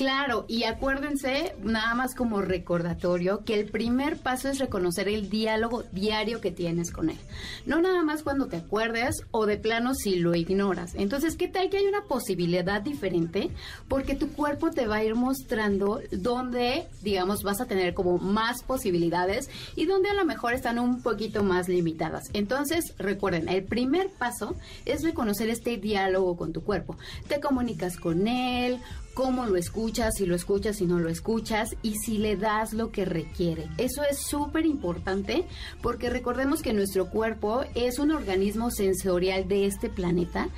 Claro, 0.00 0.46
y 0.48 0.64
acuérdense, 0.64 1.54
nada 1.62 1.94
más 1.94 2.14
como 2.14 2.40
recordatorio, 2.40 3.44
que 3.44 3.60
el 3.60 3.66
primer 3.66 4.16
paso 4.16 4.48
es 4.48 4.58
reconocer 4.58 5.08
el 5.08 5.28
diálogo 5.28 5.82
diario 5.92 6.40
que 6.40 6.50
tienes 6.50 6.90
con 6.90 7.10
él. 7.10 7.18
No 7.66 7.82
nada 7.82 8.02
más 8.02 8.22
cuando 8.22 8.46
te 8.46 8.56
acuerdes 8.56 9.24
o 9.30 9.44
de 9.44 9.58
plano 9.58 9.92
si 9.94 10.16
lo 10.16 10.34
ignoras. 10.34 10.94
Entonces, 10.94 11.36
¿qué 11.36 11.48
tal 11.48 11.68
que 11.68 11.76
hay 11.76 11.84
una 11.84 12.04
posibilidad 12.04 12.80
diferente? 12.80 13.50
Porque 13.88 14.14
tu 14.14 14.32
cuerpo 14.32 14.70
te 14.70 14.86
va 14.86 14.96
a 14.96 15.04
ir 15.04 15.16
mostrando 15.16 16.00
dónde, 16.12 16.86
digamos, 17.02 17.42
vas 17.42 17.60
a 17.60 17.66
tener 17.66 17.92
como 17.92 18.16
más 18.16 18.62
posibilidades 18.62 19.50
y 19.76 19.84
donde 19.84 20.08
a 20.08 20.14
lo 20.14 20.24
mejor 20.24 20.54
están 20.54 20.78
un 20.78 21.02
poquito 21.02 21.44
más 21.44 21.68
limitadas. 21.68 22.30
Entonces, 22.32 22.94
recuerden, 22.96 23.50
el 23.50 23.64
primer 23.64 24.08
paso 24.08 24.56
es 24.86 25.02
reconocer 25.02 25.50
este 25.50 25.76
diálogo 25.76 26.38
con 26.38 26.54
tu 26.54 26.62
cuerpo. 26.62 26.96
Te 27.28 27.38
comunicas 27.38 27.98
con 27.98 28.28
él, 28.28 28.80
cómo 29.14 29.46
lo 29.46 29.56
escuchas, 29.56 30.14
si 30.16 30.26
lo 30.26 30.34
escuchas, 30.34 30.76
si 30.76 30.86
no 30.86 30.98
lo 30.98 31.08
escuchas 31.08 31.76
y 31.82 31.96
si 31.96 32.18
le 32.18 32.36
das 32.36 32.72
lo 32.72 32.90
que 32.90 33.04
requiere. 33.04 33.68
Eso 33.78 34.02
es 34.02 34.18
súper 34.18 34.66
importante 34.66 35.44
porque 35.82 36.10
recordemos 36.10 36.62
que 36.62 36.72
nuestro 36.72 37.10
cuerpo 37.10 37.64
es 37.74 37.98
un 37.98 38.10
organismo 38.10 38.70
sensorial 38.70 39.48
de 39.48 39.66
este 39.66 39.88
planeta 39.88 40.48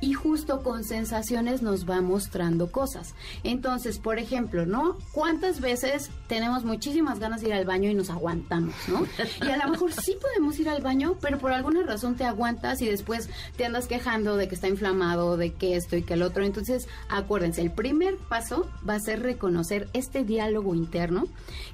y 0.00 0.12
justo 0.12 0.62
con 0.62 0.84
sensaciones 0.84 1.62
nos 1.62 1.88
va 1.88 2.00
mostrando 2.00 2.70
cosas. 2.70 3.14
Entonces, 3.44 3.98
por 3.98 4.18
ejemplo, 4.18 4.66
¿no? 4.66 4.98
¿Cuántas 5.12 5.60
veces 5.60 6.10
tenemos 6.26 6.64
muchísimas 6.64 7.18
ganas 7.18 7.40
de 7.40 7.48
ir 7.48 7.54
al 7.54 7.64
baño 7.64 7.90
y 7.90 7.94
nos 7.94 8.10
aguantamos, 8.10 8.74
¿no? 8.88 9.06
Y 9.46 9.50
a 9.50 9.56
lo 9.56 9.70
mejor 9.70 9.92
sí 9.92 10.16
podemos 10.20 10.58
ir 10.58 10.68
al 10.68 10.82
baño, 10.82 11.16
pero 11.20 11.38
por 11.38 11.52
alguna 11.52 11.82
razón 11.82 12.16
te 12.16 12.24
aguantas 12.24 12.82
y 12.82 12.86
después 12.86 13.28
te 13.56 13.64
andas 13.64 13.86
quejando 13.86 14.36
de 14.36 14.48
que 14.48 14.54
está 14.54 14.68
inflamado, 14.68 15.36
de 15.36 15.52
que 15.52 15.76
esto 15.76 15.96
y 15.96 16.02
que 16.02 16.14
el 16.14 16.22
otro. 16.22 16.44
Entonces, 16.44 16.88
acuérdense, 17.08 17.62
el 17.62 17.70
primer 17.70 18.11
paso 18.16 18.68
va 18.88 18.94
a 18.94 19.00
ser 19.00 19.20
reconocer 19.22 19.88
este 19.92 20.24
diálogo 20.24 20.74
interno 20.74 21.24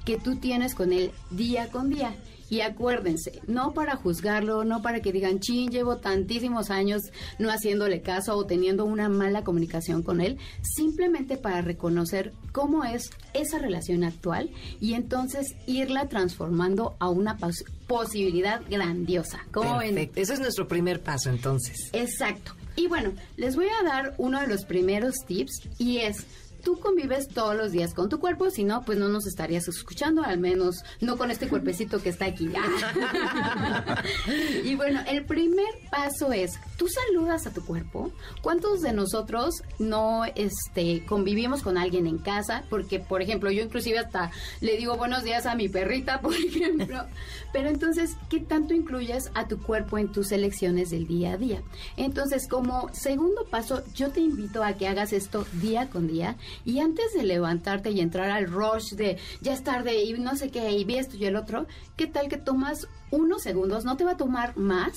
que 0.05 0.17
tú 0.17 0.35
tienes 0.37 0.75
con 0.75 0.93
él 0.93 1.11
día 1.31 1.69
con 1.69 1.89
día. 1.89 2.15
Y 2.51 2.61
acuérdense, 2.61 3.43
no 3.45 3.73
para 3.75 3.95
juzgarlo, 3.95 4.63
no 4.63 4.81
para 4.81 5.01
que 5.01 5.11
digan, 5.11 5.39
chin, 5.39 5.69
llevo 5.69 5.97
tantísimos 5.97 6.71
años 6.71 7.03
no 7.37 7.51
haciéndole 7.51 8.01
caso 8.01 8.35
o 8.35 8.45
teniendo 8.47 8.85
una 8.85 9.07
mala 9.07 9.43
comunicación 9.43 10.01
con 10.01 10.19
él, 10.19 10.39
simplemente 10.63 11.37
para 11.37 11.61
reconocer 11.61 12.33
cómo 12.51 12.85
es 12.85 13.11
esa 13.35 13.59
relación 13.59 14.03
actual 14.03 14.49
y 14.81 14.95
entonces 14.95 15.55
irla 15.67 16.07
transformando 16.09 16.95
a 16.99 17.09
una 17.09 17.37
pos- 17.37 17.63
posibilidad 17.85 18.61
grandiosa. 18.67 19.41
¿Cómo 19.51 19.77
ven? 19.77 20.09
Eso 20.15 20.33
es 20.33 20.39
nuestro 20.39 20.67
primer 20.67 21.01
paso 21.03 21.29
entonces. 21.29 21.89
Exacto. 21.93 22.53
Y 22.79 22.87
bueno, 22.87 23.11
les 23.35 23.57
voy 23.57 23.67
a 23.67 23.83
dar 23.83 24.13
uno 24.17 24.39
de 24.39 24.47
los 24.47 24.63
primeros 24.63 25.15
tips 25.27 25.63
y 25.79 25.97
es 25.97 26.25
tú 26.63 26.79
convives 26.79 27.27
todos 27.27 27.55
los 27.55 27.71
días 27.71 27.93
con 27.93 28.09
tu 28.09 28.19
cuerpo, 28.19 28.49
si 28.49 28.63
no, 28.63 28.83
pues 28.83 28.97
no 28.97 29.09
nos 29.09 29.27
estarías 29.27 29.67
escuchando, 29.67 30.23
al 30.23 30.39
menos 30.39 30.83
no 31.01 31.17
con 31.17 31.31
este 31.31 31.47
cuerpecito 31.47 32.01
que 32.01 32.09
está 32.09 32.25
aquí. 32.25 32.49
y 34.63 34.75
bueno, 34.75 35.01
el 35.07 35.25
primer 35.25 35.67
paso 35.91 36.31
es, 36.31 36.59
tú 36.77 36.87
saludas 36.87 37.47
a 37.47 37.51
tu 37.51 37.63
cuerpo. 37.65 38.11
¿Cuántos 38.41 38.81
de 38.81 38.93
nosotros 38.93 39.61
no 39.77 40.23
este 40.35 41.05
convivimos 41.05 41.61
con 41.61 41.77
alguien 41.77 42.07
en 42.07 42.17
casa? 42.17 42.63
Porque, 42.69 42.99
por 42.99 43.21
ejemplo, 43.21 43.51
yo 43.51 43.63
inclusive 43.63 43.99
hasta 43.99 44.31
le 44.61 44.77
digo 44.77 44.97
buenos 44.97 45.23
días 45.23 45.45
a 45.45 45.55
mi 45.55 45.69
perrita, 45.69 46.21
por 46.21 46.35
ejemplo. 46.35 47.05
Pero 47.51 47.69
entonces, 47.69 48.15
¿qué 48.29 48.39
tanto 48.39 48.73
incluyes 48.73 49.31
a 49.33 49.47
tu 49.47 49.59
cuerpo 49.59 49.97
en 49.97 50.11
tus 50.11 50.31
elecciones 50.31 50.91
del 50.91 51.07
día 51.07 51.33
a 51.33 51.37
día? 51.37 51.61
Entonces, 51.97 52.47
como 52.47 52.89
segundo 52.93 53.45
paso, 53.45 53.83
yo 53.93 54.11
te 54.11 54.21
invito 54.21 54.63
a 54.63 54.73
que 54.73 54.87
hagas 54.87 55.13
esto 55.13 55.45
día 55.53 55.89
con 55.89 56.07
día 56.07 56.37
y 56.65 56.79
antes 56.79 57.13
de 57.13 57.23
levantarte 57.23 57.91
y 57.91 57.99
entrar 57.99 58.29
al 58.29 58.47
rush 58.47 58.93
de 58.93 59.17
ya 59.41 59.53
es 59.53 59.63
tarde 59.63 60.03
y 60.03 60.13
no 60.13 60.35
sé 60.35 60.49
qué 60.49 60.71
y 60.71 60.83
vi 60.83 60.97
esto 60.97 61.17
y 61.17 61.25
el 61.25 61.35
otro, 61.35 61.67
¿qué 61.95 62.07
tal 62.07 62.29
que 62.29 62.37
tomas 62.37 62.87
unos 63.11 63.41
segundos? 63.43 63.85
No 63.85 63.97
te 63.97 64.05
va 64.05 64.11
a 64.11 64.17
tomar 64.17 64.57
más. 64.57 64.93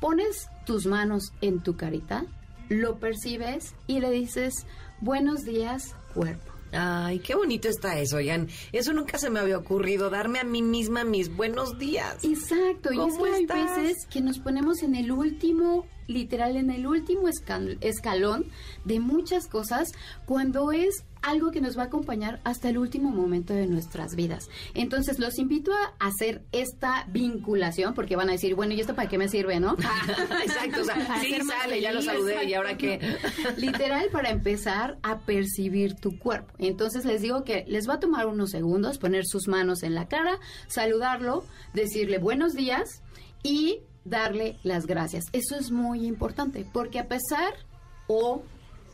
Pones 0.00 0.48
tus 0.66 0.86
manos 0.86 1.32
en 1.40 1.60
tu 1.60 1.76
carita, 1.76 2.24
lo 2.68 2.98
percibes 2.98 3.74
y 3.86 4.00
le 4.00 4.10
dices 4.10 4.66
buenos 5.00 5.44
días, 5.44 5.94
cuerpo. 6.14 6.51
Ay, 6.72 7.18
qué 7.18 7.34
bonito 7.34 7.68
está 7.68 7.98
eso, 8.00 8.16
oigan. 8.16 8.48
Eso 8.72 8.92
nunca 8.92 9.18
se 9.18 9.28
me 9.30 9.40
había 9.40 9.58
ocurrido, 9.58 10.08
darme 10.10 10.38
a 10.40 10.44
mí 10.44 10.62
misma 10.62 11.04
mis 11.04 11.34
buenos 11.34 11.78
días. 11.78 12.24
Exacto, 12.24 12.92
y 12.92 12.96
es 12.98 13.14
¿Cómo 13.14 13.24
que 13.24 13.30
hay 13.32 13.46
veces 13.46 14.06
que 14.06 14.20
nos 14.22 14.38
ponemos 14.38 14.82
en 14.82 14.94
el 14.94 15.12
último, 15.12 15.86
literal, 16.06 16.56
en 16.56 16.70
el 16.70 16.86
último 16.86 17.28
escal- 17.28 17.76
escalón 17.82 18.46
de 18.84 19.00
muchas 19.00 19.46
cosas 19.48 19.92
cuando 20.24 20.72
es 20.72 21.04
algo 21.22 21.50
que 21.50 21.60
nos 21.60 21.78
va 21.78 21.82
a 21.82 21.86
acompañar 21.86 22.40
hasta 22.44 22.68
el 22.68 22.78
último 22.78 23.10
momento 23.10 23.54
de 23.54 23.66
nuestras 23.66 24.14
vidas. 24.14 24.48
Entonces, 24.74 25.18
los 25.18 25.38
invito 25.38 25.72
a 25.72 26.06
hacer 26.06 26.42
esta 26.52 27.06
vinculación, 27.08 27.94
porque 27.94 28.16
van 28.16 28.28
a 28.28 28.32
decir, 28.32 28.54
bueno, 28.54 28.74
¿y 28.74 28.80
esto 28.80 28.94
para 28.94 29.08
qué 29.08 29.18
me 29.18 29.28
sirve, 29.28 29.60
no? 29.60 29.74
Exacto, 30.44 30.82
o 30.82 30.84
sea, 30.84 31.20
sí 31.20 31.38
sale, 31.46 31.80
ya 31.80 31.92
lo 31.92 32.02
saludé, 32.02 32.44
¿y 32.44 32.54
ahora 32.54 32.76
qué? 32.76 33.00
Literal, 33.56 34.08
para 34.10 34.30
empezar 34.30 34.98
a 35.02 35.20
percibir 35.20 35.94
tu 35.94 36.18
cuerpo. 36.18 36.52
Entonces 36.58 37.04
les 37.04 37.22
digo 37.22 37.44
que 37.44 37.64
les 37.68 37.88
va 37.88 37.94
a 37.94 38.00
tomar 38.00 38.26
unos 38.26 38.50
segundos 38.50 38.98
poner 38.98 39.24
sus 39.26 39.48
manos 39.48 39.82
en 39.82 39.94
la 39.94 40.08
cara, 40.08 40.38
saludarlo, 40.66 41.44
decirle 41.74 42.18
buenos 42.18 42.54
días 42.54 43.02
y 43.42 43.80
darle 44.04 44.56
las 44.62 44.86
gracias. 44.86 45.24
Eso 45.32 45.56
es 45.56 45.70
muy 45.70 46.06
importante, 46.06 46.66
porque 46.72 46.98
a 46.98 47.08
pesar 47.08 47.54
o 48.06 48.42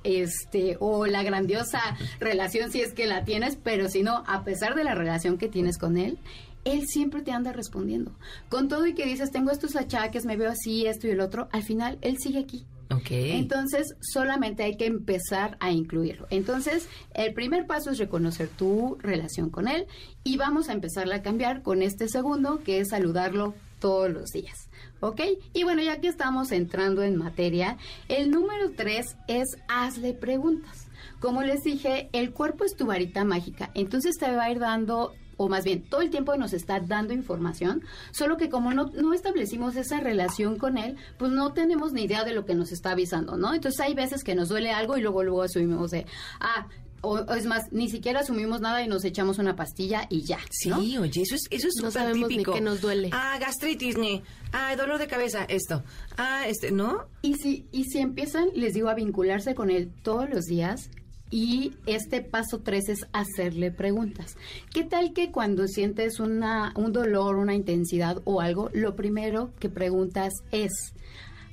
este 0.04 0.76
o 0.80 1.06
la 1.06 1.22
grandiosa 1.22 1.80
relación 2.20 2.70
si 2.70 2.80
es 2.80 2.92
que 2.92 3.06
la 3.06 3.24
tienes, 3.24 3.56
pero 3.56 3.88
si 3.88 4.02
no, 4.02 4.24
a 4.26 4.44
pesar 4.44 4.74
de 4.74 4.84
la 4.84 4.94
relación 4.94 5.38
que 5.38 5.48
tienes 5.48 5.78
con 5.78 5.96
él, 5.96 6.18
él 6.64 6.86
siempre 6.86 7.22
te 7.22 7.32
anda 7.32 7.52
respondiendo. 7.52 8.12
Con 8.48 8.68
todo 8.68 8.86
y 8.86 8.94
que 8.94 9.06
dices, 9.06 9.30
tengo 9.30 9.50
estos 9.50 9.76
achaques, 9.76 10.24
me 10.24 10.36
veo 10.36 10.50
así, 10.50 10.86
esto 10.86 11.06
y 11.06 11.10
el 11.10 11.20
otro, 11.20 11.48
al 11.52 11.62
final 11.62 11.98
él 12.02 12.16
sigue 12.18 12.38
aquí. 12.38 12.66
Entonces, 13.10 13.94
solamente 14.00 14.62
hay 14.62 14.76
que 14.76 14.86
empezar 14.86 15.56
a 15.60 15.70
incluirlo. 15.70 16.26
Entonces, 16.30 16.88
el 17.14 17.34
primer 17.34 17.66
paso 17.66 17.90
es 17.90 17.98
reconocer 17.98 18.48
tu 18.48 18.96
relación 19.00 19.50
con 19.50 19.68
él 19.68 19.86
y 20.24 20.36
vamos 20.36 20.68
a 20.68 20.72
empezarla 20.72 21.16
a 21.16 21.22
cambiar 21.22 21.62
con 21.62 21.82
este 21.82 22.08
segundo, 22.08 22.62
que 22.64 22.80
es 22.80 22.88
saludarlo 22.88 23.54
todos 23.78 24.10
los 24.10 24.30
días. 24.30 24.67
¿Ok? 25.00 25.20
Y 25.52 25.64
bueno, 25.64 25.82
ya 25.82 26.00
que 26.00 26.08
estamos 26.08 26.52
entrando 26.52 27.02
en 27.02 27.16
materia, 27.16 27.76
el 28.08 28.30
número 28.30 28.72
tres 28.76 29.16
es 29.28 29.56
hazle 29.68 30.14
preguntas. 30.14 30.88
Como 31.20 31.42
les 31.42 31.62
dije, 31.62 32.08
el 32.12 32.32
cuerpo 32.32 32.64
es 32.64 32.76
tu 32.76 32.86
varita 32.86 33.24
mágica, 33.24 33.70
entonces 33.74 34.16
te 34.18 34.30
va 34.30 34.44
a 34.44 34.50
ir 34.50 34.58
dando 34.58 35.14
o 35.38 35.48
más 35.48 35.64
bien 35.64 35.82
todo 35.82 36.02
el 36.02 36.10
tiempo 36.10 36.36
nos 36.36 36.52
está 36.52 36.80
dando 36.80 37.14
información, 37.14 37.82
solo 38.10 38.36
que 38.36 38.50
como 38.50 38.74
no, 38.74 38.86
no 38.86 39.14
establecimos 39.14 39.76
esa 39.76 40.00
relación 40.00 40.58
con 40.58 40.76
él, 40.76 40.96
pues 41.16 41.30
no 41.30 41.52
tenemos 41.52 41.92
ni 41.92 42.02
idea 42.02 42.24
de 42.24 42.34
lo 42.34 42.44
que 42.44 42.54
nos 42.54 42.72
está 42.72 42.90
avisando, 42.90 43.36
¿no? 43.36 43.54
Entonces 43.54 43.80
hay 43.80 43.94
veces 43.94 44.24
que 44.24 44.34
nos 44.34 44.48
duele 44.48 44.72
algo 44.72 44.98
y 44.98 45.00
luego 45.00 45.22
luego 45.22 45.42
asumimos 45.42 45.92
de, 45.92 46.06
ah, 46.40 46.66
o, 47.02 47.10
o 47.18 47.34
es 47.34 47.46
más, 47.46 47.70
ni 47.72 47.88
siquiera 47.88 48.20
asumimos 48.20 48.60
nada 48.60 48.82
y 48.82 48.88
nos 48.88 49.04
echamos 49.04 49.38
una 49.38 49.56
pastilla 49.56 50.06
y 50.10 50.22
ya. 50.22 50.38
¿no? 50.66 50.80
Sí, 50.80 50.98
oye, 50.98 51.22
eso 51.22 51.34
es 51.34 51.42
eso 51.50 51.68
es 51.68 51.74
No 51.82 51.90
súper 51.90 51.92
sabemos 52.02 52.28
ni 52.28 52.36
típico. 52.36 52.52
qué 52.52 52.60
nos 52.60 52.80
duele. 52.80 53.10
Ah, 53.12 53.36
gastritis, 53.40 53.96
ni. 53.96 54.22
Ah, 54.52 54.74
dolor 54.76 54.98
de 54.98 55.06
cabeza, 55.06 55.44
esto. 55.44 55.82
Ah, 56.16 56.46
este, 56.48 56.70
¿no? 56.70 57.06
Y 57.22 57.34
si, 57.34 57.66
y 57.72 57.84
si 57.84 57.98
empiezan, 57.98 58.48
les 58.54 58.74
digo, 58.74 58.88
a 58.88 58.94
vincularse 58.94 59.54
con 59.54 59.70
él 59.70 59.90
todos 60.02 60.28
los 60.30 60.44
días, 60.44 60.90
y 61.30 61.74
este 61.84 62.22
paso 62.22 62.60
tres 62.60 62.88
es 62.88 63.00
hacerle 63.12 63.70
preguntas. 63.70 64.36
¿Qué 64.72 64.82
tal 64.84 65.12
que 65.12 65.30
cuando 65.30 65.66
sientes 65.68 66.20
una, 66.20 66.72
un 66.74 66.92
dolor, 66.94 67.36
una 67.36 67.54
intensidad 67.54 68.22
o 68.24 68.40
algo, 68.40 68.70
lo 68.72 68.96
primero 68.96 69.52
que 69.58 69.68
preguntas 69.68 70.32
es, 70.52 70.72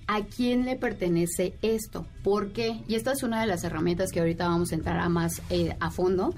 ¿a 0.08 0.24
quién 0.24 0.66
le 0.66 0.76
pertenece 0.76 1.56
esto? 1.62 2.06
¿Por 2.24 2.52
qué? 2.52 2.84
Y 2.88 2.96
esta 2.96 3.12
es 3.12 3.24
una 3.24 3.42
de 3.42 3.48
las 3.48 3.64
herramientas 3.64 4.12
que 4.12 4.20
ahorita 4.20 4.48
vamos 4.48 4.72
a 4.72 4.76
entrar 4.76 5.00
a 5.00 5.10
más 5.10 5.42
eh, 5.50 5.76
a 5.80 5.92
fondo. 5.92 6.34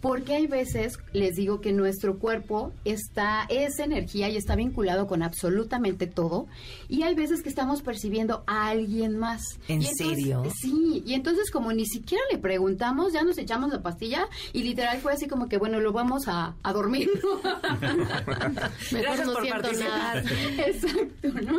Porque 0.00 0.34
hay 0.34 0.46
veces, 0.46 0.98
les 1.12 1.34
digo 1.36 1.60
que 1.60 1.72
nuestro 1.72 2.18
cuerpo 2.18 2.72
está, 2.84 3.46
es 3.50 3.78
energía 3.78 4.28
y 4.30 4.36
está 4.36 4.56
vinculado 4.56 5.06
con 5.06 5.22
absolutamente 5.22 6.06
todo. 6.06 6.46
Y 6.88 7.02
hay 7.02 7.14
veces 7.14 7.42
que 7.42 7.48
estamos 7.50 7.82
percibiendo 7.82 8.42
a 8.46 8.68
alguien 8.68 9.18
más. 9.18 9.42
¿En 9.68 9.82
entonces- 9.82 9.96
serio? 10.08 10.42
Sí, 10.60 11.02
y 11.04 11.14
entonces 11.14 11.50
como 11.50 11.72
ni 11.72 11.84
siquiera 11.86 12.22
le 12.32 12.38
preguntamos, 12.38 13.12
ya 13.12 13.22
nos 13.22 13.36
echamos 13.38 13.70
la 13.72 13.82
pastilla 13.82 14.26
y 14.52 14.62
literal 14.62 14.98
fue 15.00 15.12
así 15.12 15.26
como 15.28 15.48
que, 15.48 15.58
bueno, 15.58 15.80
lo 15.80 15.92
vamos 15.92 16.28
a, 16.28 16.54
a 16.62 16.72
dormir. 16.72 17.10
Mejor 18.92 19.26
no 19.26 19.40
siento 19.42 19.72
nada. 19.72 20.22
Exacto, 20.66 21.28
¿no? 21.42 21.58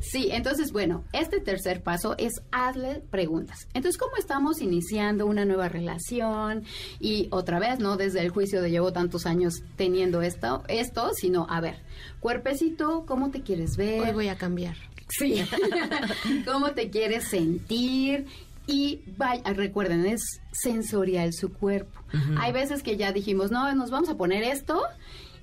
Sí, 0.00 0.28
entonces, 0.30 0.72
bueno, 0.72 1.04
este 1.12 1.40
tercer 1.40 1.82
paso 1.82 2.14
es 2.18 2.32
hazle 2.52 3.02
preguntas. 3.10 3.66
Entonces, 3.74 3.98
¿cómo 3.98 4.16
estamos 4.16 4.60
iniciando 4.60 5.26
una 5.26 5.44
nueva 5.44 5.68
relación? 5.68 6.64
Y 7.00 7.28
otra 7.30 7.58
vez, 7.58 7.63
¿no? 7.78 7.96
Desde 7.96 8.20
el 8.20 8.30
juicio 8.30 8.62
de 8.62 8.70
llevo 8.70 8.92
tantos 8.92 9.26
años 9.26 9.62
teniendo 9.76 10.22
esto, 10.22 10.62
esto, 10.68 11.10
sino, 11.14 11.46
a 11.48 11.60
ver, 11.60 11.76
cuerpecito, 12.20 13.04
¿cómo 13.06 13.30
te 13.30 13.42
quieres 13.42 13.76
ver? 13.76 14.00
Hoy 14.00 14.12
voy 14.12 14.28
a 14.28 14.36
cambiar. 14.36 14.76
Sí. 15.08 15.44
¿Cómo 16.46 16.72
te 16.72 16.90
quieres 16.90 17.28
sentir? 17.28 18.26
Y 18.66 19.00
vaya, 19.16 19.42
recuerden, 19.52 20.06
es 20.06 20.40
sensorial 20.52 21.32
su 21.32 21.52
cuerpo. 21.52 22.00
Hay 22.38 22.52
veces 22.52 22.82
que 22.82 22.96
ya 22.96 23.12
dijimos, 23.12 23.50
no, 23.50 23.74
nos 23.74 23.90
vamos 23.90 24.08
a 24.08 24.16
poner 24.16 24.42
esto. 24.44 24.82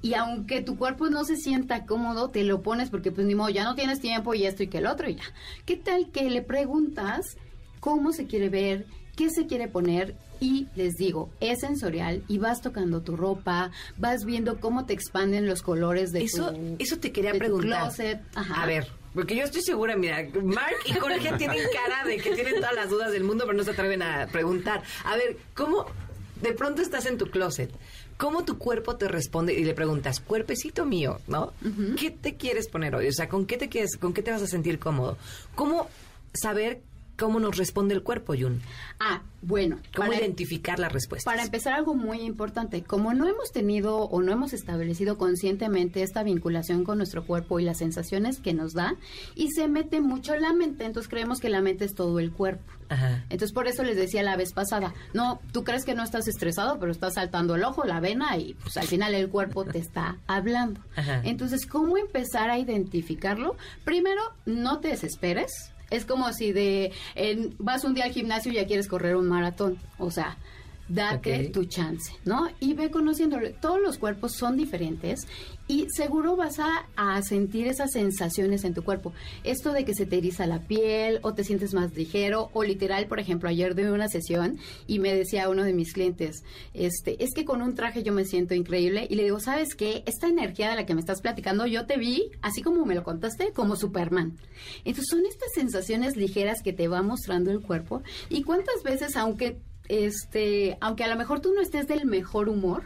Y 0.01 0.15
aunque 0.15 0.61
tu 0.61 0.77
cuerpo 0.77 1.09
no 1.09 1.23
se 1.25 1.35
sienta 1.35 1.85
cómodo, 1.85 2.29
te 2.29 2.43
lo 2.43 2.63
pones 2.63 2.89
porque 2.89 3.11
pues 3.11 3.27
ni 3.27 3.35
modo, 3.35 3.49
ya 3.49 3.63
no 3.63 3.75
tienes 3.75 3.99
tiempo 3.99 4.33
y 4.33 4.45
esto 4.45 4.63
y 4.63 4.67
que 4.67 4.79
el 4.79 4.87
otro 4.87 5.07
y 5.09 5.15
ya. 5.15 5.23
¿Qué 5.65 5.75
tal 5.75 6.09
que 6.11 6.29
le 6.29 6.41
preguntas 6.41 7.37
cómo 7.79 8.11
se 8.11 8.25
quiere 8.25 8.49
ver, 8.49 8.87
qué 9.15 9.29
se 9.29 9.45
quiere 9.45 9.67
poner? 9.67 10.15
Y 10.41 10.67
les 10.75 10.95
digo, 10.95 11.29
es 11.39 11.59
sensorial 11.61 12.23
y 12.27 12.39
vas 12.39 12.61
tocando 12.61 13.01
tu 13.01 13.15
ropa, 13.15 13.71
vas 13.97 14.25
viendo 14.25 14.59
cómo 14.59 14.85
te 14.85 14.93
expanden 14.93 15.47
los 15.47 15.61
colores 15.61 16.11
de 16.11 16.23
Eso, 16.23 16.51
tu 16.51 16.75
eso 16.79 16.97
te 16.97 17.11
quería 17.13 17.31
preguntar. 17.33 17.83
closet. 17.83 18.21
Ajá. 18.35 18.63
A 18.63 18.65
ver, 18.65 18.87
porque 19.13 19.35
yo 19.35 19.43
estoy 19.43 19.61
segura, 19.61 19.95
mira, 19.95 20.27
Mark 20.43 20.75
y 20.85 20.93
Jorge 20.93 21.31
tienen 21.37 21.59
cara 21.73 22.03
de 22.05 22.17
que 22.17 22.33
tienen 22.33 22.55
todas 22.55 22.73
las 22.73 22.89
dudas 22.89 23.11
del 23.11 23.23
mundo, 23.23 23.45
pero 23.45 23.55
no 23.57 23.63
se 23.63 23.71
atreven 23.71 24.01
a 24.01 24.27
preguntar. 24.31 24.81
A 25.05 25.15
ver, 25.15 25.37
¿cómo 25.53 25.85
de 26.41 26.53
pronto 26.53 26.81
estás 26.81 27.05
en 27.05 27.17
tu 27.19 27.27
closet? 27.27 27.71
¿Cómo 28.17 28.43
tu 28.43 28.57
cuerpo 28.57 28.95
te 28.97 29.07
responde 29.07 29.53
y 29.53 29.63
le 29.63 29.73
preguntas, 29.73 30.19
cuerpecito 30.19 30.85
mío, 30.85 31.19
¿no? 31.27 31.53
¿Qué 31.99 32.11
te 32.11 32.35
quieres 32.35 32.67
poner 32.67 32.95
hoy? 32.95 33.07
O 33.07 33.11
sea, 33.13 33.29
¿con 33.29 33.45
qué 33.45 33.57
te 33.57 33.67
quieres, 33.69 33.97
con 33.97 34.13
qué 34.13 34.21
te 34.21 34.31
vas 34.31 34.41
a 34.41 34.47
sentir 34.47 34.79
cómodo? 34.79 35.17
¿Cómo 35.55 35.87
saber 36.33 36.81
cómo 37.21 37.39
nos 37.39 37.55
responde 37.55 37.93
el 37.93 38.03
cuerpo, 38.03 38.33
Yun? 38.33 38.59
Ah, 38.99 39.21
bueno. 39.41 39.77
¿Cómo 39.95 40.09
para- 40.09 40.19
identificar 40.19 40.79
las 40.79 40.91
respuestas? 40.91 41.31
Para 41.31 41.43
empezar, 41.43 41.73
algo 41.73 41.93
muy 41.93 42.19
importante, 42.21 42.83
como 42.83 43.13
no 43.13 43.27
hemos 43.27 43.51
tenido 43.51 43.97
o 43.99 44.21
no 44.21 44.31
hemos 44.31 44.53
establecido 44.53 45.17
conscientemente 45.17 46.03
esta 46.03 46.23
vinculación 46.23 46.83
con 46.83 46.97
nuestro 46.97 47.25
cuerpo 47.25 47.59
y 47.59 47.63
las 47.63 47.77
sensaciones 47.77 48.39
que 48.39 48.53
nos 48.53 48.73
da, 48.73 48.95
y 49.35 49.49
se 49.51 49.67
mete 49.67 50.01
mucho 50.01 50.35
la 50.35 50.51
mente, 50.53 50.83
entonces 50.85 51.09
creemos 51.09 51.39
que 51.39 51.49
la 51.49 51.61
mente 51.61 51.85
es 51.85 51.93
todo 51.95 52.19
el 52.19 52.31
cuerpo. 52.31 52.63
Ajá. 52.89 53.23
Entonces, 53.29 53.53
por 53.53 53.67
eso 53.67 53.83
les 53.83 53.95
decía 53.95 54.21
la 54.21 54.35
vez 54.35 54.51
pasada, 54.51 54.93
no, 55.13 55.39
tú 55.53 55.63
crees 55.63 55.85
que 55.85 55.95
no 55.95 56.03
estás 56.03 56.27
estresado, 56.27 56.77
pero 56.77 56.91
estás 56.91 57.13
saltando 57.13 57.55
el 57.55 57.63
ojo, 57.63 57.85
la 57.85 58.01
vena, 58.01 58.35
y 58.37 58.53
pues 58.55 58.75
al 58.75 58.87
final 58.87 59.13
el 59.13 59.29
cuerpo 59.29 59.63
te 59.63 59.77
está 59.79 60.17
hablando. 60.27 60.81
Ajá. 60.97 61.21
Entonces, 61.23 61.65
¿cómo 61.65 61.97
empezar 61.97 62.49
a 62.49 62.57
identificarlo? 62.59 63.55
Primero, 63.85 64.21
no 64.45 64.79
te 64.79 64.89
desesperes. 64.89 65.70
Es 65.91 66.05
como 66.05 66.33
si 66.33 66.51
de 66.51 66.91
en- 67.15 67.53
vas 67.59 67.83
un 67.83 67.93
día 67.93 68.05
al 68.05 68.11
gimnasio 68.11 68.51
y 68.51 68.55
ya 68.55 68.65
quieres 68.65 68.87
correr 68.87 69.15
un 69.15 69.27
maratón. 69.27 69.77
O 69.99 70.09
sea, 70.09 70.37
Date 70.93 71.49
tu 71.49 71.65
chance, 71.65 72.13
¿no? 72.25 72.49
Y 72.59 72.73
ve 72.73 72.91
conociéndolo. 72.91 73.51
Todos 73.61 73.81
los 73.81 73.97
cuerpos 73.97 74.33
son 74.33 74.57
diferentes 74.57 75.27
y 75.67 75.87
seguro 75.89 76.35
vas 76.35 76.59
a, 76.59 76.85
a 76.95 77.21
sentir 77.21 77.67
esas 77.67 77.91
sensaciones 77.91 78.65
en 78.65 78.73
tu 78.73 78.83
cuerpo. 78.83 79.13
Esto 79.43 79.71
de 79.71 79.85
que 79.85 79.93
se 79.93 80.05
te 80.05 80.17
eriza 80.17 80.45
la 80.45 80.59
piel 80.59 81.19
o 81.21 81.33
te 81.33 81.45
sientes 81.45 81.73
más 81.73 81.95
ligero 81.95 82.49
o 82.53 82.63
literal, 82.63 83.07
por 83.07 83.19
ejemplo, 83.19 83.47
ayer 83.47 83.73
tuve 83.73 83.91
una 83.91 84.09
sesión 84.09 84.59
y 84.85 84.99
me 84.99 85.15
decía 85.15 85.49
uno 85.49 85.63
de 85.63 85.73
mis 85.73 85.93
clientes, 85.93 86.43
este, 86.73 87.23
es 87.23 87.33
que 87.33 87.45
con 87.45 87.61
un 87.61 87.73
traje 87.73 88.03
yo 88.03 88.11
me 88.11 88.25
siento 88.25 88.53
increíble 88.53 89.07
y 89.09 89.15
le 89.15 89.23
digo, 89.23 89.39
¿sabes 89.39 89.75
qué? 89.75 90.03
Esta 90.05 90.27
energía 90.27 90.69
de 90.69 90.75
la 90.75 90.85
que 90.85 90.93
me 90.93 90.99
estás 90.99 91.21
platicando, 91.21 91.65
yo 91.67 91.85
te 91.85 91.97
vi, 91.97 92.31
así 92.41 92.61
como 92.61 92.85
me 92.85 92.95
lo 92.95 93.03
contaste, 93.03 93.53
como 93.53 93.77
Superman. 93.77 94.37
Entonces 94.83 95.05
son 95.09 95.25
estas 95.25 95.51
sensaciones 95.55 96.17
ligeras 96.17 96.61
que 96.61 96.73
te 96.73 96.87
va 96.87 97.01
mostrando 97.01 97.51
el 97.51 97.61
cuerpo 97.61 98.01
y 98.29 98.43
cuántas 98.43 98.83
veces, 98.83 99.15
aunque 99.15 99.57
este, 99.91 100.77
aunque 100.79 101.03
a 101.03 101.09
lo 101.09 101.17
mejor 101.17 101.41
tú 101.41 101.53
no 101.53 101.61
estés 101.61 101.85
del 101.85 102.05
mejor 102.05 102.47
humor, 102.47 102.83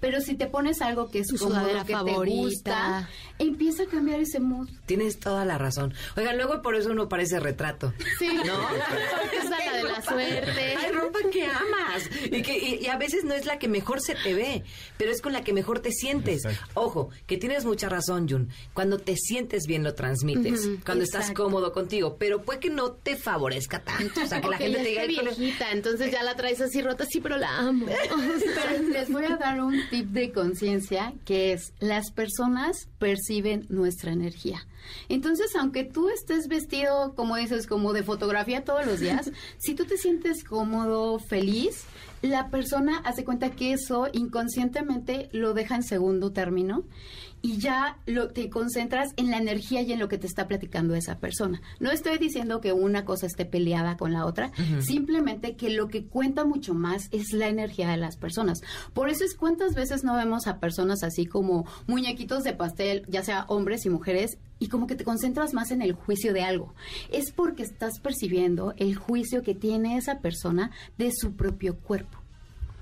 pero 0.00 0.20
si 0.20 0.34
te 0.36 0.46
pones 0.46 0.80
algo 0.82 1.10
que 1.10 1.20
es 1.20 1.28
Tu 1.28 1.38
sudadera 1.38 1.80
que 1.80 1.86
te 1.88 1.92
favorita. 1.92 2.36
gusta, 2.36 3.08
empieza 3.38 3.84
a 3.84 3.86
cambiar 3.86 4.20
ese 4.20 4.40
mood. 4.40 4.68
Tienes 4.86 5.18
toda 5.18 5.44
la 5.44 5.58
razón. 5.58 5.94
Oigan, 6.16 6.36
luego 6.36 6.62
por 6.62 6.74
eso 6.76 6.90
uno 6.90 7.08
parece 7.08 7.40
retrato. 7.40 7.92
Sí, 8.18 8.28
¿No? 8.44 8.58
porque 9.20 9.36
es 9.38 9.50
la 9.50 9.76
de 9.76 9.82
la 9.84 10.02
suerte. 10.02 10.76
Hay 10.76 10.92
ropa 10.92 11.18
que 11.32 11.44
amas 11.46 12.10
y 12.24 12.42
que 12.42 12.56
y, 12.58 12.84
y 12.84 12.86
a 12.88 12.96
veces 12.96 13.24
no 13.24 13.34
es 13.34 13.46
la 13.46 13.58
que 13.58 13.68
mejor 13.68 14.00
se 14.00 14.14
te 14.14 14.34
ve, 14.34 14.64
pero 14.96 15.10
es 15.10 15.20
con 15.20 15.32
la 15.32 15.42
que 15.44 15.52
mejor 15.52 15.80
te 15.80 15.92
sientes. 15.92 16.42
Ojo, 16.74 17.10
que 17.26 17.36
tienes 17.36 17.64
mucha 17.64 17.88
razón, 17.88 18.28
Jun. 18.28 18.50
Cuando 18.74 18.98
te 18.98 19.16
sientes 19.16 19.64
bien 19.66 19.82
lo 19.84 19.94
transmites, 19.94 20.68
cuando 20.84 21.04
estás 21.04 21.30
cómodo 21.32 21.72
contigo, 21.72 22.16
pero 22.18 22.42
puede 22.42 22.60
que 22.60 22.70
no 22.70 22.92
te 22.92 23.16
favorezca 23.16 23.82
tanto, 23.82 24.22
o 24.22 24.26
sea, 24.26 24.40
que 24.40 24.48
la 24.48 24.58
gente 24.58 24.78
te 24.78 24.84
diga, 24.88 25.02
esté 25.02 25.12
"Híjole, 25.14 25.30
viejita, 25.34 25.70
entonces 25.72 26.10
ya 26.12 26.22
la 26.22 26.36
traes 26.36 26.60
así 26.60 26.82
rota, 26.82 27.04
sí, 27.06 27.20
pero 27.20 27.36
la 27.36 27.58
amo. 27.58 27.86
Pero 28.56 28.82
les 28.90 29.10
voy 29.10 29.24
a 29.24 29.36
dar 29.36 29.60
un 29.60 29.65
tip 29.90 30.08
de 30.08 30.32
conciencia 30.32 31.12
que 31.24 31.52
es 31.52 31.72
las 31.78 32.10
personas 32.10 32.88
perciben 32.98 33.66
nuestra 33.68 34.12
energía. 34.12 34.66
Entonces, 35.08 35.54
aunque 35.58 35.84
tú 35.84 36.08
estés 36.08 36.48
vestido, 36.48 37.14
como 37.14 37.36
dices, 37.36 37.66
como 37.66 37.92
de 37.92 38.02
fotografía 38.02 38.64
todos 38.64 38.86
los 38.86 39.00
días, 39.00 39.30
si 39.58 39.74
tú 39.74 39.84
te 39.84 39.96
sientes 39.96 40.44
cómodo, 40.44 41.18
feliz, 41.18 41.84
la 42.22 42.48
persona 42.50 42.98
hace 43.04 43.24
cuenta 43.24 43.50
que 43.50 43.72
eso 43.72 44.08
inconscientemente 44.12 45.28
lo 45.32 45.54
deja 45.54 45.76
en 45.76 45.82
segundo 45.82 46.32
término 46.32 46.84
y 47.42 47.58
ya 47.58 47.98
lo, 48.06 48.30
te 48.30 48.50
concentras 48.50 49.12
en 49.16 49.30
la 49.30 49.38
energía 49.38 49.82
y 49.82 49.92
en 49.92 49.98
lo 49.98 50.08
que 50.08 50.18
te 50.18 50.26
está 50.26 50.48
platicando 50.48 50.94
esa 50.94 51.18
persona. 51.18 51.60
No 51.80 51.90
estoy 51.90 52.18
diciendo 52.18 52.60
que 52.60 52.72
una 52.72 53.04
cosa 53.04 53.26
esté 53.26 53.44
peleada 53.44 53.96
con 53.96 54.12
la 54.12 54.26
otra, 54.26 54.52
simplemente 54.80 55.56
que 55.56 55.70
lo 55.70 55.88
que 55.88 56.06
cuenta 56.06 56.44
mucho 56.44 56.74
más 56.74 57.08
es 57.12 57.32
la 57.32 57.48
energía 57.48 57.88
de 57.90 57.96
las 57.96 58.16
personas. 58.16 58.62
Por 58.92 59.10
eso 59.10 59.24
es 59.24 59.34
cuántas 59.34 59.74
veces 59.74 60.04
no 60.04 60.16
vemos 60.16 60.46
a 60.46 60.58
personas 60.58 61.02
así 61.02 61.26
como 61.26 61.66
muñequitos 61.86 62.44
de 62.44 62.52
pastel, 62.52 63.04
ya 63.08 63.22
sea 63.22 63.44
hombres 63.48 63.86
y 63.86 63.90
mujeres, 63.90 64.38
y 64.58 64.68
como 64.68 64.86
que 64.86 64.94
te 64.94 65.04
concentras 65.04 65.54
más 65.54 65.70
en 65.70 65.82
el 65.82 65.92
juicio 65.92 66.32
de 66.32 66.42
algo. 66.42 66.74
Es 67.10 67.32
porque 67.32 67.62
estás 67.62 68.00
percibiendo 68.00 68.74
el 68.76 68.96
juicio 68.96 69.42
que 69.42 69.54
tiene 69.54 69.96
esa 69.96 70.20
persona 70.20 70.70
de 70.98 71.12
su 71.12 71.34
propio 71.36 71.78
cuerpo. 71.78 72.15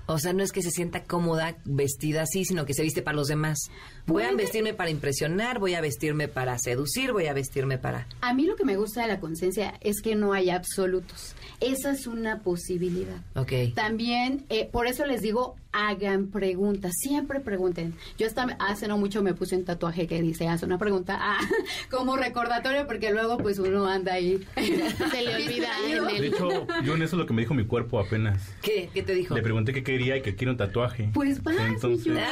O 0.07 0.19
sea, 0.19 0.33
no 0.33 0.43
es 0.43 0.51
que 0.51 0.61
se 0.61 0.71
sienta 0.71 1.03
cómoda 1.03 1.57
vestida 1.65 2.23
así, 2.23 2.45
sino 2.45 2.65
que 2.65 2.73
se 2.73 2.83
viste 2.83 3.01
para 3.01 3.17
los 3.17 3.27
demás. 3.27 3.57
Voy 4.05 4.23
a 4.23 4.31
vestirme 4.31 4.73
para 4.73 4.89
impresionar, 4.89 5.59
voy 5.59 5.73
a 5.73 5.81
vestirme 5.81 6.27
para 6.27 6.57
seducir, 6.59 7.11
voy 7.11 7.27
a 7.27 7.33
vestirme 7.33 7.77
para... 7.77 8.07
A 8.21 8.33
mí 8.33 8.45
lo 8.45 8.55
que 8.55 8.65
me 8.65 8.77
gusta 8.77 9.01
de 9.01 9.07
la 9.07 9.19
conciencia 9.19 9.73
es 9.81 10.01
que 10.01 10.15
no 10.15 10.33
hay 10.33 10.49
absolutos. 10.49 11.35
Esa 11.59 11.91
es 11.91 12.05
una 12.05 12.43
posibilidad. 12.43 13.17
Ok. 13.35 13.73
También, 13.73 14.45
eh, 14.49 14.69
por 14.71 14.87
eso 14.87 15.05
les 15.05 15.21
digo, 15.21 15.55
hagan 15.75 16.27
preguntas, 16.27 16.93
siempre 16.95 17.41
pregunten. 17.41 17.93
Yo 18.17 18.27
hasta 18.27 18.43
hace 18.59 18.87
no 18.87 18.97
mucho 18.97 19.21
me 19.21 19.33
puse 19.33 19.57
un 19.57 19.65
tatuaje 19.65 20.07
que 20.07 20.21
dice, 20.21 20.47
haz 20.47 20.63
una 20.63 20.77
pregunta, 20.77 21.17
ah, 21.19 21.39
como 21.91 22.15
recordatorio, 22.15 22.87
porque 22.87 23.11
luego 23.11 23.37
pues 23.37 23.59
uno 23.59 23.85
anda 23.85 24.13
ahí. 24.13 24.45
Se 24.55 25.21
le 25.21 25.35
olvida 25.35 25.69
en 25.87 26.21
De 26.21 26.27
hecho, 26.27 26.67
yo 26.83 26.95
en 26.95 27.01
eso 27.01 27.15
es 27.15 27.19
lo 27.19 27.25
que 27.25 27.33
me 27.33 27.41
dijo 27.41 27.53
mi 27.53 27.65
cuerpo 27.65 27.99
apenas. 27.99 28.53
¿Qué? 28.61 28.89
¿Qué 28.93 29.03
te 29.03 29.13
dijo? 29.13 29.35
Le 29.35 29.41
pregunté 29.41 29.73
qué 29.73 29.83
quería 29.83 30.15
y 30.17 30.21
que 30.21 30.35
quiere 30.35 30.51
un 30.51 30.57
tatuaje. 30.57 31.09
Pues 31.13 31.43
vas, 31.43 31.55
Entonces, 31.57 32.13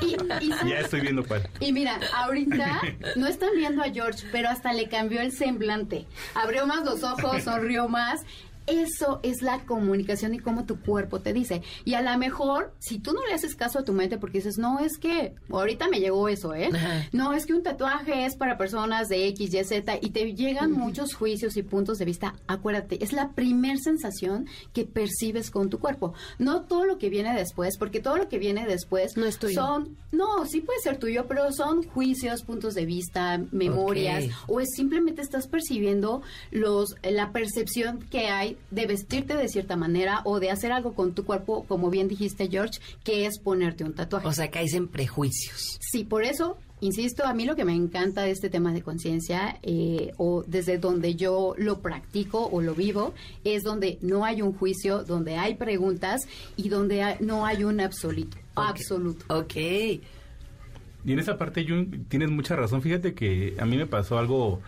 Y, 0.00 0.14
y 0.44 0.70
ya 0.70 0.78
estoy 0.78 1.00
viendo 1.00 1.24
cuál. 1.24 1.48
Y 1.58 1.72
mira, 1.72 1.98
ahorita 2.14 2.80
no 3.16 3.26
están 3.26 3.50
viendo 3.56 3.82
a 3.82 3.90
George, 3.90 4.26
pero 4.30 4.48
hasta 4.48 4.72
le 4.72 4.88
cambió 4.88 5.20
el 5.20 5.32
semblante. 5.32 6.06
Abrió 6.34 6.66
más 6.66 6.84
los 6.84 7.02
ojos, 7.02 7.42
sonrió 7.42 7.88
más. 7.88 8.24
Eso 8.68 9.20
es 9.22 9.42
la 9.42 9.60
comunicación 9.64 10.34
y 10.34 10.38
cómo 10.38 10.64
tu 10.64 10.80
cuerpo 10.80 11.20
te 11.20 11.32
dice. 11.32 11.62
Y 11.84 11.94
a 11.94 12.02
lo 12.02 12.16
mejor, 12.18 12.74
si 12.78 12.98
tú 12.98 13.12
no 13.12 13.24
le 13.26 13.34
haces 13.34 13.54
caso 13.54 13.78
a 13.78 13.84
tu 13.84 13.92
mente 13.92 14.18
porque 14.18 14.38
dices, 14.38 14.58
no, 14.58 14.78
es 14.80 14.98
que 14.98 15.34
ahorita 15.50 15.88
me 15.88 16.00
llegó 16.00 16.28
eso, 16.28 16.54
¿eh? 16.54 16.70
No, 17.12 17.32
es 17.32 17.46
que 17.46 17.54
un 17.54 17.62
tatuaje 17.62 18.26
es 18.26 18.36
para 18.36 18.58
personas 18.58 19.08
de 19.08 19.26
X, 19.28 19.54
Y, 19.54 19.64
Z 19.64 19.98
y 20.02 20.10
te 20.10 20.34
llegan 20.34 20.72
muchos 20.72 21.14
juicios 21.14 21.56
y 21.56 21.62
puntos 21.62 21.98
de 21.98 22.04
vista. 22.04 22.34
Acuérdate, 22.46 23.02
es 23.02 23.12
la 23.12 23.30
primer 23.32 23.78
sensación 23.78 24.46
que 24.72 24.84
percibes 24.84 25.50
con 25.50 25.70
tu 25.70 25.78
cuerpo. 25.78 26.14
No 26.38 26.62
todo 26.62 26.84
lo 26.84 26.98
que 26.98 27.08
viene 27.08 27.34
después, 27.34 27.78
porque 27.78 28.00
todo 28.00 28.16
lo 28.16 28.28
que 28.28 28.38
viene 28.38 28.66
después 28.66 29.16
no 29.16 29.28
tuyo. 29.38 29.54
son, 29.54 29.96
no, 30.12 30.44
sí 30.46 30.60
puede 30.60 30.80
ser 30.80 30.98
tuyo, 30.98 31.26
pero 31.26 31.52
son 31.52 31.82
juicios, 31.84 32.42
puntos 32.42 32.74
de 32.74 32.84
vista, 32.84 33.40
memorias, 33.50 34.24
o 34.46 34.60
es 34.60 34.68
simplemente 34.74 35.22
estás 35.22 35.46
percibiendo 35.46 36.22
los, 36.50 36.94
la 37.02 37.32
percepción 37.32 38.00
que 38.10 38.28
hay 38.28 38.57
de 38.70 38.86
vestirte 38.86 39.36
de 39.36 39.48
cierta 39.48 39.76
manera 39.76 40.20
o 40.24 40.40
de 40.40 40.50
hacer 40.50 40.72
algo 40.72 40.94
con 40.94 41.14
tu 41.14 41.24
cuerpo, 41.24 41.64
como 41.66 41.90
bien 41.90 42.08
dijiste 42.08 42.48
George, 42.50 42.80
que 43.04 43.26
es 43.26 43.38
ponerte 43.38 43.84
un 43.84 43.94
tatuaje. 43.94 44.26
O 44.26 44.32
sea, 44.32 44.50
caes 44.50 44.74
en 44.74 44.88
prejuicios. 44.88 45.78
Sí, 45.80 46.04
por 46.04 46.22
eso, 46.24 46.58
insisto, 46.80 47.24
a 47.24 47.32
mí 47.34 47.44
lo 47.46 47.56
que 47.56 47.64
me 47.64 47.74
encanta 47.74 48.22
de 48.22 48.30
este 48.32 48.50
tema 48.50 48.72
de 48.72 48.82
conciencia, 48.82 49.58
eh, 49.62 50.12
o 50.18 50.44
desde 50.46 50.78
donde 50.78 51.14
yo 51.14 51.54
lo 51.56 51.80
practico 51.80 52.46
o 52.46 52.60
lo 52.60 52.74
vivo, 52.74 53.14
es 53.44 53.62
donde 53.62 53.98
no 54.02 54.24
hay 54.24 54.42
un 54.42 54.52
juicio, 54.52 55.02
donde 55.04 55.36
hay 55.36 55.54
preguntas 55.54 56.22
y 56.56 56.68
donde 56.68 57.02
hay- 57.02 57.16
no 57.20 57.46
hay 57.46 57.64
un 57.64 57.80
absoluto. 57.80 58.36
Absoluto. 58.54 59.24
Ok. 59.34 59.54
Y 61.04 61.12
en 61.12 61.18
esa 61.20 61.38
parte, 61.38 61.64
Jun, 61.66 62.04
tienes 62.08 62.28
mucha 62.30 62.54
razón. 62.56 62.82
Fíjate 62.82 63.14
que 63.14 63.54
a 63.58 63.64
mí 63.64 63.76
me 63.76 63.86
pasó 63.86 64.18
algo, 64.18 64.60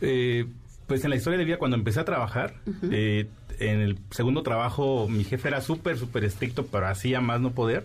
eh, 0.00 0.46
pues 0.86 1.04
en 1.04 1.10
la 1.10 1.16
historia 1.16 1.38
de 1.38 1.44
vida, 1.44 1.56
cuando 1.58 1.76
empecé 1.76 2.00
a 2.00 2.04
trabajar, 2.04 2.54
eh, 2.90 3.26
en 3.60 3.80
el 3.80 3.98
segundo 4.10 4.42
trabajo, 4.42 5.08
mi 5.08 5.24
jefe 5.24 5.48
era 5.48 5.60
súper, 5.60 5.96
súper 5.98 6.24
estricto, 6.24 6.66
pero 6.66 6.86
hacía 6.88 7.20
más 7.20 7.40
no 7.40 7.52
poder. 7.52 7.84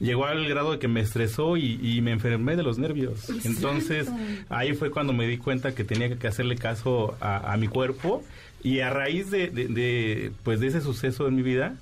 Llegó 0.00 0.26
al 0.26 0.48
grado 0.48 0.72
de 0.72 0.78
que 0.80 0.88
me 0.88 1.00
estresó 1.00 1.56
y, 1.56 1.78
y 1.80 2.00
me 2.00 2.10
enfermé 2.12 2.56
de 2.56 2.62
los 2.64 2.78
nervios. 2.78 3.28
Exacto. 3.30 3.48
Entonces, 3.48 4.08
ahí 4.48 4.72
fue 4.74 4.90
cuando 4.90 5.12
me 5.12 5.28
di 5.28 5.36
cuenta 5.38 5.74
que 5.74 5.84
tenía 5.84 6.16
que 6.16 6.26
hacerle 6.26 6.56
caso 6.56 7.16
a, 7.20 7.52
a 7.52 7.56
mi 7.56 7.68
cuerpo. 7.68 8.24
Y 8.64 8.80
a 8.80 8.90
raíz 8.90 9.30
de, 9.30 9.48
de- 9.48 9.68
de, 9.68 10.32
pues 10.44 10.60
de 10.60 10.68
ese 10.68 10.80
suceso 10.80 11.28
en 11.28 11.36
mi 11.36 11.42
vida, 11.42 11.74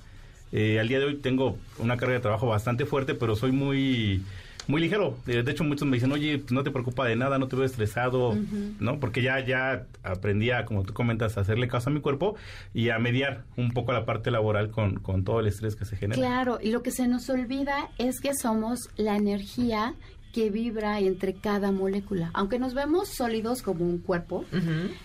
eh, 0.51 0.79
al 0.79 0.87
día 0.87 0.99
de 0.99 1.05
hoy 1.05 1.15
tengo 1.15 1.57
una 1.79 1.95
carga 1.97 2.15
de 2.15 2.19
trabajo 2.21 2.47
bastante 2.47 2.85
fuerte, 2.85 3.15
pero 3.15 3.35
soy 3.35 3.51
muy 3.51 4.21
muy 4.67 4.81
ligero. 4.81 5.17
Eh, 5.27 5.43
De 5.43 5.51
hecho, 5.51 5.63
muchos 5.63 5.87
me 5.87 5.97
dicen, 5.97 6.11
oye, 6.11 6.37
pues 6.39 6.51
no 6.51 6.63
te 6.63 6.71
preocupa 6.71 7.05
de 7.05 7.15
nada, 7.15 7.37
no 7.39 7.47
te 7.47 7.55
veo 7.55 7.65
estresado. 7.65 8.35
¿no? 8.79 8.99
Porque 8.99 9.21
ya, 9.21 9.39
ya 9.45 9.85
aprendí 10.03 10.51
a, 10.51 10.65
como 10.65 10.83
tú 10.83 10.93
comentas, 10.93 11.37
a 11.37 11.41
hacerle 11.41 11.67
caso 11.67 11.89
a 11.89 11.93
mi 11.93 12.01
cuerpo 12.01 12.35
y 12.73 12.89
a 12.89 12.99
mediar 12.99 13.43
un 13.57 13.71
poco 13.71 13.93
la 13.93 14.05
parte 14.05 14.31
laboral 14.31 14.71
con, 14.71 14.99
con 14.99 15.23
todo 15.23 15.39
el 15.39 15.47
estrés 15.47 15.75
que 15.75 15.85
se 15.85 15.95
genera. 15.95 16.19
Claro, 16.19 16.59
y 16.61 16.71
lo 16.71 16.83
que 16.83 16.91
se 16.91 17.07
nos 17.07 17.29
olvida 17.29 17.89
es 17.97 18.19
que 18.19 18.33
somos 18.33 18.89
la 18.97 19.15
energía 19.15 19.95
que 20.33 20.49
vibra 20.49 20.99
entre 20.99 21.33
cada 21.33 21.71
molécula. 21.73 22.31
Aunque 22.33 22.57
nos 22.57 22.73
vemos 22.73 23.09
sólidos 23.09 23.61
como 23.61 23.83
un 23.85 23.97
cuerpo, 23.97 24.45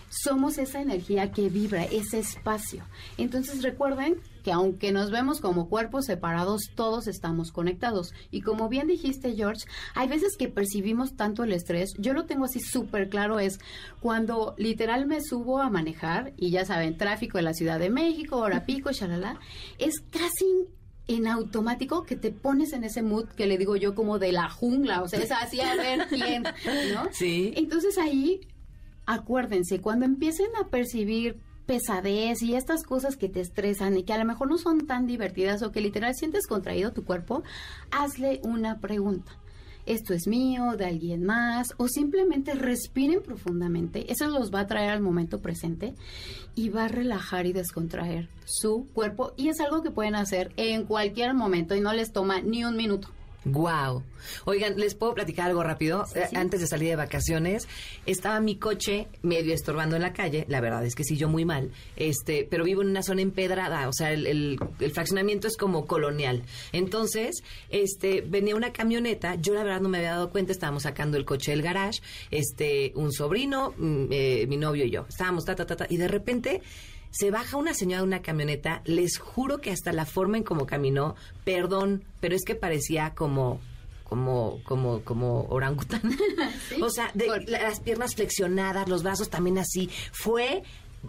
somos 0.09 0.57
esa 0.57 0.81
energía 0.81 1.31
que 1.31 1.49
vibra, 1.49 1.83
ese 1.83 2.19
espacio. 2.19 2.83
Entonces 3.17 3.61
recuerden 3.61 4.15
que 4.47 4.53
aunque 4.53 4.93
nos 4.93 5.11
vemos 5.11 5.41
como 5.41 5.67
cuerpos 5.67 6.05
separados, 6.05 6.69
todos 6.73 7.07
estamos 7.07 7.51
conectados. 7.51 8.13
Y 8.31 8.39
como 8.39 8.69
bien 8.69 8.87
dijiste, 8.87 9.33
George, 9.35 9.65
hay 9.93 10.07
veces 10.07 10.37
que 10.37 10.47
percibimos 10.47 11.17
tanto 11.17 11.43
el 11.43 11.51
estrés. 11.51 11.91
Yo 11.97 12.13
lo 12.13 12.23
tengo 12.27 12.45
así 12.45 12.61
súper 12.61 13.09
claro, 13.09 13.39
es 13.39 13.59
cuando 13.99 14.55
literal 14.57 15.05
me 15.05 15.19
subo 15.21 15.59
a 15.59 15.69
manejar, 15.69 16.31
y 16.37 16.51
ya 16.51 16.63
saben, 16.63 16.95
tráfico 16.95 17.37
en 17.37 17.43
la 17.43 17.53
Ciudad 17.53 17.77
de 17.77 17.89
México, 17.89 18.37
hora 18.37 18.65
pico, 18.65 18.89
shalala, 18.93 19.37
es 19.79 19.99
casi 19.99 20.69
en 21.07 21.27
automático 21.27 22.03
que 22.03 22.15
te 22.15 22.31
pones 22.31 22.71
en 22.71 22.85
ese 22.85 23.01
mood 23.01 23.27
que 23.27 23.47
le 23.47 23.57
digo 23.57 23.75
yo 23.75 23.95
como 23.95 24.17
de 24.17 24.31
la 24.31 24.49
jungla, 24.49 25.01
o 25.01 25.09
sea, 25.09 25.19
es 25.19 25.31
así 25.33 25.59
a 25.59 25.75
ver 25.75 26.07
quién, 26.07 26.43
¿no? 26.93 27.09
Sí. 27.11 27.51
Entonces 27.57 27.97
ahí, 27.97 28.47
acuérdense, 29.05 29.81
cuando 29.81 30.05
empiecen 30.05 30.47
a 30.57 30.69
percibir 30.69 31.41
pesadez 31.67 32.41
y 32.41 32.55
estas 32.55 32.83
cosas 32.83 33.17
que 33.17 33.29
te 33.29 33.41
estresan 33.41 33.97
y 33.97 34.03
que 34.03 34.13
a 34.13 34.17
lo 34.17 34.25
mejor 34.25 34.49
no 34.49 34.57
son 34.57 34.87
tan 34.87 35.05
divertidas 35.05 35.61
o 35.61 35.71
que 35.71 35.81
literal 35.81 36.15
sientes 36.15 36.47
contraído 36.47 36.93
tu 36.93 37.03
cuerpo, 37.03 37.43
hazle 37.91 38.39
una 38.43 38.79
pregunta. 38.79 39.33
esto 39.85 40.13
es 40.13 40.27
mío, 40.27 40.75
de 40.77 40.85
alguien 40.85 41.23
más, 41.23 41.73
o 41.77 41.87
simplemente 41.87 42.53
respiren 42.55 43.21
profundamente. 43.21 44.11
Eso 44.11 44.27
los 44.27 44.53
va 44.53 44.61
a 44.61 44.67
traer 44.67 44.89
al 44.89 44.99
momento 44.99 45.39
presente 45.39 45.95
y 46.55 46.67
va 46.67 46.85
a 46.85 46.87
relajar 46.89 47.45
y 47.45 47.53
descontraer 47.53 48.27
su 48.43 48.85
cuerpo. 48.93 49.31
Y 49.37 49.47
es 49.47 49.61
algo 49.61 49.83
que 49.83 49.91
pueden 49.91 50.15
hacer 50.15 50.51
en 50.57 50.83
cualquier 50.83 51.33
momento 51.33 51.73
y 51.73 51.79
no 51.79 51.93
les 51.93 52.11
toma 52.11 52.41
ni 52.41 52.65
un 52.65 52.75
minuto. 52.75 53.07
Wow. 53.51 54.03
Oigan, 54.45 54.77
¿les 54.77 54.93
puedo 54.95 55.13
platicar 55.13 55.47
algo 55.47 55.63
rápido? 55.63 56.05
Eh, 56.15 56.27
Antes 56.35 56.59
de 56.59 56.67
salir 56.67 56.89
de 56.89 56.95
vacaciones, 56.95 57.67
estaba 58.05 58.39
mi 58.39 58.57
coche 58.57 59.07
medio 59.21 59.53
estorbando 59.53 59.95
en 59.95 60.01
la 60.01 60.13
calle. 60.13 60.45
La 60.49 60.59
verdad 60.61 60.85
es 60.85 60.95
que 60.95 61.03
sí, 61.03 61.17
yo 61.17 61.29
muy 61.29 61.45
mal. 61.45 61.71
Este, 61.95 62.45
pero 62.49 62.63
vivo 62.63 62.81
en 62.81 62.89
una 62.89 63.03
zona 63.03 63.21
empedrada. 63.21 63.87
O 63.87 63.93
sea, 63.93 64.11
el, 64.11 64.27
el- 64.27 64.59
el 64.79 64.91
fraccionamiento 64.91 65.47
es 65.47 65.55
como 65.57 65.85
colonial. 65.87 66.43
Entonces, 66.73 67.41
este, 67.69 68.21
venía 68.21 68.55
una 68.55 68.71
camioneta. 68.73 69.35
Yo 69.35 69.53
la 69.53 69.63
verdad 69.63 69.81
no 69.81 69.89
me 69.89 69.97
había 69.99 70.11
dado 70.11 70.29
cuenta. 70.29 70.51
Estábamos 70.51 70.83
sacando 70.83 71.17
el 71.17 71.25
coche 71.25 71.51
del 71.51 71.61
garage. 71.61 72.01
Este, 72.31 72.91
un 72.95 73.11
sobrino, 73.13 73.73
mm, 73.77 74.05
eh, 74.11 74.45
mi 74.47 74.57
novio 74.57 74.85
y 74.85 74.91
yo. 74.91 75.05
Estábamos 75.07 75.45
ta, 75.45 75.55
ta, 75.55 75.65
ta, 75.65 75.75
ta. 75.75 75.87
Y 75.89 75.97
de 75.97 76.07
repente 76.07 76.61
se 77.11 77.31
baja 77.31 77.57
una 77.57 77.73
señora 77.73 78.01
de 78.01 78.07
una 78.07 78.21
camioneta, 78.21 78.81
les 78.85 79.17
juro 79.17 79.59
que 79.59 79.71
hasta 79.71 79.91
la 79.93 80.05
forma 80.05 80.37
en 80.37 80.43
cómo 80.43 80.65
caminó, 80.65 81.15
perdón, 81.43 82.03
pero 82.19 82.35
es 82.35 82.43
que 82.43 82.55
parecía 82.55 83.13
como 83.15 83.59
como 84.03 84.61
como 84.63 85.01
como 85.01 85.47
orangután. 85.49 86.01
O 86.81 86.89
sea, 86.89 87.11
de, 87.13 87.27
las 87.47 87.79
piernas 87.79 88.15
flexionadas, 88.15 88.87
los 88.87 89.03
brazos 89.03 89.29
también 89.29 89.57
así. 89.57 89.89
Fue 90.11 90.63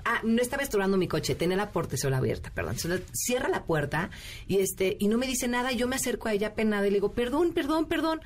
Ah, 0.05 0.21
no 0.23 0.41
estaba 0.43 0.63
estorbando 0.63 0.97
mi 0.97 1.09
coche, 1.09 1.35
tenía 1.35 1.57
la 1.57 1.71
portezuela 1.71 2.19
abierta, 2.19 2.51
perdón. 2.55 2.77
Cierra 3.13 3.49
la 3.49 3.65
puerta 3.65 4.11
y 4.47 4.59
este 4.59 4.97
y 4.99 5.09
no 5.09 5.19
me 5.19 5.27
dice 5.27 5.49
nada, 5.49 5.73
y 5.73 5.77
yo 5.77 5.89
me 5.89 5.97
acerco 5.97 6.29
a 6.29 6.35
ella 6.35 6.55
penada 6.55 6.87
y 6.87 6.91
le 6.91 6.97
digo, 6.97 7.13
"Perdón, 7.13 7.53
perdón, 7.53 7.87
perdón." 7.87 8.21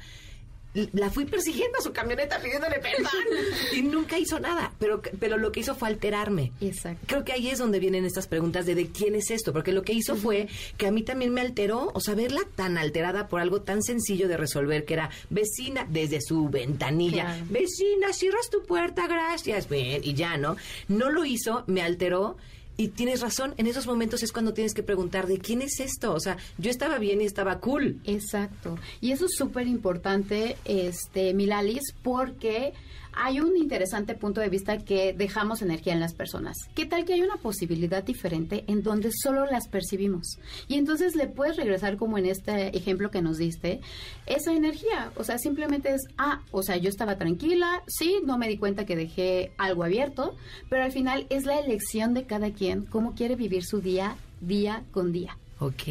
La 0.93 1.11
fui 1.11 1.27
persiguiendo 1.27 1.77
a 1.78 1.82
su 1.82 1.93
camioneta 1.93 2.40
pidiéndole 2.40 2.78
perdón 2.78 3.11
y 3.77 3.82
nunca 3.82 4.19
hizo 4.19 4.40
nada, 4.40 4.73
pero 4.78 5.03
pero 5.20 5.36
lo 5.36 5.53
que 5.53 5.61
hizo 5.61 5.74
fue 5.74 5.89
alterarme. 5.89 6.53
Exacto. 6.62 7.05
Creo 7.07 7.24
que 7.24 7.32
ahí 7.32 7.49
es 7.51 7.59
donde 7.59 7.78
vienen 7.78 8.07
estas 8.07 8.27
preguntas 8.27 8.65
de 8.65 8.74
de 8.74 8.86
quién 8.89 9.15
es 9.15 9.31
esto, 9.31 9.53
porque 9.53 9.73
lo 9.73 9.82
que 9.82 9.93
hizo 9.93 10.16
fue 10.16 10.49
que 10.78 10.86
a 10.86 10.90
mí 10.90 11.03
también 11.03 11.32
me 11.35 11.43
alteró, 11.43 11.90
o 11.93 12.01
sea, 12.01 12.15
verla 12.15 12.40
tan 12.57 12.78
alterada 12.78 13.28
por 13.28 13.40
algo 13.43 13.61
tan 13.61 13.82
sencillo 13.82 14.28
de 14.28 14.39
resolver 14.39 14.86
que 14.86 14.94
era 14.94 15.11
vecina 15.28 15.86
desde 15.90 16.20
su 16.23 16.49
ventanilla, 16.49 17.24
Claro. 17.24 17.44
vecina, 17.51 18.12
cierras 18.15 18.49
tu 18.49 18.62
puerta, 18.65 19.07
gracias, 19.07 19.69
bien, 19.69 20.01
y 20.03 20.15
ya, 20.15 20.39
¿no? 20.39 20.57
No 20.89 21.11
lo 21.11 21.27
hizo, 21.27 21.65
me 21.66 21.82
alteró. 21.82 22.39
Y 22.77 22.89
tienes 22.89 23.20
razón, 23.20 23.55
en 23.59 23.66
esos 23.66 23.86
momentos 23.86 24.23
es 24.23 24.32
cuando 24.32 24.55
tienes 24.55 24.74
que 24.74 24.82
preguntar 24.82 25.27
de 25.27 25.39
quién 25.39 25.62
es 25.62 25.81
esto. 25.81 26.15
O 26.15 26.20
sea, 26.20 26.36
yo 26.59 26.70
estaba 26.70 26.99
bien 26.99 27.20
y 27.20 27.24
estaba 27.24 27.59
cool. 27.59 28.01
Exacto. 28.05 28.78
Y 29.01 29.12
eso 29.12 29.27
es 29.27 29.32
súper 29.36 29.66
importante, 29.66 30.57
este, 30.65 31.35
Milalis, 31.35 31.94
porque 32.03 32.73
hay 33.14 33.40
un 33.40 33.56
interesante 33.56 34.14
punto 34.14 34.40
de 34.40 34.48
vista 34.48 34.78
que 34.78 35.12
dejamos 35.12 35.62
energía 35.62 35.93
en 35.93 36.01
las 36.01 36.14
personas. 36.14 36.56
¿Qué 36.74 36.86
tal 36.86 37.05
que 37.05 37.14
hay 37.14 37.22
una 37.22 37.36
posibilidad 37.36 38.02
diferente 38.02 38.64
en 38.66 38.82
donde 38.82 39.10
solo 39.12 39.47
las 39.47 39.68
percibimos? 39.68 40.39
Y 40.68 40.74
entonces 40.74 41.14
le 41.14 41.26
puedes 41.26 41.56
regresar 41.56 41.97
como 41.97 42.18
en 42.18 42.26
este 42.26 42.76
ejemplo 42.76 43.10
que 43.10 43.22
nos 43.22 43.39
diste, 43.39 43.80
esa 44.26 44.52
energía. 44.52 45.12
O 45.16 45.24
sea, 45.24 45.39
simplemente 45.39 45.94
es, 45.94 46.02
ah, 46.18 46.43
o 46.51 46.62
sea, 46.62 46.76
yo 46.76 46.89
estaba 46.89 47.16
tranquila, 47.16 47.82
sí, 47.86 48.18
no 48.24 48.39
me 48.39 48.48
di 48.48 48.59
cuenta 48.59 48.86
que 48.86 48.97
dejé 48.97 49.52
algo 49.59 49.84
abierto, 49.84 50.36
pero 50.68 50.84
al 50.84 50.93
final 50.93 51.26
es 51.30 51.44
la 51.44 51.59
elección 51.59 52.14
de 52.14 52.24
cada 52.24 52.52
quien 52.52 52.84
cómo 52.84 53.14
quiere 53.14 53.36
vivir 53.36 53.64
su 53.64 53.80
día, 53.80 54.16
día 54.40 54.84
con 54.93 55.12
día. 55.12 55.36
Ok. 55.59 55.84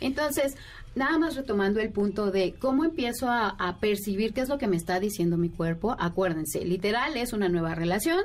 Entonces, 0.00 0.54
nada 0.94 1.18
más 1.18 1.36
retomando 1.36 1.80
el 1.80 1.90
punto 1.90 2.30
de 2.30 2.54
cómo 2.58 2.84
empiezo 2.84 3.28
a, 3.28 3.48
a 3.48 3.78
percibir 3.78 4.32
qué 4.32 4.42
es 4.42 4.48
lo 4.48 4.58
que 4.58 4.66
me 4.66 4.76
está 4.76 5.00
diciendo 5.00 5.36
mi 5.36 5.48
cuerpo, 5.48 5.96
acuérdense, 5.98 6.64
literal 6.64 7.16
es 7.16 7.32
una 7.32 7.48
nueva 7.48 7.74
relación, 7.74 8.20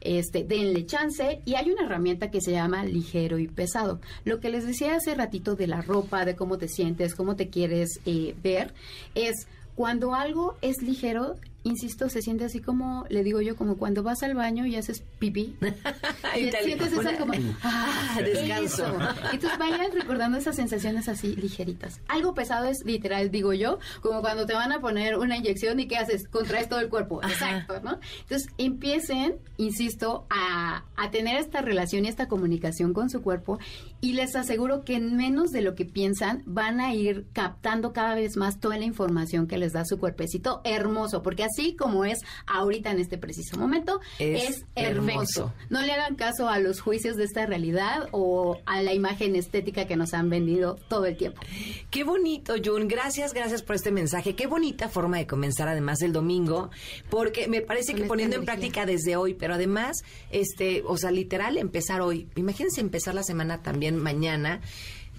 este, 0.00 0.44
denle 0.44 0.86
chance. 0.86 1.40
Y 1.44 1.54
hay 1.54 1.70
una 1.70 1.84
herramienta 1.84 2.30
que 2.30 2.40
se 2.40 2.52
llama 2.52 2.84
ligero 2.84 3.38
y 3.38 3.48
pesado. 3.48 4.00
Lo 4.24 4.40
que 4.40 4.50
les 4.50 4.66
decía 4.66 4.96
hace 4.96 5.14
ratito 5.14 5.56
de 5.56 5.66
la 5.66 5.82
ropa, 5.82 6.24
de 6.24 6.36
cómo 6.36 6.58
te 6.58 6.68
sientes, 6.68 7.14
cómo 7.14 7.36
te 7.36 7.48
quieres 7.48 8.00
eh, 8.06 8.34
ver, 8.42 8.72
es 9.14 9.48
cuando 9.74 10.14
algo 10.14 10.56
es 10.62 10.82
ligero, 10.82 11.36
insisto, 11.64 12.08
se 12.08 12.22
siente 12.22 12.44
así 12.44 12.60
como, 12.60 13.06
le 13.08 13.24
digo 13.24 13.40
yo, 13.40 13.56
como 13.56 13.76
cuando 13.76 14.02
vas 14.02 14.22
al 14.22 14.34
baño 14.34 14.66
y 14.66 14.76
haces 14.76 15.02
pipí. 15.18 15.56
y 16.36 16.50
te 16.50 16.62
sientes 16.62 16.92
esa 16.92 17.16
como, 17.16 17.32
ah, 17.62 18.18
Descanso. 18.22 18.86
eso. 18.86 18.98
Entonces 19.32 19.58
vayan 19.58 19.92
recordando 19.92 20.38
esas 20.38 20.56
sensaciones 20.56 21.08
así 21.08 21.34
ligeritas. 21.36 22.00
Algo 22.08 22.34
pesado 22.34 22.66
es 22.66 22.84
literal, 22.84 23.30
digo 23.30 23.52
yo, 23.54 23.78
como 24.02 24.20
cuando 24.20 24.46
te 24.46 24.54
van 24.54 24.72
a 24.72 24.80
poner 24.80 25.16
una 25.18 25.36
inyección 25.36 25.80
y 25.80 25.88
¿qué 25.88 25.96
haces? 25.96 26.28
Contraes 26.28 26.68
todo 26.68 26.80
el 26.80 26.88
cuerpo. 26.88 27.22
Exacto, 27.22 27.80
¿no? 27.82 27.98
Entonces 28.20 28.48
empiecen, 28.58 29.36
insisto, 29.56 30.26
a, 30.30 30.84
a 30.96 31.10
tener 31.10 31.36
esta 31.38 31.62
relación 31.62 32.04
y 32.04 32.08
esta 32.08 32.28
comunicación 32.28 32.92
con 32.92 33.08
su 33.10 33.22
cuerpo 33.22 33.58
y 34.04 34.12
les 34.12 34.36
aseguro 34.36 34.84
que 34.84 34.96
en 34.96 35.16
menos 35.16 35.50
de 35.50 35.62
lo 35.62 35.74
que 35.74 35.86
piensan 35.86 36.42
van 36.44 36.78
a 36.78 36.92
ir 36.92 37.24
captando 37.32 37.94
cada 37.94 38.14
vez 38.14 38.36
más 38.36 38.60
toda 38.60 38.76
la 38.76 38.84
información 38.84 39.46
que 39.46 39.56
les 39.56 39.72
da 39.72 39.86
su 39.86 39.98
cuerpecito 39.98 40.60
hermoso, 40.62 41.22
porque 41.22 41.42
así 41.42 41.74
como 41.74 42.04
es 42.04 42.18
ahorita 42.46 42.90
en 42.90 42.98
este 42.98 43.16
preciso 43.16 43.56
momento, 43.56 44.02
Es 44.18 44.50
es, 44.50 44.66
hermoso. 44.74 45.08
hermoso. 45.46 45.52
No 45.70 45.80
le 45.80 45.92
hagan 45.92 46.16
caso 46.16 46.50
a 46.50 46.58
los 46.58 46.82
juicios 46.82 47.16
de 47.16 47.24
esta 47.24 47.46
realidad 47.46 48.10
o 48.12 48.58
a 48.66 48.82
la 48.82 48.92
imagen 48.92 49.36
estética 49.36 49.86
que 49.86 49.96
nos 49.96 50.12
han 50.12 50.28
vendido 50.28 50.76
todo 50.88 51.06
el 51.06 51.16
tiempo. 51.16 51.40
Qué 51.88 52.04
bonito, 52.04 52.56
Jun. 52.62 52.88
Gracias, 52.88 53.32
gracias 53.32 53.62
por 53.62 53.74
este 53.74 53.90
mensaje. 53.90 54.34
Qué 54.36 54.46
bonita 54.46 54.90
forma 54.90 55.16
de 55.16 55.26
comenzar 55.26 55.66
además 55.66 56.02
el 56.02 56.12
domingo, 56.12 56.68
porque 57.08 57.48
me 57.48 57.62
parece 57.62 57.92
Con 57.92 58.02
que 58.02 58.08
poniendo 58.08 58.36
en 58.36 58.44
práctica 58.44 58.84
desde 58.84 59.16
hoy, 59.16 59.32
pero 59.32 59.54
además, 59.54 59.96
este, 60.30 60.82
o 60.86 60.98
sea, 60.98 61.10
literal 61.10 61.56
empezar 61.56 62.02
hoy. 62.02 62.28
Imagínense 62.36 62.82
empezar 62.82 63.14
la 63.14 63.22
semana 63.22 63.62
también 63.62 63.93
mañana 64.02 64.60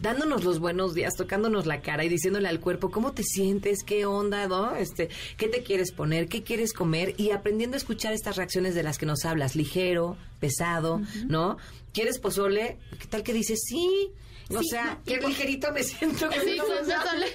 dándonos 0.01 0.43
los 0.43 0.59
buenos 0.59 0.93
días, 0.93 1.15
tocándonos 1.15 1.65
la 1.65 1.81
cara 1.81 2.03
y 2.03 2.09
diciéndole 2.09 2.47
al 2.47 2.59
cuerpo 2.59 2.91
cómo 2.91 3.13
te 3.13 3.23
sientes, 3.23 3.83
qué 3.83 4.05
onda, 4.05 4.47
¿no? 4.47 4.75
Este, 4.75 5.09
qué 5.37 5.47
te 5.47 5.63
quieres 5.63 5.91
poner, 5.91 6.27
qué 6.27 6.43
quieres 6.43 6.73
comer 6.73 7.13
y 7.17 7.31
aprendiendo 7.31 7.75
a 7.75 7.77
escuchar 7.77 8.13
estas 8.13 8.35
reacciones 8.35 8.75
de 8.75 8.83
las 8.83 8.97
que 8.97 9.05
nos 9.05 9.25
hablas, 9.25 9.55
ligero, 9.55 10.17
pesado, 10.39 11.01
¿no? 11.27 11.57
¿Quieres 11.93 12.19
pozole? 12.19 12.77
¿Qué 12.99 13.07
tal 13.07 13.23
que 13.23 13.33
dices 13.33 13.59
sí? 13.65 14.11
O 14.49 14.59
Sí, 14.61 14.67
sea, 14.69 14.85
no, 14.85 15.03
qué 15.05 15.17
ligerito 15.17 15.71
me 15.71 15.83
siento. 15.83 16.29
que 16.29 16.39
Sí, 16.41 16.57
no 16.57 16.65
me 16.67 16.85
sale. 16.85 17.25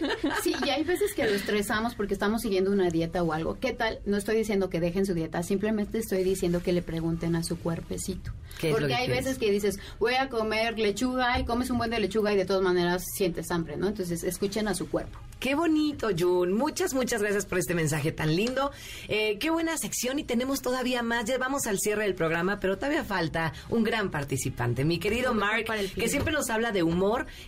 Sí, 0.42 0.54
y 0.64 0.68
hay 0.70 0.84
veces 0.84 1.12
que 1.14 1.24
lo 1.24 1.30
estresamos 1.32 1.94
porque 1.94 2.14
estamos 2.14 2.42
siguiendo 2.42 2.70
una 2.70 2.88
dieta 2.88 3.22
o 3.22 3.32
algo. 3.32 3.58
¿Qué 3.58 3.72
tal? 3.72 3.98
No 4.04 4.16
estoy 4.16 4.36
diciendo 4.36 4.70
que 4.70 4.78
dejen 4.80 5.06
su 5.06 5.14
dieta, 5.14 5.42
simplemente 5.42 5.98
estoy 5.98 6.22
diciendo 6.22 6.62
que 6.62 6.72
le 6.72 6.82
pregunten 6.82 7.34
a 7.34 7.42
su 7.42 7.58
cuerpecito. 7.58 8.32
¿Qué 8.60 8.68
es 8.68 8.72
lo 8.72 8.78
Porque 8.78 8.88
que 8.88 8.94
hay 8.94 9.06
quieres? 9.06 9.24
veces 9.24 9.38
que 9.38 9.50
dices, 9.50 9.78
voy 9.98 10.14
a 10.14 10.28
comer 10.28 10.78
lechuga 10.78 11.38
y 11.40 11.44
comes 11.44 11.70
un 11.70 11.78
buen 11.78 11.90
de 11.90 11.98
lechuga 11.98 12.32
y 12.32 12.36
de 12.36 12.44
todas 12.44 12.62
maneras 12.62 13.02
sientes 13.16 13.50
hambre, 13.50 13.76
¿no? 13.76 13.88
Entonces 13.88 14.22
escuchen 14.22 14.68
a 14.68 14.74
su 14.74 14.88
cuerpo. 14.88 15.18
Qué 15.40 15.54
bonito, 15.54 16.10
Jun. 16.16 16.52
Muchas, 16.52 16.92
muchas 16.92 17.22
gracias 17.22 17.46
por 17.46 17.58
este 17.58 17.74
mensaje 17.74 18.12
tan 18.12 18.36
lindo. 18.36 18.70
Eh, 19.08 19.38
qué 19.38 19.48
buena 19.48 19.78
sección 19.78 20.18
y 20.18 20.24
tenemos 20.24 20.60
todavía 20.60 21.02
más. 21.02 21.24
Ya 21.24 21.38
vamos 21.38 21.66
al 21.66 21.78
cierre 21.80 22.02
del 22.04 22.14
programa, 22.14 22.60
pero 22.60 22.76
todavía 22.76 23.04
falta 23.04 23.54
un 23.70 23.82
gran 23.82 24.10
participante, 24.10 24.84
mi 24.84 24.98
querido 24.98 25.32
Mark, 25.32 25.64
que 25.94 26.08
siempre 26.08 26.32
nos 26.34 26.50
habla 26.50 26.72
de 26.72 26.82
humor 26.82 26.99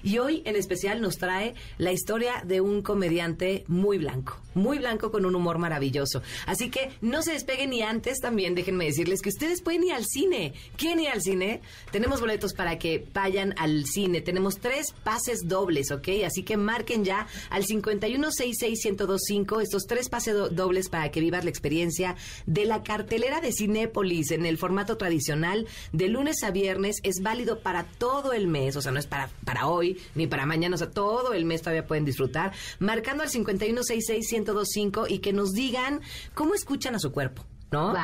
y 0.03 0.19
hoy 0.19 0.43
en 0.45 0.57
especial 0.57 1.01
nos 1.01 1.19
trae 1.19 1.55
la 1.79 1.93
historia 1.93 2.43
de 2.45 2.61
un 2.61 2.83
comediante 2.83 3.65
muy 3.69 3.99
blanco, 3.99 4.41
muy 4.55 4.79
blanco 4.79 5.11
con 5.11 5.25
un 5.27 5.35
humor 5.35 5.59
maravilloso. 5.59 6.23
Así 6.47 6.71
que 6.71 6.91
no 7.01 7.23
se 7.23 7.33
despeguen 7.33 7.73
y 7.73 7.83
antes 7.83 8.19
también 8.21 8.55
déjenme 8.55 8.85
decirles 8.87 9.21
que 9.23 9.29
ustedes 9.29 9.63
pueden 9.63 9.85
ir 9.85 9.93
al 9.93 10.05
cine. 10.05 10.55
¿Quieren 10.77 11.01
ir 11.01 11.09
al 11.09 11.23
cine? 11.23 11.61
Tenemos 11.91 12.21
boletos 12.21 12.55
para 12.55 12.79
que 12.79 13.07
vayan 13.13 13.55
al 13.59 13.85
cine. 13.87 14.21
Tenemos 14.21 14.59
tres 14.59 14.93
pases 15.05 15.41
dobles, 15.47 15.91
¿ok? 15.91 16.09
Así 16.27 16.43
que 16.43 16.57
marquen 16.57 17.05
ya 17.05 17.27
al 17.51 17.65
51661025 17.65 19.61
estos 19.63 19.87
tres 19.87 20.09
pases 20.09 20.35
do- 20.35 20.49
dobles 20.49 20.89
para 20.89 21.11
que 21.11 21.21
vivas 21.21 21.45
la 21.45 21.51
experiencia 21.51 22.17
de 22.47 22.65
la 22.65 22.83
cartelera 22.83 23.41
de 23.41 23.53
Cinépolis 23.53 24.31
en 24.31 24.47
el 24.47 24.59
formato 24.59 24.97
tradicional 24.97 25.67
de 25.93 26.09
lunes 26.09 26.43
a 26.43 26.51
viernes. 26.51 26.97
Es 27.03 27.17
válido 27.23 27.61
para 27.61 27.85
todo 27.85 28.33
el 28.33 28.47
mes, 28.47 28.77
o 28.77 28.83
sea, 28.83 28.93
no 28.93 28.99
es 28.99 29.07
para, 29.07 29.29
para 29.45 29.67
hoy 29.67 30.01
ni 30.15 30.27
para 30.27 30.47
mañana, 30.47 30.75
o 30.75 30.79
sea, 30.79 30.91
todo 30.91 31.33
el 31.33 31.45
mes 31.45 31.63
todavía 31.63 31.87
pueden 31.87 32.05
disfrutar. 32.05 32.53
Marcando 32.79 33.23
al 33.23 33.31
51661025 33.31 35.07
y 35.09 35.19
que 35.19 35.33
nos 35.33 35.53
digan 35.53 36.01
cómo 36.35 36.55
escuchan 36.55 36.95
a 36.95 36.99
su 36.99 37.13
cuerpo, 37.13 37.45
¿no? 37.71 37.95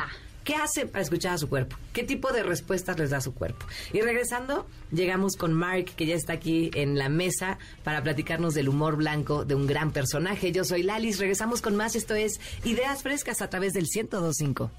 ¿Qué 0.43 0.55
hacen 0.55 0.89
para 0.89 1.03
escuchar 1.03 1.33
a 1.33 1.37
su 1.37 1.47
cuerpo? 1.47 1.75
¿Qué 1.93 2.03
tipo 2.03 2.31
de 2.31 2.41
respuestas 2.41 2.97
les 2.97 3.11
da 3.11 3.21
su 3.21 3.35
cuerpo? 3.35 3.67
Y 3.93 4.01
regresando, 4.01 4.65
llegamos 4.91 5.35
con 5.35 5.53
Mark, 5.53 5.85
que 5.95 6.07
ya 6.07 6.15
está 6.15 6.33
aquí 6.33 6.71
en 6.73 6.97
la 6.97 7.07
mesa 7.07 7.59
para 7.83 8.01
platicarnos 8.01 8.55
del 8.55 8.69
humor 8.69 8.95
blanco 8.95 9.45
de 9.45 9.53
un 9.53 9.67
gran 9.67 9.91
personaje. 9.91 10.51
Yo 10.51 10.63
soy 10.63 10.81
Lalis, 10.81 11.19
regresamos 11.19 11.61
con 11.61 11.75
más. 11.75 11.95
Esto 11.95 12.15
es 12.15 12.39
Ideas 12.63 13.03
Frescas 13.03 13.43
a 13.43 13.49
través 13.51 13.73
del 13.73 13.83
1025. 13.93 14.71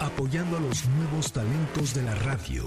Apoyando 0.00 0.58
a 0.58 0.60
los 0.60 0.86
nuevos 0.88 1.32
talentos 1.32 1.94
de 1.94 2.02
la 2.02 2.14
radio 2.14 2.66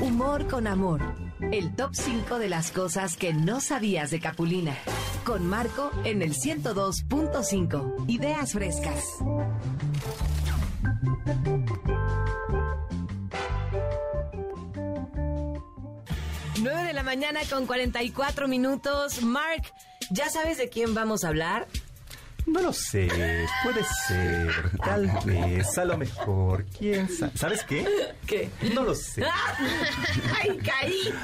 Humor 0.00 0.46
con 0.48 0.66
amor. 0.66 1.00
El 1.52 1.74
top 1.74 1.90
5 1.94 2.38
de 2.38 2.48
las 2.48 2.70
cosas 2.70 3.16
que 3.16 3.32
no 3.32 3.60
sabías 3.60 4.10
de 4.10 4.20
Capulina. 4.20 4.76
Con 5.24 5.46
Marco 5.46 5.90
en 6.04 6.22
el 6.22 6.34
102.5. 6.34 8.04
Ideas 8.08 8.52
frescas. 8.52 9.04
9 16.60 16.84
de 16.84 16.92
la 16.92 17.02
mañana 17.02 17.40
con 17.48 17.66
44 17.66 18.48
minutos. 18.48 19.22
Mark, 19.22 19.72
¿ya 20.10 20.28
sabes 20.28 20.58
de 20.58 20.68
quién 20.68 20.94
vamos 20.94 21.24
a 21.24 21.28
hablar? 21.28 21.66
No 22.46 22.62
lo 22.62 22.72
sé, 22.72 23.08
puede 23.62 23.84
ser, 24.08 24.70
tal 24.84 25.06
vez, 25.24 25.78
a 25.78 25.84
lo 25.84 25.96
mejor, 25.96 26.64
quién 26.76 27.08
sabe. 27.08 27.32
¿Sabes 27.36 27.64
qué? 27.64 27.86
¿Qué? 28.26 28.50
No 28.74 28.82
lo 28.82 28.94
sé. 28.94 29.24
¡Ay, 30.40 30.58
caí! 30.58 31.14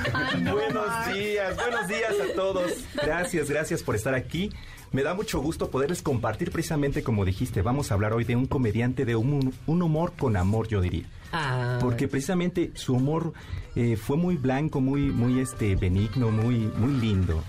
buenos 0.52 1.14
días, 1.14 1.56
buenos 1.56 1.88
días 1.88 2.12
a 2.30 2.34
todos. 2.34 2.70
Gracias, 2.94 3.50
gracias 3.50 3.82
por 3.82 3.96
estar 3.96 4.14
aquí. 4.14 4.50
Me 4.92 5.02
da 5.02 5.14
mucho 5.14 5.40
gusto 5.40 5.68
poderles 5.70 6.00
compartir 6.00 6.50
precisamente 6.52 7.02
como 7.02 7.24
dijiste, 7.24 7.60
vamos 7.60 7.90
a 7.90 7.94
hablar 7.94 8.12
hoy 8.12 8.24
de 8.24 8.36
un 8.36 8.46
comediante 8.46 9.04
de 9.04 9.16
un, 9.16 9.52
un 9.66 9.82
humor 9.82 10.12
con 10.16 10.36
amor, 10.36 10.68
yo 10.68 10.80
diría. 10.80 11.06
Ah. 11.32 11.78
Porque 11.80 12.06
precisamente 12.06 12.70
su 12.74 12.94
humor 12.94 13.32
eh, 13.74 13.96
fue 13.96 14.16
muy 14.16 14.36
blanco, 14.36 14.80
muy, 14.80 15.00
muy 15.02 15.40
este, 15.40 15.74
benigno, 15.74 16.30
muy, 16.30 16.58
muy 16.76 17.00
lindo. 17.00 17.42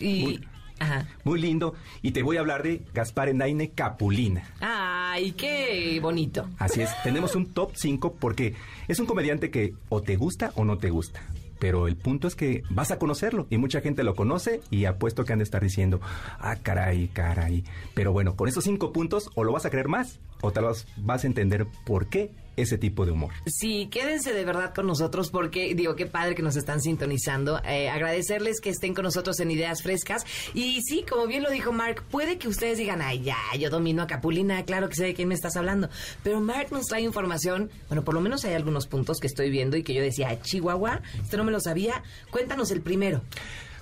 Y... 0.00 0.22
Muy- 0.24 0.48
Ajá. 0.84 1.08
Muy 1.24 1.40
lindo. 1.40 1.74
Y 2.02 2.12
te 2.12 2.22
voy 2.22 2.36
a 2.36 2.40
hablar 2.40 2.62
de 2.62 2.82
Gaspar 2.92 3.28
Endaine 3.28 3.70
Capulina. 3.70 4.44
Ay, 4.60 5.32
qué 5.32 5.98
bonito. 6.00 6.48
Así 6.58 6.82
es, 6.82 6.90
tenemos 7.02 7.34
un 7.34 7.52
top 7.52 7.72
5 7.74 8.16
porque 8.20 8.54
es 8.86 8.98
un 8.98 9.06
comediante 9.06 9.50
que 9.50 9.74
o 9.88 10.02
te 10.02 10.16
gusta 10.16 10.52
o 10.56 10.64
no 10.64 10.78
te 10.78 10.90
gusta. 10.90 11.22
Pero 11.58 11.86
el 11.86 11.96
punto 11.96 12.28
es 12.28 12.34
que 12.34 12.62
vas 12.68 12.90
a 12.90 12.98
conocerlo 12.98 13.46
y 13.48 13.56
mucha 13.56 13.80
gente 13.80 14.02
lo 14.02 14.14
conoce 14.14 14.60
y 14.70 14.84
apuesto 14.84 15.24
que 15.24 15.32
han 15.32 15.38
de 15.38 15.44
estar 15.44 15.62
diciendo, 15.62 16.00
ah, 16.38 16.56
caray, 16.62 17.08
caray. 17.08 17.64
Pero 17.94 18.12
bueno, 18.12 18.36
con 18.36 18.48
esos 18.48 18.64
cinco 18.64 18.92
puntos 18.92 19.30
o 19.34 19.44
lo 19.44 19.52
vas 19.52 19.64
a 19.64 19.70
creer 19.70 19.88
más 19.88 20.20
o 20.42 20.50
te 20.52 20.60
vas, 20.60 20.86
vas 20.98 21.24
a 21.24 21.26
entender 21.26 21.66
por 21.86 22.08
qué 22.08 22.32
ese 22.56 22.78
tipo 22.78 23.04
de 23.04 23.12
humor. 23.12 23.32
Sí, 23.46 23.88
quédense 23.90 24.32
de 24.32 24.44
verdad 24.44 24.74
con 24.74 24.86
nosotros 24.86 25.30
porque, 25.30 25.74
digo, 25.74 25.96
qué 25.96 26.06
padre 26.06 26.34
que 26.34 26.42
nos 26.42 26.56
están 26.56 26.80
sintonizando. 26.80 27.60
Eh, 27.64 27.88
agradecerles 27.88 28.60
que 28.60 28.70
estén 28.70 28.94
con 28.94 29.04
nosotros 29.04 29.40
en 29.40 29.50
Ideas 29.50 29.82
Frescas. 29.82 30.24
Y 30.54 30.80
sí, 30.82 31.04
como 31.08 31.26
bien 31.26 31.42
lo 31.42 31.50
dijo 31.50 31.72
Mark, 31.72 32.02
puede 32.10 32.38
que 32.38 32.48
ustedes 32.48 32.78
digan, 32.78 33.02
ay, 33.02 33.22
ya, 33.22 33.36
yo 33.58 33.70
domino 33.70 34.02
a 34.02 34.06
Capulina, 34.06 34.64
claro 34.64 34.88
que 34.88 34.96
sé 34.96 35.04
de 35.04 35.14
quién 35.14 35.28
me 35.28 35.34
estás 35.34 35.56
hablando. 35.56 35.88
Pero 36.22 36.40
Mark 36.40 36.68
nos 36.70 36.86
trae 36.86 37.02
información, 37.02 37.70
bueno, 37.88 38.04
por 38.04 38.14
lo 38.14 38.20
menos 38.20 38.44
hay 38.44 38.54
algunos 38.54 38.86
puntos 38.86 39.18
que 39.18 39.26
estoy 39.26 39.50
viendo 39.50 39.76
y 39.76 39.82
que 39.82 39.94
yo 39.94 40.02
decía, 40.02 40.40
Chihuahua, 40.40 41.00
esto 41.22 41.36
no 41.36 41.44
me 41.44 41.52
lo 41.52 41.60
sabía. 41.60 42.02
Cuéntanos 42.30 42.70
el 42.70 42.80
primero. 42.80 43.22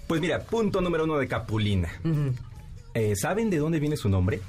Pues 0.06 0.20
mira, 0.20 0.40
punto 0.40 0.80
número 0.80 1.04
uno 1.04 1.18
de 1.18 1.28
Capulina. 1.28 1.90
Eh, 2.94 3.14
¿Saben 3.16 3.50
de 3.50 3.58
dónde 3.58 3.80
viene 3.80 3.96
su 3.96 4.08
nombre? 4.08 4.40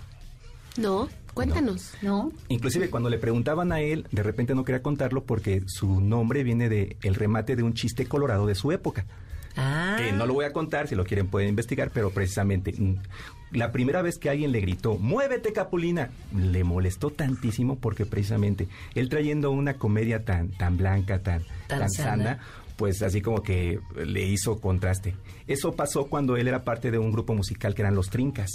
No, 0.78 1.08
cuéntanos. 1.34 1.94
No. 2.02 2.32
Inclusive 2.50 2.90
cuando 2.90 3.10
le 3.10 3.18
preguntaban 3.18 3.72
a 3.72 3.82
él, 3.82 4.08
de 4.12 4.24
repente 4.24 4.56
no 4.56 4.64
quería 4.64 4.82
contarlo 4.82 5.24
porque 5.24 5.64
su 5.68 6.00
nombre 6.02 6.44
viene 6.44 6.70
de 6.70 6.98
el 7.04 7.16
remate 7.16 7.56
de 7.56 7.64
un 7.64 7.74
chiste 7.74 8.06
colorado 8.06 8.46
de 8.48 8.56
su 8.56 8.72
época. 8.72 9.06
Ah. 9.56 9.98
Que 10.00 10.12
no 10.12 10.26
lo 10.26 10.34
voy 10.34 10.46
a 10.46 10.54
contar, 10.54 10.88
si 10.88 10.96
lo 10.96 11.06
quieren 11.06 11.28
pueden 11.28 11.50
investigar, 11.50 11.92
pero 11.94 12.10
precisamente 12.10 12.74
mm, 12.76 12.96
la 13.52 13.72
primera 13.72 14.02
vez 14.02 14.18
que 14.18 14.30
alguien 14.32 14.52
le 14.52 14.62
gritó, 14.62 14.98
muévete 14.98 15.54
Capulina, 15.54 16.10
le 16.36 16.64
molestó 16.64 17.12
tantísimo 17.12 17.78
porque 17.78 18.08
precisamente 18.08 18.68
él 18.96 19.10
trayendo 19.10 19.52
una 19.52 19.76
comedia 19.76 20.26
tan, 20.26 20.50
tan 20.50 20.78
blanca, 20.78 21.20
tan, 21.20 21.44
Tan 21.68 21.80
tan, 21.82 21.90
sana. 21.92 22.24
sana, 22.24 22.40
pues 22.78 23.04
así 23.04 23.22
como 23.22 23.44
que 23.44 23.80
le 24.04 24.26
hizo 24.26 24.60
contraste. 24.60 25.16
Eso 25.48 25.74
pasó 25.74 26.06
cuando 26.08 26.36
él 26.36 26.48
era 26.48 26.64
parte 26.64 26.90
de 26.90 26.98
un 26.98 27.12
grupo 27.12 27.36
musical 27.36 27.76
que 27.76 27.84
eran 27.84 27.94
Los 27.94 28.10
Trincas. 28.10 28.50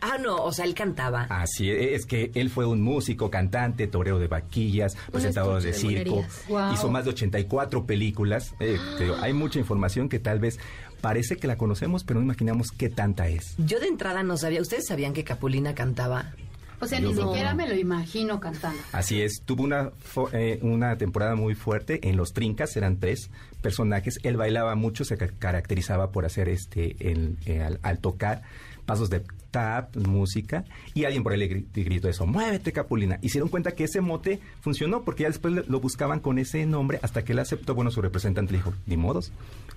Ah, 0.00 0.18
no, 0.20 0.36
o 0.36 0.52
sea, 0.52 0.64
él 0.64 0.74
cantaba. 0.74 1.26
Así 1.30 1.70
es, 1.70 2.00
es 2.00 2.06
que 2.06 2.30
él 2.34 2.50
fue 2.50 2.66
un 2.66 2.82
músico, 2.82 3.30
cantante, 3.30 3.86
torero 3.86 4.18
de 4.18 4.28
vaquillas, 4.28 4.96
presentador 5.10 5.62
de 5.62 5.68
de 5.68 5.74
circo. 5.74 6.24
Guau. 6.48 6.74
hizo 6.74 6.90
más 6.90 7.04
de 7.04 7.10
84 7.10 7.86
películas. 7.86 8.54
Eh, 8.60 8.78
digo, 8.98 9.16
hay 9.20 9.32
mucha 9.32 9.58
información 9.58 10.08
que 10.08 10.18
tal 10.18 10.38
vez 10.38 10.58
parece 11.00 11.36
que 11.36 11.46
la 11.46 11.56
conocemos, 11.56 12.04
pero 12.04 12.20
no 12.20 12.24
imaginamos 12.26 12.70
qué 12.72 12.88
tanta 12.88 13.28
es. 13.28 13.54
Yo 13.58 13.78
de 13.80 13.86
entrada 13.86 14.22
no 14.22 14.36
sabía. 14.36 14.60
¿Ustedes 14.60 14.86
sabían 14.86 15.12
que 15.12 15.24
Capulina 15.24 15.74
cantaba? 15.74 16.32
O 16.78 16.86
sea, 16.86 17.00
Yo 17.00 17.08
ni 17.08 17.14
no. 17.14 17.28
siquiera 17.28 17.54
me 17.54 17.66
lo 17.66 17.74
imagino 17.74 18.38
cantando. 18.38 18.78
Así 18.92 19.22
es, 19.22 19.40
tuvo 19.46 19.62
una, 19.64 19.92
fo- 19.92 20.28
eh, 20.34 20.58
una 20.60 20.98
temporada 20.98 21.34
muy 21.34 21.54
fuerte 21.54 22.06
en 22.06 22.16
Los 22.18 22.34
Trincas, 22.34 22.76
eran 22.76 22.98
tres 22.98 23.30
personajes. 23.62 24.18
Él 24.24 24.36
bailaba 24.36 24.74
mucho, 24.74 25.04
se 25.06 25.16
ca- 25.16 25.30
caracterizaba 25.38 26.10
por 26.12 26.26
hacer 26.26 26.50
este, 26.50 27.10
el, 27.10 27.38
eh, 27.46 27.62
al, 27.62 27.80
al 27.82 27.98
tocar 28.00 28.42
pasos 28.84 29.08
de 29.08 29.22
tap, 29.56 29.96
música, 29.96 30.64
y 30.92 31.04
alguien 31.04 31.22
por 31.22 31.32
ahí 31.32 31.38
le 31.38 31.48
gri- 31.48 31.64
le 31.74 31.82
gritó 31.84 32.10
eso, 32.10 32.26
muévete 32.26 32.72
Capulina. 32.72 33.16
Dieron 33.22 33.48
cuenta 33.48 33.72
que 33.72 33.84
ese 33.84 34.02
mote 34.02 34.38
funcionó, 34.60 35.02
porque 35.02 35.22
ya 35.22 35.28
después 35.30 35.66
lo 35.66 35.80
buscaban 35.80 36.20
con 36.20 36.38
ese 36.38 36.66
nombre 36.66 36.98
hasta 37.00 37.24
que 37.24 37.32
él 37.32 37.38
aceptó, 37.38 37.74
bueno, 37.74 37.90
su 37.90 38.02
representante 38.02 38.52
le 38.52 38.58
dijo, 38.58 38.74
ni 38.84 38.98
modos. 38.98 39.32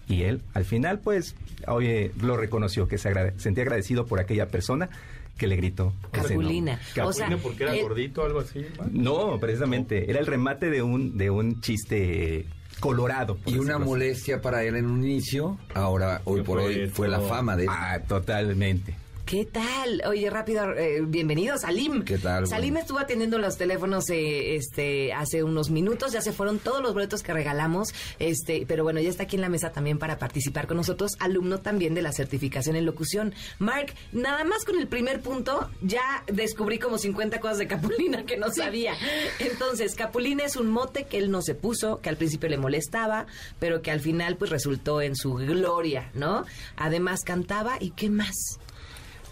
Y 0.10 0.24
él, 0.24 0.42
al 0.54 0.66
final, 0.66 1.00
pues, 1.00 1.36
oye, 1.68 2.12
lo 2.22 2.36
reconoció, 2.36 2.90
que 2.90 2.98
se 2.98 3.10
agrade- 3.10 3.34
sentía 3.38 3.64
agradecido 3.64 4.06
por 4.06 4.20
aquella 4.20 4.48
persona 4.50 4.90
que 5.38 5.48
le 5.48 5.56
gritó. 5.56 5.94
Capulina. 6.12 6.78
O 7.06 7.14
sea, 7.14 7.30
porque 7.42 7.64
era 7.64 7.74
gordito 7.82 8.24
o 8.24 8.26
algo 8.26 8.40
así. 8.42 8.66
No, 8.92 9.40
precisamente. 9.40 10.10
Era 10.12 10.20
el 10.20 10.26
remate 10.26 10.70
de 10.70 10.82
un, 10.82 11.18
de 11.18 11.30
un 11.30 11.62
chiste 11.62 12.46
colorado. 12.82 13.38
Y 13.46 13.58
una 13.58 13.76
así. 13.78 13.86
molestia 13.86 14.42
para 14.42 14.64
él 14.66 14.76
en 14.76 14.88
un 14.88 15.04
inicio, 15.06 15.58
ahora, 15.74 16.22
hoy 16.26 16.42
por 16.42 16.60
hoy, 16.60 16.88
fue 16.90 17.08
la 17.08 17.22
fama 17.22 17.56
de 17.56 17.64
él. 17.64 17.70
Ah, 17.72 18.00
totalmente. 18.06 18.94
¿Qué 19.30 19.46
tal? 19.46 20.02
Oye, 20.08 20.28
rápido, 20.32 20.74
eh, 20.74 21.02
bienvenido, 21.06 21.56
Salim. 21.60 22.04
¿Qué 22.04 22.18
tal? 22.18 22.48
Salim 22.48 22.72
Bueno. 22.72 22.80
estuvo 22.80 22.98
atendiendo 22.98 23.38
los 23.38 23.58
teléfonos 23.60 24.10
eh, 24.10 24.56
este, 24.56 25.14
hace 25.14 25.44
unos 25.44 25.70
minutos, 25.70 26.14
ya 26.14 26.22
se 26.22 26.32
fueron 26.32 26.58
todos 26.58 26.82
los 26.82 26.96
boletos 26.96 27.22
que 27.22 27.32
regalamos, 27.32 27.94
este, 28.18 28.66
pero 28.68 28.84
bueno, 28.84 29.00
ya 29.02 29.10
está 29.10 29.26
aquí 29.26 29.36
en 29.36 29.44
la 29.44 29.50
mesa 29.50 29.72
también 29.72 30.00
para 30.00 30.18
participar 30.18 30.66
con 30.66 30.78
nosotros, 30.78 31.12
alumno 31.20 31.60
también 31.60 31.94
de 31.94 32.02
la 32.02 32.12
certificación 32.12 32.76
en 32.76 32.88
locución. 32.88 33.36
Mark, 33.60 33.94
nada 34.14 34.44
más 34.46 34.66
con 34.66 34.80
el 34.80 34.88
primer 34.88 35.22
punto, 35.22 35.70
ya 35.84 36.24
descubrí 36.26 36.80
como 36.80 36.98
50 36.98 37.40
cosas 37.40 37.60
de 37.60 37.68
Capulina 37.68 38.26
que 38.26 38.36
no 38.36 38.52
sabía. 38.52 38.96
Entonces, 39.38 39.94
Capulina 39.94 40.44
es 40.44 40.56
un 40.56 40.72
mote 40.72 41.04
que 41.04 41.20
él 41.20 41.30
no 41.30 41.44
se 41.44 41.54
puso, 41.54 42.02
que 42.02 42.10
al 42.10 42.18
principio 42.18 42.50
le 42.50 42.58
molestaba, 42.58 43.28
pero 43.60 43.84
que 43.84 43.92
al 43.92 44.00
final 44.00 44.38
pues 44.38 44.50
resultó 44.50 45.04
en 45.04 45.16
su 45.16 45.36
gloria, 45.36 46.10
¿no? 46.16 46.48
Además 46.78 47.22
cantaba 47.24 47.78
y 47.80 47.92
qué 47.92 48.10
más. 48.10 48.58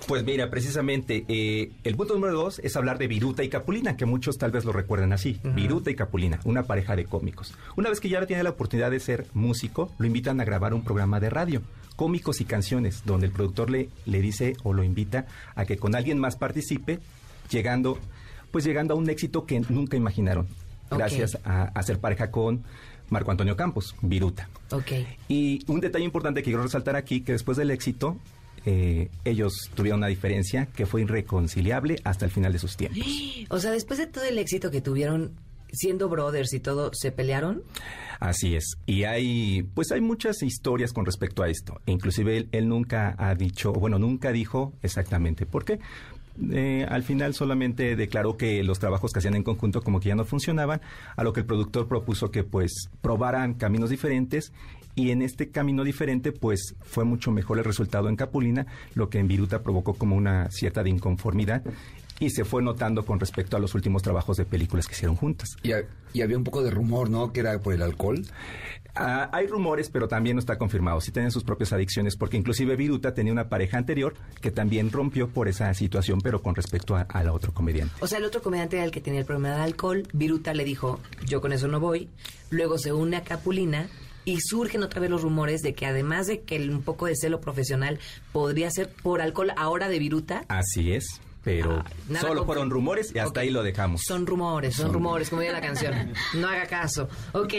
Pues 0.08 0.24
mira, 0.24 0.50
precisamente, 0.50 1.26
eh, 1.28 1.74
el 1.84 1.98
punto 1.98 2.14
número 2.14 2.34
dos 2.34 2.60
es 2.60 2.78
hablar 2.78 2.98
de 2.98 3.08
Viruta 3.08 3.44
y 3.44 3.50
Capulina, 3.50 3.98
que 3.98 4.06
muchos 4.06 4.38
tal 4.38 4.52
vez 4.52 4.64
lo 4.64 4.72
recuerdan 4.72 5.12
así. 5.12 5.38
Viruta 5.44 5.92
y 5.92 5.96
Capulina, 5.96 6.40
una 6.46 6.64
pareja 6.64 6.96
de 6.96 7.04
cómicos. 7.04 7.54
Una 7.76 7.90
vez 7.90 8.00
que 8.00 8.08
ya 8.08 8.26
tiene 8.26 8.42
la 8.44 8.52
oportunidad 8.52 8.90
de 8.90 9.02
ser 9.02 9.26
músico, 9.34 9.92
lo 9.98 10.08
invitan 10.08 10.40
a 10.40 10.46
grabar 10.46 10.74
un 10.74 10.82
programa 10.82 11.20
de 11.20 11.30
radio, 11.30 11.62
cómicos 11.98 12.40
y 12.40 12.46
canciones, 12.46 13.04
donde 13.04 13.28
el 13.28 13.34
productor 13.34 13.70
le, 13.70 13.90
le 14.06 14.22
dice 14.22 14.56
o 14.64 14.72
lo 14.72 14.82
invita 14.82 15.26
a 15.56 15.66
que 15.66 15.76
con 15.76 15.94
alguien 15.94 16.20
más 16.20 16.38
participe, 16.38 17.00
llegando, 17.52 18.00
pues 18.52 18.64
llegando 18.64 18.94
a 18.94 18.98
un 18.98 19.10
éxito 19.10 19.46
que 19.46 19.60
nunca 19.68 19.98
imaginaron, 19.98 20.48
gracias 20.90 21.38
a, 21.44 21.64
a 21.64 21.84
ser 21.84 22.00
pareja 22.00 22.32
con 22.32 22.64
Marco 23.10 23.32
Antonio 23.32 23.58
Campos, 23.58 23.94
Viruta. 24.02 24.48
Ok. 24.72 24.92
Y 25.28 25.66
un 25.68 25.82
detalle 25.82 26.06
importante 26.06 26.42
que 26.42 26.52
quiero 26.52 26.64
resaltar 26.64 26.96
aquí, 26.96 27.22
que 27.22 27.34
después 27.34 27.58
del 27.58 27.72
éxito, 27.72 28.18
eh, 28.70 29.10
ellos 29.24 29.72
tuvieron 29.76 30.02
una 30.02 30.08
diferencia 30.08 30.66
que 30.66 30.86
fue 30.86 31.02
irreconciliable 31.02 32.02
hasta 32.04 32.26
el 32.26 32.32
final 32.32 32.52
de 32.52 32.60
sus 32.60 32.76
tiempos. 32.76 33.00
O 33.50 33.60
sea, 33.60 33.72
después 33.72 33.98
de 33.98 34.08
todo 34.08 34.26
el 34.26 34.38
éxito 34.40 34.72
que 34.72 34.82
tuvieron 34.82 35.32
siendo 35.72 36.10
brothers 36.10 36.52
y 36.52 36.60
todo, 36.60 36.92
¿se 36.94 37.14
pelearon? 37.14 37.64
Así 38.20 38.56
es. 38.56 38.78
Y 38.86 39.06
hay, 39.06 39.64
pues 39.74 39.94
hay 39.94 40.02
muchas 40.02 40.44
historias 40.44 40.92
con 40.92 41.06
respecto 41.06 41.44
a 41.44 41.50
esto. 41.50 41.80
Inclusive 41.86 42.36
él, 42.36 42.50
él 42.52 42.68
nunca 42.68 43.16
ha 43.18 43.36
dicho, 43.36 43.72
bueno, 43.72 44.00
nunca 44.00 44.34
dijo 44.34 44.74
exactamente 44.82 45.46
por 45.46 45.64
qué. 45.64 45.80
Eh, 46.52 46.86
al 46.88 47.04
final 47.04 47.34
solamente 47.34 47.96
declaró 47.96 48.38
que 48.38 48.64
los 48.64 48.80
trabajos 48.80 49.12
que 49.12 49.20
hacían 49.20 49.36
en 49.36 49.44
conjunto 49.44 49.82
como 49.82 50.00
que 50.00 50.10
ya 50.10 50.16
no 50.16 50.26
funcionaban, 50.26 50.82
a 51.16 51.24
lo 51.24 51.34
que 51.34 51.40
el 51.40 51.46
productor 51.46 51.88
propuso 51.88 52.32
que 52.32 52.44
pues 52.44 52.90
probaran 53.02 53.56
caminos 53.56 53.90
diferentes 53.90 54.52
y 54.98 55.12
en 55.12 55.22
este 55.22 55.52
camino 55.52 55.84
diferente 55.84 56.32
pues 56.32 56.76
fue 56.82 57.06
mucho 57.06 57.32
mejor 57.32 57.60
el 57.60 57.64
resultado 57.64 58.10
en 58.10 58.16
Capulina, 58.16 58.66
lo 58.96 59.10
que 59.10 59.20
en 59.20 59.28
Viruta 59.28 59.62
provocó 59.62 59.94
como 59.94 60.16
una 60.16 60.50
cierta 60.50 60.82
de 60.82 60.90
inconformidad 60.90 61.62
y 62.20 62.32
se 62.32 62.46
fue 62.46 62.64
notando 62.64 63.06
con 63.06 63.20
respecto 63.20 63.56
a 63.56 63.60
los 63.60 63.76
últimos 63.76 64.02
trabajos 64.02 64.38
de 64.38 64.46
películas 64.46 64.88
que 64.88 64.96
hicieron 64.96 65.16
juntas. 65.16 65.56
Y, 65.62 65.70
y 66.14 66.22
había 66.24 66.36
un 66.36 66.44
poco 66.44 66.64
de 66.64 66.72
rumor, 66.72 67.12
¿no? 67.12 67.32
Que 67.32 67.42
era 67.42 67.60
por 67.60 67.76
el 67.76 67.84
alcohol. 67.84 68.26
Ah, 68.96 69.30
hay 69.32 69.46
rumores, 69.46 69.92
pero 69.92 70.08
también 70.08 70.36
no 70.36 70.40
está 70.40 70.58
confirmado. 70.58 71.00
Sí 71.00 71.12
tienen 71.12 71.30
sus 71.30 71.44
propias 71.44 71.74
adicciones, 71.74 72.16
porque 72.16 72.36
inclusive 72.36 72.76
Viruta 72.76 73.14
tenía 73.14 73.32
una 73.32 73.50
pareja 73.50 73.78
anterior 73.78 74.16
que 74.42 74.50
también 74.50 74.92
rompió 74.92 75.30
por 75.30 75.48
esa 75.48 75.72
situación, 75.76 76.20
pero 76.22 76.42
con 76.42 76.56
respecto 76.56 76.96
a, 76.96 77.02
a 77.02 77.24
la 77.24 77.34
otro 77.34 77.54
comediante. 77.54 77.94
O 78.00 78.08
sea, 78.08 78.18
el 78.18 78.26
otro 78.26 78.42
comediante 78.42 78.78
era 78.78 78.86
el 78.86 78.92
que 78.92 79.02
tenía 79.02 79.20
el 79.20 79.28
problema 79.28 79.52
del 79.52 79.62
alcohol. 79.62 80.08
Viruta 80.12 80.56
le 80.56 80.64
dijo, 80.64 81.00
yo 81.28 81.40
con 81.40 81.54
eso 81.54 81.68
no 81.68 81.80
voy. 81.80 82.10
Luego 82.50 82.80
se 82.80 82.94
une 82.94 83.18
a 83.18 83.24
Capulina 83.24 83.88
y 84.28 84.42
surgen 84.42 84.84
otra 84.84 85.00
vez 85.00 85.10
los 85.10 85.22
rumores 85.22 85.62
de 85.62 85.74
que 85.74 85.86
además 85.86 86.28
de 86.28 86.42
que 86.42 86.58
el- 86.58 86.70
un 86.70 86.82
poco 86.82 87.06
de 87.06 87.16
celo 87.16 87.40
profesional 87.40 87.98
podría 88.34 88.70
ser 88.70 88.90
por 89.02 89.22
alcohol 89.22 89.52
ahora 89.56 89.88
de 89.88 90.00
Viruta. 90.00 90.44
Así 90.50 90.92
es, 90.92 91.22
pero 91.46 91.82
nada 92.10 92.28
solo 92.28 92.44
fueron 92.46 92.70
rumores 92.70 93.14
y 93.16 93.20
hasta 93.20 93.40
ahí 93.40 93.50
lo 93.52 93.64
dejamos. 93.64 94.02
Son 94.06 94.26
rumores, 94.28 94.76
son, 94.76 94.88
Son 94.88 94.94
rumores, 94.96 95.30
como 95.30 95.42
dice 95.44 95.54
la 95.54 95.62
canción. 95.62 96.12
No 96.34 96.50
haga 96.50 96.66
caso. 96.68 97.08
Ok, 97.32 97.54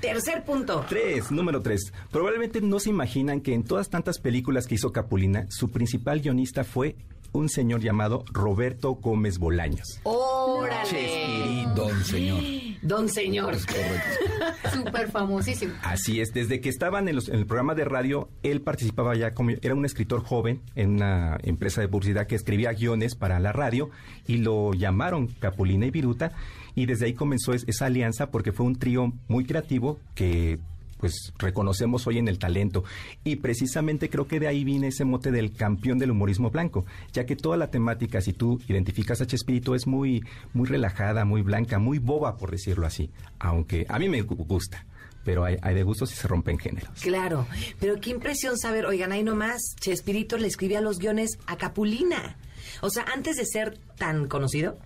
tercer 0.00 0.44
punto. 0.44 0.84
Tres, 0.88 1.30
número 1.30 1.60
tres. 1.60 1.92
Probablemente 2.10 2.62
no 2.62 2.80
se 2.80 2.88
imaginan 2.88 3.42
que 3.42 3.52
en 3.52 3.62
todas 3.64 3.90
tantas 3.90 4.18
películas 4.18 4.66
que 4.66 4.76
hizo 4.76 4.92
Capulina, 4.92 5.46
su 5.50 5.70
principal 5.70 6.20
guionista 6.20 6.64
fue 6.64 6.96
un 7.32 7.48
señor 7.50 7.80
llamado 7.82 8.24
Roberto 8.32 8.92
Gómez 8.94 9.38
Bolaños. 9.38 10.00
¡Órale! 10.04 10.88
Chespirito. 10.88 11.74
Don 11.74 12.04
señor. 12.04 12.40
Don 12.82 13.08
señor. 13.08 13.54
Súper 14.72 15.10
famosísimo. 15.10 15.72
Así 15.82 16.20
es, 16.20 16.32
desde 16.32 16.60
que 16.60 16.68
estaban 16.68 17.08
en, 17.08 17.14
los- 17.16 17.28
en 17.28 17.36
el 17.36 17.46
programa 17.46 17.74
de 17.74 17.84
radio, 17.84 18.28
él 18.42 18.60
participaba 18.60 19.14
ya 19.14 19.32
como, 19.32 19.50
era 19.62 19.74
un 19.74 19.84
escritor 19.84 20.22
joven 20.24 20.60
en 20.74 20.90
una 20.96 21.38
empresa 21.42 21.80
de 21.80 21.88
publicidad 21.88 22.26
que 22.26 22.34
escribía 22.34 22.72
guiones 22.72 23.14
para 23.14 23.38
la 23.40 23.52
radio 23.52 23.90
y 24.26 24.38
lo 24.38 24.72
llamaron 24.74 25.28
Capulina 25.28 25.86
y 25.86 25.90
Viruta 25.90 26.32
y 26.74 26.86
desde 26.86 27.06
ahí 27.06 27.14
comenzó 27.14 27.52
es- 27.54 27.64
esa 27.68 27.86
alianza 27.86 28.30
porque 28.30 28.52
fue 28.52 28.66
un 28.66 28.76
trío 28.78 29.12
muy 29.28 29.44
creativo 29.44 29.98
que 30.14 30.58
pues 31.02 31.32
reconocemos 31.36 32.06
hoy 32.06 32.18
en 32.18 32.28
el 32.28 32.38
talento 32.38 32.84
y 33.24 33.36
precisamente 33.36 34.08
creo 34.08 34.28
que 34.28 34.38
de 34.38 34.46
ahí 34.46 34.62
viene 34.62 34.86
ese 34.86 35.04
mote 35.04 35.32
del 35.32 35.52
campeón 35.52 35.98
del 35.98 36.12
humorismo 36.12 36.50
blanco, 36.50 36.86
ya 37.12 37.26
que 37.26 37.34
toda 37.34 37.56
la 37.56 37.72
temática 37.72 38.20
si 38.20 38.32
tú 38.32 38.60
identificas 38.68 39.20
a 39.20 39.26
Chespirito 39.26 39.74
es 39.74 39.88
muy 39.88 40.22
muy 40.54 40.68
relajada, 40.68 41.24
muy 41.24 41.42
blanca, 41.42 41.80
muy 41.80 41.98
boba 41.98 42.36
por 42.38 42.52
decirlo 42.52 42.86
así, 42.86 43.10
aunque 43.40 43.84
a 43.88 43.98
mí 43.98 44.08
me 44.08 44.24
gu- 44.24 44.46
gusta 44.46 44.86
pero 45.24 45.44
hay, 45.44 45.56
hay 45.62 45.74
de 45.74 45.82
gustos 45.84 46.12
y 46.12 46.16
se 46.16 46.26
rompen 46.26 46.58
géneros. 46.58 47.00
Claro, 47.00 47.46
pero 47.78 48.00
qué 48.00 48.10
impresión 48.10 48.58
saber, 48.58 48.86
oigan, 48.86 49.12
ahí 49.12 49.22
nomás, 49.22 49.60
Chespirito 49.80 50.36
le 50.36 50.48
escribía 50.48 50.80
los 50.80 50.98
guiones 50.98 51.38
a 51.46 51.56
Capulina. 51.56 52.36
O 52.80 52.90
sea, 52.90 53.04
antes 53.12 53.36
de 53.36 53.46
ser 53.46 53.78
tan 53.96 54.26
conocido, 54.26 54.78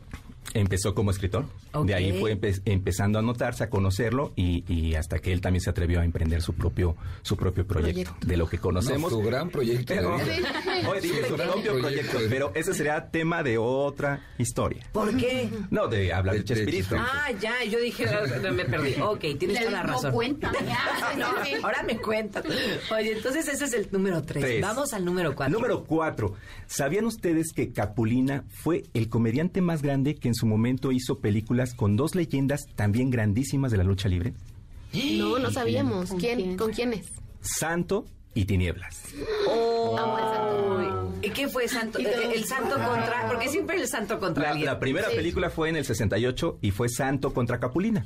Empezó 0.55 0.95
como 0.95 1.11
escritor, 1.11 1.45
de 1.85 1.95
ahí 1.95 2.19
fue 2.19 2.35
empe- 2.39 2.63
empezando 2.65 3.19
a 3.19 3.23
notarse, 3.23 3.65
a 3.65 3.69
conocerlo 3.71 4.33
y, 4.37 4.65
y 4.73 4.95
hasta 4.95 5.19
que 5.19 5.33
él 5.33 5.41
también 5.41 5.61
se 5.61 5.69
atrevió 5.71 6.01
a 6.01 6.05
emprender 6.05 6.41
su 6.41 6.55
propio 6.55 6.97
su 7.23 7.37
propio 7.37 7.67
proyecto, 7.67 8.17
de 8.25 8.37
lo 8.39 8.49
que 8.49 8.59
conocemos. 8.59 9.13
No, 9.13 9.19
su 9.19 9.23
gran 9.25 9.51
proyecto 9.51 9.95
Pero-. 9.95 10.15
Oye, 10.89 11.01
dije 11.03 11.29
Su 11.29 11.35
propio 11.35 11.53
proyecto 11.53 11.79
proyecto, 11.81 12.19
de- 12.21 12.29
pero 12.29 12.53
ese 12.55 12.73
sería 12.75 13.11
tema 13.11 13.43
de 13.43 13.59
otra 13.59 14.25
historia. 14.39 14.87
¿por 14.93 15.15
qué? 15.17 15.51
No, 15.71 15.89
de 15.89 16.13
hablar 16.13 16.37
de, 16.37 16.45
Chespirito. 16.45 16.97
Ah, 16.99 17.31
ya, 17.41 17.63
yo 17.65 17.79
dije, 17.81 18.07
me 18.53 18.65
perdí. 18.65 18.95
Ok, 19.01 19.21
tienes 19.39 19.59
toda 19.59 19.71
la 19.71 19.83
razón. 19.83 20.13
cuéntame. 20.13 20.59
No, 21.19 21.27
ahora 21.65 21.83
me 21.83 21.97
cuentas. 21.99 22.45
Oye, 22.95 23.13
entonces 23.13 23.49
ese 23.49 23.65
es 23.65 23.73
el 23.73 23.89
número 23.91 24.23
tres. 24.23 24.43
Tres. 24.45 24.61
Vamos 24.63 24.93
al 24.93 25.05
número 25.05 25.35
cuatro. 25.35 25.55
Número 25.55 25.85
cuatro. 25.85 26.35
¿Sabían 26.67 27.05
ustedes 27.07 27.53
que 27.55 27.73
Capulina 27.73 28.45
fue 28.49 28.85
el 28.95 29.09
comediante 29.09 29.61
más 29.61 29.83
grande 29.83 30.15
que 30.15 30.29
en 30.29 30.35
su 30.37 30.47
momento 30.47 30.93
hizo 30.93 31.19
películas 31.19 31.75
con 31.75 31.97
dos 31.97 32.15
leyendas 32.15 32.67
también 32.77 33.11
grandísimas 33.11 33.73
de 33.73 33.79
la 33.79 33.85
lucha 33.85 34.09
libre? 34.09 34.35
No, 35.19 35.39
no 35.41 35.51
sabíamos. 35.51 36.11
¿Con 36.11 36.19
¿Quién? 36.21 36.39
quién? 36.39 36.57
¿Con 36.57 36.73
quiénes? 36.73 37.07
Santo 37.41 38.05
y 38.35 38.45
Tinieblas. 38.45 39.03
Amo 39.47 40.17
al 40.17 40.35
santo. 40.35 40.77
Uy, 40.79 41.27
¿Y 41.27 41.31
qué 41.31 41.49
fue 41.49 41.67
santo? 41.69 41.99
El, 41.99 42.07
el 42.07 42.45
santo 42.45 42.75
contra. 42.77 43.27
Porque 43.29 43.49
siempre 43.49 43.77
el 43.81 43.89
santo 43.89 44.19
contra 44.19 44.45
La, 44.45 44.51
alguien. 44.51 44.67
la 44.67 44.79
primera 44.79 45.11
Sí. 45.11 45.17
película 45.17 45.51
fue 45.51 45.69
en 45.71 45.77
el 45.77 45.85
68 45.85 46.59
y 46.61 46.71
fue 46.71 46.89
Santo 46.89 47.33
contra 47.35 47.59
Capulina. 47.59 48.05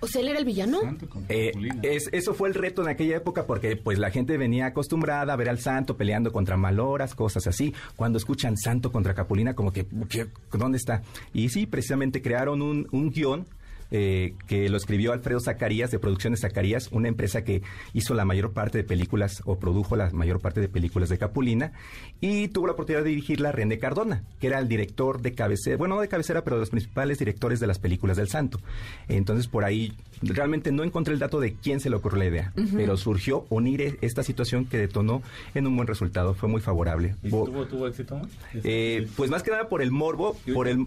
O 0.00 0.06
sea, 0.06 0.20
él 0.20 0.28
era 0.28 0.38
el 0.38 0.44
villano. 0.44 0.80
Eh, 1.28 1.52
es- 1.82 2.08
eso 2.12 2.34
fue 2.34 2.48
el 2.48 2.54
reto 2.54 2.82
en 2.82 2.88
aquella 2.88 3.16
época 3.16 3.46
porque 3.46 3.76
pues 3.76 3.98
la 3.98 4.10
gente 4.10 4.36
venía 4.36 4.66
acostumbrada 4.66 5.32
a 5.32 5.36
ver 5.36 5.48
al 5.48 5.58
santo 5.58 5.96
peleando 5.96 6.32
contra 6.32 6.56
maloras, 6.56 7.14
cosas 7.14 7.46
así. 7.46 7.74
Cuando 7.96 8.18
escuchan 8.18 8.56
santo 8.56 8.92
contra 8.92 9.14
Capulina, 9.14 9.54
como 9.54 9.72
que, 9.72 9.86
¿qué? 10.08 10.26
¿dónde 10.52 10.78
está? 10.78 11.02
Y 11.32 11.48
sí, 11.50 11.66
precisamente 11.66 12.22
crearon 12.22 12.62
un, 12.62 12.88
un 12.92 13.10
guion 13.10 13.46
eh, 13.90 14.34
que 14.46 14.68
lo 14.68 14.76
escribió 14.76 15.12
Alfredo 15.12 15.40
Zacarías 15.40 15.90
de 15.90 15.98
Producciones 15.98 16.40
Zacarías, 16.40 16.88
una 16.92 17.08
empresa 17.08 17.42
que 17.44 17.62
hizo 17.92 18.14
la 18.14 18.24
mayor 18.24 18.52
parte 18.52 18.78
de 18.78 18.84
películas 18.84 19.42
o 19.44 19.58
produjo 19.58 19.96
la 19.96 20.10
mayor 20.10 20.40
parte 20.40 20.60
de 20.60 20.68
películas 20.68 21.08
de 21.08 21.18
Capulina 21.18 21.72
y 22.20 22.48
tuvo 22.48 22.66
la 22.66 22.72
oportunidad 22.74 23.02
de 23.04 23.10
dirigirla 23.10 23.52
René 23.52 23.78
Cardona, 23.78 24.22
que 24.40 24.46
era 24.46 24.58
el 24.58 24.68
director 24.68 25.20
de 25.22 25.34
cabecera, 25.34 25.76
bueno, 25.76 25.96
no 25.96 26.00
de 26.00 26.08
cabecera, 26.08 26.42
pero 26.44 26.56
de 26.56 26.60
los 26.60 26.70
principales 26.70 27.18
directores 27.18 27.60
de 27.60 27.66
las 27.66 27.78
películas 27.78 28.16
del 28.16 28.28
Santo. 28.28 28.60
Entonces 29.08 29.46
por 29.46 29.64
ahí 29.64 29.92
realmente 30.22 30.70
no 30.72 30.84
encontré 30.84 31.14
el 31.14 31.20
dato 31.20 31.40
de 31.40 31.54
quién 31.54 31.80
se 31.80 31.90
le 31.90 31.96
ocurrió 31.96 32.18
la 32.18 32.26
idea, 32.26 32.52
pero 32.76 32.96
surgió 32.96 33.46
unir 33.48 33.80
e- 33.82 33.98
esta 34.02 34.22
situación 34.22 34.66
que 34.66 34.78
detonó 34.78 35.22
en 35.54 35.66
un 35.66 35.76
buen 35.76 35.88
resultado, 35.88 36.34
fue 36.34 36.48
muy 36.48 36.60
favorable. 36.60 37.14
¿Y 37.22 37.30
tuvo, 37.30 37.66
tuvo 37.66 37.86
éxito? 37.88 38.20
eh, 38.64 39.08
pues 39.16 39.30
más 39.30 39.42
que 39.42 39.50
nada 39.50 39.68
por 39.68 39.82
el 39.82 39.90
morbo, 39.90 40.36
por 40.54 40.68
el... 40.68 40.86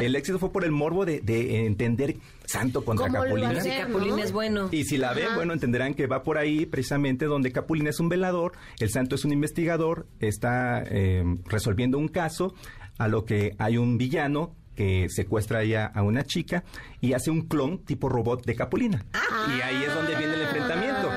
El 0.00 0.14
éxito 0.16 0.38
fue 0.38 0.52
por 0.52 0.64
el 0.64 0.70
morbo 0.70 1.04
de, 1.04 1.20
de 1.20 1.66
entender 1.66 2.16
Santo 2.44 2.84
contra 2.84 3.06
¿Cómo 3.06 3.18
lo 3.18 3.24
Capulina. 3.24 3.50
hace, 3.50 3.70
Si 3.72 3.78
Capulina 3.78 4.16
no? 4.16 4.22
es 4.22 4.32
bueno. 4.32 4.68
Y 4.70 4.84
si 4.84 4.96
la 4.96 5.12
ven, 5.12 5.26
Ajá. 5.26 5.36
bueno, 5.36 5.52
entenderán 5.52 5.94
que 5.94 6.06
va 6.06 6.22
por 6.22 6.38
ahí 6.38 6.66
precisamente 6.66 7.24
donde 7.26 7.52
Capulina 7.52 7.90
es 7.90 8.00
un 8.00 8.08
velador, 8.08 8.52
el 8.78 8.90
Santo 8.90 9.14
es 9.16 9.24
un 9.24 9.32
investigador, 9.32 10.06
está 10.20 10.82
eh, 10.86 11.24
resolviendo 11.46 11.98
un 11.98 12.08
caso, 12.08 12.54
a 12.98 13.08
lo 13.08 13.24
que 13.24 13.54
hay 13.58 13.76
un 13.78 13.96
villano 13.98 14.54
que 14.76 15.08
secuestra 15.10 15.64
ya 15.64 15.86
a 15.86 16.02
una 16.02 16.24
chica 16.24 16.64
y 17.00 17.12
hace 17.14 17.30
un 17.30 17.42
clon 17.48 17.78
tipo 17.84 18.08
robot 18.08 18.44
de 18.46 18.54
Capulina. 18.54 19.04
Y 19.48 19.60
ahí 19.60 19.82
es 19.86 19.94
donde 19.94 20.14
viene 20.16 20.34
el 20.34 20.42
enfrentamiento. 20.42 21.10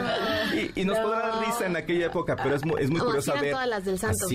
Y, 0.53 0.81
y 0.81 0.85
nos 0.85 0.97
podrá 0.99 1.19
dar 1.30 1.45
risa 1.45 1.65
en 1.65 1.75
aquella 1.75 2.05
época, 2.07 2.35
pero 2.35 2.55
es 2.55 2.65
muy, 2.65 2.81
es 2.81 2.89
muy 2.89 2.99
No, 2.99 3.05
curioso 3.05 3.34
ver. 3.34 3.51
todas 3.51 3.67
las 3.67 3.85
del 3.85 3.99
Santo, 3.99 4.25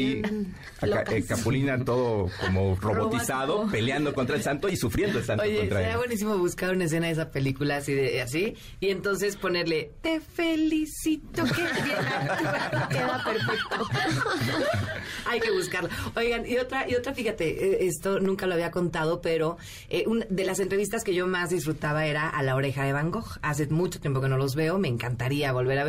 locas. 0.82 1.14
eh, 1.14 1.24
Capulina 1.26 1.84
todo 1.84 2.28
como 2.40 2.76
robotizado, 2.80 3.52
Robótico. 3.54 3.72
peleando 3.72 4.14
contra 4.14 4.36
el 4.36 4.42
santo 4.42 4.68
y 4.68 4.76
sufriendo 4.76 5.18
el 5.18 5.24
santo 5.24 5.42
Oye, 5.44 5.58
contra 5.58 5.78
sería 5.78 5.92
él. 5.92 5.98
buenísimo 5.98 6.36
buscar 6.38 6.74
una 6.74 6.84
escena 6.84 7.06
de 7.06 7.12
esa 7.12 7.30
película 7.30 7.76
así 7.76 7.92
de 7.94 8.20
así 8.22 8.54
y 8.80 8.90
entonces 8.90 9.36
ponerle 9.36 9.92
te 10.02 10.20
felicito 10.20 11.44
que 11.44 11.62
bien 11.84 11.96
actuado". 12.20 12.88
Queda 12.88 13.24
perfecto. 13.24 13.88
Hay 15.26 15.40
que 15.40 15.50
buscarlo. 15.50 15.88
Oigan, 16.16 16.46
y 16.46 16.56
otra 16.58 16.88
y 16.88 16.94
otra 16.94 17.14
fíjate, 17.14 17.48
eh, 17.84 17.86
esto 17.86 18.20
nunca 18.20 18.46
lo 18.46 18.54
había 18.54 18.70
contado, 18.70 19.20
pero 19.20 19.56
eh, 19.88 20.04
una 20.06 20.26
de 20.28 20.44
las 20.44 20.58
entrevistas 20.60 21.04
que 21.04 21.14
yo 21.14 21.26
más 21.26 21.50
disfrutaba 21.50 22.06
era 22.06 22.28
a 22.28 22.42
La 22.42 22.54
Oreja 22.56 22.84
de 22.84 22.92
Van 22.92 23.10
Gogh. 23.10 23.38
Hace 23.42 23.66
mucho 23.68 24.00
tiempo 24.00 24.20
que 24.20 24.28
no 24.28 24.36
los 24.36 24.54
veo, 24.54 24.78
me 24.78 24.88
encantaría 24.88 25.52
volver 25.52 25.78
a 25.78 25.84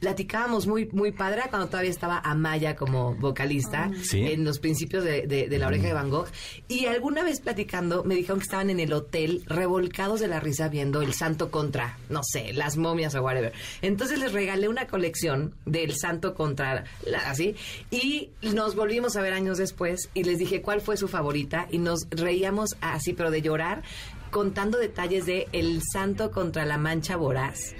Platicábamos 0.00 0.66
muy 0.66 0.88
muy 0.92 1.12
padre 1.12 1.42
cuando 1.50 1.68
todavía 1.68 1.90
estaba 1.90 2.18
Amaya 2.18 2.76
como 2.76 3.14
vocalista 3.14 3.90
Sí. 4.02 4.20
en 4.26 4.44
los 4.44 4.58
principios 4.58 5.04
de, 5.04 5.26
de- 5.26 5.48
de 5.48 5.58
La 5.58 5.66
Oreja 5.68 5.86
de 5.88 5.92
Van 5.92 6.10
Gogh. 6.10 6.28
Y 6.68 6.86
alguna 6.86 7.22
vez 7.22 7.40
platicando 7.40 8.04
me 8.04 8.14
dijeron 8.14 8.38
que 8.38 8.44
estaban 8.44 8.70
en 8.70 8.80
el 8.80 8.92
hotel 8.92 9.42
revolcados 9.46 10.20
de 10.20 10.28
la 10.28 10.40
risa 10.40 10.68
viendo 10.68 11.02
El 11.02 11.14
Santo 11.14 11.50
contra, 11.50 11.98
no 12.08 12.20
sé, 12.24 12.52
las 12.52 12.76
momias 12.76 13.14
o 13.14 13.22
whatever. 13.22 13.52
Entonces 13.82 14.18
les 14.18 14.32
regalé 14.32 14.68
una 14.68 14.86
colección 14.86 15.54
del 15.66 15.94
Santo 15.96 16.34
contra, 16.34 16.84
la- 17.06 17.18
así, 17.30 17.54
y 17.90 18.30
nos 18.42 18.74
volvimos 18.74 19.16
a 19.16 19.22
ver 19.22 19.32
años 19.32 19.58
después 19.58 20.08
y 20.14 20.24
les 20.24 20.38
dije 20.38 20.62
cuál 20.62 20.80
fue 20.80 20.96
su 20.96 21.08
favorita 21.08 21.66
y 21.70 21.78
nos 21.78 22.06
reíamos 22.10 22.76
así, 22.80 23.12
pero 23.12 23.30
de 23.30 23.42
llorar 23.42 23.82
contando 24.32 24.78
detalles 24.78 25.26
de 25.26 25.46
El 25.52 25.82
Santo 25.92 26.30
contra 26.32 26.64
la 26.64 26.78
Mancha 26.78 27.16
Voraz. 27.16 27.74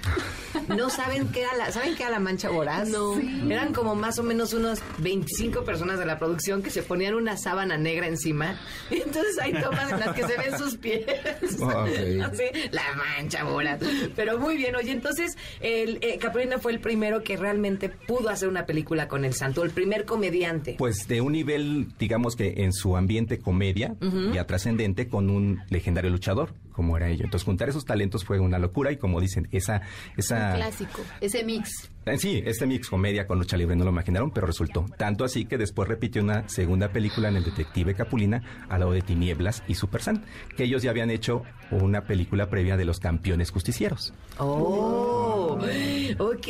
No 0.67 0.91
saben 0.91 1.29
qué 1.29 1.41
era 1.41 1.55
la, 1.57 1.71
¿saben 1.71 1.95
qué 1.95 2.03
era 2.03 2.11
la 2.11 2.19
Mancha 2.19 2.49
Voraz? 2.49 2.87
No. 2.87 3.19
Eran 3.51 3.73
como 3.73 3.95
más 3.95 4.19
o 4.19 4.23
menos 4.23 4.53
unos 4.53 4.79
25 4.99 5.63
personas 5.65 5.97
de 5.97 6.05
la 6.05 6.19
producción 6.19 6.61
que 6.61 6.69
se 6.69 6.83
ponían 6.83 7.15
una 7.15 7.37
sábana 7.37 7.75
negra 7.75 8.07
encima. 8.07 8.55
Y 8.91 8.97
entonces 9.01 9.37
hay 9.41 9.53
tomas 9.53 9.91
en 9.91 9.99
las 9.99 10.13
que 10.15 10.21
se 10.27 10.37
ven 10.37 10.57
sus 10.57 10.77
pies. 10.77 11.03
Así, 11.41 12.47
la 12.71 12.83
Mancha 12.95 13.43
Voraz. 13.43 13.79
Pero 14.15 14.37
muy 14.37 14.55
bien, 14.55 14.75
oye, 14.75 14.91
entonces 14.91 15.35
el 15.59 15.97
eh, 16.01 16.19
Capulina 16.19 16.59
fue 16.59 16.71
el 16.71 16.79
primero 16.79 17.23
que 17.23 17.35
realmente 17.35 17.89
pudo 17.89 18.29
hacer 18.29 18.47
una 18.47 18.67
película 18.67 19.07
con 19.07 19.25
el 19.25 19.33
Santo, 19.33 19.63
el 19.63 19.71
primer 19.71 20.05
comediante. 20.05 20.75
Pues 20.77 21.07
de 21.07 21.19
un 21.21 21.31
nivel, 21.33 21.87
digamos 21.97 22.35
que 22.35 22.53
en 22.63 22.73
su 22.73 22.95
ambiente 22.95 23.39
comedia 23.39 23.95
Ujú. 24.01 24.33
ya 24.33 24.45
trascendente 24.45 25.07
con 25.07 25.31
un 25.31 25.61
legendario 25.69 26.11
luchador. 26.11 26.42
Como 26.71 26.97
era 26.97 27.07
ello. 27.07 27.25
Entonces, 27.25 27.45
juntar 27.45 27.69
esos 27.69 27.85
talentos 27.85 28.25
fue 28.25 28.39
una 28.39 28.57
locura 28.57 28.91
y 28.91 28.97
como 28.97 29.21
dicen, 29.21 29.47
esa... 29.51 29.81
esa 30.17 30.55
Clásico. 30.55 31.01
Ese 31.21 31.43
mix. 31.43 31.89
Eh, 32.05 32.17
Sí, 32.17 32.41
este 32.45 32.65
mix 32.65 32.89
comedia 32.89 33.27
con 33.27 33.37
lucha 33.39 33.55
libre 33.57 33.75
no 33.75 33.85
lo 33.85 33.91
imaginaron, 33.91 34.31
pero 34.31 34.47
resultó. 34.47 34.85
Tanto 34.97 35.23
así 35.23 35.45
que 35.45 35.57
después 35.57 35.87
repitió 35.87 36.21
una 36.21 36.49
segunda 36.49 36.89
película 36.89 37.29
en 37.29 37.37
el 37.37 37.43
Detective 37.43 37.95
Capulina, 37.95 38.65
al 38.69 38.81
lado 38.81 38.91
de 38.91 39.01
Tinieblas 39.01 39.63
y 39.67 39.75
Super 39.75 40.01
San, 40.01 40.25
que 40.57 40.63
ellos 40.63 40.83
ya 40.83 40.89
habían 40.89 41.09
hecho 41.11 41.43
una 41.71 42.01
película 42.05 42.49
previa 42.49 42.75
de 42.75 42.85
los 42.85 42.99
campeones 42.99 43.51
justicieros. 43.51 44.13
Oh, 44.37 45.59
ok. 46.17 46.47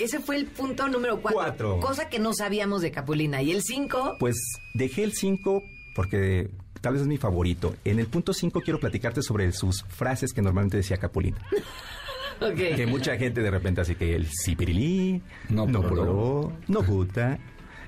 Ese 0.00 0.20
fue 0.20 0.36
el 0.36 0.46
punto 0.46 0.88
número 0.88 1.20
cuatro. 1.20 1.38
Cuatro. 1.40 1.80
Cosa 1.80 2.08
que 2.08 2.18
no 2.18 2.32
sabíamos 2.32 2.82
de 2.82 2.90
Capulina. 2.90 3.42
Y 3.42 3.52
el 3.52 3.62
cinco, 3.62 4.16
Pues 4.18 4.36
dejé 4.74 5.04
el 5.04 5.12
5 5.12 5.62
porque 5.94 6.50
tal 6.80 6.94
vez 6.94 7.02
es 7.02 7.08
mi 7.08 7.18
favorito. 7.18 7.74
En 7.84 7.98
el 7.98 8.06
punto 8.06 8.32
5 8.32 8.60
quiero 8.60 8.80
platicarte 8.80 9.22
sobre 9.22 9.50
sus 9.52 9.82
frases 9.84 10.32
que 10.32 10.42
normalmente 10.42 10.76
decía 10.76 10.96
Capulina. 10.96 11.38
ok. 12.40 12.76
Que 12.76 12.86
mucha 12.86 13.16
gente 13.16 13.42
de 13.42 13.50
repente 13.50 13.80
así 13.80 13.94
que 13.94 14.14
el 14.14 14.26
sipirilí, 14.26 15.22
no, 15.48 15.66
no 15.66 15.82
pororó, 15.82 16.52
no 16.68 16.82
gusta, 16.82 17.38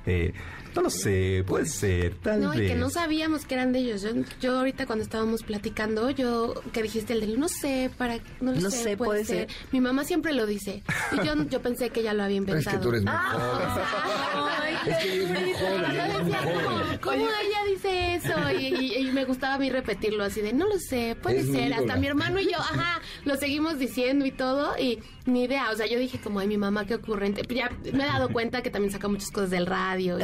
eh, 0.07 0.33
no 0.75 0.83
lo 0.83 0.91
sé, 0.91 1.45
puede 1.47 1.67
ser, 1.67 2.15
tal 2.23 2.41
No, 2.41 2.55
y 2.55 2.59
que 2.67 2.75
no 2.75 2.91
sabíamos 2.91 3.45
que 3.47 3.55
eran 3.55 3.73
de 3.73 3.81
ellos. 3.81 4.03
Yo, 4.03 4.11
yo 4.41 4.59
ahorita 4.59 4.87
cuando 4.87 5.03
estábamos 5.05 5.43
platicando, 5.43 6.11
yo 6.11 6.55
que 6.73 6.83
dijiste 6.83 7.13
el 7.13 7.21
del 7.21 7.39
no 7.41 7.49
sé, 7.49 7.91
para 7.99 8.17
no, 8.41 8.53
lo 8.53 8.61
No 8.61 8.71
sé, 8.71 8.83
sé, 8.83 8.97
puede, 8.97 9.09
puede 9.11 9.25
ser. 9.25 9.49
ser. 9.51 9.57
Mi 9.73 9.81
mamá 9.81 10.05
siempre 10.05 10.33
lo 10.33 10.47
dice. 10.47 10.83
Y 11.13 11.27
yo, 11.27 11.35
yo 11.49 11.61
pensé 11.63 11.91
que 11.91 12.01
ella 12.01 12.15
lo 12.15 12.23
había 12.23 12.37
Es 12.41 12.41
inventado. 12.49 12.79
que 12.79 12.83
tú 12.83 12.89
eres 12.91 13.03
muy 13.03 13.13
Ah, 13.15 14.79
Es 14.87 14.97
que 14.99 15.13
ella 15.13 15.23
es 15.25 15.43
muy 15.43 15.53
joven, 15.55 15.83
Yo 15.83 15.89
ella 15.91 16.07
es 16.07 16.13
muy 16.15 16.25
decía, 16.25 16.39
joven. 16.43 16.99
¿cómo, 17.01 17.01
cómo 17.03 17.25
ella 17.25 17.65
dice 17.69 18.15
eso? 18.15 18.51
Y, 18.59 18.67
y- 18.67 18.97
y 19.09 19.13
me 19.13 19.25
gustaba 19.25 19.55
a 19.55 19.59
mí 19.59 19.71
repetirlo 19.71 20.25
así 20.25 20.41
de, 20.41 20.53
no 20.53 20.67
lo 20.67 20.79
sé, 20.79 21.17
puede 21.21 21.41
Es 21.41 21.47
ser. 21.51 21.73
Hasta 21.75 21.97
mi 21.97 22.07
hermano 22.07 22.39
y 22.41 22.45
yo, 22.45 22.59
ajá, 22.59 23.01
lo 23.25 23.37
seguimos 23.37 23.79
diciendo 23.79 24.25
y 24.27 24.31
todo. 24.33 24.77
Y 24.79 25.01
ni 25.27 25.45
idea. 25.45 25.71
O 25.71 25.77
sea, 25.77 25.87
yo 25.87 25.99
dije 25.99 26.21
como, 26.21 26.41
ay, 26.41 26.49
mi 26.49 26.57
mamá, 26.59 26.87
qué 26.87 26.95
ocurrente. 26.97 27.43
Ya 27.55 27.71
me 27.93 28.05
he 28.05 28.07
dado 28.07 28.29
cuenta 28.31 28.63
que 28.63 28.71
también 28.71 28.93
saca 28.93 29.09
muchas 29.09 29.31
cosas 29.31 29.51
del 29.51 29.67
radio. 29.67 30.19
y 30.19 30.23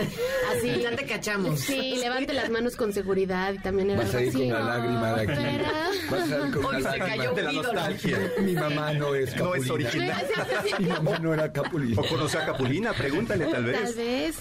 así. 0.57 0.81
Ya 0.83 0.95
te 0.97 1.05
cachamos. 1.07 1.61
Sí, 1.61 1.97
levante 2.01 2.33
las 2.33 2.51
manos 2.51 2.77
con 2.77 2.93
seguridad 2.93 3.53
y 3.55 3.59
también 3.59 3.91
era 3.91 4.03
Vas 4.03 4.15
a 4.15 4.23
ir 4.23 4.29
así. 4.29 4.39
con 4.39 4.49
la 4.49 4.61
lágrima 4.61 5.13
de 5.15 5.23
aquí. 5.23 5.63
Vas 6.11 6.33
a 6.33 6.47
ir 6.47 6.53
con 6.53 6.65
Hoy 6.65 6.77
una 6.77 6.79
se 6.93 6.99
lágrima 6.99 7.07
cayó 7.17 7.33
de 7.35 7.43
la 7.43 7.53
ídolo. 7.53 7.73
nostalgia. 7.73 8.19
Mi 8.43 8.53
mamá 8.55 8.93
no 8.95 9.15
es 9.15 9.37
No 9.37 9.45
Capulina. 9.53 9.65
es 9.65 9.71
original. 9.71 10.23
Mi 10.79 10.87
mamá 10.87 11.19
no 11.19 11.35
era 11.35 11.53
Capulina. 11.53 12.01
O 12.01 12.05
conoció 12.09 12.41
a 12.41 12.47
Capulina, 12.47 12.93
pregúntale 12.93 13.47
tal 13.47 13.65
vez. 13.65 13.83
Tal 13.83 13.95
vez. 13.95 14.39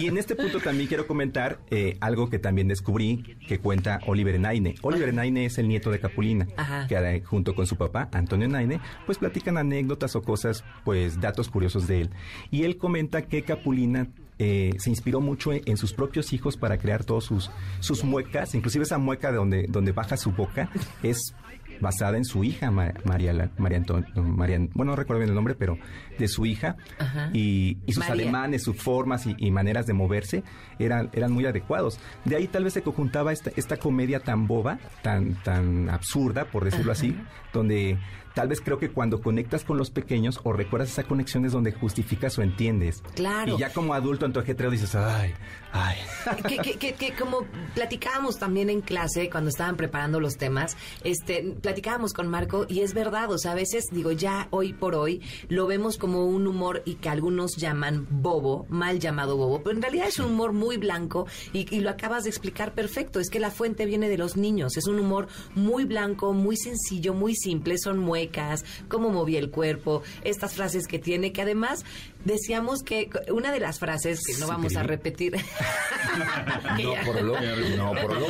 Y 0.00 0.06
en 0.08 0.16
este 0.18 0.34
punto 0.36 0.60
también 0.60 0.88
quiero 0.88 1.06
comentar 1.06 1.58
eh, 1.70 1.96
algo 2.00 2.30
que 2.30 2.38
también 2.38 2.68
descubrí 2.68 3.36
que 3.48 3.58
cuenta 3.58 4.00
Oliver 4.06 4.38
Naine. 4.40 4.74
Oliver 4.82 5.12
Naine 5.12 5.46
es 5.46 5.58
el 5.58 5.68
nieto 5.68 5.90
de 5.90 6.00
Capulina, 6.00 6.46
Ajá. 6.56 6.86
que 6.88 7.22
junto 7.24 7.54
con 7.54 7.66
su 7.66 7.76
papá, 7.76 8.08
Antonio 8.12 8.48
Naine, 8.48 8.80
pues 9.06 9.18
platican 9.18 9.58
anécdotas 9.58 10.16
o 10.16 10.22
cosas, 10.22 10.64
pues 10.84 11.20
datos 11.20 11.48
curiosos 11.48 11.86
de 11.86 12.02
él. 12.02 12.10
Y 12.50 12.64
él 12.64 12.76
comenta 12.78 13.22
que 13.22 13.42
Capulina 13.42 14.08
eh, 14.38 14.72
se 14.78 14.90
inspiró 14.90 15.20
mucho 15.20 15.52
en, 15.52 15.62
en 15.66 15.76
sus 15.76 15.92
propios 15.92 16.32
hijos 16.32 16.56
para 16.56 16.78
crear 16.78 17.04
todos 17.04 17.24
sus, 17.24 17.50
sus 17.80 18.04
muecas, 18.04 18.54
inclusive 18.54 18.84
esa 18.84 18.98
mueca 18.98 19.30
de 19.30 19.36
donde, 19.38 19.66
donde 19.68 19.92
baja 19.92 20.16
su 20.16 20.32
boca 20.32 20.70
es 21.02 21.34
basada 21.80 22.16
en 22.16 22.24
su 22.24 22.44
hija, 22.44 22.70
Ma- 22.70 22.92
María, 23.04 23.50
María 23.58 23.80
no, 23.80 24.22
María- 24.22 24.60
bueno, 24.74 24.92
no 24.92 24.96
recuerdo 24.96 25.18
bien 25.20 25.30
el 25.30 25.34
nombre, 25.34 25.54
pero 25.56 25.76
de 26.18 26.28
su 26.28 26.46
hija, 26.46 26.76
Ajá. 27.00 27.30
y, 27.32 27.78
y 27.84 27.92
sus 27.92 28.08
María. 28.08 28.24
ademanes, 28.24 28.62
sus 28.62 28.76
formas 28.76 29.26
y, 29.26 29.34
y 29.38 29.50
maneras 29.50 29.84
de 29.86 29.92
moverse 29.92 30.44
eran, 30.78 31.10
eran 31.12 31.32
muy 31.32 31.46
adecuados. 31.46 31.98
De 32.24 32.36
ahí 32.36 32.46
tal 32.46 32.62
vez 32.64 32.74
se 32.74 32.82
conjuntaba 32.82 33.32
esta, 33.32 33.50
esta 33.56 33.76
comedia 33.76 34.20
tan 34.20 34.46
boba, 34.46 34.78
tan, 35.02 35.34
tan 35.42 35.88
absurda, 35.90 36.44
por 36.44 36.64
decirlo 36.64 36.92
así, 36.92 37.16
donde 37.52 37.98
tal 38.34 38.48
vez 38.48 38.60
creo 38.60 38.78
que 38.78 38.90
cuando 38.90 39.20
conectas 39.20 39.64
con 39.64 39.78
los 39.78 39.90
pequeños 39.90 40.40
o 40.42 40.52
recuerdas 40.52 40.90
esa 40.90 41.04
conexión 41.04 41.44
es 41.44 41.52
donde 41.52 41.72
justificas 41.72 42.36
o 42.38 42.42
entiendes. 42.42 43.02
Claro. 43.14 43.54
Y 43.54 43.58
ya 43.58 43.72
como 43.72 43.94
adulto 43.94 44.26
en 44.26 44.32
tu 44.32 44.40
ajetreo 44.40 44.70
dices, 44.70 44.94
ay, 44.96 45.34
ay. 45.72 45.96
que, 46.48 46.58
que, 46.58 46.78
que, 46.78 46.94
que 46.94 47.12
como 47.14 47.46
platicábamos 47.74 48.38
también 48.38 48.70
en 48.70 48.80
clase 48.80 49.30
cuando 49.30 49.50
estaban 49.50 49.76
preparando 49.76 50.20
los 50.20 50.36
temas, 50.36 50.76
este, 51.04 51.54
platicábamos 51.60 52.12
con 52.12 52.28
Marco 52.28 52.66
y 52.68 52.80
es 52.80 52.92
verdad, 52.92 53.30
o 53.30 53.38
sea, 53.38 53.52
a 53.52 53.54
veces 53.54 53.86
digo, 53.92 54.10
ya 54.12 54.48
hoy 54.50 54.72
por 54.72 54.94
hoy 54.94 55.22
lo 55.48 55.66
vemos 55.66 55.96
como 55.96 56.26
un 56.26 56.46
humor 56.46 56.82
y 56.84 56.94
que 56.96 57.08
algunos 57.08 57.56
llaman 57.56 58.06
bobo, 58.10 58.66
mal 58.68 58.98
llamado 58.98 59.36
bobo, 59.36 59.62
pero 59.62 59.76
en 59.76 59.82
realidad 59.82 60.08
es 60.08 60.18
un 60.18 60.32
humor 60.32 60.52
muy 60.52 60.76
blanco 60.76 61.26
y, 61.52 61.72
y 61.74 61.80
lo 61.80 61.90
acabas 61.90 62.24
de 62.24 62.30
explicar 62.30 62.74
perfecto, 62.74 63.20
es 63.20 63.30
que 63.30 63.38
la 63.38 63.50
fuente 63.50 63.86
viene 63.86 64.08
de 64.08 64.18
los 64.18 64.36
niños, 64.36 64.76
es 64.76 64.86
un 64.86 64.98
humor 64.98 65.28
muy 65.54 65.84
blanco, 65.84 66.32
muy 66.32 66.56
sencillo, 66.56 67.14
muy 67.14 67.36
simple, 67.36 67.78
son 67.78 67.98
muecas, 68.24 68.64
cómo 68.88 69.10
movía 69.10 69.38
el 69.38 69.50
cuerpo, 69.50 70.02
estas 70.22 70.54
frases 70.54 70.86
que 70.86 70.98
tiene, 70.98 71.32
que 71.32 71.42
además 71.42 71.84
decíamos 72.24 72.82
que 72.82 73.10
una 73.30 73.52
de 73.52 73.60
las 73.60 73.78
frases 73.78 74.20
que 74.26 74.38
no 74.40 74.46
vamos 74.46 74.76
a 74.76 74.82
repetir. 74.82 75.34
Que 76.76 76.82
No 76.84 76.94
ya- 76.94 77.04
por 77.04 77.22
lo, 77.22 77.34
no 77.76 77.92
por 78.00 78.18
lo. 78.20 78.26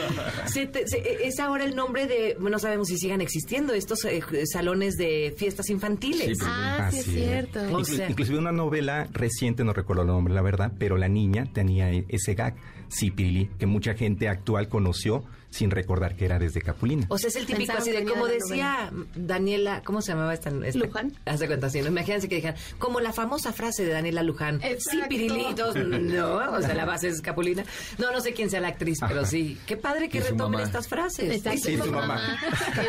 se 0.47 0.67
te- 0.67 0.87
se- 0.89 1.27
es 1.27 1.39
ahora 1.39 1.65
el 1.65 1.77
nombre 1.77 2.07
de, 2.07 2.37
no 2.41 2.59
sabemos 2.59 2.89
si 2.89 2.97
sigan 2.99 3.21
existiendo, 3.21 3.73
estos 3.75 4.05
eh, 4.05 4.23
salones 4.51 4.95
de 4.97 5.35
fiestas 5.37 5.69
infantiles. 5.71 6.39
Sí, 6.39 6.45
Ah, 6.47 6.89
sí 6.91 6.99
es 6.99 7.05
cierto. 7.07 7.61
O 7.61 7.81
Inclu- 7.81 7.85
sea- 7.85 8.11
inclusive 8.11 8.39
una 8.39 8.53
novela 8.53 9.07
reciente, 9.13 9.65
no 9.65 9.73
recuerdo 9.73 10.03
el 10.03 10.09
nombre, 10.09 10.35
la 10.35 10.43
verdad, 10.43 10.73
pero 10.79 10.97
la 10.97 11.09
niña 11.09 11.47
tenía 11.53 11.91
e- 11.91 12.05
ese 12.09 12.35
gag, 12.35 12.55
Cipirili, 12.91 13.51
que 13.59 13.67
mucha 13.67 13.95
gente 13.95 14.29
actual 14.29 14.69
conoció 14.69 15.25
sin 15.55 15.71
recordar 15.71 16.17
que 16.17 16.25
era 16.25 16.39
desde 16.39 16.61
Capulina. 16.61 17.07
O 17.09 17.17
sea, 17.19 17.29
es 17.29 17.37
el 17.37 17.47
típico 17.47 17.73
Pensaron 17.73 17.83
así 17.83 17.91
de, 17.93 18.05
como 18.05 18.27
de 18.27 18.39
la 18.39 18.45
decía 18.45 18.91
Daniela, 19.15 19.83
¿cómo 19.85 20.03
se 20.03 20.13
llamaba 20.13 20.35
esta? 20.35 20.51
esta 20.65 20.79
Luján. 20.79 21.13
Hace 21.25 21.47
cuenta, 21.47 21.71
sí, 21.71 21.81
¿no? 21.81 21.89
imagínense 21.89 22.29
que 22.29 22.37
dijeran, 22.37 22.57
como 22.79 23.01
la 23.01 23.13
famosa 23.13 23.53
frase 23.53 23.85
de 23.85 23.93
Daniela 23.93 24.23
Luján, 24.23 24.61
sí, 24.79 25.01
pirilitos, 25.09 25.77
no, 25.77 26.37
o 26.53 26.61
sea, 26.61 26.75
la 26.75 26.85
base 26.85 27.09
es 27.09 27.21
Capulina. 27.21 27.65
No, 27.99 28.11
no 28.13 28.21
sé 28.21 28.33
quién 28.33 28.51
sea 28.51 28.61
la 28.61 28.69
actriz, 28.69 28.99
pero 29.01 29.21
Ajá. 29.21 29.29
sí. 29.31 29.59
Qué 29.67 29.77
padre 29.77 30.09
que 30.09 30.21
retomen 30.21 30.53
mamá. 30.53 30.63
estas 30.65 30.89
frases. 30.89 31.31
Exacto. 31.37 31.61
Sí, 31.65 31.77
su 31.79 31.93
mamá. 31.93 32.37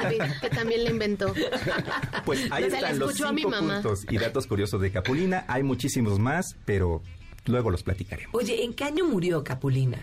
Que, 0.10 0.20
que 0.42 0.56
también 0.56 0.84
le 0.84 0.90
inventó. 0.90 1.34
Pues 2.26 2.40
ahí 2.52 2.70
la 2.70 2.78
están 2.78 3.00
los 3.00 3.10
escuchó 3.12 3.28
a 3.28 3.32
mi 3.34 3.42
cinco 3.42 3.52
mamá. 3.52 3.74
puntos 3.76 4.06
y 4.10 4.18
datos 4.18 4.48
curiosos 4.48 4.82
de 4.82 4.92
Capulina. 4.92 5.46
Hay 5.48 5.62
muchísimos 5.64 6.18
más, 6.20 6.56
pero 6.66 7.02
luego 7.46 7.70
los 7.70 7.84
platicaremos. 7.84 8.34
Oye, 8.34 8.64
¿en 8.64 8.74
qué 8.74 8.86
año 8.86 9.06
murió 9.06 9.44
Capulina? 9.44 10.00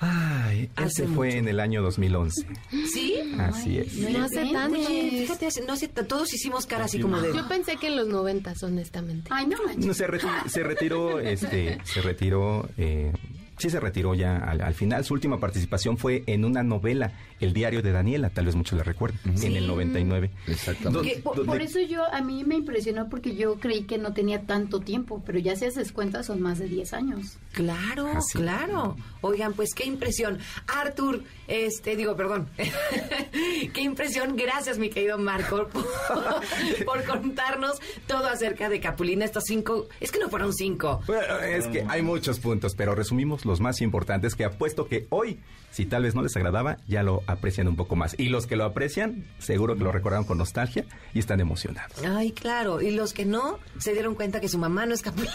Ay, 0.00 0.68
él 0.76 0.84
Hace 0.84 1.06
se 1.06 1.06
fue 1.06 1.26
mucho. 1.28 1.38
en 1.38 1.48
el 1.48 1.60
año 1.60 1.82
2011. 1.82 2.46
¿Sí? 2.92 3.14
Así 3.38 3.78
es. 3.78 3.94
No 3.96 4.24
hace 4.24 4.50
tanto. 4.52 4.78
Oye, 4.78 5.10
fíjate, 5.26 5.48
no 5.66 5.72
hace, 5.72 5.88
todos 5.88 6.32
hicimos 6.34 6.66
cara 6.66 6.84
así 6.84 7.00
como 7.00 7.20
de... 7.20 7.32
Yo 7.34 7.46
pensé 7.48 7.76
que 7.76 7.86
en 7.86 7.96
los 7.96 8.08
noventas, 8.08 8.62
honestamente. 8.62 9.30
Ay, 9.32 9.46
no 9.46 9.56
manches. 9.64 9.86
No, 9.86 9.94
se, 9.94 10.06
reti- 10.06 10.48
se 10.48 10.62
retiró, 10.62 11.20
este, 11.20 11.78
se 11.84 12.02
retiró, 12.02 12.68
eh, 12.76 13.12
sí 13.56 13.70
se 13.70 13.80
retiró 13.80 14.14
ya 14.14 14.36
al, 14.36 14.60
al 14.60 14.74
final. 14.74 15.04
Su 15.04 15.14
última 15.14 15.38
participación 15.38 15.96
fue 15.96 16.22
en 16.26 16.44
una 16.44 16.62
novela, 16.62 17.12
El 17.44 17.52
diario 17.52 17.82
de 17.82 17.92
Daniela, 17.92 18.30
tal 18.30 18.46
vez 18.46 18.54
muchos 18.54 18.78
la 18.78 18.84
recuerden, 18.84 19.18
en 19.24 19.56
el 19.56 19.66
99. 19.66 20.30
Exactamente. 20.46 21.14
Que 21.14 21.20
por, 21.20 21.60
eso 21.60 21.78
yo, 21.80 22.02
a 22.12 22.22
mí 22.22 22.42
me 22.44 22.54
impresionó 22.54 23.08
porque 23.08 23.36
yo 23.36 23.56
creí 23.56 23.84
que 23.84 23.98
no 23.98 24.14
tenía 24.14 24.42
tanto 24.46 24.80
tiempo, 24.80 25.22
pero 25.26 25.38
ya 25.38 25.54
si 25.56 25.66
haces 25.66 25.92
cuenta 25.92 26.22
son 26.22 26.40
más 26.40 26.58
de 26.58 26.68
10 26.68 26.92
años. 26.94 27.36
Claro, 27.52 28.08
Así. 28.08 28.38
claro. 28.38 28.96
Oigan, 29.20 29.52
pues 29.52 29.74
qué 29.74 29.84
impresión. 29.84 30.38
Arthur, 30.66 31.22
este, 31.46 31.96
digo, 31.96 32.16
perdón. 32.16 32.48
qué 33.72 33.80
impresión. 33.82 34.36
Gracias, 34.36 34.78
mi 34.78 34.88
querido 34.88 35.18
Marco, 35.18 35.68
por, 35.72 36.84
por 36.84 37.04
contarnos 37.04 37.78
todo 38.06 38.26
acerca 38.26 38.68
de 38.68 38.80
Capulina. 38.80 39.24
Estos 39.24 39.44
cinco, 39.46 39.88
es 40.00 40.10
que 40.10 40.18
no 40.18 40.30
fueron 40.30 40.54
cinco. 40.54 41.02
Bueno, 41.06 41.38
es 41.40 41.66
que 41.66 41.84
hay 41.88 42.02
muchos 42.02 42.40
puntos, 42.40 42.74
pero 42.74 42.94
resumimos 42.94 43.44
los 43.44 43.60
más 43.60 43.80
importantes 43.80 44.34
que 44.34 44.44
apuesto 44.44 44.86
que 44.86 45.06
hoy, 45.10 45.40
si 45.70 45.86
tal 45.86 46.04
vez 46.04 46.14
no 46.14 46.22
les 46.22 46.36
agradaba, 46.36 46.78
ya 46.88 47.02
lo 47.02 47.22
aprecian 47.34 47.68
un 47.68 47.76
poco 47.76 47.96
más. 47.96 48.14
Y 48.18 48.28
los 48.28 48.46
que 48.46 48.56
lo 48.56 48.64
aprecian, 48.64 49.24
seguro 49.38 49.76
que 49.76 49.84
lo 49.84 49.92
recordaron 49.92 50.24
con 50.24 50.38
nostalgia 50.38 50.84
y 51.12 51.18
están 51.18 51.40
emocionados. 51.40 51.96
Ay, 52.04 52.32
claro. 52.32 52.80
Y 52.80 52.90
los 52.90 53.12
que 53.12 53.24
no, 53.24 53.58
se 53.78 53.92
dieron 53.92 54.14
cuenta 54.14 54.40
que 54.40 54.48
su 54.48 54.58
mamá 54.58 54.86
no 54.86 54.94
es 54.94 55.02
Capulina. 55.02 55.34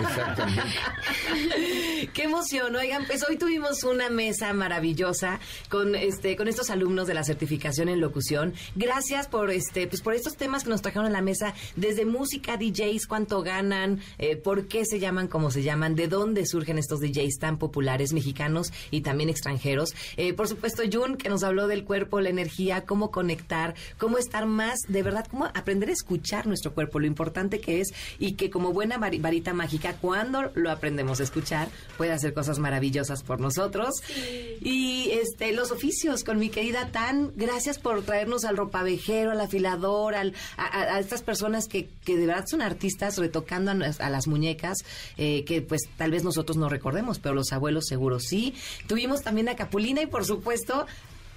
Exactamente. 0.00 0.62
Qué 2.14 2.24
emoción, 2.24 2.74
oigan, 2.76 3.04
pues 3.06 3.24
hoy 3.28 3.36
tuvimos 3.36 3.84
una 3.84 4.08
mesa 4.10 4.52
maravillosa 4.52 5.38
con 5.68 5.94
este 5.94 6.36
con 6.36 6.48
estos 6.48 6.70
alumnos 6.70 7.06
de 7.06 7.14
la 7.14 7.24
certificación 7.24 7.88
en 7.88 8.00
locución. 8.00 8.54
Gracias 8.74 9.28
por 9.28 9.50
este 9.50 9.86
pues 9.86 10.00
por 10.00 10.14
estos 10.14 10.36
temas 10.36 10.64
que 10.64 10.70
nos 10.70 10.82
trajeron 10.82 11.06
a 11.06 11.10
la 11.10 11.22
mesa 11.22 11.54
desde 11.76 12.04
música, 12.06 12.56
DJs, 12.56 13.06
cuánto 13.06 13.42
ganan, 13.42 14.00
eh, 14.18 14.36
por 14.36 14.66
qué 14.66 14.84
se 14.84 14.98
llaman 14.98 15.28
como 15.28 15.50
se 15.50 15.62
llaman, 15.62 15.94
de 15.94 16.08
dónde 16.08 16.46
surgen 16.46 16.78
estos 16.78 17.00
DJs 17.00 17.38
tan 17.38 17.58
populares 17.58 18.12
mexicanos 18.12 18.72
y 18.90 19.02
también 19.02 19.28
extranjeros. 19.28 19.94
Eh, 20.16 20.32
por 20.32 20.48
supuesto, 20.48 20.82
Que 21.18 21.28
nos 21.30 21.42
habló 21.42 21.66
del 21.66 21.84
cuerpo, 21.84 22.20
la 22.20 22.28
energía, 22.28 22.84
cómo 22.84 23.10
conectar, 23.10 23.74
cómo 23.98 24.18
estar 24.18 24.44
más, 24.46 24.80
de 24.88 25.02
verdad, 25.02 25.26
cómo 25.30 25.46
aprender 25.46 25.88
a 25.88 25.92
escuchar 25.92 26.46
nuestro 26.46 26.72
cuerpo, 26.74 26.98
lo 27.00 27.06
importante 27.06 27.60
que 27.60 27.80
es 27.80 27.88
y 28.18 28.32
que 28.34 28.50
como 28.50 28.72
buena 28.72 28.98
vari- 28.98 29.20
varita 29.20 29.54
mágica, 29.54 29.94
cuando 30.00 30.50
lo 30.54 30.70
aprendemos 30.70 31.20
a 31.20 31.22
escuchar, 31.22 31.68
puede 31.96 32.12
hacer 32.12 32.34
cosas 32.34 32.58
maravillosas 32.58 33.22
por 33.22 33.40
nosotros. 33.40 33.94
Y 34.60 35.10
este 35.12 35.52
los 35.52 35.70
oficios 35.70 36.24
con 36.24 36.38
mi 36.38 36.50
querida 36.50 36.88
Tan, 36.92 37.32
gracias 37.36 37.78
por 37.78 38.02
traernos 38.02 38.44
al 38.44 38.56
ropavejero, 38.56 39.30
al 39.30 39.40
afilador, 39.40 40.14
al, 40.14 40.34
a, 40.56 40.98
estas 40.98 41.22
personas 41.22 41.66
que, 41.66 41.88
que 42.04 42.16
de 42.16 42.26
verdad 42.26 42.44
son 42.46 42.62
artistas 42.62 43.16
retocando 43.18 43.70
a 43.70 44.10
las 44.10 44.26
muñecas, 44.26 44.78
eh, 45.16 45.44
que 45.44 45.62
pues 45.62 45.82
tal 45.96 46.10
vez 46.10 46.24
nosotros 46.24 46.56
no 46.56 46.68
recordemos, 46.68 47.18
pero 47.18 47.34
los 47.34 47.52
abuelos 47.52 47.86
seguro 47.86 48.18
sí. 48.20 48.54
Tuvimos 48.86 49.22
también 49.22 49.48
a 49.48 49.56
Capulina 49.56 50.02
y 50.02 50.06
por 50.06 50.24
supuesto 50.24 50.86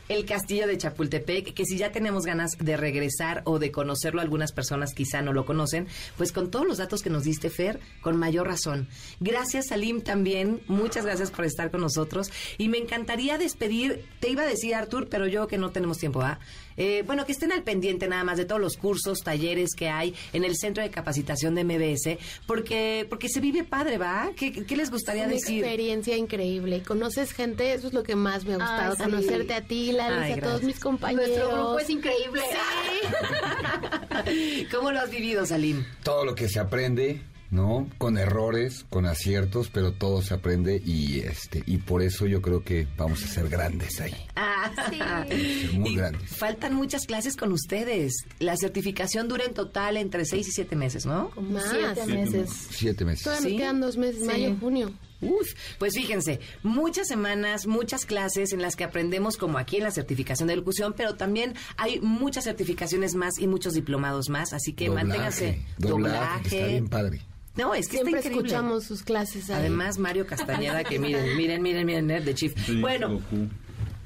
el 0.09 0.25
castillo 0.25 0.67
de 0.67 0.77
Chapultepec, 0.77 1.53
que 1.53 1.65
si 1.65 1.77
ya 1.77 1.91
tenemos 1.91 2.25
ganas 2.25 2.51
de 2.59 2.77
regresar 2.77 3.41
o 3.45 3.59
de 3.59 3.71
conocerlo, 3.71 4.21
algunas 4.21 4.51
personas 4.51 4.93
quizá 4.93 5.21
no 5.21 5.33
lo 5.33 5.45
conocen, 5.45 5.87
pues 6.17 6.31
con 6.31 6.51
todos 6.51 6.65
los 6.65 6.77
datos 6.77 7.01
que 7.01 7.09
nos 7.09 7.23
diste, 7.23 7.49
Fer, 7.49 7.79
con 8.01 8.17
mayor 8.17 8.47
razón. 8.47 8.87
Gracias, 9.19 9.67
Salim, 9.67 10.01
también. 10.01 10.61
Muchas 10.67 11.05
gracias 11.05 11.31
por 11.31 11.45
estar 11.45 11.71
con 11.71 11.81
nosotros. 11.81 12.31
Y 12.57 12.69
me 12.69 12.77
encantaría 12.77 13.37
despedir, 13.37 14.05
te 14.19 14.29
iba 14.29 14.43
a 14.43 14.47
decir, 14.47 14.75
Artur, 14.75 15.07
pero 15.09 15.27
yo 15.27 15.47
que 15.47 15.57
no 15.57 15.71
tenemos 15.71 15.97
tiempo, 15.97 16.21
¿ah? 16.21 16.39
Bueno, 17.05 17.25
que 17.25 17.31
estén 17.31 17.51
al 17.51 17.63
pendiente 17.63 18.07
nada 18.07 18.23
más 18.23 18.37
de 18.37 18.45
todos 18.45 18.61
los 18.61 18.77
cursos, 18.77 19.19
talleres 19.19 19.73
que 19.75 19.89
hay 19.89 20.13
en 20.33 20.43
el 20.43 20.55
Centro 20.55 20.83
de 20.83 20.89
Capacitación 20.89 21.55
de 21.55 21.63
MBS, 21.63 22.17
porque, 22.47 23.05
porque 23.09 23.29
se 23.29 23.39
vive 23.39 23.63
padre, 23.63 23.97
¿va? 23.97 24.31
¿Qué, 24.35 24.51
qué 24.51 24.75
les 24.75 24.91
gustaría 24.91 25.23
Una 25.23 25.33
decir? 25.33 25.63
experiencia 25.63 26.17
increíble. 26.17 26.81
Conoces 26.83 27.31
gente, 27.33 27.73
eso 27.73 27.87
es 27.87 27.93
lo 27.93 28.03
que 28.03 28.15
más 28.15 28.45
me 28.45 28.53
ha 28.53 28.57
gustado. 28.57 28.91
Ay, 28.91 28.97
sí. 28.97 29.03
Conocerte 29.03 29.53
a 29.53 29.61
ti, 29.61 29.91
Lali, 29.91 30.23
Ay, 30.23 30.31
a 30.33 30.41
todos 30.41 30.63
mis 30.63 30.79
compañeros. 30.79 31.27
Nuestro 31.27 31.49
grupo 31.49 31.79
es 31.79 31.89
increíble. 31.89 32.41
¿Cómo 34.71 34.91
lo 34.91 34.99
has 34.99 35.09
vivido, 35.09 35.45
Salim? 35.45 35.85
Todo 36.03 36.25
lo 36.25 36.35
que 36.35 36.49
se 36.49 36.59
aprende, 36.59 37.21
¿no? 37.53 37.87
Con 37.97 38.17
errores, 38.17 38.85
con 38.89 39.05
aciertos, 39.05 39.69
pero 39.71 39.93
todo 39.93 40.21
se 40.21 40.33
aprende 40.33 40.81
y 40.83 41.19
este 41.19 41.63
y 41.65 41.77
por 41.77 42.01
eso 42.01 42.25
yo 42.25 42.41
creo 42.41 42.63
que 42.63 42.87
vamos 42.97 43.23
a 43.23 43.27
ser 43.27 43.47
grandes 43.47 44.01
ahí. 44.01 44.15
Ah, 44.35 44.71
Ser 44.89 45.73
muy 45.73 45.91
Y 45.91 45.95
grandes. 45.95 46.29
Faltan 46.35 46.73
muchas 46.73 47.05
clases 47.05 47.35
con 47.37 47.51
ustedes. 47.51 48.13
La 48.39 48.57
certificación 48.57 49.27
dura 49.27 49.45
en 49.45 49.53
total 49.53 49.97
entre 49.97 50.25
seis 50.25 50.47
y 50.47 50.51
siete 50.51 50.75
meses, 50.75 51.05
¿no? 51.05 51.31
Más. 51.39 51.63
Siete 51.69 52.05
meses. 52.07 52.49
Siete 52.71 53.05
meses. 53.05 53.23
Todavía 53.23 53.43
¿Sí? 53.47 53.51
nos 53.53 53.61
quedan 53.61 53.81
dos 53.81 53.97
meses, 53.97 54.21
Sí. 54.21 54.25
mayo, 54.27 54.55
junio. 54.59 54.93
Uf, 55.21 55.53
pues 55.79 55.93
fíjense, 55.93 56.41
muchas 56.63 57.07
semanas, 57.07 57.65
muchas 57.65 58.05
clases 58.05 58.51
en 58.51 58.61
las 58.61 58.75
que 58.75 58.83
aprendemos 58.83 59.37
como 59.37 59.57
aquí 59.57 59.77
en 59.77 59.83
la 59.83 59.91
certificación 59.91 60.47
de 60.49 60.55
locución, 60.57 60.93
pero 60.97 61.15
también 61.15 61.53
hay 61.77 62.01
muchas 62.01 62.43
certificaciones 62.43 63.15
más 63.15 63.39
y 63.39 63.47
muchos 63.47 63.73
diplomados 63.73 64.27
más, 64.29 64.51
así 64.51 64.73
que 64.73 64.89
manténganse. 64.89 65.65
doblaje, 65.77 66.55
está 66.57 66.67
bien 66.67 66.87
padre. 66.89 67.21
No, 67.55 67.75
es 67.75 67.87
que 67.87 67.97
Siempre 67.97 68.17
está 68.17 68.29
increíble. 68.29 68.47
escuchamos 68.49 68.83
sus 68.85 69.03
clases 69.03 69.49
ahí. 69.49 69.57
Además, 69.57 69.99
Mario 69.99 70.25
Castañeda, 70.25 70.83
que 70.83 70.97
miren, 70.97 71.37
miren, 71.37 71.61
miren, 71.61 71.85
miren, 71.85 72.07
Nerd 72.07 72.23
de 72.23 72.33
Chief. 72.33 72.53
Bueno, 72.81 73.21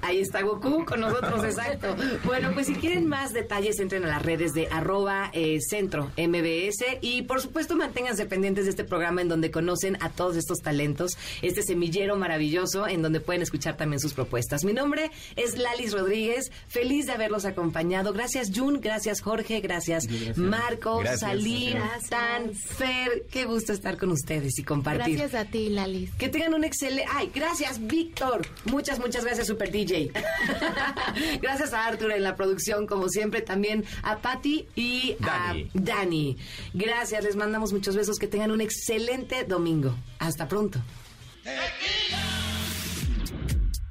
Ahí 0.07 0.21
está 0.21 0.41
Goku 0.41 0.85
con 0.85 1.01
nosotros, 1.01 1.43
exacto. 1.43 1.93
Bueno, 2.23 2.51
pues 2.53 2.67
si 2.67 2.75
quieren 2.75 3.07
más 3.07 3.33
detalles, 3.33 3.77
entren 3.81 4.05
a 4.05 4.07
las 4.07 4.23
redes 4.23 4.53
de 4.53 4.69
arroba 4.71 5.29
eh, 5.33 5.59
centro 5.59 6.13
MBS 6.15 6.99
y 7.01 7.23
por 7.23 7.41
supuesto 7.41 7.75
manténganse 7.75 8.25
pendientes 8.25 8.63
de 8.63 8.69
este 8.69 8.85
programa 8.85 9.21
en 9.21 9.27
donde 9.27 9.51
conocen 9.51 9.97
a 9.99 10.09
todos 10.09 10.37
estos 10.37 10.59
talentos, 10.59 11.17
este 11.41 11.61
semillero 11.61 12.15
maravilloso 12.15 12.87
en 12.87 13.01
donde 13.01 13.19
pueden 13.19 13.41
escuchar 13.41 13.75
también 13.75 13.99
sus 13.99 14.13
propuestas. 14.13 14.63
Mi 14.63 14.71
nombre 14.71 15.11
es 15.35 15.57
Lalis 15.57 15.91
Rodríguez, 15.91 16.53
feliz 16.69 17.05
de 17.07 17.11
haberlos 17.11 17.43
acompañado. 17.43 18.13
Gracias 18.13 18.51
Jun, 18.55 18.79
gracias 18.79 19.19
Jorge, 19.19 19.59
gracias, 19.59 20.05
Marco, 20.37 20.99
Gracias. 20.99 21.19
Salim, 21.19 21.73
Gracias. 21.73 22.09
Tan, 22.09 22.53
Fer, 22.53 23.25
qué 23.29 23.43
gusto 23.43 23.73
estar 23.73 23.97
con 23.97 24.13
ustedes 24.13 24.57
y 24.57 24.63
compartir. 24.63 25.17
Gracias 25.17 25.35
a 25.35 25.51
ti, 25.51 25.67
Lalis. 25.67 26.11
Que 26.13 26.29
tengan 26.29 26.53
un 26.53 26.63
excelente... 26.63 27.05
Ay, 27.13 27.29
gracias, 27.35 27.85
Víctor. 27.85 28.47
Muchas, 28.63 28.99
muchas 28.99 29.25
gracias, 29.25 29.47
Super 29.47 29.69
DJ. 29.69 29.96
gracias 31.41 31.73
a 31.73 31.85
Arthur 31.87 32.11
en 32.11 32.23
la 32.23 32.35
producción, 32.35 32.87
como 32.87 33.09
siempre, 33.09 33.41
también 33.41 33.85
a 34.03 34.17
Patty 34.17 34.67
y 34.75 35.15
Dani. 35.19 35.63
a 35.63 35.69
Dani. 35.73 36.37
Gracias, 36.73 37.23
les 37.23 37.35
mandamos 37.35 37.73
muchos 37.73 37.95
besos. 37.95 38.17
Que 38.17 38.27
tengan 38.27 38.51
un 38.51 38.61
excelente 38.61 39.43
domingo. 39.43 39.95
Hasta 40.19 40.47
pronto. 40.47 40.79